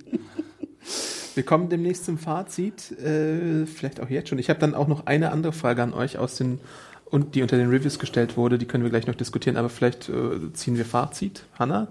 Wir 1.35 1.43
kommen 1.45 1.69
demnächst 1.69 2.05
zum 2.05 2.19
Fazit, 2.19 2.91
äh, 2.99 3.65
vielleicht 3.65 4.01
auch 4.01 4.11
jetzt 4.11 4.29
schon. 4.29 4.39
Ich 4.39 4.51
habe 4.51 4.61
dann 4.61 4.75
auch 4.75 4.89
noch 4.89 5.07
eine 5.07 5.31
andere 5.31 5.53
Frage 5.53 5.83
an 5.83 5.95
euch 5.95 6.19
aus 6.19 6.37
den 6.37 6.61
und 7.07 7.35
die 7.35 7.43
unter 7.43 7.57
den 7.57 7.71
Reviews 7.71 7.99
gestellt 7.99 8.37
wurde. 8.37 8.59
Die 8.59 8.67
können 8.67 8.85
wir 8.85 8.91
gleich 8.91 9.07
noch 9.07 9.15
diskutieren, 9.15 9.57
aber 9.57 9.69
vielleicht 9.69 10.09
äh, 10.09 10.53
ziehen 10.53 10.77
wir 10.77 10.85
Fazit. 10.85 11.45
Hanna? 11.59 11.89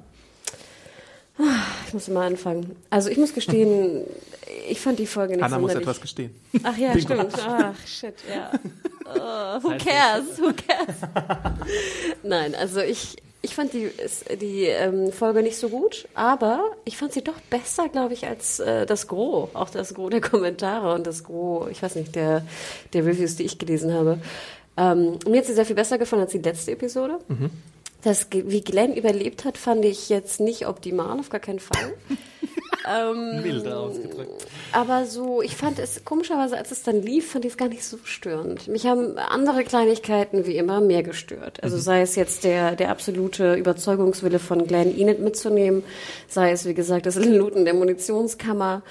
Ich 1.88 1.94
muss 1.94 2.08
mal 2.10 2.28
anfangen. 2.28 2.76
Also 2.90 3.10
ich 3.10 3.18
muss 3.18 3.34
gestehen, 3.34 4.04
ich 4.70 4.80
fand 4.82 5.00
die 5.00 5.08
Folge 5.08 5.34
nicht 5.34 5.44
Hanna 5.44 5.58
muss 5.58 5.72
sonderlich... 5.72 5.88
etwas 5.88 6.02
gestehen. 6.02 6.36
Ach 6.64 6.78
ja, 6.78 6.94
Bingo. 6.94 7.14
stimmt. 7.14 7.34
Ach, 7.48 7.88
shit, 7.88 8.16
ja. 8.30 8.52
Uh, 9.06 9.64
who 9.64 9.70
cares? 9.78 10.40
Who 10.40 10.52
cares? 10.54 10.96
Nein, 12.24 12.56
also 12.56 12.82
ich, 12.82 13.18
ich 13.42 13.56
fand 13.56 13.74
die, 13.74 13.90
die 14.40 14.66
ähm, 14.66 15.12
Folge 15.12 15.42
nicht 15.42 15.58
so 15.58 15.70
gut, 15.70 16.08
aber 16.14 16.72
ich 16.84 16.98
fand 16.98 17.14
sie 17.14 17.24
doch 17.24 17.40
besser, 17.50 17.88
glaube 17.88 18.14
ich, 18.14 18.28
als 18.28 18.60
äh, 18.60 18.86
das 18.86 19.08
Gros. 19.08 19.50
Auch 19.54 19.70
das 19.70 19.94
Gros 19.94 20.10
der 20.10 20.22
Kommentare 20.22 20.94
und 20.94 21.08
das 21.08 21.24
Gros, 21.24 21.70
ich 21.72 21.82
weiß 21.82 21.96
nicht, 21.96 22.16
der, 22.16 22.46
der 22.94 23.06
Reviews, 23.06 23.38
die 23.38 23.44
ich 23.44 23.58
gelesen 23.58 23.94
habe. 23.94 24.20
Ähm, 24.76 25.20
mir 25.28 25.40
hat 25.40 25.46
sie 25.46 25.54
sehr 25.54 25.66
viel 25.66 25.76
besser 25.76 25.98
gefallen 25.98 26.24
als 26.24 26.32
die 26.32 26.40
letzte 26.40 26.72
Episode. 26.72 27.20
Das, 28.02 28.28
wie 28.32 28.62
Glenn 28.62 28.94
überlebt 28.94 29.44
hat, 29.44 29.58
fand 29.58 29.84
ich 29.84 30.10
jetzt 30.10 30.40
nicht 30.40 30.68
optimal, 30.68 31.20
auf 31.20 31.30
gar 31.30 31.42
keinen 31.42 31.60
Fall. 31.60 31.94
ähm, 32.90 33.42
Milde 33.42 33.76
ausgedrückt. 33.76 34.46
aber 34.72 35.06
so, 35.06 35.42
ich 35.42 35.56
fand 35.56 35.80
es, 35.80 36.06
komischerweise, 36.06 36.58
als 36.58 36.72
es 36.72 36.84
dann 36.84 37.02
lief, 37.02 37.32
fand 37.32 37.46
ich 37.46 37.52
es 37.52 37.58
gar 37.58 37.68
nicht 37.68 37.84
so 37.84 37.98
störend. 38.04 38.68
Mich 38.68 38.86
haben 38.86 39.18
andere 39.18 39.64
Kleinigkeiten 39.64 40.46
wie 40.46 40.56
immer 40.56 40.80
mehr 40.80 41.04
gestört. 41.04 41.62
Also 41.62 41.78
sei 41.78 42.02
es 42.02 42.16
jetzt 42.16 42.46
der, 42.46 42.76
der 42.76 42.90
absolute 42.90 43.56
Überzeugungswille 43.56 44.40
von 44.40 44.66
Glenn 44.66 44.98
Enid 44.98 45.20
mitzunehmen, 45.20 45.84
sei 46.28 46.52
es, 46.52 46.66
wie 46.66 46.74
gesagt, 46.74 47.06
das 47.06 47.16
Looten 47.16 47.66
der 47.66 47.74
Munitionskammer. 47.74 48.82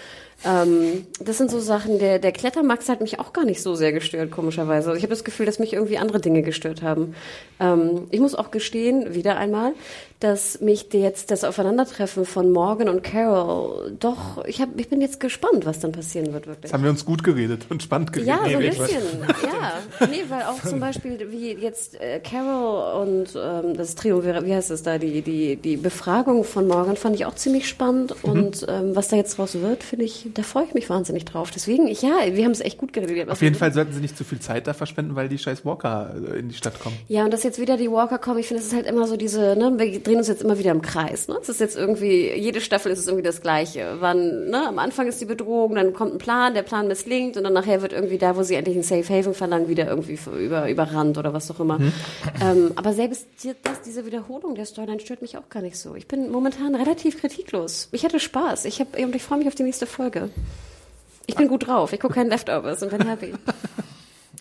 Ähm, 0.45 1.07
das 1.20 1.39
sind 1.39 1.51
so 1.51 1.59
Sachen, 1.59 1.99
der, 1.99 2.18
der 2.18 2.32
Klettermax 2.32 2.89
hat 2.89 3.01
mich 3.01 3.18
auch 3.18 3.32
gar 3.32 3.45
nicht 3.45 3.61
so 3.62 3.74
sehr 3.74 3.93
gestört, 3.93 4.30
komischerweise. 4.30 4.89
Also 4.91 4.97
ich 4.97 5.03
habe 5.03 5.11
das 5.11 5.24
Gefühl, 5.24 5.47
dass 5.47 5.59
mich 5.59 5.72
irgendwie 5.72 5.99
andere 5.99 6.20
Dinge 6.20 6.43
gestört 6.43 6.82
haben. 6.82 7.14
Ähm, 7.59 8.07
ich 8.11 8.20
muss 8.20 8.34
auch 8.36 8.51
gestehen, 8.53 9.14
wieder 9.14 9.36
einmal, 9.36 9.72
dass 10.20 10.61
mich 10.61 10.93
jetzt 10.93 11.30
das 11.30 11.45
Aufeinandertreffen 11.45 12.24
von 12.24 12.51
Morgan 12.51 12.89
und 12.89 13.03
Carol 13.03 13.97
doch, 13.99 14.45
ich, 14.47 14.61
hab, 14.61 14.68
ich 14.78 14.89
bin 14.89 15.01
jetzt 15.01 15.20
gespannt, 15.20 15.64
was 15.66 15.80
dann 15.80 15.93
passieren 15.93 16.32
wird, 16.32 16.47
wirklich. 16.47 16.64
Jetzt 16.64 16.72
haben 16.72 16.82
wir 16.84 16.91
uns 16.91 17.05
gut 17.05 17.22
geredet 17.24 17.66
und 17.68 17.82
spannend 17.82 18.12
geredet. 18.12 18.28
Ja, 18.28 18.39
so 18.51 18.57
ein 18.59 18.61
bisschen. 18.61 19.03
Ja, 19.45 20.07
nee, 20.09 20.24
weil 20.28 20.43
auch 20.43 20.61
zum 20.62 20.80
Beispiel 20.80 21.30
wie 21.30 21.53
jetzt 21.55 22.01
äh, 22.01 22.20
Carol 22.20 23.07
und 23.07 23.28
ähm, 23.36 23.76
das 23.76 23.95
Triumvirat, 23.97 24.45
wie 24.45 24.55
heißt 24.55 24.70
es 24.70 24.82
da, 24.82 24.99
die, 24.99 25.22
die, 25.22 25.57
die 25.57 25.76
Befragung 25.76 26.45
von 26.45 26.66
Morgan 26.68 26.97
fand 26.97 27.16
ich 27.16 27.26
auch 27.26 27.34
ziemlich 27.34 27.68
spannend 27.68 28.14
Mhm. 28.22 28.30
und 28.30 28.66
ähm, 28.68 28.97
was 28.97 29.09
da 29.09 29.16
jetzt 29.16 29.39
draus 29.39 29.55
wird, 29.61 29.82
finde 29.82 30.05
ich, 30.05 30.28
da 30.35 30.43
freue 30.43 30.64
ich 30.64 30.74
mich 30.74 30.89
wahnsinnig 30.91 31.24
drauf. 31.24 31.51
Deswegen, 31.51 31.87
ich, 31.87 32.03
ja, 32.03 32.11
wir 32.33 32.45
haben 32.45 32.53
es 32.53 32.61
echt 32.61 32.79
gut 32.79 32.93
geredet. 32.93 33.29
Auf 33.29 33.43
jeden 33.43 33.55
Fall 33.55 33.72
sollten 33.72 33.93
sie 33.93 34.01
nicht 34.01 34.16
zu 34.16 34.24
viel 34.24 34.41
Zeit 34.41 34.66
da 34.66 34.74
verschwenden, 34.74 35.16
weil 35.16 35.29
die 35.29 35.39
scheiß 35.39 35.64
Walker 35.64 36.14
äh, 36.14 36.39
in 36.39 36.49
die 36.49 36.55
Stadt 36.55 36.79
kommen. 36.81 36.97
Ja, 37.09 37.24
und 37.24 37.33
dass 37.33 37.43
jetzt 37.43 37.61
wieder 37.61 37.76
die 37.76 37.91
Walker 37.91 38.18
kommen, 38.18 38.39
ich 38.39 38.47
finde, 38.47 38.62
es 38.62 38.68
ist 38.68 38.74
halt 38.74 38.87
immer 38.87 39.07
so 39.07 39.16
diese, 39.16 39.57
ne, 39.57 39.72
wir 39.76 40.01
drehen 40.01 40.16
uns 40.16 40.29
jetzt 40.29 40.43
immer 40.43 40.59
wieder 40.59 40.70
im 40.70 40.83
Kreis, 40.83 41.29
ne? 41.29 41.39
Es 41.41 41.49
ist 41.49 41.61
jetzt 41.61 41.76
irgendwie, 41.76 42.31
jede 42.35 42.61
Staffel 42.61 42.93
ist 42.93 42.99
es 42.99 43.07
irgendwie 43.07 43.24
das 43.24 43.41
Gleiche. 43.41 43.97
Wann, 44.01 44.51
ne, 44.51 44.66
am 44.68 44.79
Anfang 44.79 45.07
ist 45.07 45.20
die 45.20 45.26
Bedrohung, 45.26 45.74
dann 45.74 45.93
kommt 45.93 46.14
ein 46.14 46.18
Plan, 46.18 46.55
der 46.55 46.62
Plan 46.62 46.89
misslingt 46.89 47.37
und 47.37 47.45
dann 47.45 47.53
nachher 47.53 47.83
wird 47.83 47.93
irgendwie 47.93 48.18
da, 48.18 48.37
wo 48.37 48.43
sie 48.43 48.55
endlich 48.55 48.76
ein 48.76 48.83
Safe 48.83 49.09
Haven 49.09 49.35
verlangen, 49.35 49.68
wieder 49.68 49.87
irgendwie 49.87 50.18
über, 50.39 50.68
überrannt 50.68 51.18
oder 51.18 51.33
was 51.33 51.51
auch 51.51 51.61
immer. 51.61 51.79
Ähm, 52.41 52.72
aber 52.76 52.93
selbst 52.93 53.26
die, 53.43 53.53
das, 53.62 53.83
diese 53.83 54.07
Wiederholung 54.07 54.55
der 54.55 54.66
Storyline 54.66 55.01
stört 55.01 55.22
mich 55.22 55.37
auch 55.37 55.49
gar 55.49 55.62
nicht 55.62 55.76
so. 55.76 55.95
Ich 55.95 56.07
bin 56.07 56.31
momentan 56.31 56.74
relativ 56.74 57.20
kritiklos. 57.20 57.89
Ich 57.93 58.05
hatte 58.05 58.20
Spaß. 58.20 58.64
Ich 58.64 58.81
hab, 58.81 58.99
und 58.99 59.14
ich 59.14 59.22
freue 59.22 59.39
mich 59.39 59.49
auf 59.49 59.55
die 59.55 59.62
nächste 59.62 59.87
Folge. 59.87 60.18
Ich 61.27 61.35
bin 61.35 61.49
gut 61.49 61.66
drauf. 61.66 61.93
Ich 61.93 62.01
gucke 62.01 62.14
keinen 62.14 62.31
Leftovers 62.31 62.83
und 62.83 62.91
bin 62.91 63.07
happy. 63.07 63.35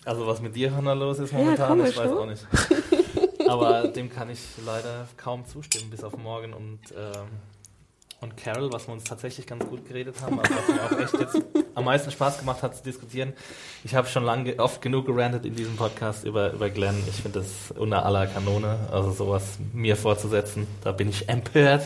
Also 0.04 0.26
was 0.26 0.40
mit 0.40 0.56
dir, 0.56 0.74
Hanna, 0.74 0.94
los 0.94 1.18
ist 1.18 1.34
momentan, 1.34 1.68
komisch, 1.68 1.90
ich 1.90 1.96
weiß 1.98 2.10
ne? 2.10 2.16
auch 2.16 2.24
nicht. 2.24 2.46
Aber 3.46 3.88
dem 3.88 4.10
kann 4.10 4.30
ich 4.30 4.40
leider 4.64 5.06
kaum 5.18 5.46
zustimmen, 5.46 5.90
bis 5.90 6.02
auf 6.02 6.16
morgen 6.16 6.54
und, 6.54 6.78
ähm, 6.96 7.26
und 8.22 8.34
Carol, 8.38 8.72
was 8.72 8.88
wir 8.88 8.94
uns 8.94 9.04
tatsächlich 9.04 9.46
ganz 9.46 9.66
gut 9.66 9.86
geredet 9.86 10.16
haben, 10.22 10.40
aber 10.40 10.48
was 10.48 10.68
mir 10.68 10.82
auch 10.82 11.00
echt 11.00 11.20
jetzt 11.20 11.42
am 11.74 11.84
meisten 11.84 12.10
Spaß 12.10 12.38
gemacht 12.38 12.62
hat 12.62 12.74
zu 12.76 12.82
diskutieren. 12.82 13.34
Ich 13.84 13.94
habe 13.94 14.08
schon 14.08 14.24
lange 14.24 14.58
oft 14.58 14.80
genug 14.80 15.06
gerantet 15.06 15.44
in 15.44 15.54
diesem 15.54 15.76
Podcast 15.76 16.24
über, 16.24 16.52
über 16.52 16.70
Glenn. 16.70 16.96
Ich 17.06 17.16
finde 17.16 17.40
das 17.40 17.70
unter 17.78 18.04
aller 18.06 18.26
Kanone, 18.26 18.88
also 18.90 19.12
sowas 19.12 19.58
mir 19.74 19.96
vorzusetzen, 19.96 20.66
da 20.82 20.92
bin 20.92 21.10
ich 21.10 21.28
empört. 21.28 21.82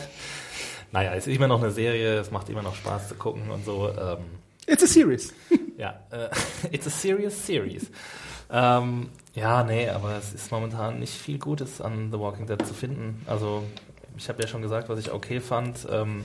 Naja, 0.93 1.15
es 1.15 1.25
ist 1.25 1.35
immer 1.35 1.47
noch 1.47 1.61
eine 1.61 1.71
Serie, 1.71 2.19
es 2.19 2.29
macht 2.29 2.49
immer 2.49 2.61
noch 2.61 2.75
Spaß 2.75 3.09
zu 3.09 3.15
gucken 3.15 3.49
und 3.49 3.65
so. 3.65 3.89
Ähm, 3.89 4.19
It's 4.67 4.83
a 4.83 4.87
series. 4.87 5.33
ja, 5.77 5.99
äh, 6.11 6.29
it's 6.71 6.85
a 6.85 6.91
serious 6.91 7.45
series. 7.45 7.87
Ähm, 8.51 9.09
ja, 9.33 9.63
nee, 9.63 9.89
aber 9.89 10.15
es 10.17 10.33
ist 10.33 10.51
momentan 10.51 10.99
nicht 10.99 11.13
viel 11.13 11.39
Gutes 11.39 11.81
an 11.81 12.11
The 12.11 12.19
Walking 12.19 12.45
Dead 12.45 12.63
zu 12.63 12.75
finden. 12.75 13.23
Also, 13.25 13.63
ich 14.15 14.29
habe 14.29 14.43
ja 14.43 14.47
schon 14.47 14.61
gesagt, 14.61 14.87
was 14.87 14.99
ich 14.99 15.11
okay 15.11 15.39
fand. 15.39 15.87
Ähm, 15.91 16.23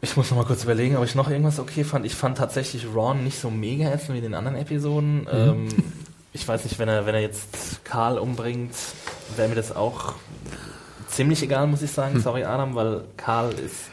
ich 0.00 0.16
muss 0.16 0.30
noch 0.30 0.38
mal 0.38 0.46
kurz 0.46 0.64
überlegen, 0.64 0.96
ob 0.96 1.04
ich 1.04 1.14
noch 1.14 1.28
irgendwas 1.28 1.60
okay 1.60 1.84
fand. 1.84 2.06
Ich 2.06 2.14
fand 2.14 2.38
tatsächlich 2.38 2.86
Ron 2.92 3.22
nicht 3.22 3.38
so 3.38 3.50
mega 3.50 3.92
ätzend 3.92 4.14
wie 4.14 4.18
in 4.18 4.24
den 4.24 4.34
anderen 4.34 4.56
Episoden. 4.56 5.28
Ähm, 5.30 5.68
ich 6.32 6.48
weiß 6.48 6.64
nicht, 6.64 6.78
wenn 6.78 6.88
er, 6.88 7.04
wenn 7.04 7.14
er 7.14 7.20
jetzt 7.20 7.84
Karl 7.84 8.18
umbringt, 8.18 8.74
wäre 9.36 9.50
mir 9.50 9.54
das 9.56 9.76
auch 9.76 10.14
ziemlich 11.12 11.42
egal, 11.42 11.66
muss 11.66 11.82
ich 11.82 11.90
sagen. 11.92 12.20
Sorry, 12.20 12.44
Adam, 12.44 12.74
weil 12.74 13.04
Karl 13.16 13.52
ist 13.52 13.90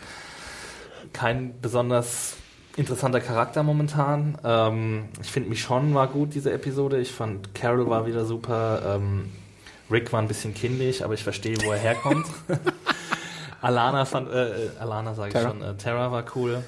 kein 1.14 1.54
besonders 1.62 2.36
interessanter 2.78 3.20
Charakter 3.20 3.62
momentan. 3.62 4.38
Ähm, 4.44 5.10
ich 5.22 5.32
finde 5.32 5.50
Michonne 5.50 5.94
war 5.94 6.08
gut, 6.08 6.34
diese 6.34 6.52
Episode. 6.52 7.00
Ich 7.00 7.12
fand 7.12 7.54
Carol 7.54 7.90
war 7.90 8.08
wieder 8.08 8.26
super. 8.26 8.96
Ähm, 8.96 9.32
Rick 9.92 10.14
war 10.14 10.22
ein 10.22 10.28
bisschen 10.28 10.54
kindisch, 10.54 11.02
aber 11.02 11.14
ich 11.14 11.24
verstehe, 11.24 11.58
wo 11.64 11.72
er 11.72 11.80
herkommt. 11.80 12.28
Alana 13.62 14.06
fand, 14.06 14.30
äh, 14.30 14.68
äh, 14.68 14.70
Alana 14.80 15.14
sage 15.14 15.34
ich 15.36 15.44
schon, 15.44 15.62
äh, 15.62 15.76
Tara 15.76 16.12
war 16.12 16.24
cool. 16.36 16.64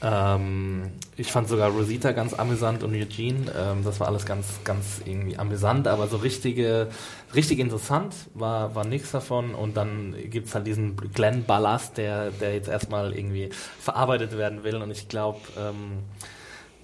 Ähm, 0.00 0.92
ich 1.16 1.32
fand 1.32 1.48
sogar 1.48 1.70
Rosita 1.70 2.12
ganz 2.12 2.32
amüsant 2.34 2.84
und 2.84 2.94
Eugene. 2.94 3.50
Ähm, 3.56 3.84
das 3.84 3.98
war 3.98 4.06
alles 4.08 4.24
ganz, 4.26 4.46
ganz 4.64 5.00
irgendwie 5.04 5.36
amüsant, 5.38 5.88
aber 5.88 6.06
so 6.06 6.18
richtige, 6.18 6.88
richtig 7.34 7.58
interessant 7.58 8.14
war, 8.34 8.74
war 8.76 8.84
nichts 8.84 9.10
davon. 9.10 9.54
Und 9.54 9.76
dann 9.76 10.14
gibt's 10.30 10.54
halt 10.54 10.66
diesen 10.66 10.96
Glenn 10.96 11.44
Ballast, 11.44 11.96
der, 11.98 12.30
der 12.30 12.54
jetzt 12.54 12.68
erstmal 12.68 13.12
irgendwie 13.12 13.50
verarbeitet 13.80 14.36
werden 14.38 14.62
will. 14.62 14.76
Und 14.76 14.90
ich 14.92 15.08
glaube, 15.08 15.40
ähm, 15.58 16.04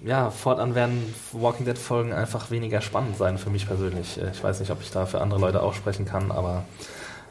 ja, 0.03 0.29
fortan 0.29 0.75
werden 0.75 1.13
Walking 1.31 1.65
Dead 1.65 1.77
Folgen 1.77 2.13
einfach 2.13 2.51
weniger 2.51 2.81
spannend 2.81 3.17
sein 3.17 3.37
für 3.37 3.49
mich 3.49 3.65
persönlich. 3.67 4.17
Äh, 4.17 4.31
Ich 4.31 4.43
weiß 4.43 4.59
nicht, 4.59 4.71
ob 4.71 4.81
ich 4.81 4.91
da 4.91 5.05
für 5.05 5.21
andere 5.21 5.39
Leute 5.39 5.63
auch 5.63 5.73
sprechen 5.73 6.05
kann, 6.05 6.31
aber 6.31 6.65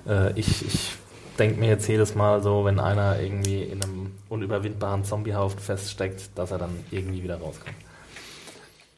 äh, 0.07 0.32
ich, 0.39 0.64
ich 0.66 0.93
denke 1.37 1.59
mir 1.61 1.68
jetzt 1.68 1.87
jedes 1.89 2.14
Mal 2.14 2.43
so, 2.43 2.64
wenn 2.64 2.78
einer 2.80 3.20
irgendwie 3.20 3.62
in 3.62 3.82
einem 3.82 4.12
unüberwindbaren 4.28 5.05
Zombiehaufen 5.05 5.59
feststeckt, 5.61 6.30
dass 6.37 6.51
er 6.51 6.59
dann 6.59 6.70
irgendwie 6.91 7.22
wieder 7.22 7.37
rauskommt. 7.39 7.74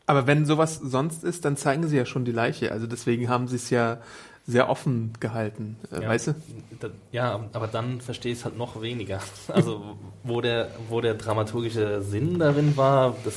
Aber 0.07 0.26
wenn 0.26 0.47
sowas 0.47 0.76
sonst 0.82 1.24
ist, 1.24 1.45
dann 1.45 1.57
zeigen 1.57 1.87
sie 1.89 1.97
ja 1.97 2.07
schon 2.07 2.24
die 2.24 2.32
Leiche. 2.32 2.70
Also 2.72 2.87
deswegen 2.87 3.28
haben 3.28 3.49
sie 3.49 3.57
es 3.57 3.70
ja 3.70 3.99
sehr 4.47 4.68
offen 4.68 5.12
gehalten. 5.18 5.76
Äh, 5.91 6.03
Ja. 6.03 6.09
Weißt 6.09 6.28
du? 6.28 6.34
Da- 6.78 6.91
Ja, 7.11 7.41
aber 7.53 7.66
dann 7.66 8.01
verstehe 8.01 8.32
ich 8.32 8.39
es 8.39 8.45
halt 8.45 8.57
noch 8.57 8.80
weniger. 8.80 9.18
Also 9.49 9.97
wo 10.22 10.41
der, 10.41 10.68
wo 10.89 11.01
der 11.01 11.14
dramaturgische 11.14 12.03
Sinn 12.03 12.39
darin 12.39 12.76
war, 12.76 13.16
das 13.24 13.34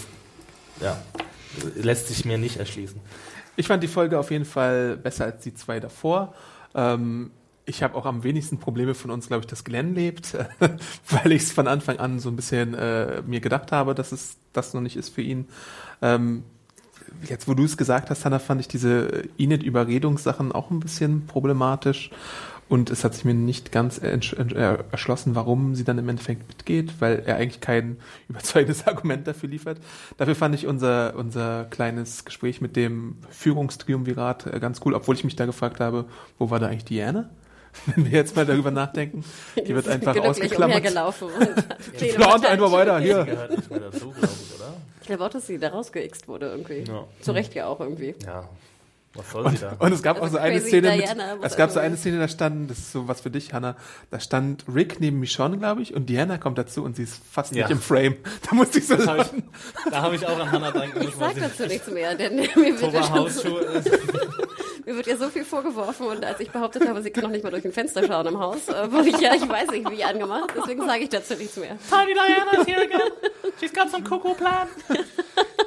ja, 0.81 0.97
lässt 1.75 2.07
sich 2.07 2.25
mir 2.25 2.37
nicht 2.37 2.57
erschließen. 2.57 2.99
Ich 3.55 3.65
fand 3.67 3.81
die 3.81 3.87
Folge 3.87 4.19
auf 4.19 4.29
jeden 4.31 4.45
Fall 4.45 4.95
besser 4.97 5.25
als 5.25 5.41
die 5.43 5.53
zwei 5.55 5.79
davor. 5.79 6.33
Ähm, 6.75 7.31
ich 7.70 7.84
habe 7.84 7.95
auch 7.95 8.05
am 8.05 8.24
wenigsten 8.24 8.57
Probleme 8.57 8.95
von 8.95 9.11
uns, 9.11 9.28
glaube 9.28 9.41
ich, 9.41 9.47
dass 9.47 9.63
Glenn 9.63 9.93
lebt, 9.93 10.36
weil 11.09 11.32
ich 11.32 11.43
es 11.43 11.51
von 11.51 11.67
Anfang 11.67 11.99
an 11.99 12.20
so 12.20 12.30
ein 12.30 12.36
bisschen 12.36 12.74
äh, 12.74 13.22
mir 13.26 13.39
gedacht 13.39 13.72
habe, 13.72 13.93
dass 13.93 14.11
es 14.11 14.38
das 14.53 14.74
noch 14.74 14.82
nicht 14.82 14.95
ist 14.95 15.09
für 15.09 15.22
ihn. 15.22 15.47
Ähm, 16.01 16.43
jetzt, 17.28 17.47
wo 17.47 17.53
du 17.53 17.63
es 17.63 17.78
gesagt 17.78 18.09
hast, 18.09 18.26
Hannah, 18.26 18.39
fand 18.39 18.61
ich 18.61 18.67
diese 18.67 19.24
Inet-Überredungssachen 19.38 20.51
auch 20.51 20.72
ein 20.72 20.80
bisschen 20.80 21.28
problematisch. 21.28 22.09
Und 22.67 22.91
es 22.91 23.03
hat 23.03 23.15
sich 23.15 23.26
mir 23.26 23.34
nicht 23.34 23.72
ganz 23.72 23.97
äh, 23.97 24.20
erschlossen, 24.91 25.34
warum 25.34 25.74
sie 25.74 25.84
dann 25.84 25.97
im 25.97 26.07
Endeffekt 26.07 26.47
mitgeht, 26.47 26.93
weil 26.99 27.24
er 27.26 27.38
eigentlich 27.38 27.61
kein 27.61 27.97
überzeugendes 28.30 28.86
Argument 28.86 29.28
dafür 29.28 29.49
liefert. 29.49 29.80
Dafür 30.17 30.36
fand 30.36 30.53
ich 30.53 30.67
unser, 30.67 31.15
unser 31.15 31.65
kleines 31.65 32.26
Gespräch 32.26 32.61
mit 32.61 32.76
dem 32.76 33.17
Führungstriumvirat 33.30 34.47
äh, 34.47 34.59
ganz 34.59 34.82
cool, 34.86 34.93
obwohl 34.93 35.15
ich 35.15 35.24
mich 35.24 35.36
da 35.36 35.47
gefragt 35.47 35.80
habe, 35.80 36.05
wo 36.38 36.51
war 36.51 36.59
da 36.59 36.67
eigentlich 36.67 36.86
Diana? 36.86 37.30
Wenn 37.95 38.05
wir 38.05 38.11
jetzt 38.11 38.36
mal 38.36 38.45
darüber 38.45 38.72
nachdenken. 38.72 39.24
Die 39.55 39.74
wird 39.76 39.88
einfach 39.88 40.15
ausgeklammert. 40.17 40.78
umhergelaufen 40.78 41.28
und 41.30 41.70
Pläne 41.97 42.13
Plant 42.13 42.45
einfach 42.45 42.72
weiter, 42.72 42.99
Die 42.99 43.05
hier. 43.05 43.24
gehört 43.26 43.51
nicht 43.55 43.70
mehr 43.72 43.80
dazu, 43.80 44.11
glaube 44.11 44.17
ich, 44.34 44.55
oder? 44.59 44.74
Ich 45.01 45.07
glaube 45.07 45.26
auch, 45.26 45.30
dass 45.30 45.47
sie 45.47 45.57
da 45.57 45.70
rausgeixt 45.70 46.28
wurde 46.28 46.47
irgendwie. 46.49 46.84
Ja. 46.88 47.05
Zu 47.22 47.32
Recht 47.32 47.53
ja 47.55 47.65
auch 47.67 47.80
irgendwie. 47.80 48.13
Ja, 48.26 48.47
was 49.15 49.32
soll 49.32 49.49
sie 49.49 49.57
da? 49.57 49.76
Und 49.80 49.91
es 49.91 50.03
gab 50.03 50.22
Also 50.22 50.38
auch 50.38 50.41
so 50.41 50.45
eine 50.47 50.61
Szene, 50.61 50.95
mit, 50.95 51.05
es 51.41 51.55
gab 51.55 51.72
so 51.72 51.80
eine 51.80 51.97
Szene, 51.97 52.20
da 52.20 52.28
stand, 52.28 52.70
das 52.70 52.78
ist 52.78 52.91
so 52.91 53.07
was 53.07 53.22
für 53.22 53.32
dich, 53.32 53.53
Hannah, 53.53 53.76
da 54.11 54.20
stand 54.20 54.65
Rick 54.74 54.99
neben 54.99 55.20
Michonne, 55.20 55.57
glaube 55.57 55.82
ich, 55.82 55.95
und 55.95 56.07
Diana 56.09 56.38
kommt 56.38 56.59
dazu 56.59 56.84
und 56.84 56.95
sie 56.95 57.03
ist 57.03 57.20
fast 57.32 57.55
Ja. 57.55 57.63
nicht 57.63 57.72
im 57.72 57.82
Frame. 57.82 58.17
Da 58.49 58.55
musste 58.55 58.78
ich 58.78 58.86
so 58.88 58.95
Das 58.97 59.07
hab 59.07 59.20
ich, 59.22 59.43
da 59.89 60.01
habe 60.03 60.15
ich 60.15 60.28
auch 60.28 60.39
an 60.39 60.51
Hannah 60.51 60.72
denken 60.72 60.99
Ich 60.99 61.05
müssen. 61.07 61.20
sag 61.20 61.39
dazu 61.39 61.65
nichts 61.65 61.89
mehr, 61.89 62.13
denn 62.15 62.36
mir 62.36 62.55
wird, 62.55 62.80
Toba 62.82 63.03
schon. 63.03 64.48
Mir 64.89 64.95
wird 64.95 65.05
ja 65.05 65.17
so 65.17 65.29
viel 65.29 65.45
vorgeworfen 65.45 66.07
und 66.07 66.25
als 66.25 66.39
ich 66.39 66.49
behauptet 66.49 66.87
habe, 66.87 67.03
sie 67.03 67.11
kann 67.11 67.23
noch 67.23 67.29
nicht 67.29 67.43
mal 67.43 67.51
durch 67.51 67.63
ein 67.63 67.71
Fenster 67.71 68.05
schauen 68.07 68.25
im 68.25 68.39
Haus, 68.39 68.67
äh, 68.69 68.91
wurde 68.91 69.09
ich 69.09 69.19
ja, 69.19 69.35
ich 69.35 69.47
weiß 69.47 69.69
nicht, 69.69 69.89
wie 69.91 70.03
angemacht, 70.03 70.51
deswegen 70.57 70.83
sage 70.83 71.03
ich 71.03 71.09
dazu 71.09 71.35
nichts 71.35 71.57
mehr. 71.57 71.77
Tiny 71.89 72.13
Diana 72.13 72.59
is 72.59 72.67
here 72.67 72.81
again. 72.81 73.11
She's 73.59 73.71
got 73.71 73.91
some 73.91 74.03
cocoa 74.03 74.33
plant. 74.33 74.69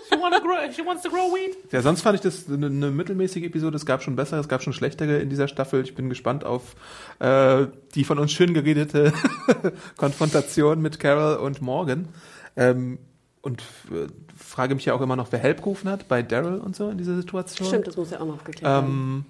She, 0.09 0.19
wanna 0.19 0.41
grow, 0.41 0.57
she 0.73 0.85
wants 0.85 1.05
to 1.05 1.09
grow 1.09 1.33
weed. 1.33 1.57
Ja, 1.71 1.83
sonst 1.83 2.03
fand 2.03 2.17
ich 2.17 2.21
das 2.21 2.49
eine, 2.49 2.67
eine 2.67 2.91
mittelmäßige 2.91 3.45
Episode. 3.45 3.77
Es 3.77 3.87
gab 3.87 4.03
schon 4.03 4.17
bessere, 4.17 4.41
es 4.41 4.49
gab 4.49 4.63
schon 4.63 4.73
schlechtere 4.73 5.19
in 5.21 5.31
dieser 5.31 5.47
Staffel. 5.47 5.83
Ich 5.85 5.95
bin 5.95 6.09
gespannt 6.09 6.45
auf 6.45 6.75
äh, 7.21 7.67
die 7.95 8.03
von 8.03 8.19
uns 8.19 8.33
schön 8.33 8.55
geredete 8.55 9.13
Konfrontation 9.97 10.83
mit 10.83 10.99
Carol 10.99 11.37
und 11.37 11.63
Morgan. 11.63 12.09
Ähm, 12.57 12.99
und 13.43 13.61
äh, 13.91 14.07
frage 14.37 14.75
mich 14.75 14.85
ja 14.87 14.95
auch 14.95 15.01
immer 15.01 15.17
noch, 15.17 15.29
wer 15.31 15.39
Help 15.39 15.59
gerufen 15.59 15.91
hat 15.91 16.09
bei 16.09 16.23
Daryl 16.23 16.59
und 16.59 16.75
so 16.75 16.89
in 16.91 16.99
dieser 16.99 17.17
Situation. 17.17 17.69
Stimmt, 17.69 17.87
das 17.87 17.97
muss 17.97 18.11
ja 18.11 18.21
auch 18.21 18.27
noch 18.27 18.45
geklärt 18.45 18.65
werden. 18.65 18.89
Ähm, 18.89 19.25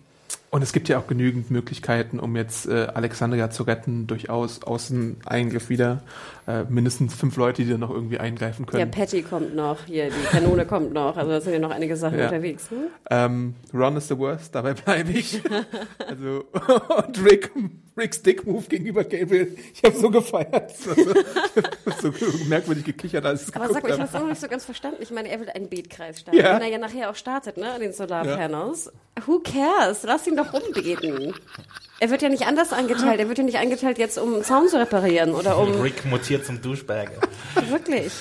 und 0.50 0.60
es 0.62 0.74
gibt 0.74 0.88
ja 0.90 0.98
auch 0.98 1.06
genügend 1.06 1.50
Möglichkeiten, 1.50 2.20
um 2.20 2.36
jetzt 2.36 2.66
äh, 2.66 2.88
Alexandria 2.92 3.48
zu 3.50 3.62
retten, 3.62 4.06
durchaus 4.06 4.62
Außeneingriff 4.62 5.70
wieder. 5.70 6.02
Äh, 6.46 6.64
mindestens 6.68 7.14
fünf 7.14 7.36
Leute, 7.36 7.64
die 7.64 7.70
dann 7.70 7.80
noch 7.80 7.88
irgendwie 7.90 8.18
eingreifen 8.18 8.66
Ja, 8.66 8.70
können. 8.70 8.90
Patty 8.90 9.22
kommt 9.22 9.54
noch, 9.54 9.84
hier, 9.86 10.10
die 10.10 10.26
Kanone 10.26 10.66
kommt 10.66 10.92
noch, 10.92 11.16
also 11.16 11.30
da 11.30 11.40
sind 11.40 11.54
ja 11.54 11.58
noch 11.58 11.70
einige 11.70 11.96
Sachen 11.96 12.18
Ja. 12.18 12.26
unterwegs. 12.26 12.70
Ne? 12.70 12.88
ähm, 13.10 13.54
Ron 13.72 13.96
is 13.96 14.08
the 14.08 14.18
worst, 14.18 14.54
dabei 14.54 14.74
bleibe 14.74 15.12
ich. 15.12 15.40
also, 16.06 16.44
und 17.06 17.24
Rick, 17.24 17.50
Ricks 17.96 18.22
Dick-Move 18.22 18.66
gegenüber 18.68 19.04
Gabriel, 19.04 19.56
ich 19.74 19.82
habe 19.82 19.96
so 19.98 20.10
gefeiert. 20.10 20.72
so, 22.00 22.10
so 22.10 22.44
merkwürdig 22.48 22.84
gekichert, 22.84 23.24
als 23.26 23.42
ich 23.42 23.48
es 23.48 23.54
Aber 23.54 23.68
sag 23.72 23.82
mal, 23.82 23.90
ich 23.90 24.00
habe. 24.00 24.04
es 24.04 24.12
noch 24.12 24.26
nicht 24.26 24.40
so 24.40 24.48
ganz 24.48 24.64
verstanden. 24.64 25.02
Ich 25.02 25.10
meine, 25.10 25.28
er 25.28 25.40
will 25.40 25.50
einen 25.50 25.68
Beetkreis 25.68 26.20
starten. 26.20 26.38
Ja. 26.38 26.54
Wenn 26.54 26.62
er 26.62 26.68
ja 26.68 26.78
nachher 26.78 27.10
auch 27.10 27.16
startet, 27.16 27.58
ne, 27.58 27.70
an 27.70 27.80
den 27.80 27.92
Solarpanels. 27.92 28.90
Who 29.26 29.40
cares? 29.40 30.04
Lass 30.04 30.26
ihn 30.26 30.36
doch 30.36 30.52
rumbeten. 30.54 31.34
Er 32.00 32.10
wird 32.10 32.22
ja 32.22 32.30
nicht 32.30 32.46
anders 32.46 32.72
angeteilt. 32.72 33.20
Er 33.20 33.28
wird 33.28 33.38
ja 33.38 33.44
nicht 33.44 33.58
eingeteilt 33.58 33.98
jetzt, 33.98 34.18
um 34.18 34.34
einen 34.34 34.44
Zaun 34.44 34.68
zu 34.68 34.78
reparieren 34.78 35.34
oder 35.34 35.58
um... 35.58 35.80
Rick 35.80 36.04
mutiert 36.06 36.46
zum 36.46 36.62
Duschbag. 36.62 37.10
Wirklich. 37.68 38.12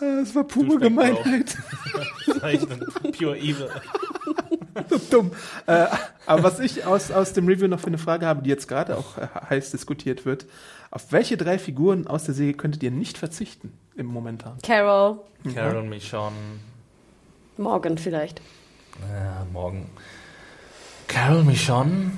Es 0.00 0.34
war 0.34 0.44
pure 0.44 0.78
Douchebag, 0.78 1.12
Bro. 1.12 1.22
Gemeinheit. 1.22 1.56
Zeichnen. 2.40 2.86
Pure 3.18 3.36
Evil. 3.36 3.68
So 4.88 4.98
dumm. 5.10 5.32
Äh, 5.66 5.86
aber 6.26 6.42
was 6.42 6.60
ich 6.60 6.84
aus, 6.84 7.10
aus 7.10 7.32
dem 7.32 7.46
Review 7.46 7.68
noch 7.68 7.80
für 7.80 7.88
eine 7.88 7.98
Frage 7.98 8.26
habe, 8.26 8.42
die 8.42 8.50
jetzt 8.50 8.68
gerade 8.68 8.96
auch 8.96 9.18
äh, 9.18 9.26
heiß 9.48 9.70
diskutiert 9.70 10.24
wird. 10.24 10.46
Auf 10.90 11.12
welche 11.12 11.36
drei 11.36 11.58
Figuren 11.58 12.06
aus 12.06 12.24
der 12.24 12.34
Serie 12.34 12.54
könntet 12.54 12.82
ihr 12.82 12.90
nicht 12.90 13.16
verzichten 13.18 13.72
im 13.96 14.06
Momentan? 14.06 14.58
Carol, 14.62 15.20
Carol, 15.54 15.84
Michonne, 15.84 16.34
Morgan 17.56 17.96
vielleicht. 17.98 18.40
Ja, 19.12 19.46
morgen. 19.52 19.88
Carol 21.06 21.44
Michonne. 21.44 22.12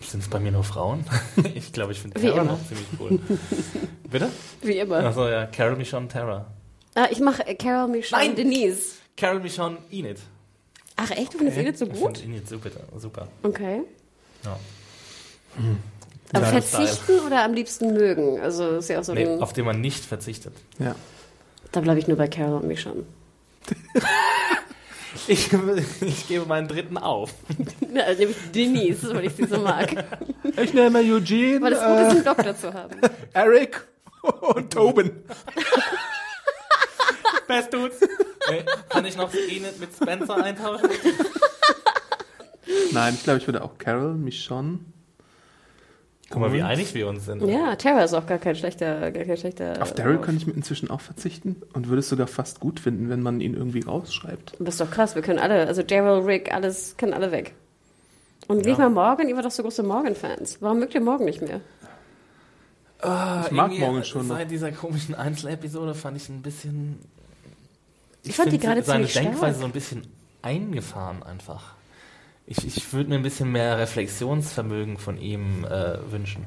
Sind 0.00 0.22
es 0.22 0.28
bei 0.28 0.38
mir 0.38 0.52
nur 0.52 0.64
Frauen? 0.64 1.04
ich 1.54 1.72
glaube, 1.72 1.92
ich 1.92 2.00
finde 2.00 2.20
immer. 2.20 2.44
noch 2.44 2.58
ziemlich 2.66 2.86
cool. 3.00 3.18
Bitte? 4.10 4.30
Wie 4.62 4.78
immer. 4.78 4.98
Achso, 5.04 5.28
ja. 5.28 5.46
Carol 5.46 5.76
Michonne 5.76 6.08
Terra. 6.08 6.46
Ah, 6.94 7.08
ich 7.10 7.20
mache 7.20 7.42
Carol, 7.56 7.88
Michonne, 7.88 8.24
Nein. 8.26 8.36
Denise. 8.36 8.96
Carol 9.16 9.40
Michonne 9.40 9.78
Enid. 9.90 10.18
Ach 11.00 11.10
echt, 11.12 11.32
du 11.32 11.38
findest 11.38 11.56
ihn 11.58 11.64
nicht 11.64 11.78
so 11.78 11.86
Ich 11.86 11.92
gut? 11.92 12.18
finde 12.18 12.36
Enid 12.36 12.48
super. 12.48 12.70
super. 12.98 13.28
Okay. 13.42 13.82
Ja. 14.44 14.58
Aber 16.32 16.44
Ja, 16.44 16.60
verzichten 16.60 17.20
oder 17.26 17.44
am 17.44 17.54
liebsten 17.54 17.92
mögen? 17.94 18.40
Also 18.40 18.76
ist 18.78 18.88
ja 18.88 18.98
auch 19.00 19.04
so 19.04 19.14
Nee, 19.14 19.26
ein... 19.26 19.40
auf 19.42 19.52
den 19.52 19.64
man 19.64 19.80
nicht 19.80 20.04
verzichtet. 20.04 20.52
Ja. 20.78 20.94
Da 21.72 21.80
bleibe 21.80 22.00
ich 22.00 22.08
nur 22.08 22.16
bei 22.16 22.28
Carol 22.28 22.60
und 22.60 22.68
Michonne. 22.68 23.04
Ich, 25.26 25.50
ich 26.02 26.28
gebe 26.28 26.44
meinen 26.46 26.68
dritten 26.68 26.96
auf. 26.98 27.34
Ja, 27.94 28.02
also 28.04 28.20
nämlich 28.20 28.36
Denise, 28.54 29.14
weil 29.14 29.24
ich 29.26 29.32
sie 29.34 29.46
so 29.46 29.58
mag. 29.58 30.04
Ich 30.62 30.74
nehme 30.74 30.98
Eugene, 31.00 31.60
Weil 31.62 31.72
es 31.72 31.80
gut 31.80 31.88
ist, 31.98 32.10
einen 32.10 32.24
Doktor 32.24 32.56
zu 32.56 32.72
haben. 32.74 33.02
äh, 33.02 33.08
Eric 33.32 33.86
und 34.22 34.70
Tobin. 34.72 35.10
Best 37.48 37.72
Dudes. 37.72 37.96
Nee, 38.50 38.64
kann 38.88 39.04
ich 39.04 39.16
noch 39.16 39.32
Enid 39.34 39.78
mit 39.80 39.90
Spencer 39.94 40.42
eintauschen? 40.42 40.88
Nein, 42.92 43.14
ich 43.14 43.22
glaube, 43.24 43.38
ich 43.38 43.46
würde 43.46 43.62
auch 43.62 43.78
Carol, 43.78 44.14
Michonne. 44.14 44.80
Guck 46.30 46.40
mal, 46.42 46.52
wie 46.52 46.60
einig 46.62 46.92
wir 46.94 47.08
uns 47.08 47.24
sind. 47.24 47.42
Ja, 47.46 47.74
Tara 47.76 48.04
ist 48.04 48.12
auch 48.12 48.26
gar 48.26 48.36
kein 48.38 48.54
schlechter, 48.54 49.10
gar 49.12 49.24
kein 49.24 49.36
schlechter. 49.38 49.78
Auf 49.80 49.94
Daryl 49.94 50.18
kann 50.18 50.36
ich 50.36 50.46
mir 50.46 50.52
inzwischen 50.52 50.90
auch 50.90 51.00
verzichten 51.00 51.56
und 51.72 51.88
würde 51.88 52.00
es 52.00 52.08
sogar 52.10 52.26
fast 52.26 52.60
gut 52.60 52.80
finden, 52.80 53.08
wenn 53.08 53.22
man 53.22 53.40
ihn 53.40 53.54
irgendwie 53.54 53.80
rausschreibt. 53.80 54.52
Das 54.58 54.74
ist 54.74 54.80
doch 54.82 54.90
krass, 54.90 55.14
wir 55.14 55.22
können 55.22 55.38
alle, 55.38 55.66
also 55.66 55.82
Daryl, 55.82 56.24
Rick, 56.24 56.52
alles, 56.52 56.96
können 56.98 57.14
alle 57.14 57.32
weg. 57.32 57.54
Und 58.46 58.58
Ja. 58.64 58.70
nicht 58.70 58.78
mal 58.78 58.90
Morgan, 58.90 59.28
ihr 59.28 59.36
wart 59.36 59.46
doch 59.46 59.50
so 59.50 59.62
große 59.62 59.82
Morgan-Fans. 59.82 60.58
Warum 60.60 60.80
mögt 60.80 60.94
ihr 60.94 61.00
Morgan 61.00 61.24
nicht 61.24 61.40
mehr? 61.40 61.60
Ich 63.44 63.50
mag 63.52 63.70
morgen 63.78 64.04
schon 64.04 64.26
noch. 64.28 64.36
Seit 64.36 64.50
dieser 64.50 64.72
komischen 64.72 65.14
Einzelepisode 65.14 65.94
fand 65.94 66.16
ich 66.16 66.28
ein 66.28 66.42
bisschen. 66.42 66.98
Ich 68.24 68.36
fand 68.36 68.48
die 68.48 68.58
find 68.58 68.62
gerade 68.62 68.82
seine 68.82 69.06
Denkweise 69.06 69.36
stark. 69.38 69.54
so 69.56 69.64
ein 69.64 69.72
bisschen 69.72 70.06
eingefahren 70.42 71.22
einfach. 71.22 71.74
Ich, 72.46 72.66
ich 72.66 72.92
würde 72.92 73.10
mir 73.10 73.16
ein 73.16 73.22
bisschen 73.22 73.52
mehr 73.52 73.78
Reflexionsvermögen 73.78 74.96
von 74.98 75.18
ihm 75.18 75.64
äh, 75.64 75.98
wünschen. 76.10 76.46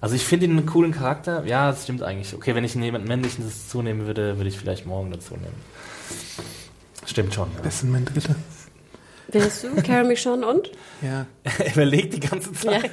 Also 0.00 0.14
ich 0.14 0.24
finde 0.24 0.46
ihn 0.46 0.52
einen 0.52 0.66
coolen 0.66 0.92
Charakter. 0.92 1.44
Ja, 1.46 1.70
das 1.70 1.84
stimmt 1.84 2.02
eigentlich. 2.02 2.34
Okay, 2.34 2.54
wenn 2.54 2.64
ich 2.64 2.74
jemanden 2.74 3.08
männliches 3.08 3.68
zunehmen 3.68 4.06
würde, 4.06 4.36
würde 4.36 4.48
ich 4.48 4.58
vielleicht 4.58 4.86
morgen 4.86 5.10
dazu 5.10 5.34
nehmen. 5.34 5.54
Stimmt 7.06 7.34
schon. 7.34 7.50
Ja. 7.56 7.62
Das 7.62 7.76
ist 7.76 7.84
mein 7.84 8.04
dritter. 8.04 8.36
Wer 9.28 9.40
bist 9.42 9.64
du? 9.64 9.74
Carol 9.82 10.04
Michonne 10.06 10.46
und? 10.46 10.70
Ja. 11.02 11.26
Er 11.58 11.72
überlegt 11.72 12.14
die 12.14 12.20
ganze 12.20 12.50
Ja. 12.62 12.78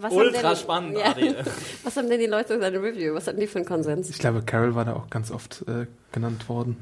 Was 0.00 0.12
Ultra 0.12 0.48
denn- 0.50 0.56
spannend, 0.56 0.98
Ja. 0.98 1.10
Adi. 1.10 1.34
Was 1.84 1.96
haben 1.96 2.08
denn 2.08 2.20
die 2.20 2.26
Leute 2.26 2.54
in 2.54 2.60
seiner 2.60 2.82
Review? 2.82 3.14
Was 3.14 3.26
hatten 3.26 3.40
die 3.40 3.46
für 3.46 3.58
einen 3.58 3.66
Konsens? 3.66 4.10
Ich 4.10 4.18
glaube, 4.18 4.42
Carol 4.42 4.74
war 4.74 4.84
da 4.84 4.94
auch 4.94 5.08
ganz 5.10 5.30
oft 5.30 5.64
äh, 5.68 5.86
genannt 6.12 6.48
worden. 6.48 6.76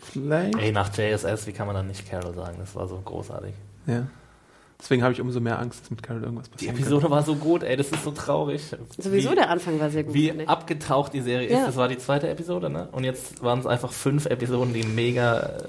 Vielleicht. 0.00 0.56
Ey, 0.58 0.72
nach 0.72 0.90
JSS, 0.96 1.46
wie 1.46 1.52
kann 1.52 1.66
man 1.66 1.74
dann 1.76 1.86
nicht 1.88 2.08
Carol 2.08 2.34
sagen? 2.34 2.56
Das 2.58 2.74
war 2.74 2.86
so 2.86 3.00
großartig. 3.04 3.52
Ja. 3.86 4.06
Deswegen 4.80 5.02
habe 5.02 5.12
ich 5.12 5.20
umso 5.20 5.40
mehr 5.40 5.58
Angst, 5.58 5.80
dass 5.82 5.90
mit 5.90 6.04
Carol 6.04 6.22
irgendwas 6.22 6.48
Die 6.50 6.66
passiert. 6.66 6.76
Episode 6.78 7.10
war 7.10 7.24
so 7.24 7.34
gut, 7.34 7.64
ey, 7.64 7.76
das 7.76 7.88
ist 7.90 8.04
so 8.04 8.12
traurig. 8.12 8.62
Sowieso 8.96 9.32
wie, 9.32 9.34
der 9.34 9.50
Anfang 9.50 9.80
war 9.80 9.90
sehr 9.90 10.04
gut. 10.04 10.14
Wie 10.14 10.30
ich. 10.30 10.48
abgetaucht 10.48 11.12
die 11.14 11.20
Serie 11.20 11.50
Ja. 11.50 11.58
ist. 11.62 11.66
Das 11.68 11.76
war 11.76 11.88
die 11.88 11.98
zweite 11.98 12.28
Episode, 12.28 12.70
ne? 12.70 12.88
Und 12.92 13.02
jetzt 13.02 13.42
waren 13.42 13.58
es 13.58 13.66
einfach 13.66 13.90
fünf 13.90 14.26
Episoden, 14.26 14.72
die 14.72 14.84
mega 14.84 15.40
äh, 15.40 15.62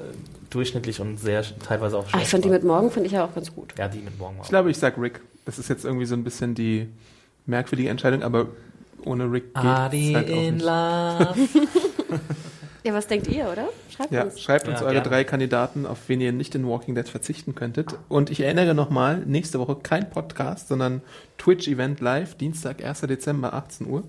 durchschnittlich 0.52 0.99
und 1.02 1.18
sehr 1.18 1.44
teilweise 1.65 1.98
auch 1.98 2.06
Ah, 2.06 2.10
schlecht 2.10 2.26
ich 2.26 2.30
fand 2.30 2.45
die 2.45 2.49
waren. 2.49 2.53
mit 2.57 2.64
Morgen 2.65 2.91
finde 2.91 3.07
ich 3.07 3.14
ja 3.14 3.26
auch 3.26 3.34
ganz 3.34 3.52
gut. 3.56 3.73
Ja, 3.80 3.88
die 3.88 3.98
mit 3.99 4.19
Morgen 4.19 4.38
war 4.38 4.44
Ich 4.44 4.49
glaube, 4.49 4.69
ich 4.69 4.77
sag 4.77 4.95
Rick. 4.99 5.22
Das 5.49 5.57
ist 5.57 5.67
jetzt 5.67 5.84
irgendwie 5.84 6.05
so 6.05 6.13
ein 6.13 6.23
bisschen 6.23 6.53
die 6.53 6.88
merkwürdige 7.47 7.89
Entscheidung, 7.89 8.21
aber 8.21 8.49
ohne 9.03 9.31
Rick 9.31 9.55
geht 9.55 9.65
Adi 9.65 10.09
es 10.09 10.15
halt 10.15 10.30
auch 10.31 10.38
in 10.38 10.53
nicht. 10.57 10.65
Love. 10.65 12.19
Ja, 12.84 12.93
was 12.93 13.07
denkt 13.07 13.27
ihr, 13.27 13.49
oder? 13.51 13.67
Schreibt 13.89 14.11
Ja, 14.11 14.23
uns. 14.26 14.39
schreibt 14.39 14.67
uns 14.67 14.80
Ja, 14.80 14.85
eure 14.85 14.93
gerne. 14.95 15.09
drei 15.09 15.23
Kandidaten, 15.23 15.85
auf 15.88 15.97
wen 16.07 16.21
ihr 16.21 16.31
nicht 16.31 16.53
in 16.53 16.67
Walking 16.67 16.93
Dead 16.95 17.09
verzichten 17.09 17.53
könntet. 17.55 17.93
Und 18.09 18.30
ich 18.30 18.39
erinnere 18.41 18.73
nochmal, 18.76 19.17
nächste 19.26 19.59
Woche 19.59 19.76
kein 19.76 20.09
Podcast, 20.11 20.67
sondern 20.69 21.01
Twitch-Event 21.39 21.99
live, 21.99 22.35
Dienstag, 22.35 22.84
1. 22.85 23.01
Dezember, 23.01 23.53
18 23.53 23.88
Uhr. 23.88 24.03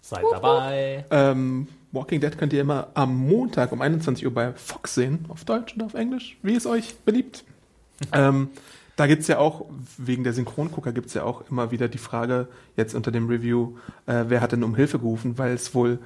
Seid 0.00 0.24
dabei. 0.32 1.04
Ähm, 1.10 1.68
Walking 1.92 2.20
Dead 2.22 2.36
könnt 2.38 2.52
ihr 2.54 2.62
immer 2.62 2.88
am 2.94 3.14
Montag 3.16 3.70
um 3.70 3.80
21 3.82 4.24
Uhr 4.24 4.32
bei 4.34 4.52
Fox 4.54 4.94
sehen, 4.94 5.26
auf 5.28 5.44
Deutsch 5.44 5.74
und 5.74 5.82
auf 5.82 5.92
Englisch, 5.94 6.38
wie 6.42 6.56
es 6.56 6.66
euch 6.66 6.96
beliebt. 7.04 7.44
ähm, 8.12 8.48
da 8.96 9.06
gibt's 9.06 9.28
ja 9.28 9.38
auch, 9.38 9.66
wegen 9.98 10.24
der 10.24 10.32
Synchrongucker 10.32 10.92
gibt's 10.92 11.14
ja 11.14 11.22
auch 11.22 11.48
immer 11.50 11.70
wieder 11.70 11.88
die 11.88 11.98
Frage, 11.98 12.48
jetzt 12.76 12.94
unter 12.94 13.10
dem 13.10 13.28
Review, 13.28 13.76
äh, 14.06 14.24
wer 14.28 14.40
hat 14.40 14.52
denn 14.52 14.64
um 14.64 14.74
Hilfe 14.74 14.98
gerufen, 14.98 15.38
weil 15.38 15.52
es 15.52 15.74
wohl 15.74 15.98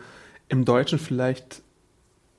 im 0.48 0.64
Deutschen 0.64 0.98
vielleicht 0.98 1.62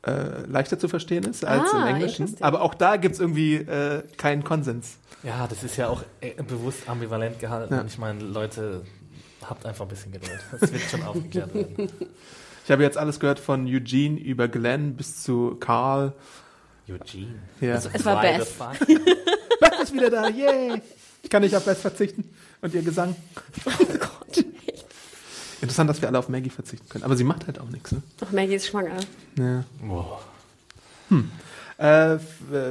äh, 0.06 0.46
leichter 0.46 0.78
zu 0.78 0.88
verstehen 0.88 1.24
ist 1.24 1.46
als 1.46 1.74
Ah, 1.74 1.82
im 1.88 1.96
Englischen. 1.96 2.36
Aber 2.42 2.62
auch 2.62 2.74
da 2.74 2.98
gibt's 2.98 3.20
irgendwie 3.20 3.56
äh, 3.56 4.04
keinen 4.18 4.44
Konsens. 4.44 4.98
Ja, 5.24 5.48
das 5.48 5.64
ist 5.64 5.78
ja 5.78 5.88
auch 5.88 6.04
äh, 6.20 6.34
bewusst 6.44 6.90
ambivalent 6.90 7.40
gehalten. 7.40 7.74
Ja. 7.74 7.82
Und 7.82 7.88
ich 7.88 7.98
meine, 7.98 8.22
Leute, 8.24 8.82
habt 9.44 9.66
einfach 9.66 9.86
ein 9.86 9.90
bisschen 9.90 10.12
Geduld. 10.12 10.40
Das 10.60 10.72
wird 10.72 10.82
schon 10.82 11.04
aufgeklärt 11.04 11.54
werden. 11.54 11.88
Ich 12.64 12.70
habe 12.70 12.84
jetzt 12.84 12.98
alles 12.98 13.20
gehört 13.20 13.40
von 13.40 13.66
Eugene 13.66 14.20
über 14.20 14.48
Glenn 14.48 14.96
bis 14.96 15.24
zu 15.24 15.58
Carl. 15.60 16.14
Eugene. 16.90 17.40
Ja. 17.60 17.76
Es 17.76 18.06
war 18.06 18.22
Beth. 18.22 18.48
Beth 19.60 19.80
ist 19.84 19.94
wieder 19.94 20.10
da, 20.10 20.28
yay! 20.30 20.82
Ich 21.24 21.30
kann 21.30 21.42
nicht 21.44 21.56
auf 21.56 21.66
Beth 21.66 21.78
verzichten. 21.78 22.24
Und 22.62 22.74
ihr 22.74 22.82
Gesang. 22.82 23.16
Oh 23.66 23.72
Gott. 24.00 24.46
Interessant, 25.62 25.90
dass 25.90 26.02
wir 26.02 26.08
alle 26.10 26.20
auf 26.20 26.30
Maggie 26.30 26.50
verzichten 26.50 26.88
können. 26.90 27.04
Aber 27.04 27.16
sie 27.16 27.24
macht 27.24 27.46
halt 27.48 27.60
auch 27.60 27.70
nichts, 27.70 27.92
ne? 27.92 28.02
Ach, 28.26 28.32
Maggie 28.32 28.56
ist 28.56 28.68
schwanger. 28.68 28.98
Ja. 29.38 29.60
Äh, 29.60 29.64
f- 31.10 31.26
äh, 31.82 32.20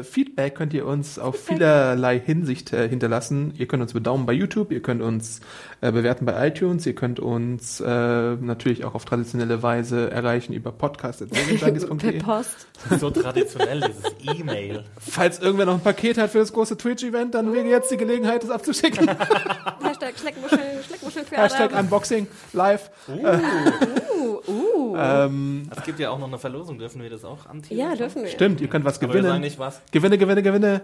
Feedback 0.05 0.55
könnt 0.55 0.73
ihr 0.73 0.87
uns 0.87 1.19
auf 1.19 1.39
vielerlei 1.39 2.19
Hinsicht 2.19 2.73
äh, 2.73 2.89
hinterlassen. 2.89 3.53
Ihr 3.57 3.66
könnt 3.66 3.82
uns 3.82 3.93
bedaumen 3.93 4.27
bei 4.27 4.32
YouTube, 4.32 4.70
ihr 4.73 4.81
könnt 4.82 5.03
uns 5.03 5.41
äh, 5.81 5.91
bewerten 5.91 6.27
bei 6.27 6.49
iTunes, 6.49 6.87
ihr 6.87 6.95
könnt 6.95 7.19
uns 7.19 7.81
äh, 7.81 7.87
natürlich 7.87 8.85
auch 8.85 8.95
auf 8.95 9.05
traditionelle 9.05 9.62
Weise 9.62 10.11
erreichen 10.11 10.53
über 10.53 10.70
Per 10.81 10.89
podcast.serienjunkies.de. 10.91 12.20
Post. 12.20 12.66
So 12.99 13.11
traditionell, 13.11 13.81
dieses 13.81 14.39
E-Mail. 14.39 14.85
Falls 14.99 15.41
irgendwer 15.41 15.66
noch 15.66 15.74
ein 15.74 15.81
Paket 15.81 16.19
hat 16.19 16.31
für 16.31 16.39
das 16.39 16.53
große 16.53 16.77
Twitch-Event, 16.77 17.35
dann 17.35 17.53
wäre 17.53 17.66
jetzt 17.66 17.91
die 17.91 17.97
Gelegenheit, 17.97 18.45
es 18.45 18.51
abzuschicken. 18.51 19.09
Hashtag 19.82 20.19
Schleckmuscheln, 20.19 20.82
Schleckmuscheln 20.87 21.27
für 21.27 21.37
Hashtag 21.37 21.73
Adam. 21.73 21.85
Unboxing 21.85 22.27
live. 22.53 22.91
Uh, 23.09 24.51
uh. 24.51 24.70
Ähm, 24.99 25.69
Es 25.77 25.83
gibt 25.85 25.99
ja 25.99 26.11
auch 26.11 26.19
noch 26.19 26.29
eine 26.29 26.39
Verlosung, 26.39 26.79
dürfen 26.79 27.03
wir 27.03 27.11
das 27.11 27.25
auch 27.25 27.47
anteasern? 27.47 27.91
ja, 27.91 27.97
dürfen 27.97 28.23
wir. 28.23 28.29
stimmt, 28.31 28.61
ihr 28.61 28.69
könnt 28.69 28.85
was 28.85 28.99
Aber 29.03 29.09
wir 29.09 29.12
sagen 29.15 29.25
gewinnen. 29.27 29.41
nicht 29.43 29.59
was. 29.59 29.81
Gewinne, 29.93 30.19
Gewinne, 30.19 30.43
Gewinne. 30.43 30.81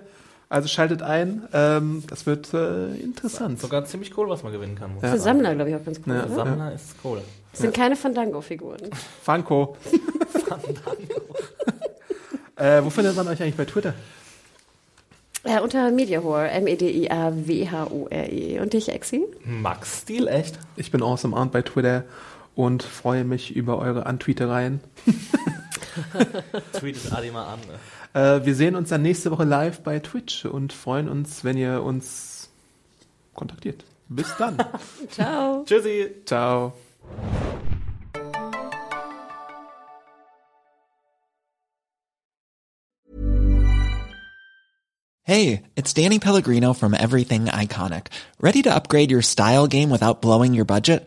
Also 0.49 0.69
schaltet 0.69 1.03
ein. 1.03 1.43
Ähm, 1.53 2.05
das 2.09 2.24
wird 2.24 2.55
äh, 2.55 2.95
interessant. 2.97 3.61
Sogar 3.61 3.85
ziemlich 3.85 4.16
cool, 4.16 4.28
was 4.28 4.45
man 4.45 4.53
gewinnen 4.53 4.77
kann. 4.77 4.95
Muss 4.95 5.01
Für. 5.03 5.19
Sammler, 5.19 5.55
glaube 5.57 5.70
ich, 5.70 5.77
auch 5.77 5.85
ganz 5.85 6.01
cool. 6.07 6.15
Ja. 6.15 6.28
Sammler 6.28 6.73
ist 6.73 6.95
cool. 7.03 7.20
Das 7.51 7.61
sind 7.62 7.74
keine 7.74 7.97
Fandango-Figuren. 7.97 8.78
Franco. 9.24 9.77
äh, 12.57 12.83
wo 12.83 12.91
findet 12.91 13.16
man 13.16 13.28
euch 13.28 13.41
eigentlich 13.43 13.57
bei 13.57 13.65
Twitter? 13.65 13.95
Ja, 15.45 15.61
unter 15.61 15.91
Mediahore, 15.93 16.49
M-E-D-I-A-W-H-O-R-E. 16.51 18.59
Und 18.61 18.73
dich, 18.73 18.89
Exi? 18.89 19.24
Max 19.45 20.01
Stil, 20.03 20.27
echt? 20.27 20.59
Ich 20.77 20.91
bin 20.91 21.03
Awesome 21.03 21.37
Arndt 21.37 21.53
bei 21.53 21.62
Twitter 21.62 22.05
und 22.57 22.83
freue 22.83 23.23
mich 23.24 23.55
über 23.55 23.78
eure 23.78 24.07
Antweetereien. 24.07 24.81
Tweetet 26.73 27.12
Adi 27.12 27.31
mal 27.31 27.53
an. 27.53 27.61
Ne? 28.15 28.39
Äh, 28.41 28.45
wir 28.45 28.55
sehen 28.55 28.74
uns 28.74 28.89
dann 28.89 29.03
nächste 29.03 29.31
Woche 29.31 29.45
live 29.45 29.83
bei 29.83 30.01
Twitch 30.01 30.47
und 30.47 30.73
freuen 30.73 31.09
uns, 31.09 31.45
wenn 31.45 31.57
ihr 31.57 31.83
uns 31.83 32.49
kontaktiert. 33.35 33.85
Bis 34.09 34.35
dann. 34.39 34.57
Ciao. 35.11 35.65
Tschüssi. 35.65 36.11
Ciao. 36.24 36.73
Hey, 45.23 45.62
it's 45.74 45.93
Danny 45.93 46.20
Pellegrino 46.20 46.73
from 46.73 46.95
Everything 46.95 47.47
Iconic. 47.47 48.07
Ready 48.41 48.62
to 48.62 48.73
upgrade 48.73 49.11
your 49.11 49.23
style 49.23 49.66
game 49.66 49.91
without 49.91 50.23
blowing 50.23 50.55
your 50.55 50.65
budget? 50.65 51.07